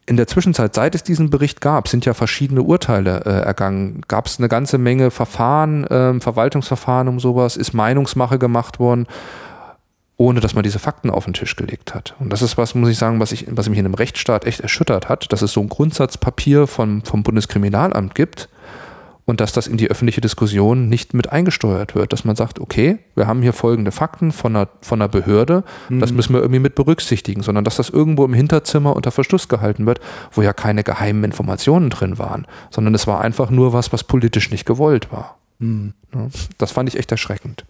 [0.06, 4.02] in der Zwischenzeit, seit es diesen Bericht gab, sind ja verschiedene Urteile äh, ergangen.
[4.08, 9.08] Gab es eine ganze Menge Verfahren, äh, Verwaltungsverfahren um sowas, ist Meinungsmache gemacht worden,
[10.18, 12.16] ohne dass man diese Fakten auf den Tisch gelegt hat.
[12.20, 14.60] Und das ist was, muss ich sagen, was, ich, was mich in einem Rechtsstaat echt
[14.60, 18.50] erschüttert hat, dass es so ein Grundsatzpapier vom, vom Bundeskriminalamt gibt,
[19.26, 23.00] und dass das in die öffentliche Diskussion nicht mit eingesteuert wird, dass man sagt, okay,
[23.16, 26.00] wir haben hier folgende Fakten von einer, von einer Behörde, mhm.
[26.00, 29.86] das müssen wir irgendwie mit berücksichtigen, sondern dass das irgendwo im Hinterzimmer unter Verschluss gehalten
[29.86, 30.00] wird,
[30.32, 34.52] wo ja keine geheimen Informationen drin waren, sondern es war einfach nur was, was politisch
[34.52, 35.38] nicht gewollt war.
[35.60, 35.94] Mhm.
[36.58, 37.66] Das fand ich echt erschreckend.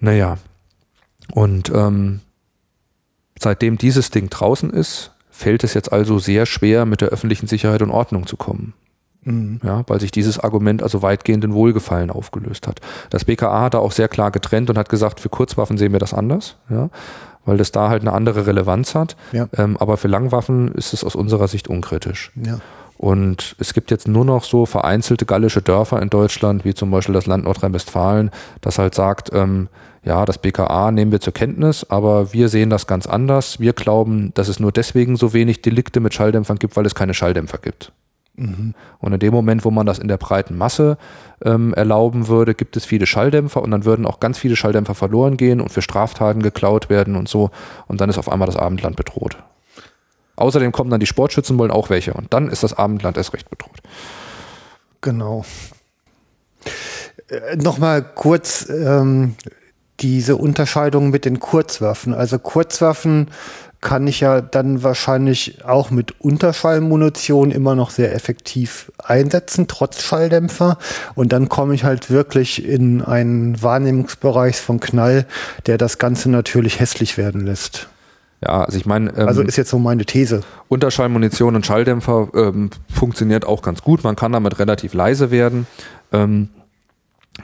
[0.00, 0.36] Naja,
[1.32, 2.20] und ähm,
[3.38, 7.82] seitdem dieses Ding draußen ist, fällt es jetzt also sehr schwer, mit der öffentlichen Sicherheit
[7.82, 8.74] und Ordnung zu kommen.
[9.24, 9.60] Mhm.
[9.62, 12.80] Ja, weil sich dieses Argument also weitgehend in Wohlgefallen aufgelöst hat.
[13.10, 16.00] Das BKA hat da auch sehr klar getrennt und hat gesagt, für Kurzwaffen sehen wir
[16.00, 16.90] das anders, ja,
[17.44, 19.16] weil das da halt eine andere Relevanz hat.
[19.32, 19.48] Ja.
[19.56, 22.32] Ähm, aber für Langwaffen ist es aus unserer Sicht unkritisch.
[22.44, 22.58] Ja.
[22.98, 27.14] Und es gibt jetzt nur noch so vereinzelte gallische Dörfer in Deutschland, wie zum Beispiel
[27.14, 29.68] das Land Nordrhein-Westfalen, das halt sagt, ähm,
[30.04, 33.60] ja, das BKA nehmen wir zur Kenntnis, aber wir sehen das ganz anders.
[33.60, 37.14] Wir glauben, dass es nur deswegen so wenig Delikte mit Schalldämpfern gibt, weil es keine
[37.14, 37.92] Schalldämpfer gibt.
[38.34, 40.96] Und in dem Moment, wo man das in der breiten Masse
[41.44, 45.36] ähm, erlauben würde, gibt es viele Schalldämpfer und dann würden auch ganz viele Schalldämpfer verloren
[45.36, 47.50] gehen und für Straftaten geklaut werden und so.
[47.88, 49.36] Und dann ist auf einmal das Abendland bedroht.
[50.36, 52.14] Außerdem kommen dann die Sportschützen, wollen auch welche.
[52.14, 53.82] Und dann ist das Abendland erst recht bedroht.
[55.02, 55.44] Genau.
[57.28, 59.34] Äh, Nochmal kurz ähm,
[60.00, 62.14] diese Unterscheidung mit den Kurzwaffen.
[62.14, 63.28] Also Kurzwaffen
[63.82, 70.78] kann ich ja dann wahrscheinlich auch mit Unterschallmunition immer noch sehr effektiv einsetzen, trotz Schalldämpfer.
[71.14, 75.26] Und dann komme ich halt wirklich in einen Wahrnehmungsbereich von Knall,
[75.66, 77.88] der das Ganze natürlich hässlich werden lässt.
[78.40, 79.10] Ja, also ich meine.
[79.16, 80.40] Ähm, also ist jetzt so meine These.
[80.68, 84.04] Unterschallmunition und Schalldämpfer ähm, funktioniert auch ganz gut.
[84.04, 85.66] Man kann damit relativ leise werden.
[86.12, 86.48] Ähm,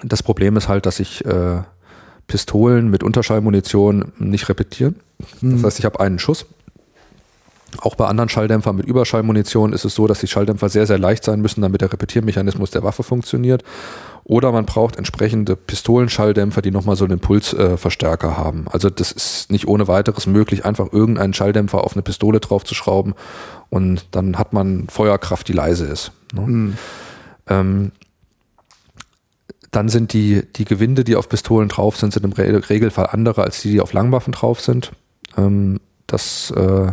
[0.04, 1.62] das Problem ist halt, dass ich äh,
[2.28, 4.96] Pistolen mit Unterschallmunition nicht repetieren.
[5.18, 5.64] Das hm.
[5.64, 6.46] heißt, ich habe einen Schuss.
[7.80, 11.22] Auch bei anderen Schalldämpfern mit Überschallmunition ist es so, dass die Schalldämpfer sehr, sehr leicht
[11.22, 13.62] sein müssen, damit der Repetiermechanismus der Waffe funktioniert.
[14.24, 18.66] Oder man braucht entsprechende Pistolenschalldämpfer, die nochmal so einen Impulsverstärker äh, haben.
[18.70, 23.14] Also das ist nicht ohne weiteres möglich, einfach irgendeinen Schalldämpfer auf eine Pistole draufzuschrauben
[23.70, 26.12] und dann hat man Feuerkraft, die leise ist.
[26.32, 26.40] Ne?
[26.40, 26.78] Mhm.
[27.48, 27.92] Ähm,
[29.70, 33.60] dann sind die, die Gewinde, die auf Pistolen drauf sind, sind im Regelfall andere als
[33.62, 34.92] die, die auf Langwaffen drauf sind.
[35.36, 36.92] Ähm, das äh,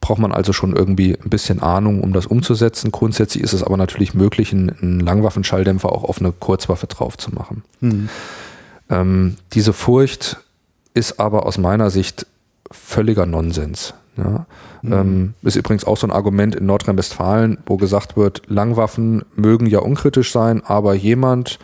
[0.00, 2.92] braucht man also schon irgendwie ein bisschen Ahnung, um das umzusetzen.
[2.92, 7.34] Grundsätzlich ist es aber natürlich möglich, einen, einen Langwaffenschalldämpfer auch auf eine Kurzwaffe drauf zu
[7.34, 7.62] machen.
[7.80, 8.08] Mhm.
[8.90, 10.36] Ähm, diese Furcht
[10.92, 12.26] ist aber aus meiner Sicht
[12.70, 13.94] völliger Nonsens.
[14.16, 14.46] Ja.
[14.82, 14.92] Mhm.
[14.92, 19.80] Ähm, ist übrigens auch so ein Argument in Nordrhein-Westfalen, wo gesagt wird, Langwaffen mögen ja
[19.80, 21.58] unkritisch sein, aber jemand,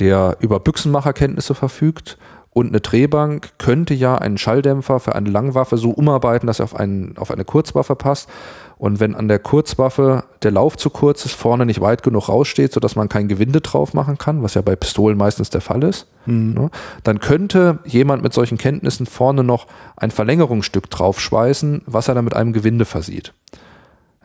[0.00, 2.18] der über Büchsenmacherkenntnisse verfügt
[2.52, 6.74] und eine Drehbank könnte ja einen Schalldämpfer für eine Langwaffe so umarbeiten, dass er auf,
[6.74, 8.28] einen, auf eine Kurzwaffe passt.
[8.76, 12.72] Und wenn an der Kurzwaffe der Lauf zu kurz ist, vorne nicht weit genug raussteht,
[12.72, 16.08] sodass man kein Gewinde drauf machen kann, was ja bei Pistolen meistens der Fall ist,
[16.26, 16.54] mhm.
[16.54, 16.70] ne,
[17.04, 22.34] dann könnte jemand mit solchen Kenntnissen vorne noch ein Verlängerungsstück draufschweißen, was er dann mit
[22.34, 23.32] einem Gewinde versieht.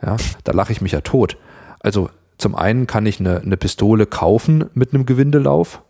[0.02, 1.36] Ja, da lache ich mich ja tot.
[1.78, 5.82] Also zum einen kann ich eine, eine Pistole kaufen mit einem Gewindelauf.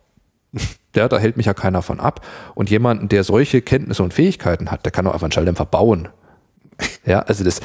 [0.95, 2.25] Ja, da hält mich ja keiner von ab.
[2.55, 6.09] Und jemanden, der solche Kenntnisse und Fähigkeiten hat, der kann auch einfach einen Schalldämpfer bauen.
[7.05, 7.61] Ja, also das,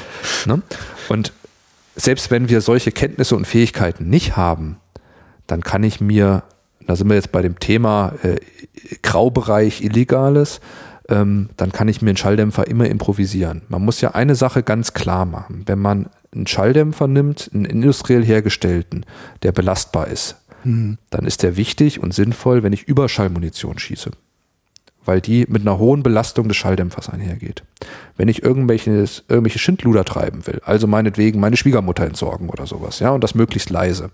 [0.46, 0.62] ne?
[1.08, 1.32] Und
[1.96, 4.76] selbst wenn wir solche Kenntnisse und Fähigkeiten nicht haben,
[5.46, 6.42] dann kann ich mir,
[6.86, 8.36] da sind wir jetzt bei dem Thema äh,
[9.02, 10.60] Graubereich Illegales,
[11.08, 13.62] ähm, dann kann ich mir einen Schalldämpfer immer improvisieren.
[13.68, 15.62] Man muss ja eine Sache ganz klar machen.
[15.66, 19.04] Wenn man einen Schalldämpfer nimmt, einen industriell hergestellten,
[19.42, 20.98] der belastbar ist, mhm.
[21.10, 24.10] dann ist der wichtig und sinnvoll, wenn ich Überschallmunition schieße.
[25.04, 27.64] Weil die mit einer hohen Belastung des Schalldämpfers einhergeht.
[28.16, 33.10] Wenn ich irgendwelches, irgendwelche Schindluder treiben will, also meinetwegen meine Schwiegermutter entsorgen oder sowas, ja,
[33.10, 34.10] und das möglichst leise,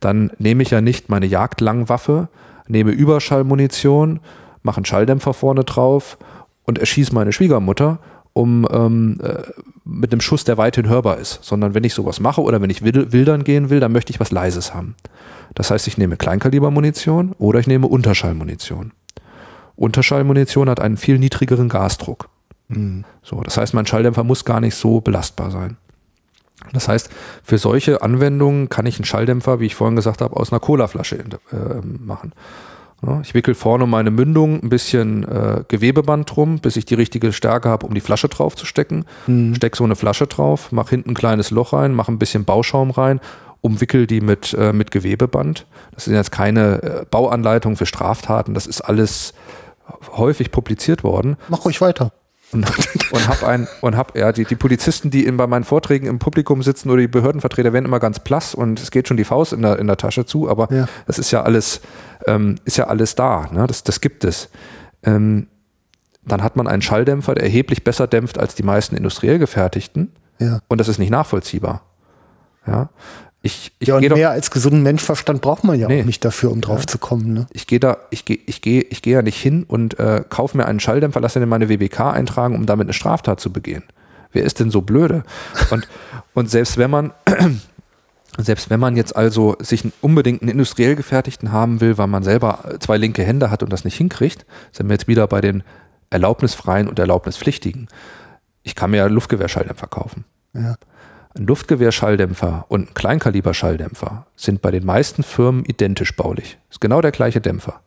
[0.00, 2.28] dann nehme ich ja nicht meine Jagdlangwaffe,
[2.66, 4.20] nehme Überschallmunition,
[4.62, 6.18] mache einen Schalldämpfer vorne drauf
[6.64, 8.00] und erschieße meine Schwiegermutter
[8.38, 9.42] um ähm, äh,
[9.84, 12.84] mit einem Schuss, der weithin hörbar ist, sondern wenn ich sowas mache oder wenn ich
[12.84, 14.94] wildern gehen will, dann möchte ich was Leises haben.
[15.54, 18.92] Das heißt, ich nehme Kleinkalibermunition oder ich nehme Unterschallmunition.
[19.74, 22.28] Unterschallmunition hat einen viel niedrigeren Gasdruck.
[22.68, 23.04] Mhm.
[23.22, 25.76] So, das heißt, mein Schalldämpfer muss gar nicht so belastbar sein.
[26.72, 27.10] Das heißt,
[27.42, 31.16] für solche Anwendungen kann ich einen Schalldämpfer, wie ich vorhin gesagt habe, aus einer Colaflasche
[31.16, 32.32] äh, machen.
[33.06, 37.32] Ja, ich wickel vorne meine Mündung ein bisschen äh, Gewebeband drum, bis ich die richtige
[37.32, 39.04] Stärke habe, um die Flasche drauf zu stecken.
[39.26, 39.54] Mhm.
[39.54, 42.90] Steck so eine Flasche drauf, mach hinten ein kleines Loch rein, mach ein bisschen Bauschaum
[42.90, 43.20] rein,
[43.60, 45.66] umwickel die mit, äh, mit Gewebeband.
[45.94, 49.32] Das sind jetzt keine äh, Bauanleitungen für Straftaten, das ist alles
[50.16, 51.36] häufig publiziert worden.
[51.48, 52.12] Mach ruhig weiter
[52.52, 52.66] und,
[53.10, 56.18] und hab ein und hab ja die, die Polizisten, die in, bei meinen Vorträgen im
[56.18, 59.52] Publikum sitzen oder die Behördenvertreter werden immer ganz blass und es geht schon die Faust
[59.52, 60.88] in der, in der Tasche zu, aber ja.
[61.06, 61.80] das ist ja alles
[62.26, 63.66] ähm, ist ja alles da, ne?
[63.66, 64.48] das, das gibt es.
[65.02, 65.48] Ähm,
[66.24, 70.60] dann hat man einen Schalldämpfer, der erheblich besser dämpft als die meisten industriell gefertigten ja.
[70.68, 71.82] und das ist nicht nachvollziehbar.
[72.66, 72.90] Ja,
[73.48, 76.22] ich, ich ja, und mehr doch, als gesunden Menschverstand braucht man ja nee, auch nicht
[76.24, 76.86] dafür, um drauf ja.
[76.86, 77.32] zu kommen.
[77.32, 77.46] Ne?
[77.52, 80.56] Ich gehe da, ich gehe, ich gehe, ich gehe ja nicht hin und äh, kaufe
[80.56, 83.84] mir einen Schalldämpfer, lasse den in meine WBK eintragen, um damit eine Straftat zu begehen.
[84.32, 85.22] Wer ist denn so blöde?
[85.70, 85.88] Und,
[86.34, 87.12] und selbst wenn man,
[88.38, 92.76] selbst wenn man jetzt also sich unbedingt einen industriell gefertigten haben will, weil man selber
[92.80, 95.62] zwei linke Hände hat und das nicht hinkriegt, sind wir jetzt wieder bei den
[96.10, 97.88] erlaubnisfreien und erlaubnispflichtigen.
[98.62, 100.26] Ich kann mir ja Luftgewehrschalldämpfer kaufen.
[100.52, 100.76] Ja.
[101.38, 106.58] Ein Luftgewehrschalldämpfer und ein Kleinkaliberschalldämpfer sind bei den meisten Firmen identisch baulich.
[106.68, 107.80] Ist genau der gleiche Dämpfer.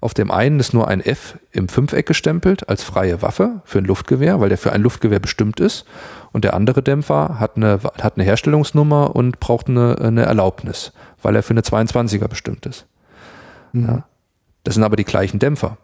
[0.00, 3.84] Auf dem einen ist nur ein F im Fünfeck gestempelt als freie Waffe für ein
[3.84, 5.84] Luftgewehr, weil der für ein Luftgewehr bestimmt ist.
[6.32, 10.92] Und der andere Dämpfer hat eine, hat eine Herstellungsnummer und braucht eine, eine Erlaubnis,
[11.22, 12.86] weil er für eine 22er bestimmt ist.
[13.72, 13.86] Mhm.
[13.86, 14.04] Ja.
[14.64, 15.76] Das sind aber die gleichen Dämpfer.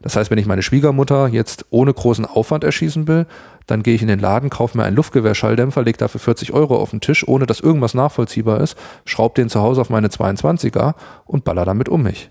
[0.00, 3.26] Das heißt, wenn ich meine Schwiegermutter jetzt ohne großen Aufwand erschießen will,
[3.66, 6.90] dann gehe ich in den Laden, kaufe mir einen Luftgewehrschalldämpfer, lege dafür 40 Euro auf
[6.90, 10.94] den Tisch, ohne dass irgendwas nachvollziehbar ist, schraube den zu Hause auf meine 22er
[11.24, 12.30] und baller damit um mich.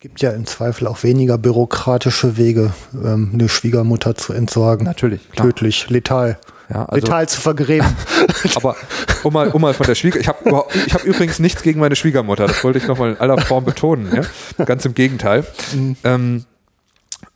[0.00, 4.84] Gibt ja im Zweifel auch weniger bürokratische Wege, ähm, eine Schwiegermutter zu entsorgen.
[4.84, 5.28] Natürlich.
[5.30, 5.48] Klar.
[5.48, 6.38] Tödlich, letal.
[6.70, 7.88] Ja, also, letal zu vergräben.
[8.54, 8.76] Aber
[9.24, 11.96] um mal, um mal von der Schwieger, ich habe ich hab übrigens nichts gegen meine
[11.96, 14.08] Schwiegermutter, das wollte ich nochmal in aller Form betonen.
[14.58, 14.64] Ja?
[14.64, 15.44] Ganz im Gegenteil.
[15.74, 15.96] Mhm.
[16.04, 16.44] Ähm,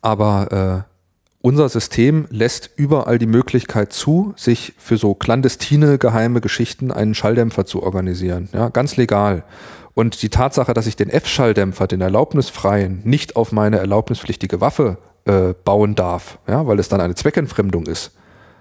[0.03, 0.93] aber äh,
[1.41, 7.67] unser System lässt überall die Möglichkeit zu, sich für so clandestine, geheime Geschichten einen Schalldämpfer
[7.67, 8.49] zu organisieren.
[8.53, 9.45] Ja, ganz legal.
[9.95, 15.55] Und die Tatsache, dass ich den F-Schalldämpfer, den erlaubnisfreien, nicht auf meine erlaubnispflichtige Waffe äh,
[15.65, 18.13] bauen darf, ja, weil es dann eine Zweckentfremdung ist,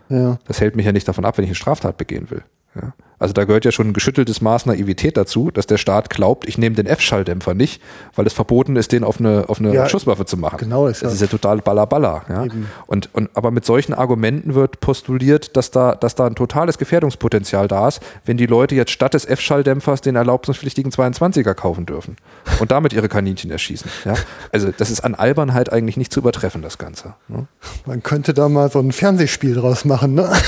[0.10, 0.40] ja.
[0.48, 2.44] das hält mich ja nicht davon ab, wenn ich eine Straftat begehen will.
[2.76, 2.94] Ja.
[3.22, 6.58] Also da gehört ja schon ein geschütteltes Maß Naivität dazu, dass der Staat glaubt, ich
[6.58, 7.80] nehme den F-Schalldämpfer nicht,
[8.16, 10.58] weil es verboten ist, den auf eine, auf eine ja, Schusswaffe zu machen.
[10.58, 11.14] Genau ist das.
[11.14, 12.24] ist ja total ballerballer.
[12.28, 12.48] Ja?
[12.88, 17.68] Und, und, aber mit solchen Argumenten wird postuliert, dass da, dass da ein totales Gefährdungspotenzial
[17.68, 22.16] da ist, wenn die Leute jetzt statt des F-Schalldämpfers den erlaubnispflichtigen 22er kaufen dürfen
[22.60, 23.92] und damit ihre Kaninchen erschießen.
[24.04, 24.16] Ja?
[24.52, 27.14] Also das ist an Albernheit eigentlich nicht zu übertreffen, das Ganze.
[27.28, 27.46] Ne?
[27.86, 30.32] Man könnte da mal so ein Fernsehspiel draus machen, ne?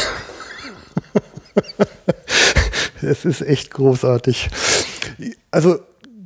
[3.01, 4.49] Es ist echt großartig.
[5.51, 5.79] Also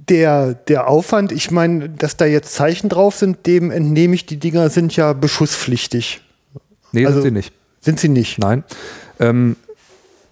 [0.10, 4.38] der, der Aufwand, ich meine, dass da jetzt Zeichen drauf sind, dem entnehme ich, die
[4.38, 6.22] Dinger sind ja beschusspflichtig.
[6.92, 7.54] Nee, also, sind sie nicht.
[7.82, 8.38] Sind sie nicht?
[8.40, 8.64] Nein.
[9.20, 9.56] Ähm,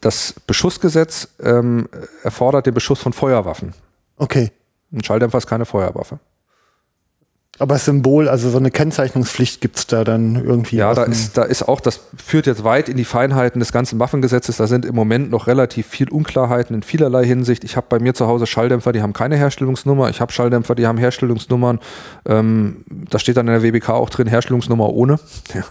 [0.01, 1.89] das Beschussgesetz ähm,
[2.23, 3.73] erfordert den Beschuss von Feuerwaffen.
[4.17, 4.51] Okay.
[4.93, 6.19] Ein Schalldämpfer ist keine Feuerwaffe.
[7.57, 10.75] Aber Symbol, also so eine Kennzeichnungspflicht gibt es da dann irgendwie.
[10.75, 13.97] Ja, da ist, da ist auch, das führt jetzt weit in die Feinheiten des ganzen
[13.97, 14.57] Waffengesetzes.
[14.57, 17.63] Da sind im Moment noch relativ viel Unklarheiten in vielerlei Hinsicht.
[17.63, 20.09] Ich habe bei mir zu Hause Schalldämpfer, die haben keine Herstellungsnummer.
[20.09, 21.79] Ich habe Schalldämpfer, die haben Herstellungsnummern.
[22.25, 25.19] Ähm, da steht dann in der WBK auch drin, Herstellungsnummer ohne.
[25.53, 25.63] Ja.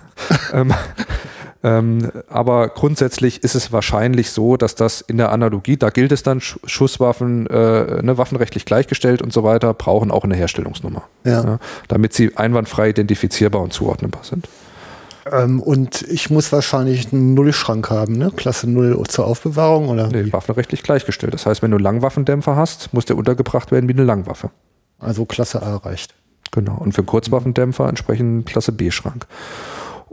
[1.65, 6.23] Ähm, aber grundsätzlich ist es wahrscheinlich so, dass das in der Analogie, da gilt es
[6.23, 11.05] dann, Schusswaffen, äh, ne, waffenrechtlich gleichgestellt und so weiter, brauchen auch eine Herstellungsnummer.
[11.25, 11.43] Ja.
[11.43, 14.47] ja damit sie einwandfrei identifizierbar und zuordnenbar sind.
[15.33, 18.31] Ähm, und ich muss wahrscheinlich einen Nullschrank haben, ne?
[18.37, 20.09] Klasse Null zur Aufbewahrung oder?
[20.09, 21.33] Nee, waffenrechtlich gleichgestellt.
[21.33, 24.51] Das heißt, wenn du Langwaffendämpfer hast, muss der untergebracht werden wie eine Langwaffe.
[24.99, 26.15] Also Klasse A reicht.
[26.51, 26.77] Genau.
[26.77, 29.27] Und für Kurzwaffendämpfer entsprechend Klasse B-Schrank.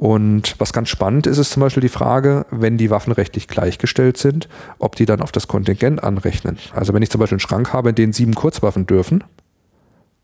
[0.02, 4.18] Und was ganz spannend ist, ist zum Beispiel die Frage, wenn die Waffen rechtlich gleichgestellt
[4.18, 4.50] sind,
[4.80, 6.58] ob die dann auf das Kontingent anrechnen.
[6.74, 9.24] Also wenn ich zum Beispiel einen Schrank habe, in dem sieben Kurzwaffen dürfen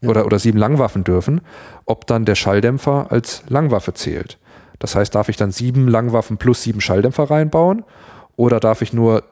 [0.01, 0.09] ja.
[0.09, 1.41] oder, oder sieben Langwaffen dürfen,
[1.85, 4.39] ob dann der Schalldämpfer als Langwaffe zählt.
[4.79, 7.83] Das heißt, darf ich dann sieben Langwaffen plus sieben Schalldämpfer reinbauen
[8.35, 9.25] oder darf ich nur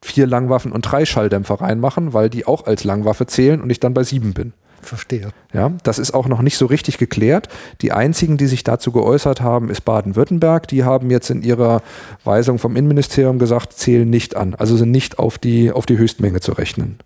[0.00, 3.92] vier Langwaffen und drei Schalldämpfer reinmachen, weil die auch als Langwaffe zählen und ich dann
[3.92, 4.54] bei sieben bin.
[4.82, 5.30] Verstehe.
[5.52, 7.48] Ja, das ist auch noch nicht so richtig geklärt.
[7.80, 10.66] Die einzigen, die sich dazu geäußert haben, ist Baden-Württemberg.
[10.68, 11.82] Die haben jetzt in ihrer
[12.24, 14.54] Weisung vom Innenministerium gesagt, zählen nicht an.
[14.54, 16.98] Also sind nicht auf die, auf die Höchstmenge zu rechnen.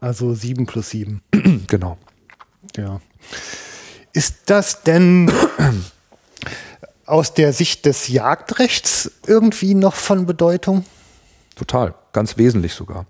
[0.00, 1.22] Also sieben plus sieben.
[1.66, 1.98] genau.
[2.76, 3.00] Ja.
[4.12, 5.30] Ist das denn
[7.06, 10.84] aus der Sicht des Jagdrechts irgendwie noch von Bedeutung?
[11.56, 13.06] Total, ganz wesentlich sogar.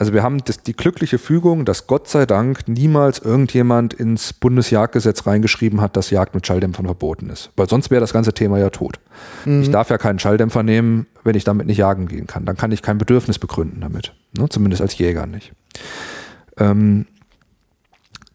[0.00, 5.26] Also wir haben das, die glückliche Fügung, dass Gott sei Dank niemals irgendjemand ins Bundesjagdgesetz
[5.26, 7.50] reingeschrieben hat, dass Jagd mit Schalldämpfern verboten ist.
[7.54, 8.98] Weil sonst wäre das ganze Thema ja tot.
[9.44, 9.60] Mhm.
[9.60, 12.46] Ich darf ja keinen Schalldämpfer nehmen, wenn ich damit nicht jagen gehen kann.
[12.46, 14.14] Dann kann ich kein Bedürfnis begründen damit.
[14.32, 14.48] Ne?
[14.48, 15.52] Zumindest als Jäger nicht.
[16.56, 17.04] Ähm,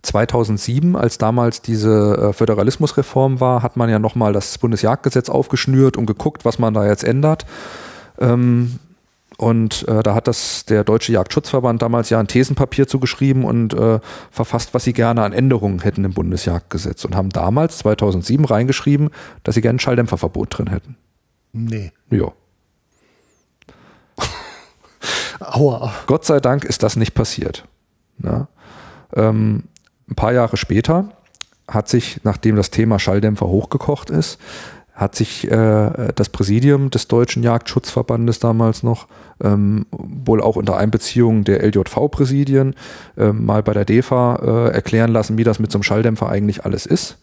[0.04, 6.06] 2007, als damals diese äh, Föderalismusreform war, hat man ja nochmal das Bundesjagdgesetz aufgeschnürt und
[6.06, 7.48] geguckt, was man da jetzt ändert.
[8.20, 8.78] Ähm,
[9.38, 14.00] und äh, da hat das der Deutsche Jagdschutzverband damals ja ein Thesenpapier zugeschrieben und äh,
[14.32, 19.10] verfasst, was sie gerne an Änderungen hätten im Bundesjagdgesetz und haben damals 2007 reingeschrieben,
[19.44, 20.98] dass sie gerne ein Schalldämpferverbot drin hätten.
[21.52, 21.92] Nee.
[22.10, 22.32] Ja.
[25.40, 25.94] Aua.
[26.08, 27.68] Gott sei Dank ist das nicht passiert.
[28.24, 28.48] Ja.
[29.14, 29.66] Ähm,
[30.10, 31.10] ein paar Jahre später
[31.68, 34.40] hat sich, nachdem das Thema Schalldämpfer hochgekocht ist,
[34.96, 39.08] hat sich äh, das Präsidium des Deutschen Jagdschutzverbandes damals noch
[39.44, 42.76] ähm, wohl auch unter Einbeziehung der LJV-Präsidien
[43.18, 46.64] äh, mal bei der DEFA äh, erklären lassen, wie das mit so einem Schalldämpfer eigentlich
[46.64, 47.18] alles ist.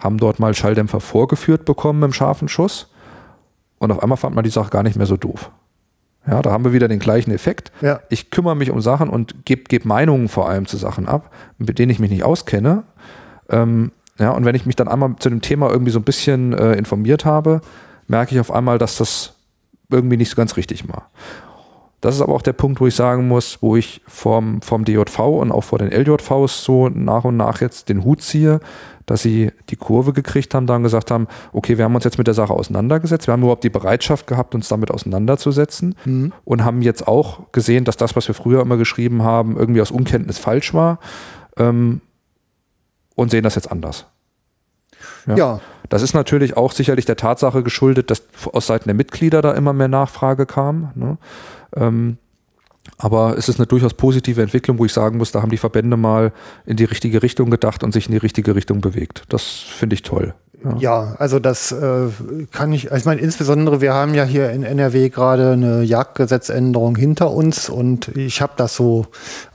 [0.00, 2.90] Haben dort mal Schalldämpfer vorgeführt bekommen im scharfen Schuss
[3.78, 5.52] und auf einmal fand man die Sache gar nicht mehr so doof.
[6.26, 7.70] Ja, da haben wir wieder den gleichen Effekt.
[7.80, 8.00] Ja.
[8.08, 11.78] Ich kümmere mich um Sachen und gebe geb Meinungen vor allem zu Sachen ab, mit
[11.78, 12.82] denen ich mich nicht auskenne.
[13.48, 16.52] Ähm, ja, und wenn ich mich dann einmal zu dem Thema irgendwie so ein bisschen
[16.52, 17.60] äh, informiert habe,
[18.08, 19.34] merke ich auf einmal, dass das
[19.90, 21.10] irgendwie nicht so ganz richtig war.
[22.00, 25.18] Das ist aber auch der Punkt, wo ich sagen muss, wo ich vom, vom DJV
[25.20, 28.58] und auch vor den LJVs so nach und nach jetzt den Hut ziehe,
[29.06, 32.26] dass sie die Kurve gekriegt haben, dann gesagt haben, okay, wir haben uns jetzt mit
[32.26, 36.32] der Sache auseinandergesetzt, wir haben überhaupt die Bereitschaft gehabt, uns damit auseinanderzusetzen mhm.
[36.44, 39.92] und haben jetzt auch gesehen, dass das, was wir früher immer geschrieben haben, irgendwie aus
[39.92, 40.98] Unkenntnis falsch war
[41.56, 42.00] ähm,
[43.14, 44.06] und sehen das jetzt anders.
[45.26, 45.36] Ja.
[45.36, 45.60] ja.
[45.88, 49.72] Das ist natürlich auch sicherlich der Tatsache geschuldet, dass aus Seiten der Mitglieder da immer
[49.72, 50.90] mehr Nachfrage kam.
[50.94, 51.18] Ne?
[51.76, 52.16] Ähm,
[52.98, 55.96] aber es ist eine durchaus positive Entwicklung, wo ich sagen muss, da haben die Verbände
[55.96, 56.32] mal
[56.66, 59.24] in die richtige Richtung gedacht und sich in die richtige Richtung bewegt.
[59.28, 60.34] Das finde ich toll.
[60.64, 60.76] Ja.
[60.78, 62.08] ja, also das äh,
[62.52, 67.32] kann ich, ich meine, insbesondere wir haben ja hier in NRW gerade eine Jagdgesetzänderung hinter
[67.32, 69.06] uns und ich habe das so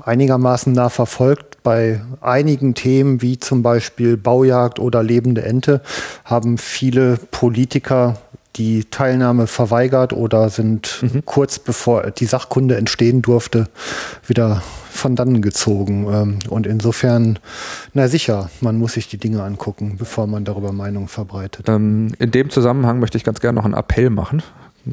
[0.04, 1.57] einigermaßen nah verfolgt.
[1.68, 5.82] Bei einigen Themen wie zum Beispiel Baujagd oder lebende Ente
[6.24, 8.16] haben viele Politiker
[8.56, 11.26] die Teilnahme verweigert oder sind mhm.
[11.26, 13.68] kurz bevor die Sachkunde entstehen durfte,
[14.26, 16.08] wieder von dannen gezogen.
[16.10, 17.38] Ähm, und insofern,
[17.94, 21.68] na sicher, man muss sich die Dinge angucken, bevor man darüber Meinungen verbreitet.
[21.68, 24.42] Ähm, in dem Zusammenhang möchte ich ganz gerne noch einen Appell machen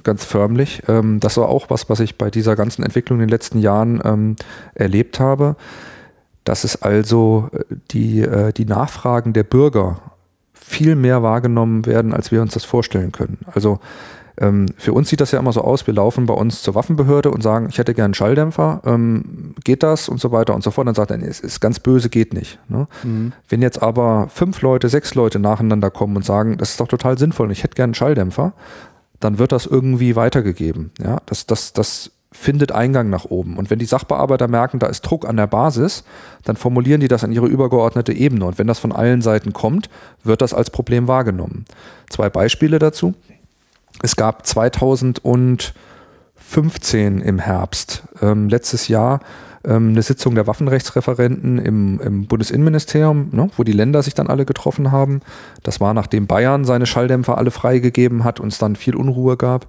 [0.03, 0.83] ganz förmlich.
[0.89, 4.37] Ähm, das war auch was, was ich bei dieser ganzen Entwicklung in den letzten Jahren
[4.75, 5.55] erlebt habe,
[6.45, 10.01] dass es also äh, die, äh, die Nachfragen der Bürger
[10.53, 13.39] viel mehr wahrgenommen werden, als wir uns das vorstellen können.
[13.53, 13.81] Also
[14.41, 17.31] ähm, für uns sieht das ja immer so aus, wir laufen bei uns zur Waffenbehörde
[17.31, 20.71] und sagen, ich hätte gern einen Schalldämpfer, ähm, geht das und so weiter und so
[20.71, 20.89] fort.
[20.89, 22.59] Dann sagt er, nee, es ist ganz böse, geht nicht.
[22.69, 22.89] Ne?
[23.05, 23.33] Mhm.
[23.49, 27.19] Wenn jetzt aber fünf Leute, sechs Leute nacheinander kommen und sagen, das ist doch total
[27.19, 28.55] sinnvoll und ich hätte gern einen Schalldämpfer,
[29.21, 30.91] dann wird das irgendwie weitergegeben.
[31.01, 33.57] Ja, das, das, das findet Eingang nach oben.
[33.57, 36.03] Und wenn die Sachbearbeiter merken, da ist Druck an der Basis,
[36.43, 38.45] dann formulieren die das an ihre übergeordnete Ebene.
[38.45, 39.89] Und wenn das von allen Seiten kommt,
[40.25, 41.65] wird das als Problem wahrgenommen.
[42.11, 43.15] Zwei Beispiele dazu.
[44.03, 49.21] Es gab 2015 im Herbst, ähm, letztes Jahr,
[49.65, 54.45] ähm, eine Sitzung der Waffenrechtsreferenten im, im Bundesinnenministerium, ne, wo die Länder sich dann alle
[54.45, 55.21] getroffen haben.
[55.63, 59.69] Das war nachdem Bayern seine Schalldämpfer alle freigegeben hat und es dann viel Unruhe gab.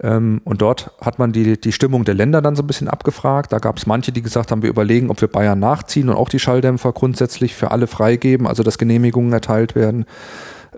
[0.00, 3.52] Ähm, und dort hat man die, die Stimmung der Länder dann so ein bisschen abgefragt.
[3.52, 6.28] Da gab es manche, die gesagt haben, wir überlegen, ob wir Bayern nachziehen und auch
[6.28, 10.06] die Schalldämpfer grundsätzlich für alle freigeben, also dass Genehmigungen erteilt werden.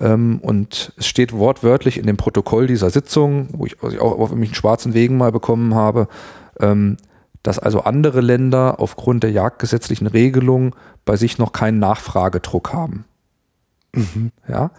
[0.01, 4.33] Ähm, und es steht wortwörtlich in dem Protokoll dieser Sitzung, wo ich, also auch auf
[4.33, 6.09] einen schwarzen Wegen mal bekommen habe,
[6.61, 6.97] ähm,
[7.43, 13.05] dass also andere Länder aufgrund der jagdgesetzlichen Regelung bei sich noch keinen Nachfragedruck haben.
[13.93, 14.33] Mhm.
[14.49, 14.71] Ja,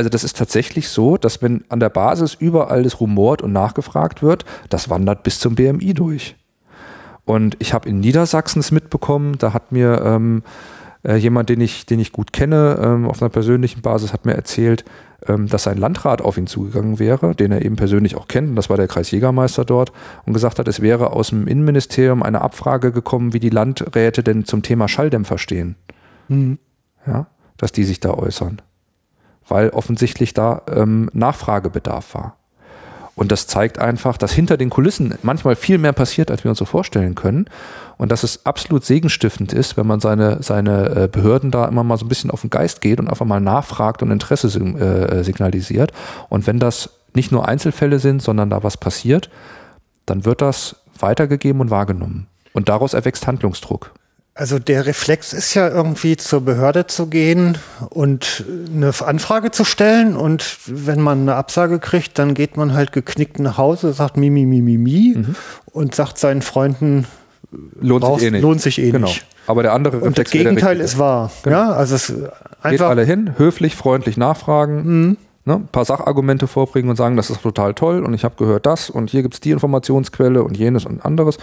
[0.00, 4.22] also das ist tatsächlich so, dass wenn an der Basis überall das rumort und nachgefragt
[4.22, 6.36] wird, das wandert bis zum BMI durch.
[7.26, 10.42] Und ich habe in Niedersachsen es mitbekommen, da hat mir ähm,
[11.02, 14.32] äh, jemand, den ich, den ich gut kenne, ähm, auf einer persönlichen Basis, hat mir
[14.32, 14.86] erzählt,
[15.28, 18.56] ähm, dass sein Landrat auf ihn zugegangen wäre, den er eben persönlich auch kennt, und
[18.56, 19.92] das war der Kreisjägermeister dort,
[20.24, 24.46] und gesagt hat, es wäre aus dem Innenministerium eine Abfrage gekommen, wie die Landräte denn
[24.46, 25.76] zum Thema Schalldämpfer stehen.
[26.28, 26.58] Mhm.
[27.06, 27.26] Ja,
[27.58, 28.62] dass die sich da äußern
[29.50, 32.36] weil offensichtlich da ähm, Nachfragebedarf war.
[33.20, 36.58] Und das zeigt einfach, dass hinter den Kulissen manchmal viel mehr passiert, als wir uns
[36.58, 37.50] so vorstellen können.
[37.98, 41.98] Und dass es absolut segenstiftend ist, wenn man seine, seine äh, Behörden da immer mal
[41.98, 45.92] so ein bisschen auf den Geist geht und einfach mal nachfragt und Interesse äh, signalisiert.
[46.30, 49.28] Und wenn das nicht nur Einzelfälle sind, sondern da was passiert,
[50.06, 52.26] dann wird das weitergegeben und wahrgenommen.
[52.54, 53.92] Und daraus erwächst Handlungsdruck.
[54.40, 57.58] Also der Reflex ist ja irgendwie zur Behörde zu gehen
[57.90, 58.42] und
[58.74, 63.38] eine Anfrage zu stellen und wenn man eine Absage kriegt, dann geht man halt geknickt
[63.38, 65.36] nach Hause, sagt mi mi mi mi mi mhm.
[65.72, 67.04] und sagt seinen Freunden
[67.82, 68.40] lohnt sich eh nicht.
[68.40, 69.08] Lohnt sich eh genau.
[69.08, 69.26] nicht.
[69.46, 71.30] Aber der andere Reflex Und das Gegenteil ist wahr.
[71.42, 71.56] Genau.
[71.58, 72.10] Ja, also es
[72.62, 74.76] einfach Geht alle hin, höflich, freundlich nachfragen.
[74.86, 75.16] Mhm.
[75.44, 78.64] Ne, ein paar Sachargumente vorbringen und sagen, das ist total toll und ich habe gehört
[78.64, 81.36] das und hier gibt es die Informationsquelle und jenes und anderes.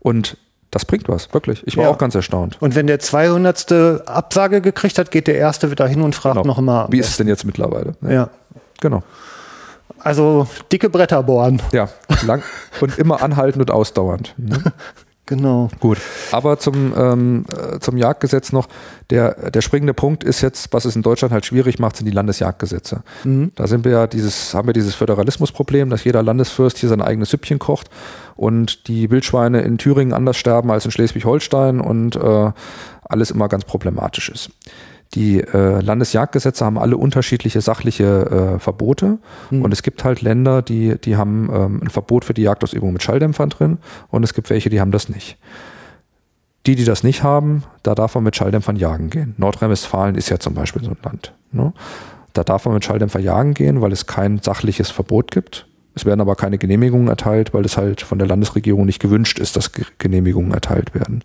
[0.00, 0.38] Und
[0.72, 1.64] das bringt was, wirklich.
[1.66, 1.90] Ich war ja.
[1.90, 2.56] auch ganz erstaunt.
[2.60, 4.08] Und wenn der 200.
[4.08, 6.46] Absage gekriegt hat, geht der Erste wieder hin und fragt genau.
[6.46, 6.86] noch mal.
[6.90, 7.94] Wie ist es denn jetzt mittlerweile?
[8.00, 8.10] Ja.
[8.10, 8.30] ja.
[8.80, 9.02] Genau.
[9.98, 11.60] Also dicke Bretter bohren.
[11.72, 11.88] Ja,
[12.26, 12.42] lang
[12.80, 14.34] und immer anhaltend und ausdauernd.
[14.38, 14.58] Ne?
[15.26, 15.68] Genau.
[15.78, 15.98] Gut.
[16.32, 18.68] Aber zum, ähm, äh, zum Jagdgesetz noch,
[19.10, 22.12] der, der springende Punkt ist jetzt, was es in Deutschland halt schwierig macht, sind die
[22.12, 23.04] Landesjagdgesetze.
[23.22, 23.52] Mhm.
[23.54, 27.30] Da sind wir ja dieses, haben wir dieses Föderalismusproblem, dass jeder Landesfürst hier sein eigenes
[27.30, 27.88] Süppchen kocht
[28.34, 32.50] und die Wildschweine in Thüringen anders sterben als in Schleswig-Holstein und äh,
[33.04, 34.50] alles immer ganz problematisch ist.
[35.14, 39.18] Die äh, Landesjagdgesetze haben alle unterschiedliche sachliche äh, Verbote
[39.50, 39.62] mhm.
[39.62, 43.02] und es gibt halt Länder, die, die haben ähm, ein Verbot für die Jagdausübung mit
[43.02, 43.78] Schalldämpfern drin
[44.10, 45.36] und es gibt welche, die haben das nicht.
[46.64, 49.34] Die, die das nicht haben, da darf man mit Schalldämpfern jagen gehen.
[49.36, 51.34] Nordrhein-Westfalen ist ja zum Beispiel so ein Land.
[51.50, 51.72] Ne?
[52.32, 55.66] Da darf man mit Schalldämpfer jagen gehen, weil es kein sachliches Verbot gibt.
[55.94, 59.56] Es werden aber keine Genehmigungen erteilt, weil es halt von der Landesregierung nicht gewünscht ist,
[59.56, 61.22] dass Genehmigungen erteilt werden.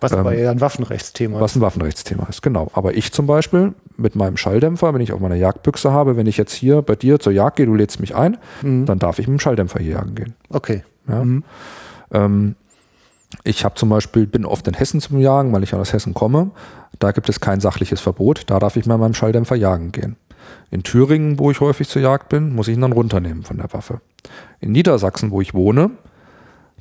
[0.00, 1.42] Was ähm, aber eher ein Waffenrechtsthema ist.
[1.42, 2.70] Was ein Waffenrechtsthema ist, genau.
[2.74, 6.36] Aber ich zum Beispiel mit meinem Schalldämpfer, wenn ich auf meiner Jagdbüchse habe, wenn ich
[6.36, 8.86] jetzt hier bei dir zur Jagd gehe, du lädst mich ein, mhm.
[8.86, 10.34] dann darf ich mit dem Schalldämpfer hier jagen gehen.
[10.50, 10.82] Okay.
[11.08, 11.24] Ja?
[11.24, 11.44] Mhm.
[12.12, 12.54] Ähm,
[13.44, 16.50] ich habe zum Beispiel, bin oft in Hessen zum Jagen, weil ich aus Hessen komme.
[16.98, 18.44] Da gibt es kein sachliches Verbot.
[18.46, 20.16] Da darf ich mit meinem Schalldämpfer jagen gehen.
[20.70, 23.72] In Thüringen, wo ich häufig zur Jagd bin, muss ich ihn dann runternehmen von der
[23.72, 24.00] Waffe.
[24.60, 25.90] In Niedersachsen, wo ich wohne,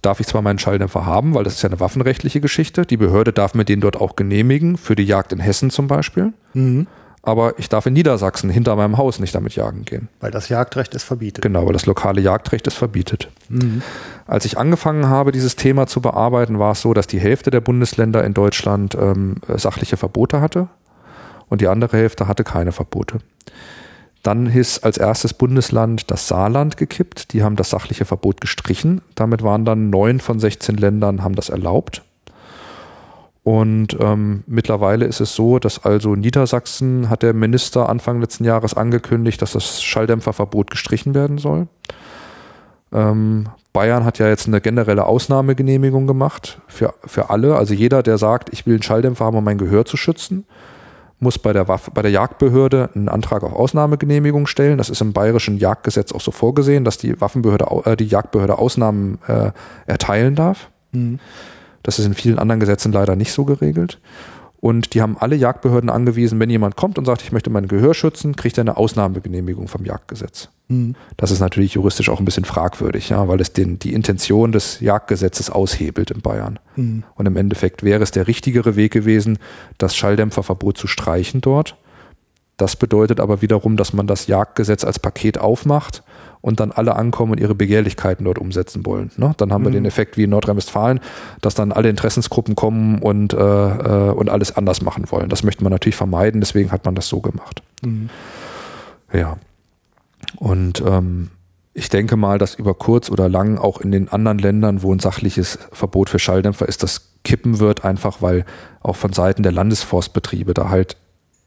[0.01, 2.85] darf ich zwar meinen Schalldämpfer haben, weil das ist ja eine waffenrechtliche Geschichte.
[2.85, 6.33] Die Behörde darf mir den dort auch genehmigen, für die Jagd in Hessen zum Beispiel.
[6.53, 6.87] Mhm.
[7.25, 10.09] Aber ich darf in Niedersachsen hinter meinem Haus nicht damit jagen gehen.
[10.19, 11.41] Weil das Jagdrecht es verbietet.
[11.41, 13.29] Genau, weil das lokale Jagdrecht es verbietet.
[13.49, 13.81] Mhm.
[14.27, 17.61] Als ich angefangen habe, dieses Thema zu bearbeiten, war es so, dass die Hälfte der
[17.61, 20.67] Bundesländer in Deutschland ähm, sachliche Verbote hatte
[21.49, 23.17] und die andere Hälfte hatte keine Verbote.
[24.25, 27.31] Dann ist als erstes Bundesland das Saarland gekippt.
[27.31, 29.01] Die haben das sachliche Verbot gestrichen.
[29.13, 32.01] Damit waren dann neun von 16 Ländern haben das erlaubt.
[33.43, 38.73] Und ähm, mittlerweile ist es so, dass also Niedersachsen hat der Minister Anfang letzten Jahres
[38.73, 41.67] angekündigt, dass das Schalldämpferverbot gestrichen werden soll.
[42.91, 47.57] Ähm, Bayern hat ja jetzt eine generelle Ausnahmegenehmigung gemacht für, für alle.
[47.57, 50.45] Also jeder, der sagt, ich will einen Schalldämpfer haben, um mein Gehör zu schützen,
[51.19, 54.77] muss bei der, Waffe, bei der Jagdbehörde einen Antrag auf Ausnahmegenehmigung stellen.
[54.77, 59.19] Das ist im bayerischen Jagdgesetz auch so vorgesehen, dass die Waffenbehörde, äh, die Jagdbehörde Ausnahmen
[59.27, 59.51] äh,
[59.85, 60.69] erteilen darf.
[60.91, 61.19] Mhm.
[61.83, 63.99] Das ist in vielen anderen Gesetzen leider nicht so geregelt.
[64.65, 67.93] Und die haben alle Jagdbehörden angewiesen, wenn jemand kommt und sagt, ich möchte mein Gehör
[67.93, 70.49] schützen, kriegt er eine Ausnahmegenehmigung vom Jagdgesetz.
[70.69, 70.95] Mhm.
[71.17, 74.79] Das ist natürlich juristisch auch ein bisschen fragwürdig, ja, weil es den, die Intention des
[74.79, 76.57] Jagdgesetzes aushebelt in Bayern.
[76.77, 77.03] Mhm.
[77.13, 79.37] Und im Endeffekt wäre es der richtigere Weg gewesen,
[79.77, 81.75] das Schalldämpferverbot zu streichen dort.
[82.57, 86.01] Das bedeutet aber wiederum, dass man das Jagdgesetz als Paket aufmacht
[86.45, 89.09] und dann alle ankommen und ihre Begehrlichkeiten dort umsetzen wollen.
[89.17, 89.33] Ne?
[89.37, 89.65] Dann haben mhm.
[89.65, 90.99] wir den Effekt wie in Nordrhein-Westfalen,
[91.41, 95.27] dass dann alle Interessensgruppen kommen und, äh, äh, und alles anders machen wollen.
[95.29, 97.63] Das möchte man natürlich vermeiden, deswegen hat man das so gemacht.
[97.83, 98.09] Mhm.
[99.11, 99.37] Ja.
[100.37, 101.31] Und ähm,
[101.73, 104.99] ich denke mal, dass über kurz oder lang auch in den anderen Ländern, wo ein
[104.99, 108.45] sachliches Verbot für Schalldämpfer ist, das kippen wird, einfach weil
[108.81, 110.95] auch von Seiten der Landesforstbetriebe da halt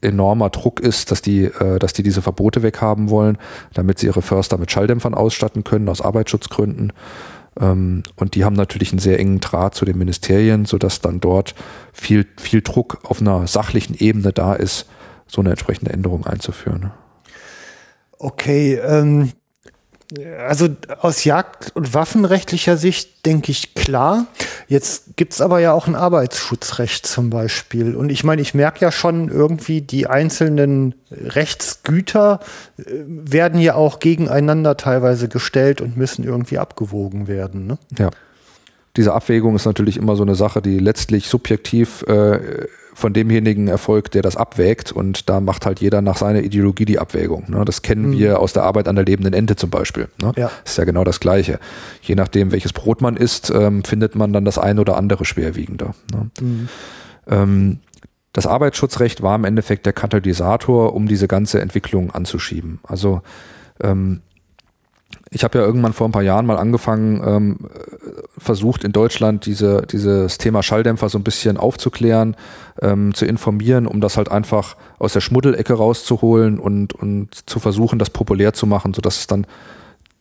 [0.01, 3.39] enormer Druck ist, dass die, äh, dass die diese Verbote weghaben wollen,
[3.75, 6.93] damit sie ihre Förster mit Schalldämpfern ausstatten können, aus Arbeitsschutzgründen.
[7.61, 11.55] Ähm, und die haben natürlich einen sehr engen Draht zu den Ministerien, sodass dann dort
[11.93, 14.87] viel, viel Druck auf einer sachlichen Ebene da ist,
[15.27, 16.93] so eine entsprechende Änderung einzuführen.
[18.19, 19.33] Okay, ähm,
[20.47, 20.69] also
[21.01, 24.27] aus Jagd- und Waffenrechtlicher Sicht denke ich klar.
[24.67, 27.95] Jetzt gibt's aber ja auch ein Arbeitsschutzrecht zum Beispiel.
[27.95, 32.41] Und ich meine, ich merke ja schon irgendwie, die einzelnen Rechtsgüter
[32.79, 37.67] äh, werden ja auch gegeneinander teilweise gestellt und müssen irgendwie abgewogen werden.
[37.67, 37.79] Ne?
[37.99, 38.11] Ja.
[38.97, 42.67] Diese Abwägung ist natürlich immer so eine Sache, die letztlich subjektiv äh,
[42.99, 44.91] von demjenigen erfolgt, der das abwägt.
[44.91, 47.45] Und da macht halt jeder nach seiner Ideologie die Abwägung.
[47.49, 47.65] Ne?
[47.65, 48.19] Das kennen mhm.
[48.19, 50.09] wir aus der Arbeit an der lebenden Ente zum Beispiel.
[50.21, 50.33] Ne?
[50.37, 50.51] Ja.
[50.65, 51.61] Das ist ja genau das Gleiche.
[52.03, 55.95] Je nachdem, welches Brot man isst, ähm, findet man dann das eine oder andere schwerwiegender.
[56.13, 56.31] Ne?
[56.41, 56.69] Mhm.
[57.29, 57.79] Ähm,
[58.33, 62.81] das Arbeitsschutzrecht war im Endeffekt der Katalysator, um diese ganze Entwicklung anzuschieben.
[62.83, 63.23] Also
[63.81, 64.23] ähm,
[65.31, 67.59] ich habe ja irgendwann vor ein paar Jahren mal angefangen, ähm,
[68.39, 72.37] versucht in Deutschland diese, dieses Thema Schalldämpfer so ein bisschen aufzuklären,
[72.81, 77.99] ähm, zu informieren, um das halt einfach aus der Schmuddelecke rauszuholen und, und zu versuchen,
[77.99, 79.47] das populär zu machen, sodass es dann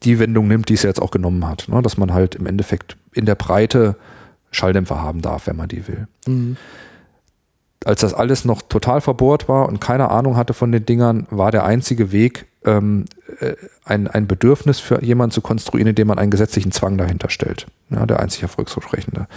[0.04, 1.68] die Wendung nimmt, die es jetzt auch genommen hat.
[1.70, 1.82] Ne?
[1.82, 3.96] Dass man halt im Endeffekt in der Breite
[4.52, 6.08] Schalldämpfer haben darf, wenn man die will.
[6.28, 6.58] Mhm
[7.86, 11.52] als das alles noch total verbohrt war und keine Ahnung hatte von den Dingern, war
[11.52, 13.06] der einzige Weg, ähm,
[13.40, 13.56] äh,
[13.86, 17.66] ein, ein Bedürfnis für jemanden zu konstruieren, indem man einen gesetzlichen Zwang dahinter stellt.
[17.90, 19.28] Ja, der einzig erfolgsversprechende.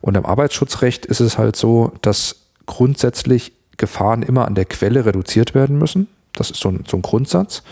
[0.00, 2.36] Und im Arbeitsschutzrecht ist es halt so, dass
[2.66, 6.08] grundsätzlich Gefahren immer an der Quelle reduziert werden müssen.
[6.32, 7.62] Das ist so ein, so ein Grundsatz.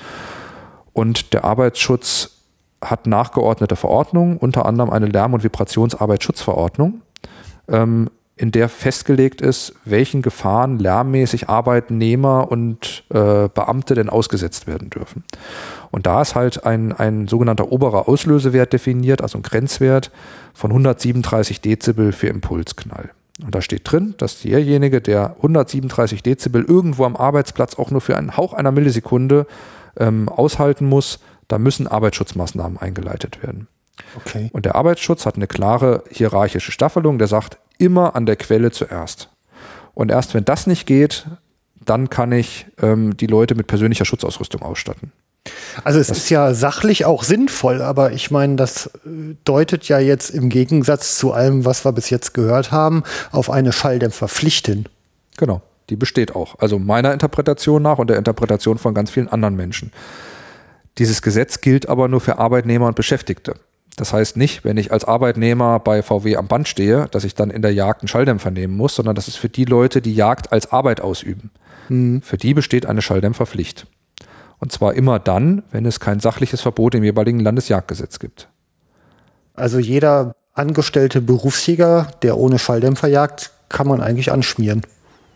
[0.92, 2.30] Und der Arbeitsschutz
[2.80, 7.02] hat nachgeordnete Verordnungen, unter anderem eine Lärm- und Vibrationsarbeitsschutzverordnung,
[7.68, 8.10] ähm,
[8.42, 15.22] in der festgelegt ist, welchen Gefahren lärmmäßig Arbeitnehmer und äh, Beamte denn ausgesetzt werden dürfen.
[15.92, 20.10] Und da ist halt ein, ein sogenannter oberer Auslösewert definiert, also ein Grenzwert
[20.54, 23.10] von 137 Dezibel für Impulsknall.
[23.44, 28.16] Und da steht drin, dass derjenige, der 137 Dezibel irgendwo am Arbeitsplatz auch nur für
[28.16, 29.46] einen Hauch einer Millisekunde
[29.96, 33.68] ähm, aushalten muss, da müssen Arbeitsschutzmaßnahmen eingeleitet werden.
[34.16, 34.50] Okay.
[34.52, 39.28] Und der Arbeitsschutz hat eine klare hierarchische Staffelung, der sagt, immer an der Quelle zuerst.
[39.94, 41.26] Und erst wenn das nicht geht,
[41.84, 45.12] dann kann ich ähm, die Leute mit persönlicher Schutzausrüstung ausstatten.
[45.82, 49.98] Also es das ist ja sachlich auch sinnvoll, aber ich meine, das äh, deutet ja
[49.98, 54.86] jetzt im Gegensatz zu allem, was wir bis jetzt gehört haben, auf eine Schalldämpferpflicht hin.
[55.36, 56.58] Genau, die besteht auch.
[56.60, 59.92] Also meiner Interpretation nach und der Interpretation von ganz vielen anderen Menschen.
[60.98, 63.54] Dieses Gesetz gilt aber nur für Arbeitnehmer und Beschäftigte.
[63.96, 67.50] Das heißt nicht, wenn ich als Arbeitnehmer bei VW am Band stehe, dass ich dann
[67.50, 70.52] in der Jagd einen Schalldämpfer nehmen muss, sondern das ist für die Leute, die Jagd
[70.52, 71.50] als Arbeit ausüben.
[71.88, 72.22] Mhm.
[72.22, 73.86] Für die besteht eine Schalldämpferpflicht.
[74.58, 78.48] Und zwar immer dann, wenn es kein sachliches Verbot im jeweiligen Landesjagdgesetz gibt.
[79.54, 84.82] Also jeder angestellte Berufsjäger, der ohne Schalldämpfer jagt, kann man eigentlich anschmieren.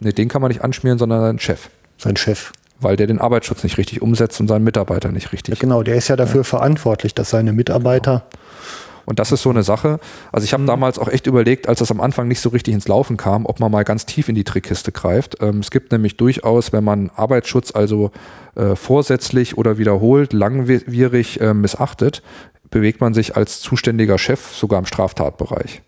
[0.01, 1.69] Nee, den kann man nicht anschmieren, sondern seinen Chef.
[1.99, 2.53] Sein Chef.
[2.79, 5.55] Weil der den Arbeitsschutz nicht richtig umsetzt und seinen Mitarbeiter nicht richtig.
[5.55, 6.45] Ja, genau, der ist ja dafür ja.
[6.45, 8.27] verantwortlich, dass seine Mitarbeiter.
[8.31, 8.46] Genau
[9.07, 9.99] und das ist so eine Sache.
[10.33, 10.67] Also ich habe mhm.
[10.69, 13.61] damals auch echt überlegt, als das am Anfang nicht so richtig ins Laufen kam, ob
[13.61, 15.37] man mal ganz tief in die Trickkiste greift.
[15.41, 18.11] Ähm, es gibt nämlich durchaus, wenn man Arbeitsschutz also
[18.57, 22.23] äh, vorsätzlich oder wiederholt langwierig äh, missachtet,
[22.69, 25.83] bewegt man sich als zuständiger Chef sogar im Straftatbereich.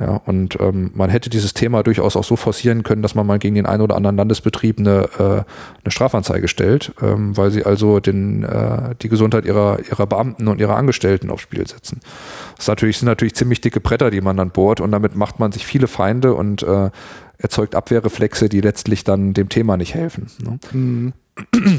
[0.00, 3.40] Ja, und ähm, man hätte dieses Thema durchaus auch so forcieren können, dass man mal
[3.40, 7.98] gegen den einen oder anderen Landesbetrieb eine, äh, eine Strafanzeige stellt, ähm, weil sie also
[7.98, 11.98] den, äh, die Gesundheit ihrer, ihrer Beamten und ihrer Angestellten aufs Spiel setzen.
[12.56, 15.50] Das natürlich, sind natürlich ziemlich dicke Bretter, die man dann bohrt und damit macht man
[15.50, 16.90] sich viele Feinde und äh,
[17.38, 20.28] erzeugt Abwehrreflexe, die letztlich dann dem Thema nicht helfen.
[20.40, 20.60] Ne?
[20.70, 21.12] Mhm.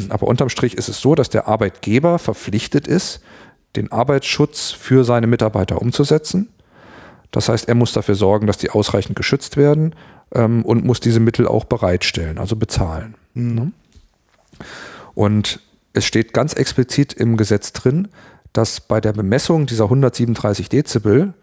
[0.09, 3.21] Aber unterm Strich ist es so, dass der Arbeitgeber verpflichtet ist,
[3.77, 6.49] den Arbeitsschutz für seine Mitarbeiter umzusetzen
[7.31, 9.95] das heißt, er muss dafür sorgen, dass die ausreichend geschützt werden
[10.33, 13.15] ähm, und muss diese Mittel auch bereitstellen, also bezahlen.
[13.33, 13.55] Mhm.
[13.55, 13.71] Ne?
[15.13, 15.59] Und
[15.93, 18.07] es steht ganz explizit im Gesetz drin,
[18.53, 21.33] dass bei der Bemessung dieser 137 Dezibel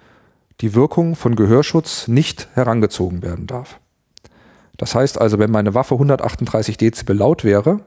[0.60, 3.78] die Wirkung von Gehörschutz nicht herangezogen werden darf.
[4.76, 7.80] Das heißt also, wenn meine Waffe 138 Dezibel laut wäre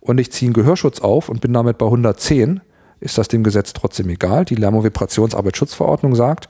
[0.00, 2.60] und ich ziehe einen Gehörschutz auf und bin damit bei 110,
[3.00, 4.44] ist das dem Gesetz trotzdem egal.
[4.44, 6.48] Die Lärmvibrationsarbeitsschutzverordnung sagt,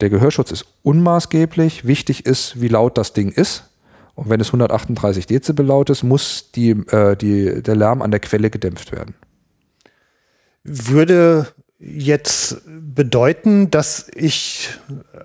[0.00, 1.86] der Gehörschutz ist unmaßgeblich.
[1.86, 3.64] Wichtig ist, wie laut das Ding ist.
[4.14, 8.20] Und wenn es 138 Dezibel laut ist, muss die, äh, die, der Lärm an der
[8.20, 9.14] Quelle gedämpft werden.
[10.64, 14.70] Würde jetzt bedeuten, dass ich,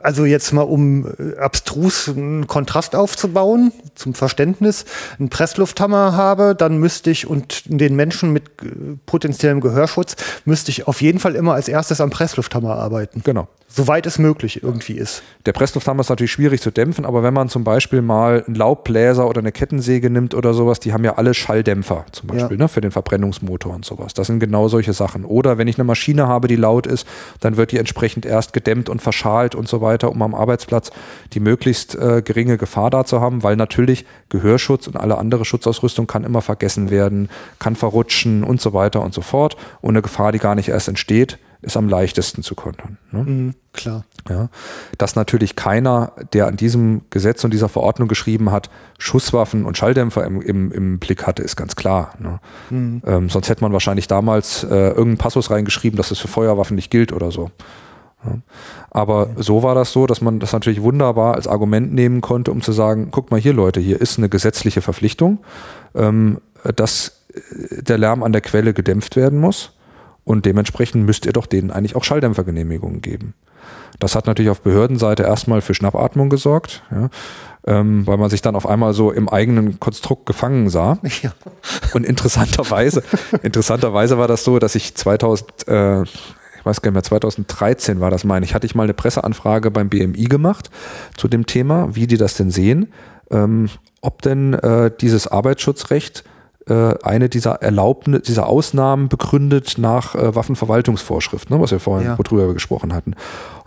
[0.03, 4.83] also jetzt mal um äh, abstrus einen Kontrast aufzubauen, zum Verständnis,
[5.17, 10.87] einen Presslufthammer habe, dann müsste ich und den Menschen mit äh, potenziellem Gehörschutz müsste ich
[10.87, 13.21] auf jeden Fall immer als erstes am Presslufthammer arbeiten.
[13.23, 15.23] Genau soweit es möglich irgendwie ist.
[15.45, 19.27] Der Presslufthammer ist natürlich schwierig zu dämpfen, aber wenn man zum Beispiel mal einen Laubbläser
[19.27, 22.63] oder eine Kettensäge nimmt oder sowas, die haben ja alle Schalldämpfer zum Beispiel ja.
[22.63, 24.13] ne, für den Verbrennungsmotor und sowas.
[24.13, 25.23] Das sind genau solche Sachen.
[25.23, 27.07] Oder wenn ich eine Maschine habe, die laut ist,
[27.39, 30.91] dann wird die entsprechend erst gedämmt und verschalt und so weiter, um am Arbeitsplatz
[31.33, 36.07] die möglichst äh, geringe Gefahr da zu haben, weil natürlich Gehörschutz und alle andere Schutzausrüstung
[36.07, 39.55] kann immer vergessen werden, kann verrutschen und so weiter und so fort.
[39.81, 42.97] Und eine Gefahr, die gar nicht erst entsteht, ist am leichtesten zu kontern.
[43.11, 43.23] Ne?
[43.23, 44.03] Mhm, klar.
[44.29, 44.49] Ja,
[44.97, 50.25] dass natürlich keiner, der an diesem Gesetz und dieser Verordnung geschrieben hat, Schusswaffen und Schalldämpfer
[50.25, 52.13] im, im, im Blick hatte, ist ganz klar.
[52.19, 52.39] Ne?
[52.69, 53.01] Mhm.
[53.05, 56.91] Ähm, sonst hätte man wahrscheinlich damals äh, irgendeinen Passus reingeschrieben, dass das für Feuerwaffen nicht
[56.91, 57.51] gilt oder so.
[58.25, 58.37] Ja.
[58.91, 59.33] Aber okay.
[59.37, 62.71] so war das so, dass man das natürlich wunderbar als Argument nehmen konnte, um zu
[62.71, 65.39] sagen, guck mal hier Leute, hier ist eine gesetzliche Verpflichtung,
[65.95, 66.39] ähm,
[66.75, 69.73] dass äh, der Lärm an der Quelle gedämpft werden muss.
[70.23, 73.33] Und dementsprechend müsst ihr doch denen eigentlich auch Schalldämpfergenehmigungen geben.
[73.99, 77.09] Das hat natürlich auf Behördenseite erstmal für Schnappatmung gesorgt, ja,
[77.67, 80.97] ähm, weil man sich dann auf einmal so im eigenen Konstrukt gefangen sah.
[81.21, 81.33] Ja.
[81.93, 83.03] Und interessanterweise,
[83.43, 86.09] interessanterweise war das so, dass ich 2000, äh, ich
[86.63, 89.89] weiß gar nicht mehr, 2013 war das meine ich, hatte ich mal eine Presseanfrage beim
[89.89, 90.71] BMI gemacht
[91.15, 92.91] zu dem Thema, wie die das denn sehen,
[93.29, 93.69] ähm,
[94.01, 96.23] ob denn äh, dieses Arbeitsschutzrecht
[97.03, 102.17] eine dieser Erlaubnis, dieser Ausnahmen begründet nach äh, Waffenverwaltungsvorschrift, ne, was wir vorhin ja.
[102.17, 103.15] worüber gesprochen hatten.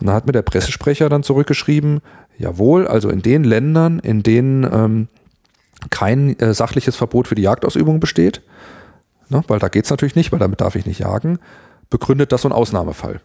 [0.01, 2.01] Und dann hat mir der Pressesprecher dann zurückgeschrieben,
[2.39, 5.09] jawohl, also in den Ländern, in denen ähm,
[5.91, 8.43] kein äh, sachliches Verbot für die Jagdausübung besteht,
[9.29, 11.39] ne, weil da geht es natürlich nicht, weil damit darf ich nicht jagen,
[11.91, 13.21] begründet das so ein Ausnahmefall.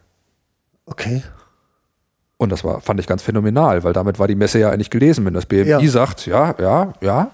[0.86, 1.24] Okay.
[2.38, 5.26] Und das war, fand ich ganz phänomenal, weil damit war die Messe ja eigentlich gelesen,
[5.26, 5.88] wenn das BMI ja.
[5.88, 7.32] sagt, ja, ja, ja,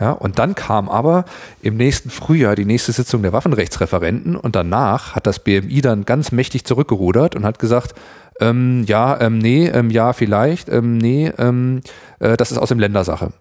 [0.00, 1.26] ja, und dann kam aber
[1.60, 6.32] im nächsten Frühjahr die nächste Sitzung der Waffenrechtsreferenten und danach hat das BMI dann ganz
[6.32, 7.94] mächtig zurückgerudert und hat gesagt,
[8.40, 11.82] ähm, ja, ähm, nee, ähm, ja, vielleicht, ähm, nee, ähm,
[12.18, 13.32] äh, das ist aus dem Ländersache.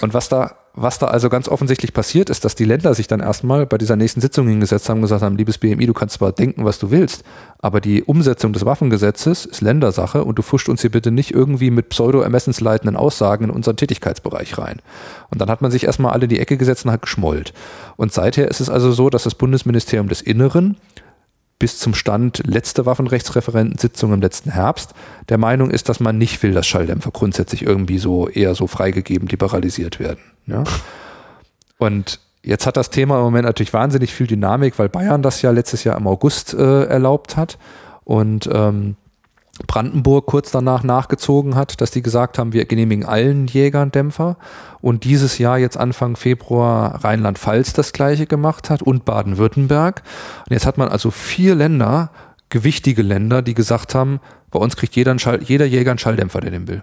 [0.00, 3.20] Und was da, was da also ganz offensichtlich passiert ist, dass die Länder sich dann
[3.20, 6.32] erstmal bei dieser nächsten Sitzung hingesetzt haben und gesagt haben, liebes BMI, du kannst zwar
[6.32, 7.24] denken, was du willst,
[7.58, 11.70] aber die Umsetzung des Waffengesetzes ist Ländersache und du fuscht uns hier bitte nicht irgendwie
[11.70, 14.80] mit pseudo-ermessensleitenden Aussagen in unseren Tätigkeitsbereich rein.
[15.30, 17.52] Und dann hat man sich erstmal alle in die Ecke gesetzt und hat geschmollt.
[17.96, 20.76] Und seither ist es also so, dass das Bundesministerium des Inneren
[21.58, 24.94] bis zum Stand letzte Waffenrechtsreferentensitzung im letzten Herbst
[25.28, 29.28] der Meinung ist, dass man nicht will, dass Schalldämpfer grundsätzlich irgendwie so eher so freigegeben
[29.28, 30.20] liberalisiert werden.
[30.46, 30.64] Ja?
[31.78, 35.50] Und jetzt hat das Thema im Moment natürlich wahnsinnig viel Dynamik, weil Bayern das ja
[35.50, 37.58] letztes Jahr im August äh, erlaubt hat
[38.04, 38.96] und ähm,
[39.66, 44.36] Brandenburg kurz danach nachgezogen hat, dass die gesagt haben, wir genehmigen allen Jägern Dämpfer
[44.80, 50.02] und dieses Jahr jetzt Anfang Februar Rheinland-Pfalz das gleiche gemacht hat und Baden-Württemberg.
[50.48, 52.10] Und jetzt hat man also vier Länder,
[52.50, 54.20] gewichtige Länder, die gesagt haben,
[54.50, 56.82] bei uns kriegt jeder, Schall, jeder Jäger einen Schalldämpfer, der den will.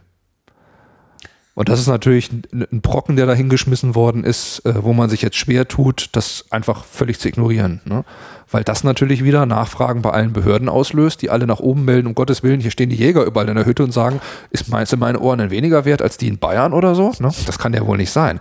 [1.55, 5.21] Und das ist natürlich ein Brocken, der da hingeschmissen worden ist, äh, wo man sich
[5.21, 7.81] jetzt schwer tut, das einfach völlig zu ignorieren.
[7.85, 8.03] Ne?
[8.51, 12.15] Weil das natürlich wieder Nachfragen bei allen Behörden auslöst, die alle nach oben melden, um
[12.15, 14.97] Gottes Willen, hier stehen die Jäger überall in der Hütte und sagen, ist meinst du
[14.97, 17.11] meine Ohren denn weniger wert als die in Bayern oder so?
[17.19, 17.31] Ne?
[17.45, 18.39] Das kann ja wohl nicht sein.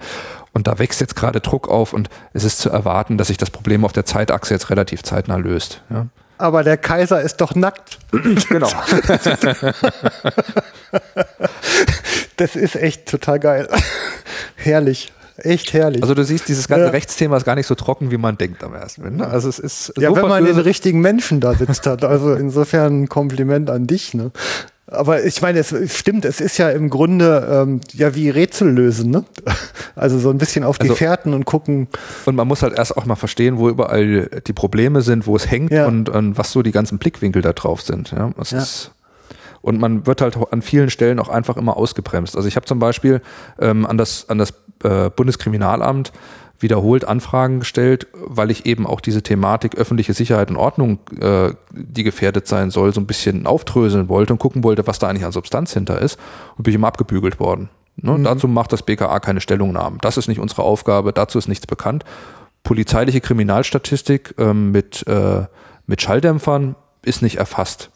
[0.52, 3.50] Und da wächst jetzt gerade Druck auf und es ist zu erwarten, dass sich das
[3.50, 5.82] Problem auf der Zeitachse jetzt relativ zeitnah löst.
[5.90, 6.06] Ja?
[6.38, 7.98] Aber der Kaiser ist doch nackt.
[8.48, 8.68] genau.
[12.36, 13.68] das ist echt total geil.
[14.56, 15.12] herrlich.
[15.36, 16.02] Echt herrlich.
[16.02, 16.90] Also du siehst, dieses ganze ja.
[16.90, 19.16] Rechtsthema ist gar nicht so trocken, wie man denkt am ersten.
[19.16, 19.26] Ne?
[19.26, 22.04] Also es ist ja, wenn man den richtigen Menschen da sitzt hat.
[22.04, 24.14] Also insofern ein Kompliment an dich.
[24.14, 24.30] Ne?
[24.86, 29.10] Aber ich meine, es stimmt, es ist ja im Grunde ähm, ja wie Rätsel lösen,
[29.10, 29.24] ne?
[29.96, 31.88] Also so ein bisschen auf die also, Fährten und gucken.
[32.26, 35.50] Und man muss halt erst auch mal verstehen, wo überall die Probleme sind, wo es
[35.50, 35.86] hängt ja.
[35.86, 38.10] und, und, was so die ganzen Blickwinkel da drauf sind.
[38.10, 38.58] Ja, das ja.
[38.58, 38.90] ist
[39.64, 42.36] und man wird halt an vielen Stellen auch einfach immer ausgebremst.
[42.36, 43.22] Also ich habe zum Beispiel
[43.58, 44.52] ähm, an das, an das
[44.82, 46.12] äh, Bundeskriminalamt
[46.58, 52.02] wiederholt Anfragen gestellt, weil ich eben auch diese Thematik öffentliche Sicherheit und Ordnung, äh, die
[52.02, 55.32] gefährdet sein soll, so ein bisschen auftröseln wollte und gucken wollte, was da eigentlich an
[55.32, 56.18] Substanz hinter ist
[56.58, 57.70] und bin immer abgebügelt worden.
[57.96, 58.18] Ne?
[58.18, 58.24] Mhm.
[58.24, 59.98] Dazu macht das BKA keine Stellungnahmen.
[60.02, 62.04] Das ist nicht unsere Aufgabe, dazu ist nichts bekannt.
[62.64, 65.46] Polizeiliche Kriminalstatistik ähm, mit, äh,
[65.86, 67.90] mit Schalldämpfern ist nicht erfasst.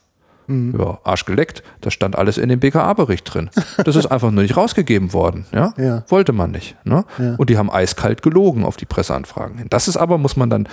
[0.49, 0.75] Mhm.
[0.79, 3.51] Ja, Arsch geleckt, das stand alles in dem BKA-Bericht drin.
[3.85, 5.47] Das ist einfach nur nicht rausgegeben worden.
[5.53, 5.75] Ja?
[5.79, 6.05] ja.
[6.09, 6.77] Wollte man nicht.
[6.85, 7.05] Ne?
[7.19, 7.35] Ja.
[7.37, 9.67] Und die haben eiskalt gelogen auf die Presseanfragen hin.
[9.71, 10.69] Das ist aber, muss man dann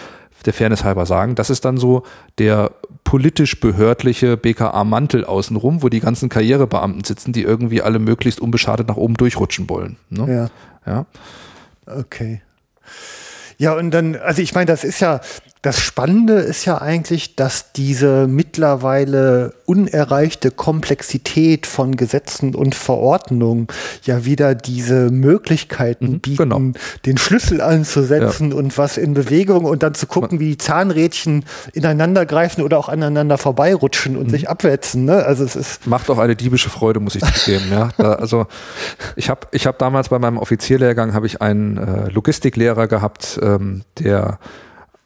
[0.45, 2.03] der Fairness halber sagen, das ist dann so
[2.37, 2.71] der
[3.03, 9.15] politisch-behördliche BKA-Mantel außenrum, wo die ganzen Karrierebeamten sitzen, die irgendwie alle möglichst unbeschadet nach oben
[9.15, 9.97] durchrutschen wollen.
[10.09, 10.49] Ne?
[10.85, 10.91] Ja.
[10.91, 11.05] ja.
[11.99, 12.41] Okay.
[13.57, 15.21] Ja, und dann, also ich meine, das ist ja,
[15.61, 23.67] das Spannende ist ja eigentlich, dass diese mittlerweile unerreichte Komplexität von Gesetzen und Verordnungen
[24.03, 26.61] ja wieder diese Möglichkeiten mhm, bieten, genau.
[27.05, 28.57] den Schlüssel anzusetzen ja.
[28.57, 33.37] und was in Bewegung und dann zu gucken, wie Zahnrädchen ineinander greifen oder auch aneinander
[33.37, 34.31] vorbeirutschen und mhm.
[34.31, 35.05] sich abwetzen.
[35.05, 35.25] Ne?
[35.25, 37.65] Also es ist macht auch eine diebische Freude, muss ich zugeben.
[37.71, 38.47] ja, da, also
[39.15, 43.83] ich habe ich hab damals bei meinem Offizierlehrgang habe ich einen äh, Logistiklehrer gehabt, ähm,
[43.99, 44.39] der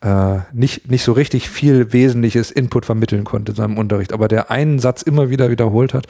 [0.02, 4.52] äh, nicht, nicht so richtig viel wesentliches Input vermitteln konnte in seinem Unterricht, aber der
[4.52, 6.08] einen Satz immer wieder wiederholt hat,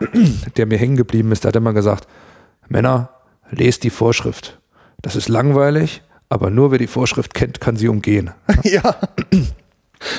[0.56, 2.06] der mir hängen geblieben ist, der hat immer gesagt,
[2.68, 3.10] Männer,
[3.50, 4.60] lest die Vorschrift.
[5.00, 8.30] Das ist langweilig, aber nur wer die Vorschrift kennt, kann sie umgehen.
[8.64, 8.96] Ja.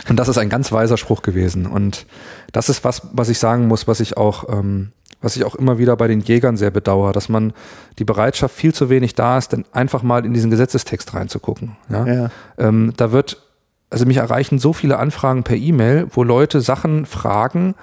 [0.07, 1.65] Und das ist ein ganz weiser Spruch gewesen.
[1.65, 2.05] Und
[2.53, 4.93] das ist was, was ich sagen muss, was ich auch ähm,
[5.23, 7.53] was ich auch immer wieder bei den Jägern sehr bedauere, dass man
[7.97, 11.77] die Bereitschaft viel zu wenig da ist, dann einfach mal in diesen Gesetzestext reinzugucken.
[11.89, 12.05] Ja?
[12.05, 12.29] ja.
[12.57, 13.41] Ähm, da wird,
[13.89, 17.73] also mich erreichen so viele Anfragen per E-Mail, wo Leute Sachen fragen,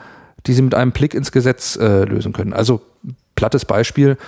[0.46, 2.52] die sie mit einem Blick ins Gesetz äh, lösen können.
[2.52, 2.82] Also
[3.34, 4.18] plattes Beispiel,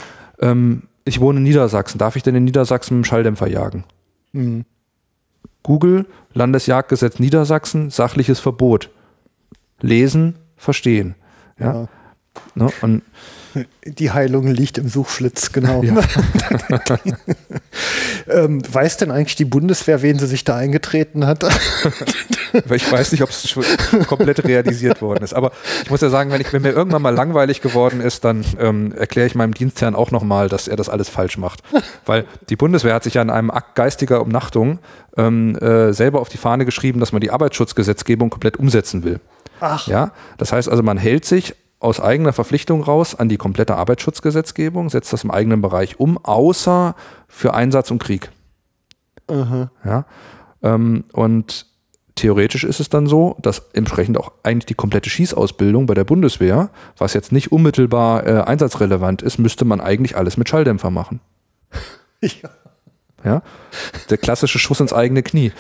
[0.41, 3.85] ähm, ich wohne in Niedersachsen, darf ich denn in Niedersachsen mit dem Schalldämpfer jagen?
[4.33, 4.65] Mhm.
[5.63, 8.89] Google, Landesjagdgesetz Niedersachsen, sachliches Verbot.
[9.81, 11.15] Lesen, verstehen.
[11.59, 11.75] Ja.
[11.75, 11.89] ja.
[12.55, 12.71] Ne?
[12.81, 13.03] Und
[13.85, 15.83] die Heilung liegt im Suchschlitz, genau.
[15.83, 15.97] Ja.
[18.29, 21.45] ähm, weiß denn eigentlich die Bundeswehr, wen sie sich da eingetreten hat?
[22.71, 23.55] ich weiß nicht, ob es
[24.07, 25.35] komplett realisiert worden ist.
[25.35, 25.53] Aber
[25.85, 28.93] ich muss ja sagen, wenn, ich, wenn mir irgendwann mal langweilig geworden ist, dann ähm,
[28.93, 31.63] erkläre ich meinem Dienstherrn auch nochmal, dass er das alles falsch macht.
[32.07, 34.79] Weil die Bundeswehr hat sich ja in einem Akt geistiger Umnachtung
[35.17, 39.21] ähm, äh, selber auf die Fahne geschrieben, dass man die Arbeitsschutzgesetzgebung komplett umsetzen will.
[39.61, 39.87] Ach.
[39.87, 44.89] Ja, das heißt also, man hält sich aus eigener Verpflichtung raus an die komplette Arbeitsschutzgesetzgebung,
[44.89, 46.95] setzt das im eigenen Bereich um, außer
[47.29, 48.31] für Einsatz und Krieg.
[49.31, 50.05] Uh Ja,
[50.63, 51.67] ähm, und
[52.15, 56.71] theoretisch ist es dann so, dass entsprechend auch eigentlich die komplette Schießausbildung bei der Bundeswehr,
[56.97, 61.21] was jetzt nicht unmittelbar äh, einsatzrelevant ist, müsste man eigentlich alles mit Schalldämpfer machen.
[62.21, 62.51] ja.
[63.25, 63.43] Ja?
[64.11, 65.53] Der klassische Schuss ins eigene Knie.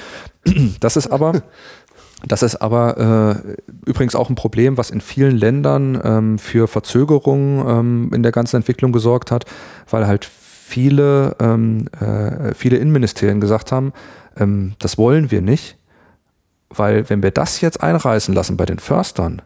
[0.81, 1.42] Das ist aber,
[2.26, 7.67] das ist aber äh, übrigens auch ein Problem, was in vielen Ländern ähm, für Verzögerungen
[7.68, 9.44] ähm, in der ganzen Entwicklung gesorgt hat,
[9.91, 13.92] weil halt viele, ähm, äh, viele Innenministerien gesagt haben,
[14.36, 15.76] ähm, das wollen wir nicht,
[16.70, 19.42] weil wenn wir das jetzt einreißen lassen bei den Förstern,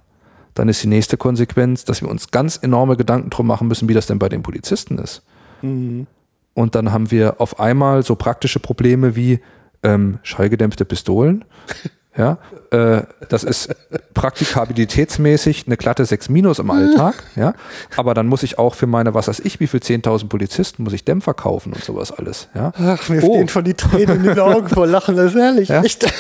[0.55, 3.95] dann ist die nächste Konsequenz, dass wir uns ganz enorme Gedanken drum machen müssen, wie
[3.95, 5.23] das denn bei den Polizisten ist.
[5.63, 6.07] Mhm.
[6.55, 9.41] Und dann haben wir auf einmal so praktische Probleme wie
[9.83, 11.45] ähm, schallgedämpfte Pistolen.
[12.17, 12.39] Ja,
[12.71, 13.75] äh, das ist
[14.15, 17.15] praktikabilitätsmäßig eine glatte 6 Minus im Alltag.
[17.37, 17.53] Ja,
[17.97, 20.95] aber dann muss ich auch für meine, was weiß ich, wie viel 10.000 Polizisten muss
[20.95, 22.49] ich Dämpfer kaufen und sowas alles.
[22.55, 22.73] Ja.
[22.79, 23.35] Ach, mir oh.
[23.35, 25.69] stehen von die Tränen in den Augen vor Lachen, das ist herrlich.
[25.69, 25.83] Ja?
[25.83, 26.07] Echt.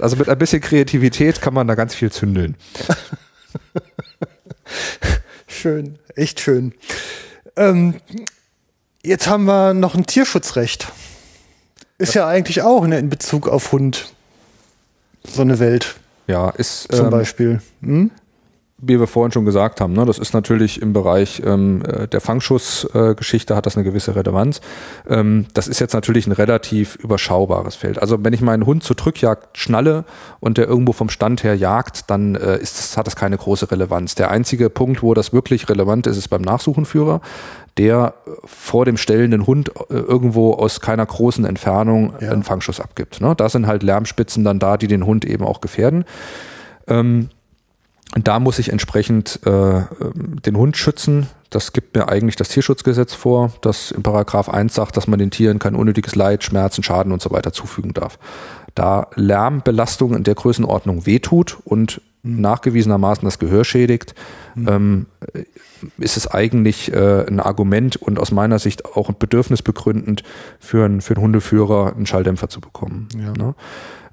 [0.00, 2.56] Also mit ein bisschen Kreativität kann man da ganz viel zündeln.
[5.46, 6.74] schön, echt schön.
[7.56, 7.94] Ähm,
[9.02, 10.88] jetzt haben wir noch ein Tierschutzrecht.
[11.98, 14.12] Ist ja eigentlich auch in Bezug auf Hund
[15.26, 15.96] so eine Welt.
[16.26, 17.60] Ja, ist zum ähm, Beispiel.
[17.82, 18.10] Hm?
[18.78, 22.20] Wie wir vorhin schon gesagt haben, ne, das ist natürlich im Bereich ähm, äh, der
[22.20, 24.60] Fangschussgeschichte äh, hat das eine gewisse Relevanz.
[25.08, 28.00] Ähm, das ist jetzt natürlich ein relativ überschaubares Feld.
[28.00, 30.04] Also wenn ich meinen Hund zur Drückjagd schnalle
[30.40, 33.70] und der irgendwo vom Stand her jagt, dann äh, ist das, hat das keine große
[33.70, 34.16] Relevanz.
[34.16, 37.20] Der einzige Punkt, wo das wirklich relevant ist, ist beim Nachsuchenführer,
[37.78, 42.30] der vor dem stellenden Hund äh, irgendwo aus keiner großen Entfernung ja.
[42.30, 43.20] einen Fangschuss abgibt.
[43.20, 43.34] Ne?
[43.36, 46.04] Da sind halt Lärmspitzen dann da, die den Hund eben auch gefährden.
[46.86, 47.30] Ähm,
[48.12, 49.82] da muss ich entsprechend äh,
[50.44, 51.28] den Hund schützen.
[51.50, 55.30] Das gibt mir eigentlich das Tierschutzgesetz vor, das in Paragraph 1 sagt, dass man den
[55.30, 58.18] Tieren kein unnötiges Leid, Schmerzen, Schaden und so weiter zufügen darf.
[58.74, 62.40] Da Lärmbelastung in der Größenordnung wehtut und mhm.
[62.40, 64.14] nachgewiesenermaßen das Gehör schädigt,
[64.54, 64.68] mhm.
[64.68, 65.06] ähm,
[65.98, 70.22] ist es eigentlich äh, ein Argument und aus meiner Sicht auch ein Bedürfnis begründend
[70.58, 73.08] für, einen, für einen Hundeführer einen Schalldämpfer zu bekommen.
[73.16, 73.32] Ja.
[73.32, 73.54] Ne?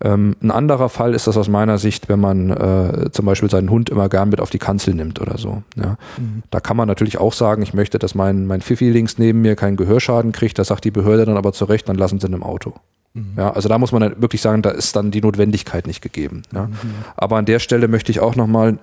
[0.04, 3.70] Ähm, ein anderer Fall ist das aus meiner Sicht, wenn man äh, zum Beispiel seinen
[3.70, 5.64] Hund immer gern mit auf die Kanzel nimmt oder so.
[5.76, 5.98] Ja.
[6.18, 6.44] Mhm.
[6.50, 9.56] Da kann man natürlich auch sagen, ich möchte, dass mein, mein Fifi links neben mir
[9.56, 10.58] keinen Gehörschaden kriegt.
[10.58, 12.74] Da sagt die Behörde dann aber zurecht, dann lassen sie ihn im Auto.
[13.14, 13.34] Mhm.
[13.38, 16.44] Ja, also da muss man dann wirklich sagen, da ist dann die Notwendigkeit nicht gegeben.
[16.54, 16.68] Ja.
[16.68, 16.76] Mhm.
[17.16, 18.80] Aber an der Stelle möchte ich auch nochmal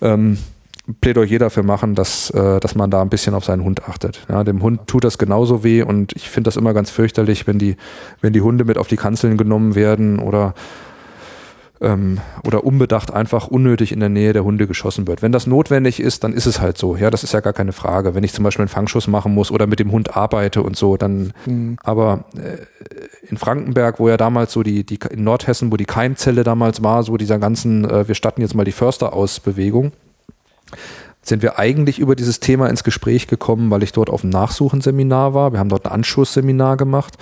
[0.00, 0.38] ähm,
[1.00, 4.26] Plädoyer dafür machen, dass, äh, dass man da ein bisschen auf seinen Hund achtet.
[4.28, 7.58] Ja, dem Hund tut das genauso weh und ich finde das immer ganz fürchterlich, wenn
[7.58, 7.76] die,
[8.20, 10.54] wenn die Hunde mit auf die Kanzeln genommen werden oder
[11.82, 15.20] ähm, oder unbedacht einfach unnötig in der Nähe der Hunde geschossen wird.
[15.20, 16.96] Wenn das notwendig ist, dann ist es halt so.
[16.96, 18.14] Ja, das ist ja gar keine Frage.
[18.14, 20.96] Wenn ich zum Beispiel einen Fangschuss machen muss oder mit dem Hund arbeite und so,
[20.96, 21.32] dann.
[21.44, 21.76] Mhm.
[21.82, 22.58] Aber äh,
[23.28, 27.02] in Frankenberg, wo ja damals so die, die in Nordhessen, wo die Keimzelle damals war,
[27.02, 29.92] so dieser ganzen, äh, wir statten jetzt mal die Förster aus Bewegung
[31.24, 35.34] sind wir eigentlich über dieses Thema ins Gespräch gekommen, weil ich dort auf einem Nachsuchenseminar
[35.34, 35.52] war.
[35.52, 37.16] Wir haben dort ein Anschussseminar gemacht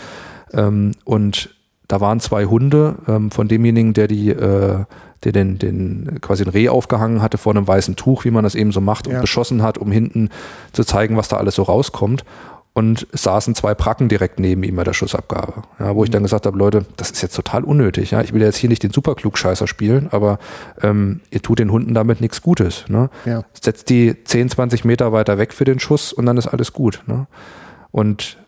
[0.54, 1.50] ähm, und
[1.90, 4.84] da waren zwei Hunde ähm, von demjenigen, der die, äh,
[5.24, 8.54] der den, den quasi ein Reh aufgehangen hatte vor einem weißen Tuch, wie man das
[8.54, 9.20] eben so macht, und ja.
[9.20, 10.30] beschossen hat, um hinten
[10.72, 12.24] zu zeigen, was da alles so rauskommt
[12.72, 15.62] und es saßen zwei Pracken direkt neben ihm bei der Schussabgabe.
[15.80, 18.12] Ja, wo ich dann gesagt habe, Leute, das ist jetzt total unnötig.
[18.12, 20.38] Ja, ich will jetzt hier nicht den Superklugscheißer spielen, aber
[20.80, 22.84] ähm, ihr tut den Hunden damit nichts Gutes.
[22.88, 23.10] Ne?
[23.24, 23.42] Ja.
[23.60, 27.02] Setzt die 10, 20 Meter weiter weg für den Schuss und dann ist alles gut.
[27.06, 27.26] Ne?
[27.90, 28.38] Und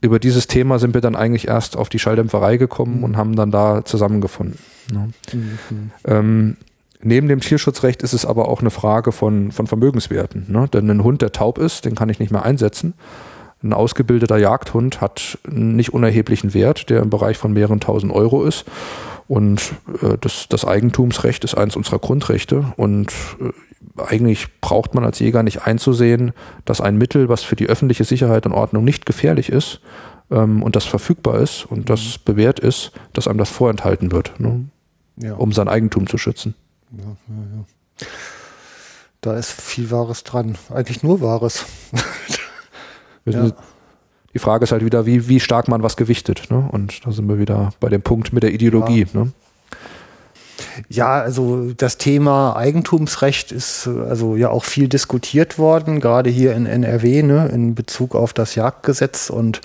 [0.00, 3.04] über dieses Thema sind wir dann eigentlich erst auf die Schalldämpferei gekommen mhm.
[3.04, 4.58] und haben dann da zusammengefunden.
[4.92, 5.10] Ne?
[5.32, 5.90] Mhm.
[6.04, 6.56] Ähm,
[7.00, 10.46] Neben dem Tierschutzrecht ist es aber auch eine Frage von, von Vermögenswerten.
[10.48, 10.68] Ne?
[10.72, 12.94] Denn ein Hund, der taub ist, den kann ich nicht mehr einsetzen.
[13.62, 18.44] Ein ausgebildeter Jagdhund hat einen nicht unerheblichen Wert, der im Bereich von mehreren tausend Euro
[18.44, 18.64] ist.
[19.28, 22.72] Und äh, das, das Eigentumsrecht ist eines unserer Grundrechte.
[22.76, 23.52] Und äh,
[24.02, 26.32] eigentlich braucht man als Jäger nicht einzusehen,
[26.64, 29.80] dass ein Mittel, was für die öffentliche Sicherheit und Ordnung nicht gefährlich ist
[30.30, 32.22] ähm, und das verfügbar ist und das mhm.
[32.24, 34.64] bewährt ist, dass einem das vorenthalten wird, ne?
[35.16, 35.34] ja.
[35.34, 36.54] um sein Eigentum zu schützen.
[36.90, 38.06] Ja, ja,
[39.20, 40.56] da ist viel Wahres dran.
[40.72, 41.66] Eigentlich nur Wahres.
[43.24, 43.52] Ja.
[44.34, 46.44] Die Frage ist halt wieder, wie, wie stark man was gewichtet.
[46.50, 46.68] Ne?
[46.70, 49.06] Und da sind wir wieder bei dem Punkt mit der Ideologie.
[49.12, 49.20] Ja.
[49.20, 49.32] Ne?
[50.88, 56.66] Ja, also das Thema Eigentumsrecht ist also ja auch viel diskutiert worden, gerade hier in
[56.66, 59.60] NRW, ne, in Bezug auf das Jagdgesetz und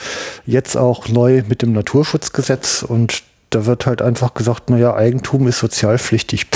[0.46, 5.60] jetzt auch neu mit dem Naturschutzgesetz und da wird halt einfach gesagt, naja, Eigentum ist
[5.60, 6.48] sozialpflichtig.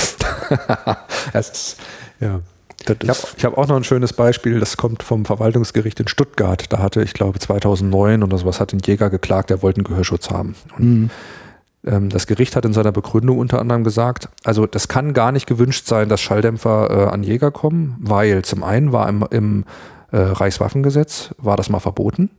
[1.33, 1.77] das ist,
[2.19, 2.41] ja.
[2.89, 6.65] Ich habe hab auch noch ein schönes Beispiel, das kommt vom Verwaltungsgericht in Stuttgart.
[6.71, 10.29] Da hatte, ich glaube, 2009 oder sowas, hat ein Jäger geklagt, der wollte einen Gehörschutz
[10.29, 10.55] haben.
[10.77, 11.09] Mhm.
[11.85, 15.47] Ähm, das Gericht hat in seiner Begründung unter anderem gesagt, also das kann gar nicht
[15.47, 19.65] gewünscht sein, dass Schalldämpfer äh, an Jäger kommen, weil zum einen war im, im
[20.11, 22.29] äh, Reichswaffengesetz, war das mal verboten.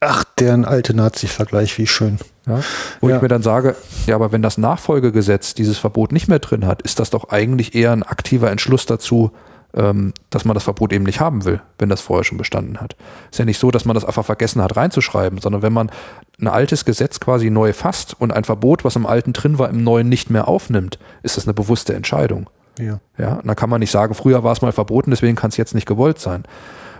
[0.00, 2.18] Ach, deren alte Nazi-Vergleich, wie schön.
[2.46, 2.60] Ja,
[3.00, 3.16] wo ja.
[3.16, 6.82] ich mir dann sage, ja, aber wenn das Nachfolgegesetz dieses Verbot nicht mehr drin hat,
[6.82, 9.32] ist das doch eigentlich eher ein aktiver Entschluss dazu,
[9.76, 12.96] dass man das Verbot eben nicht haben will, wenn das vorher schon bestanden hat.
[13.30, 15.90] Ist ja nicht so, dass man das einfach vergessen hat reinzuschreiben, sondern wenn man
[16.40, 19.84] ein altes Gesetz quasi neu fasst und ein Verbot, was im alten drin war, im
[19.84, 22.48] neuen nicht mehr aufnimmt, ist das eine bewusste Entscheidung.
[22.78, 23.00] Ja.
[23.18, 25.58] Ja, und da kann man nicht sagen, früher war es mal verboten, deswegen kann es
[25.58, 26.44] jetzt nicht gewollt sein.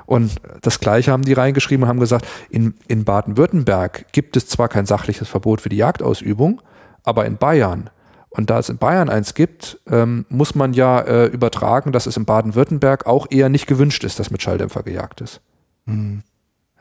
[0.04, 4.68] Und das Gleiche haben die reingeschrieben und haben gesagt, in, in Baden-Württemberg gibt es zwar
[4.68, 6.60] kein sachliches Verbot für die Jagdausübung,
[7.04, 7.88] aber in Bayern
[8.36, 12.16] und da es in Bayern eins gibt, ähm, muss man ja äh, übertragen, dass es
[12.16, 15.40] in Baden-Württemberg auch eher nicht gewünscht ist, dass mit Schalldämpfer gejagt ist.
[15.86, 16.22] Mhm.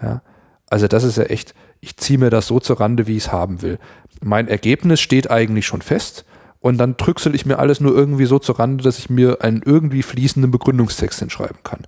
[0.02, 0.22] Ja.
[0.70, 3.32] Also das ist ja echt, ich ziehe mir das so zur Rande, wie ich es
[3.32, 3.80] haben will.
[4.22, 6.26] Mein Ergebnis steht eigentlich schon fest
[6.60, 9.62] und dann drücksel ich mir alles nur irgendwie so zur Rande, dass ich mir einen
[9.64, 11.84] irgendwie fließenden Begründungstext hinschreiben kann.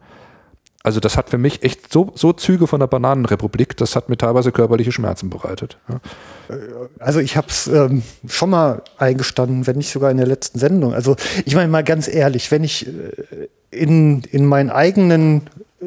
[0.88, 4.16] Also das hat für mich echt so, so Züge von der Bananenrepublik, das hat mir
[4.16, 5.77] teilweise körperliche Schmerzen bereitet.
[5.90, 5.99] Ja.
[6.98, 10.93] Also ich habe es ähm, schon mal eingestanden, wenn nicht sogar in der letzten Sendung.
[10.93, 15.41] Also ich meine mal ganz ehrlich, wenn ich äh, in, in meinen eigenen
[15.82, 15.85] äh,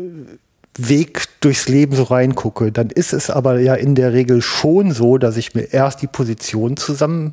[0.76, 5.16] Weg durchs Leben so reingucke, dann ist es aber ja in der Regel schon so,
[5.16, 7.32] dass ich mir erst die Position zusammen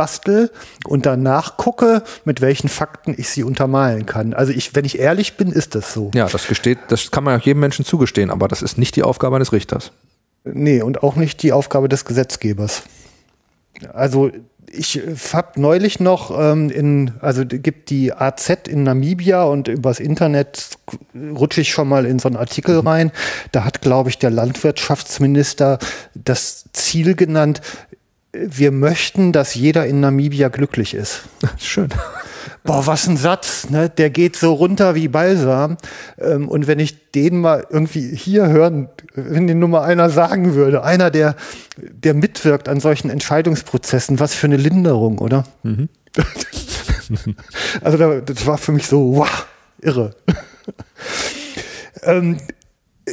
[0.00, 0.50] bastel
[0.86, 4.32] und danach gucke, mit welchen Fakten ich sie untermalen kann.
[4.32, 6.10] Also ich, wenn ich ehrlich bin, ist das so.
[6.14, 9.02] Ja, das gesteht, das kann man auch jedem Menschen zugestehen, aber das ist nicht die
[9.02, 9.92] Aufgabe eines Richters.
[10.44, 12.84] Nee, und auch nicht die Aufgabe des Gesetzgebers.
[13.92, 14.30] Also
[14.72, 15.02] ich
[15.34, 20.78] habe neulich noch ähm, in, also gibt die AZ in Namibia und übers Internet
[21.14, 23.12] rutsche ich schon mal in so einen Artikel rein.
[23.52, 25.78] Da hat, glaube ich, der Landwirtschaftsminister
[26.14, 27.60] das Ziel genannt,
[28.32, 31.22] wir möchten, dass jeder in Namibia glücklich ist.
[31.58, 31.88] Schön.
[32.62, 33.88] Boah, was ein Satz, ne?
[33.88, 35.76] Der geht so runter wie Balsam.
[36.18, 40.54] Ähm, und wenn ich den mal irgendwie hier hören, wenn den nur mal einer sagen
[40.54, 41.36] würde, einer, der,
[41.78, 45.44] der mitwirkt an solchen Entscheidungsprozessen, was für eine Linderung, oder?
[45.62, 45.88] Mhm.
[47.82, 49.46] also das war für mich so, wow,
[49.80, 50.14] irre.
[52.02, 52.38] ähm,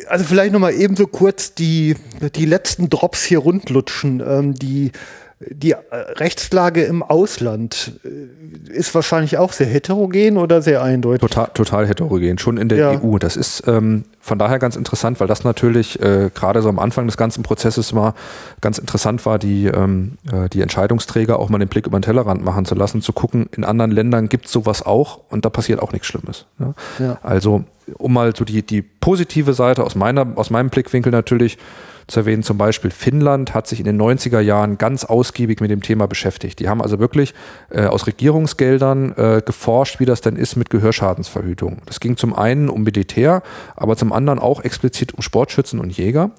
[0.08, 1.96] also vielleicht noch mal ebenso kurz die,
[2.36, 4.24] die letzten Drops hier rundlutschen.
[4.26, 4.92] Ähm, die,
[5.40, 11.22] die Rechtslage im Ausland äh, ist wahrscheinlich auch sehr heterogen oder sehr eindeutig?
[11.22, 13.02] Total, total heterogen, schon in der ja.
[13.02, 13.20] EU.
[13.20, 17.06] Das ist ähm, von daher ganz interessant, weil das natürlich äh, gerade so am Anfang
[17.06, 18.16] des ganzen Prozesses war,
[18.62, 22.44] ganz interessant war, die, ähm, äh, die Entscheidungsträger auch mal den Blick über den Tellerrand
[22.44, 25.84] machen zu lassen, zu gucken, in anderen Ländern gibt es sowas auch und da passiert
[25.84, 26.46] auch nichts Schlimmes.
[26.60, 26.74] Ja?
[26.98, 27.20] Ja.
[27.22, 31.60] Also um mal so die, die positive Seite aus, meiner, aus meinem Blickwinkel natürlich
[32.08, 35.82] zu erwähnen, zum Beispiel Finnland hat sich in den 90er Jahren ganz ausgiebig mit dem
[35.82, 36.60] Thema beschäftigt.
[36.60, 37.34] Die haben also wirklich
[37.70, 41.82] äh, aus Regierungsgeldern äh, geforscht, wie das denn ist mit Gehörschadensverhütung.
[41.86, 43.44] Das ging zum einen um Militär,
[43.76, 46.32] aber zum anderen auch explizit um Sportschützen und Jäger.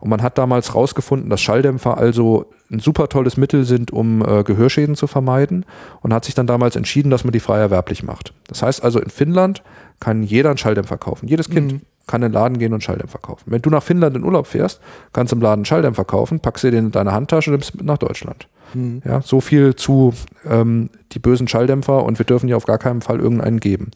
[0.00, 4.44] Und man hat damals herausgefunden, dass Schalldämpfer also ein super tolles Mittel sind, um äh,
[4.44, 5.64] Gehörschäden zu vermeiden
[6.02, 8.34] und hat sich dann damals entschieden, dass man die frei erwerblich macht.
[8.48, 9.62] Das heißt also, in Finnland
[10.00, 11.28] kann jeder einen Schalldämpfer kaufen.
[11.28, 11.80] Jedes Kind mhm.
[12.06, 13.44] Kann in den Laden gehen und Schalldämpfer kaufen.
[13.46, 14.80] Wenn du nach Finnland in Urlaub fährst,
[15.12, 17.84] kannst du im Laden Schalldämpfer kaufen, packst dir den in deine Handtasche und nimmst mit
[17.84, 18.48] nach Deutschland.
[18.74, 19.02] Mhm.
[19.04, 20.12] Ja, so viel zu
[20.48, 23.90] ähm, die bösen Schalldämpfer und wir dürfen ja auf gar keinen Fall irgendeinen geben.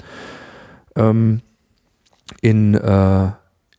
[0.97, 1.41] Ähm,
[2.41, 3.29] in äh,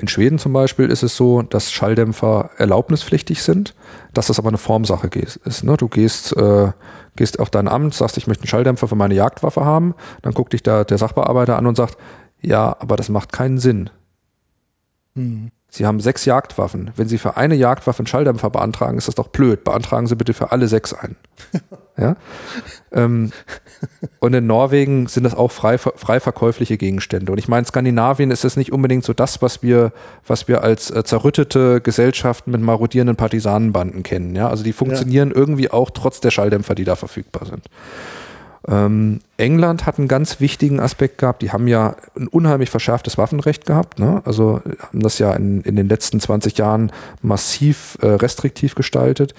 [0.01, 3.75] in Schweden zum Beispiel ist es so, dass Schalldämpfer erlaubnispflichtig sind,
[4.14, 5.64] dass das aber eine Formsache ist.
[5.66, 5.75] Ne?
[5.75, 6.72] Du gehst, äh,
[7.17, 10.53] gehst auf dein Amt, sagst, ich möchte einen Schalldämpfer für meine Jagdwaffe haben, dann guckt
[10.53, 11.98] dich da der Sachbearbeiter an und sagt,
[12.41, 13.90] ja, aber das macht keinen Sinn.
[15.15, 15.51] Mhm.
[15.71, 16.91] Sie haben sechs Jagdwaffen.
[16.95, 19.63] Wenn Sie für eine Jagdwaffe einen Schalldämpfer beantragen, ist das doch blöd.
[19.63, 21.15] Beantragen Sie bitte für alle sechs einen.
[21.97, 22.15] ja?
[22.91, 23.31] Ähm,
[24.19, 27.31] und in Norwegen sind das auch frei, frei verkäufliche Gegenstände.
[27.31, 29.93] Und ich meine, Skandinavien ist es nicht unbedingt so das, was wir,
[30.25, 34.35] was wir als äh, zerrüttete Gesellschaften mit marodierenden Partisanenbanden kennen.
[34.35, 34.49] Ja?
[34.49, 35.35] Also die funktionieren ja.
[35.35, 37.65] irgendwie auch trotz der Schalldämpfer, die da verfügbar sind.
[38.69, 41.41] Ähm, England hat einen ganz wichtigen Aspekt gehabt.
[41.41, 43.99] Die haben ja ein unheimlich verschärftes Waffenrecht gehabt.
[43.99, 44.22] Ne?
[44.25, 46.91] Also haben das ja in, in den letzten 20 Jahren
[47.22, 49.33] massiv äh, restriktiv gestaltet,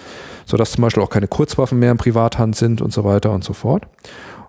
[0.47, 3.53] sodass zum Beispiel auch keine Kurzwaffen mehr in Privathand sind und so weiter und so
[3.53, 3.87] fort.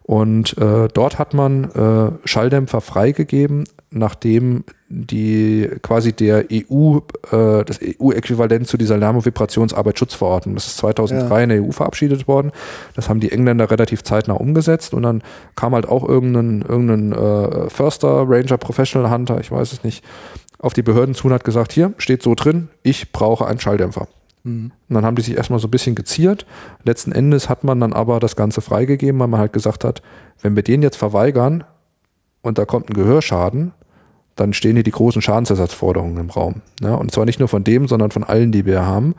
[0.04, 7.00] Und äh, dort hat man äh, Schalldämpfer freigegeben, nachdem die quasi der EU,
[7.32, 11.44] äh, das EU-Äquivalent zu dieser Lärm- und Vibrationsarbeitsschutzverordnung, das ist 2003 ja.
[11.44, 12.52] in der EU verabschiedet worden.
[12.96, 15.22] Das haben die Engländer relativ zeitnah umgesetzt und dann
[15.56, 20.04] kam halt auch irgendein, irgendein äh, Förster, Ranger, Professional Hunter, ich weiß es nicht,
[20.58, 24.08] auf die Behörden zu und hat gesagt, hier steht so drin, ich brauche einen Schalldämpfer.
[24.44, 24.72] Mhm.
[24.88, 26.46] Und dann haben die sich erstmal so ein bisschen geziert.
[26.84, 30.02] Letzten Endes hat man dann aber das Ganze freigegeben, weil man halt gesagt hat,
[30.42, 31.66] wenn wir den jetzt verweigern
[32.42, 33.74] und da kommt ein Gehörschaden,
[34.36, 36.62] dann stehen hier die großen Schadensersatzforderungen im Raum.
[36.82, 39.16] Ja, und zwar nicht nur von dem, sondern von allen, die wir haben.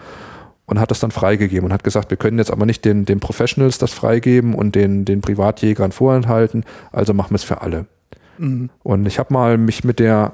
[0.64, 3.20] Und hat das dann freigegeben und hat gesagt, wir können jetzt aber nicht den, den
[3.20, 7.86] Professionals das freigeben und den, den Privatjägern vorenthalten, also machen wir es für alle.
[8.38, 8.70] Mhm.
[8.82, 10.32] Und ich habe mal mich mit der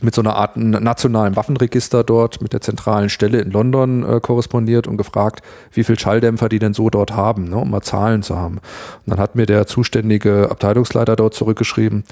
[0.00, 4.86] mit so einer Art nationalen Waffenregister dort mit der zentralen Stelle in London äh, korrespondiert
[4.86, 8.36] und gefragt, wie viel Schalldämpfer die denn so dort haben, ne, um mal Zahlen zu
[8.36, 8.56] haben.
[8.56, 12.04] Und dann hat mir der zuständige Abteilungsleiter dort zurückgeschrieben,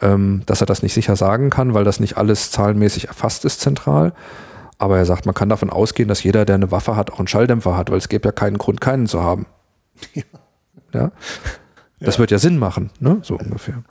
[0.00, 3.60] ähm, dass er das nicht sicher sagen kann, weil das nicht alles zahlenmäßig erfasst ist
[3.60, 4.12] zentral.
[4.78, 7.28] Aber er sagt, man kann davon ausgehen, dass jeder, der eine Waffe hat, auch einen
[7.28, 9.46] Schalldämpfer hat, weil es gibt ja keinen Grund, keinen zu haben.
[10.14, 10.22] Ja.
[10.92, 11.12] ja?
[12.00, 12.18] Das ja.
[12.20, 13.18] wird ja Sinn machen, ne?
[13.22, 13.82] so ungefähr.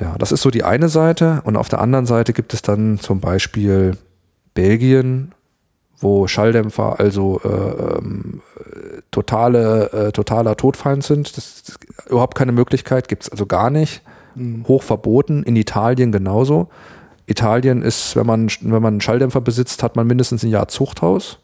[0.00, 1.42] Ja, das ist so die eine Seite.
[1.44, 3.96] Und auf der anderen Seite gibt es dann zum Beispiel
[4.54, 5.32] Belgien,
[5.98, 8.40] wo Schalldämpfer also äh, ähm,
[9.10, 11.36] totale, äh, totaler Todfeind sind.
[11.36, 14.02] Das ist überhaupt keine Möglichkeit, gibt es also gar nicht.
[14.34, 14.66] Mhm.
[14.66, 15.44] Hoch verboten.
[15.44, 16.68] In Italien genauso.
[17.26, 21.38] Italien ist, wenn man, wenn man einen Schalldämpfer besitzt, hat man mindestens ein Jahr Zuchthaus.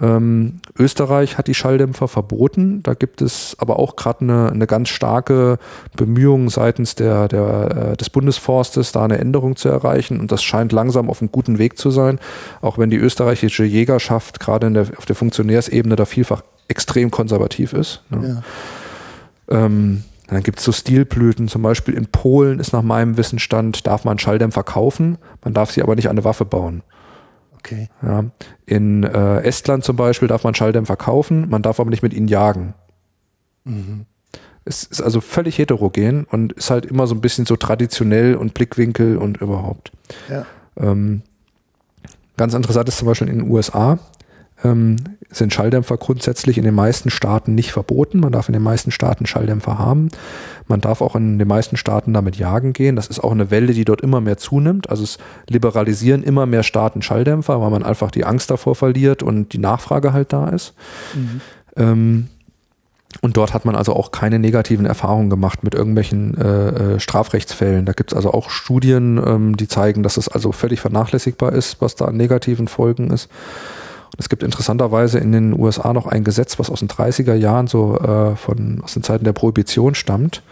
[0.00, 2.82] Ähm, Österreich hat die Schalldämpfer verboten.
[2.82, 5.58] Da gibt es aber auch gerade eine, eine ganz starke
[5.96, 10.18] Bemühung seitens der, der, äh, des Bundesforstes, da eine Änderung zu erreichen.
[10.18, 12.18] Und das scheint langsam auf einem guten Weg zu sein,
[12.62, 18.02] auch wenn die österreichische Jägerschaft gerade der, auf der Funktionärsebene da vielfach extrem konservativ ist.
[18.08, 18.42] Ne?
[19.50, 19.64] Ja.
[19.64, 24.04] Ähm, dann gibt es so Stilblüten, zum Beispiel in Polen ist nach meinem Wissenstand, darf
[24.04, 26.82] man Schalldämpfer kaufen, man darf sie aber nicht an eine Waffe bauen.
[27.60, 27.88] Okay.
[28.02, 28.24] Ja.
[28.66, 32.28] In äh, Estland zum Beispiel darf man Schalldämpfer kaufen, man darf aber nicht mit ihnen
[32.28, 32.74] jagen.
[33.64, 34.06] Mhm.
[34.64, 38.54] Es ist also völlig heterogen und ist halt immer so ein bisschen so traditionell und
[38.54, 39.92] Blickwinkel und überhaupt.
[40.28, 40.46] Ja.
[40.76, 41.22] Ähm,
[42.36, 43.98] ganz interessant ist zum Beispiel in den USA
[44.64, 44.96] ähm,
[45.30, 48.20] sind Schalldämpfer grundsätzlich in den meisten Staaten nicht verboten.
[48.20, 50.10] Man darf in den meisten Staaten Schalldämpfer haben.
[50.66, 52.96] Man darf auch in den meisten Staaten damit jagen gehen.
[52.96, 54.90] Das ist auch eine Welle, die dort immer mehr zunimmt.
[54.90, 59.52] Also es liberalisieren immer mehr Staaten Schalldämpfer, weil man einfach die Angst davor verliert und
[59.52, 60.74] die Nachfrage halt da ist.
[61.14, 61.40] Mhm.
[61.76, 62.28] Ähm,
[63.22, 67.84] und dort hat man also auch keine negativen Erfahrungen gemacht mit irgendwelchen äh, äh Strafrechtsfällen.
[67.84, 71.80] Da gibt es also auch Studien, ähm, die zeigen, dass es also völlig vernachlässigbar ist,
[71.80, 73.28] was da an negativen Folgen ist.
[74.18, 77.98] Es gibt interessanterweise in den USA noch ein Gesetz, was aus den 30er Jahren so
[77.98, 80.42] äh, von, aus den Zeiten der Prohibition stammt,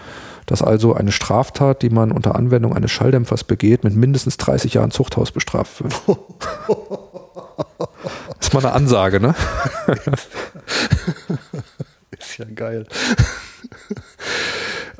[0.46, 4.90] dass also eine Straftat, die man unter Anwendung eines Schalldämpfers begeht, mit mindestens 30 Jahren
[4.90, 5.94] Zuchthaus bestraft wird.
[8.38, 9.34] das ist mal eine Ansage, ne?
[12.18, 12.86] ist ja geil.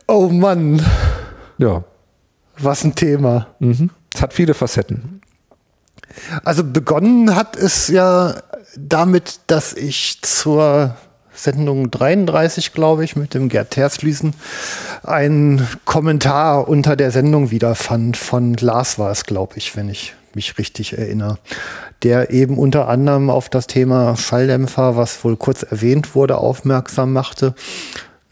[0.06, 0.84] Oh Mann.
[1.58, 1.84] Ja.
[2.58, 3.48] Was ein Thema.
[3.60, 3.90] Mhm.
[4.14, 5.17] Es hat viele Facetten.
[6.44, 8.34] Also begonnen hat es ja
[8.76, 10.96] damit, dass ich zur
[11.32, 14.34] Sendung 33, glaube ich, mit dem Gerd Terslüsen
[15.04, 18.16] einen Kommentar unter der Sendung wiederfand.
[18.16, 21.38] Von Lars war es, glaube ich, wenn ich mich richtig erinnere.
[22.02, 27.54] Der eben unter anderem auf das Thema Schalldämpfer, was wohl kurz erwähnt wurde, aufmerksam machte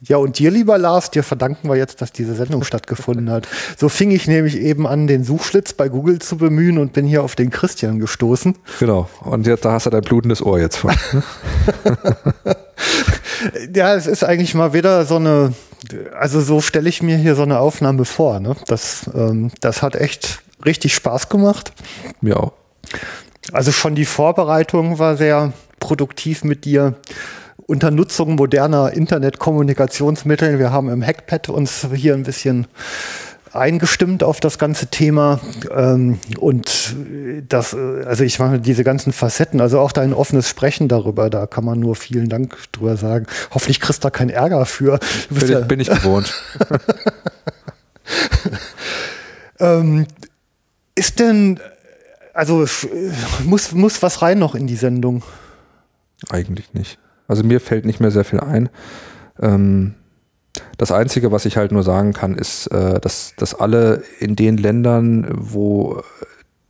[0.09, 3.49] ja, und dir, lieber Lars, dir verdanken wir jetzt, dass diese Sendung stattgefunden hat.
[3.77, 7.25] So fing ich nämlich eben an, den Suchschlitz bei Google zu bemühen und bin hier
[7.25, 8.57] auf den Christian gestoßen.
[8.79, 9.09] Genau.
[9.21, 10.93] Und jetzt, da hast du dein blutendes Ohr jetzt von.
[13.75, 15.55] ja, es ist eigentlich mal wieder so eine,
[16.17, 18.39] also so stelle ich mir hier so eine Aufnahme vor.
[18.39, 18.55] Ne?
[18.69, 21.73] Das, ähm, das hat echt richtig Spaß gemacht.
[22.21, 22.53] Mir auch.
[23.53, 26.95] Also schon die Vorbereitung war sehr produktiv mit dir
[27.67, 30.59] unter Nutzung moderner Internetkommunikationsmittel.
[30.59, 32.67] Wir haben im Hackpad uns hier ein bisschen
[33.53, 35.41] eingestimmt auf das ganze Thema
[35.75, 36.95] ähm, und
[37.49, 41.65] das, also ich mache diese ganzen Facetten, also auch dein offenes Sprechen darüber, da kann
[41.65, 43.27] man nur vielen Dank drüber sagen.
[43.53, 44.99] Hoffentlich kriegst du da keinen Ärger für.
[45.31, 46.35] Bin, ja bin ich gewohnt.
[49.59, 50.07] ähm,
[50.95, 51.59] ist denn,
[52.35, 52.67] also
[53.45, 55.23] muss, muss was rein noch in die Sendung?
[56.29, 56.99] Eigentlich nicht.
[57.29, 58.69] Also mir fällt nicht mehr sehr viel ein.
[59.41, 59.95] Ähm,
[60.79, 64.57] das Einzige, was ich halt nur sagen kann, ist, äh, dass, dass alle in den
[64.57, 66.03] Ländern, wo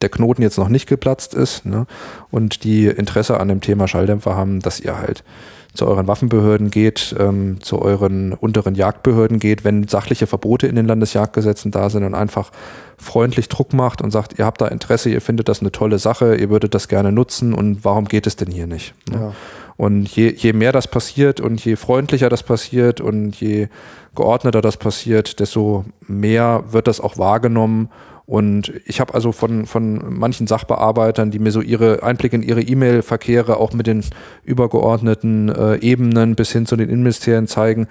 [0.02, 1.86] der Knoten jetzt noch nicht geplatzt ist ne,
[2.30, 5.24] und die Interesse an dem Thema Schalldämpfer haben, dass ihr halt
[5.72, 10.86] zu euren Waffenbehörden geht, ähm, zu euren unteren Jagdbehörden geht, wenn sachliche Verbote in den
[10.86, 12.50] Landesjagdgesetzen da sind und einfach
[12.96, 16.34] freundlich Druck macht und sagt, ihr habt da Interesse, ihr findet das eine tolle Sache,
[16.34, 18.94] ihr würdet das gerne nutzen und warum geht es denn hier nicht?
[19.10, 19.16] Ne?
[19.16, 19.32] Ja.
[19.76, 23.68] Und je, je mehr das passiert und je freundlicher das passiert und je
[24.14, 27.90] geordneter das passiert, desto mehr wird das auch wahrgenommen.
[28.24, 32.62] Und ich habe also von, von manchen Sachbearbeitern, die mir so ihre Einblicke in ihre
[32.62, 34.04] E-Mail-Verkehre auch mit den
[34.42, 37.86] übergeordneten äh, Ebenen bis hin zu den Innenministerien zeigen,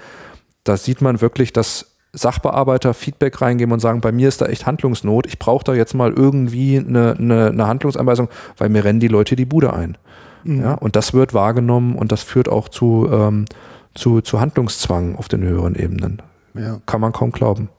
[0.65, 4.65] da sieht man wirklich, dass Sachbearbeiter Feedback reingeben und sagen, bei mir ist da echt
[4.65, 9.07] Handlungsnot, ich brauche da jetzt mal irgendwie eine, eine, eine Handlungsanweisung, weil mir rennen die
[9.07, 9.97] Leute die Bude ein.
[10.45, 10.61] Mhm.
[10.61, 13.45] Ja, und das wird wahrgenommen und das führt auch zu, ähm,
[13.93, 16.21] zu, zu Handlungszwang auf den höheren Ebenen.
[16.53, 16.79] Ja.
[16.85, 17.69] Kann man kaum glauben.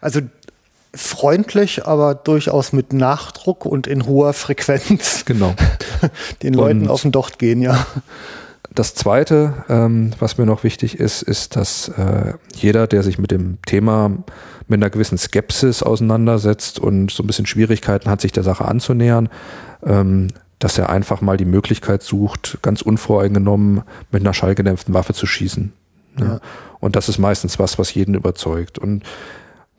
[0.00, 0.20] Also
[0.94, 5.24] freundlich, aber durchaus mit Nachdruck und in hoher Frequenz.
[5.24, 5.54] Genau.
[6.42, 7.86] Den Leuten und auf den Docht gehen, ja.
[8.74, 13.30] Das Zweite, ähm, was mir noch wichtig ist, ist, dass äh, jeder, der sich mit
[13.30, 14.10] dem Thema
[14.68, 19.30] mit einer gewissen Skepsis auseinandersetzt und so ein bisschen Schwierigkeiten hat, sich der Sache anzunähern,
[19.84, 25.26] ähm, dass er einfach mal die Möglichkeit sucht, ganz unvoreingenommen mit einer schallgedämpften Waffe zu
[25.26, 25.72] schießen.
[26.18, 26.24] Ja.
[26.24, 26.40] Ja.
[26.80, 28.78] Und das ist meistens was, was jeden überzeugt.
[28.78, 29.04] Und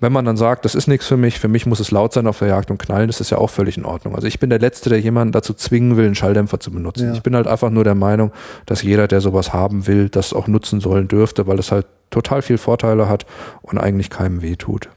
[0.01, 2.27] wenn man dann sagt, das ist nichts für mich, für mich muss es laut sein
[2.27, 4.15] auf der Jagd und knallen, das ist ja auch völlig in Ordnung.
[4.15, 7.07] Also ich bin der Letzte, der jemanden dazu zwingen will, einen Schalldämpfer zu benutzen.
[7.07, 7.13] Ja.
[7.13, 8.31] Ich bin halt einfach nur der Meinung,
[8.65, 12.41] dass jeder, der sowas haben will, das auch nutzen sollen dürfte, weil es halt total
[12.41, 13.25] viel Vorteile hat
[13.61, 14.89] und eigentlich keinem weh tut.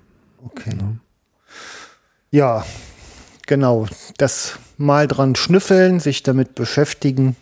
[0.44, 0.72] Okay.
[2.30, 2.64] Ja.
[3.52, 3.86] Genau.
[4.16, 7.36] Das mal dran schnüffeln, sich damit beschäftigen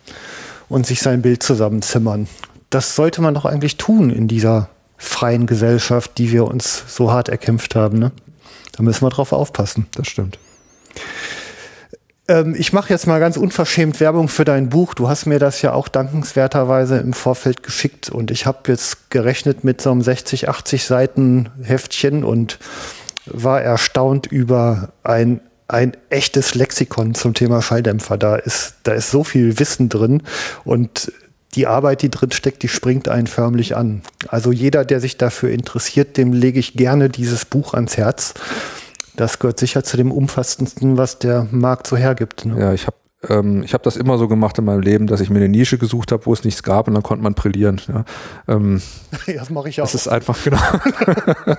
[0.67, 2.27] und sich sein Bild zusammenzimmern.
[2.69, 4.67] Das sollte man doch eigentlich tun in dieser
[4.97, 7.97] freien Gesellschaft, die wir uns so hart erkämpft haben.
[7.97, 8.11] Ne?
[8.73, 9.87] Da müssen wir drauf aufpassen.
[9.95, 10.37] Das stimmt.
[12.27, 14.93] Ähm, ich mache jetzt mal ganz unverschämt Werbung für dein Buch.
[14.93, 19.63] Du hast mir das ja auch dankenswerterweise im Vorfeld geschickt und ich habe jetzt gerechnet
[19.63, 22.59] mit so einem 60, 80 Seiten Heftchen und
[23.25, 25.39] war erstaunt über ein
[25.71, 28.17] ein echtes Lexikon zum Thema Schalldämpfer.
[28.17, 30.23] Da ist, da ist so viel Wissen drin
[30.63, 31.11] und
[31.55, 34.01] die Arbeit, die drin steckt, die springt einen förmlich an.
[34.27, 38.33] Also jeder, der sich dafür interessiert, dem lege ich gerne dieses Buch ans Herz.
[39.17, 42.45] Das gehört sicher zu dem umfassendsten, was der Markt so hergibt.
[42.45, 42.59] Ne?
[42.59, 42.95] Ja, ich habe
[43.29, 45.77] ähm, ich habe das immer so gemacht in meinem Leben, dass ich mir eine Nische
[45.77, 47.79] gesucht habe, wo es nichts gab und dann konnte man brillieren.
[47.87, 48.05] Ja.
[48.47, 48.81] Ähm,
[49.27, 49.85] das mache ich auch.
[49.85, 50.59] Das ist einfach genau.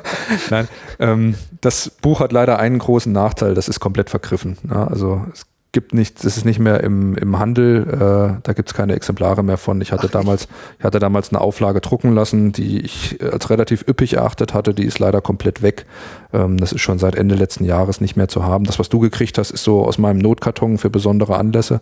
[0.51, 0.69] Nein,
[0.99, 4.59] ähm, das Buch hat leider einen großen Nachteil, das ist komplett vergriffen.
[4.69, 4.89] Ja.
[4.89, 8.75] Also es gibt nicht, es ist nicht mehr im, im Handel, äh, da gibt es
[8.75, 9.81] keine Exemplare mehr von.
[9.81, 10.47] Ich hatte Ach, damals,
[10.79, 14.85] ich hatte damals eine Auflage drucken lassen, die ich als relativ üppig erachtet hatte, die
[14.85, 15.87] ist leider komplett weg.
[16.33, 18.65] Ähm, das ist schon seit Ende letzten Jahres nicht mehr zu haben.
[18.65, 21.81] Das, was du gekriegt hast, ist so aus meinem Notkarton für besondere Anlässe.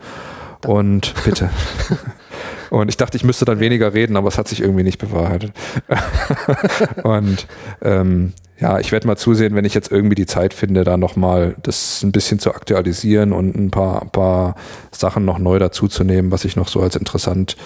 [0.67, 1.51] Und bitte.
[2.70, 5.52] Und ich dachte, ich müsste dann weniger reden, aber es hat sich irgendwie nicht bewahrheitet.
[7.02, 7.49] und
[7.83, 11.56] ähm, ja, ich werde mal zusehen, wenn ich jetzt irgendwie die Zeit finde, da nochmal
[11.62, 14.55] das ein bisschen zu aktualisieren und ein paar, ein paar
[14.92, 17.56] Sachen noch neu dazuzunehmen, was sich noch so als interessant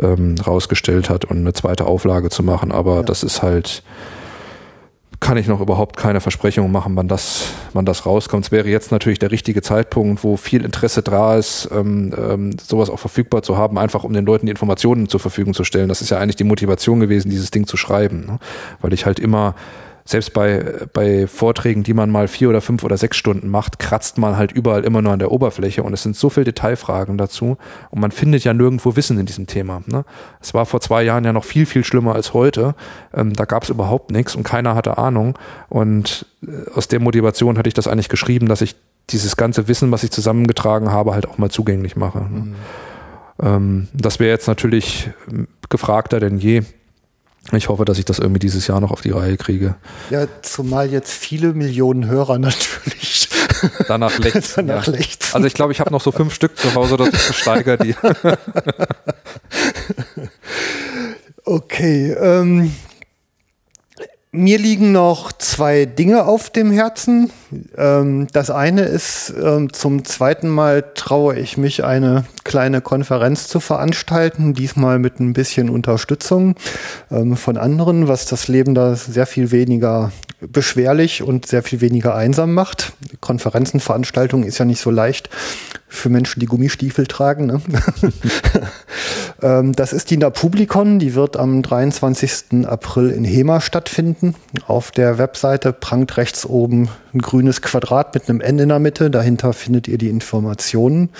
[0.00, 2.72] ähm, rausgestellt hat und eine zweite Auflage zu machen.
[2.72, 3.02] Aber ja.
[3.02, 3.82] das ist halt,
[5.20, 8.46] kann ich noch überhaupt keine Versprechungen machen, wann das, wann das rauskommt.
[8.46, 12.88] Es wäre jetzt natürlich der richtige Zeitpunkt, wo viel Interesse da ist, ähm, ähm, sowas
[12.88, 15.90] auch verfügbar zu haben, einfach um den Leuten die Informationen zur Verfügung zu stellen.
[15.90, 18.38] Das ist ja eigentlich die Motivation gewesen, dieses Ding zu schreiben, ne?
[18.80, 19.54] weil ich halt immer
[20.08, 24.16] selbst bei, bei Vorträgen, die man mal vier oder fünf oder sechs Stunden macht, kratzt
[24.16, 27.58] man halt überall immer nur an der Oberfläche und es sind so viele Detailfragen dazu
[27.90, 29.82] und man findet ja nirgendwo Wissen in diesem Thema.
[29.84, 30.06] Ne?
[30.40, 32.74] Es war vor zwei Jahren ja noch viel, viel schlimmer als heute.
[33.12, 35.38] Ähm, da gab es überhaupt nichts und keiner hatte Ahnung
[35.68, 38.76] und äh, aus der Motivation hatte ich das eigentlich geschrieben, dass ich
[39.10, 42.20] dieses ganze Wissen, was ich zusammengetragen habe, halt auch mal zugänglich mache.
[42.20, 42.28] Ne?
[42.28, 42.54] Mhm.
[43.42, 45.10] Ähm, das wäre jetzt natürlich
[45.68, 46.62] gefragter denn je.
[47.52, 49.76] Ich hoffe, dass ich das irgendwie dieses Jahr noch auf die Reihe kriege.
[50.10, 53.28] Ja, zumal jetzt viele Millionen Hörer natürlich.
[53.86, 54.58] Danach lächzt.
[54.58, 54.94] Danach ja.
[55.32, 57.94] Also ich glaube, ich habe noch so fünf Stück zu Hause, dass ich versteigere die.
[61.44, 62.74] okay, ähm,
[64.30, 67.30] mir liegen noch zwei Dinge auf dem Herzen.
[67.76, 73.60] Ähm, das eine ist, ähm, zum zweiten Mal traue ich mich, eine kleine Konferenz zu
[73.60, 76.56] veranstalten, diesmal mit ein bisschen Unterstützung
[77.10, 82.14] ähm, von anderen, was das Leben da sehr viel weniger beschwerlich und sehr viel weniger
[82.14, 82.92] einsam macht.
[83.20, 85.30] Konferenzenveranstaltung ist ja nicht so leicht
[85.88, 87.46] für Menschen, die Gummistiefel tragen.
[87.46, 87.60] Ne?
[89.40, 92.66] Das ist die Napublikon, die wird am 23.
[92.66, 94.34] April in Hema stattfinden.
[94.66, 99.10] Auf der Webseite prangt rechts oben ein grünes Quadrat mit einem N in der Mitte.
[99.10, 101.10] Dahinter findet ihr die Informationen.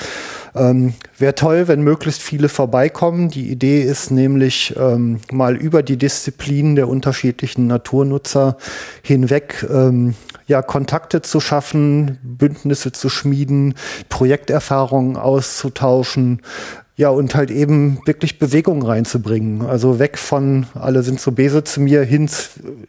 [0.55, 3.31] Ähm, Wäre toll, wenn möglichst viele vorbeikommen.
[3.31, 8.57] Die Idee ist nämlich ähm, mal über die Disziplinen der unterschiedlichen Naturnutzer
[9.03, 10.15] hinweg ähm,
[10.47, 13.75] ja, Kontakte zu schaffen, Bündnisse zu schmieden,
[14.09, 16.41] Projekterfahrungen auszutauschen,
[16.99, 19.65] ja, und halt eben wirklich Bewegung reinzubringen.
[19.65, 22.29] Also weg von alle sind so bese zu mir hin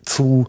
[0.03, 0.47] zu,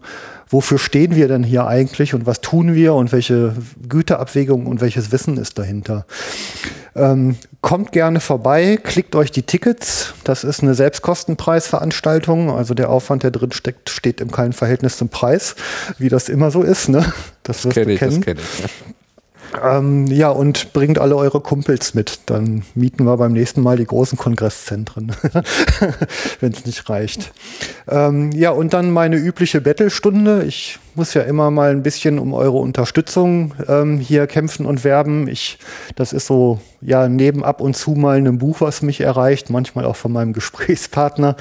[0.51, 3.55] wofür stehen wir denn hier eigentlich und was tun wir und welche
[3.87, 6.05] Güterabwägung und welches Wissen ist dahinter.
[6.93, 10.13] Ähm, kommt gerne vorbei, klickt euch die Tickets.
[10.25, 12.51] Das ist eine Selbstkostenpreisveranstaltung.
[12.51, 15.55] Also der Aufwand, der drin steckt, steht im keinen Verhältnis zum Preis,
[15.97, 16.89] wie das immer so ist.
[16.89, 17.11] Ne?
[17.43, 18.69] Das, das kenne ich, das kenne ich.
[19.61, 22.19] Ähm, ja, und bringt alle eure Kumpels mit.
[22.27, 25.11] Dann mieten wir beim nächsten Mal die großen Kongresszentren,
[26.39, 27.31] wenn es nicht reicht.
[27.87, 30.43] Ähm, ja, und dann meine übliche Battlestunde.
[30.43, 35.27] Ich muss ja immer mal ein bisschen um eure Unterstützung ähm, hier kämpfen und werben.
[35.27, 35.57] Ich,
[35.95, 39.85] das ist so, ja, neben ab und zu mal einem Buch, was mich erreicht, manchmal
[39.85, 41.35] auch von meinem Gesprächspartner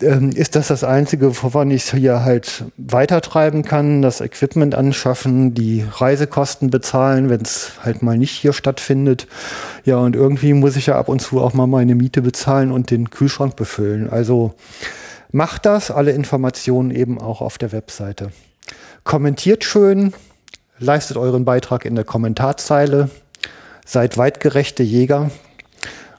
[0.00, 5.84] ähm, ist das das Einzige, woran ich hier halt weitertreiben kann, das Equipment anschaffen, die
[5.88, 9.26] Reisekosten bezahlen, wenn es halt mal nicht hier stattfindet.
[9.84, 12.90] Ja, und irgendwie muss ich ja ab und zu auch mal meine Miete bezahlen und
[12.90, 14.10] den Kühlschrank befüllen.
[14.10, 14.54] Also
[15.30, 18.30] macht das, alle Informationen eben auch auf der Webseite.
[19.04, 20.12] Kommentiert schön,
[20.78, 23.10] leistet euren Beitrag in der Kommentarzeile,
[23.84, 25.30] seid weitgerechte Jäger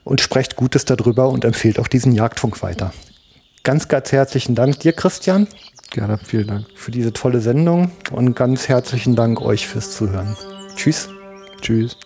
[0.04, 2.94] und sprecht Gutes darüber und empfehlt auch diesen Jagdfunk weiter.
[3.66, 5.48] Ganz, ganz herzlichen Dank dir, Christian.
[5.90, 6.68] Gerne, vielen Dank.
[6.76, 10.38] Für diese tolle Sendung und ganz herzlichen Dank euch fürs Zuhören.
[10.76, 11.10] Tschüss.
[11.62, 11.98] Tschüss.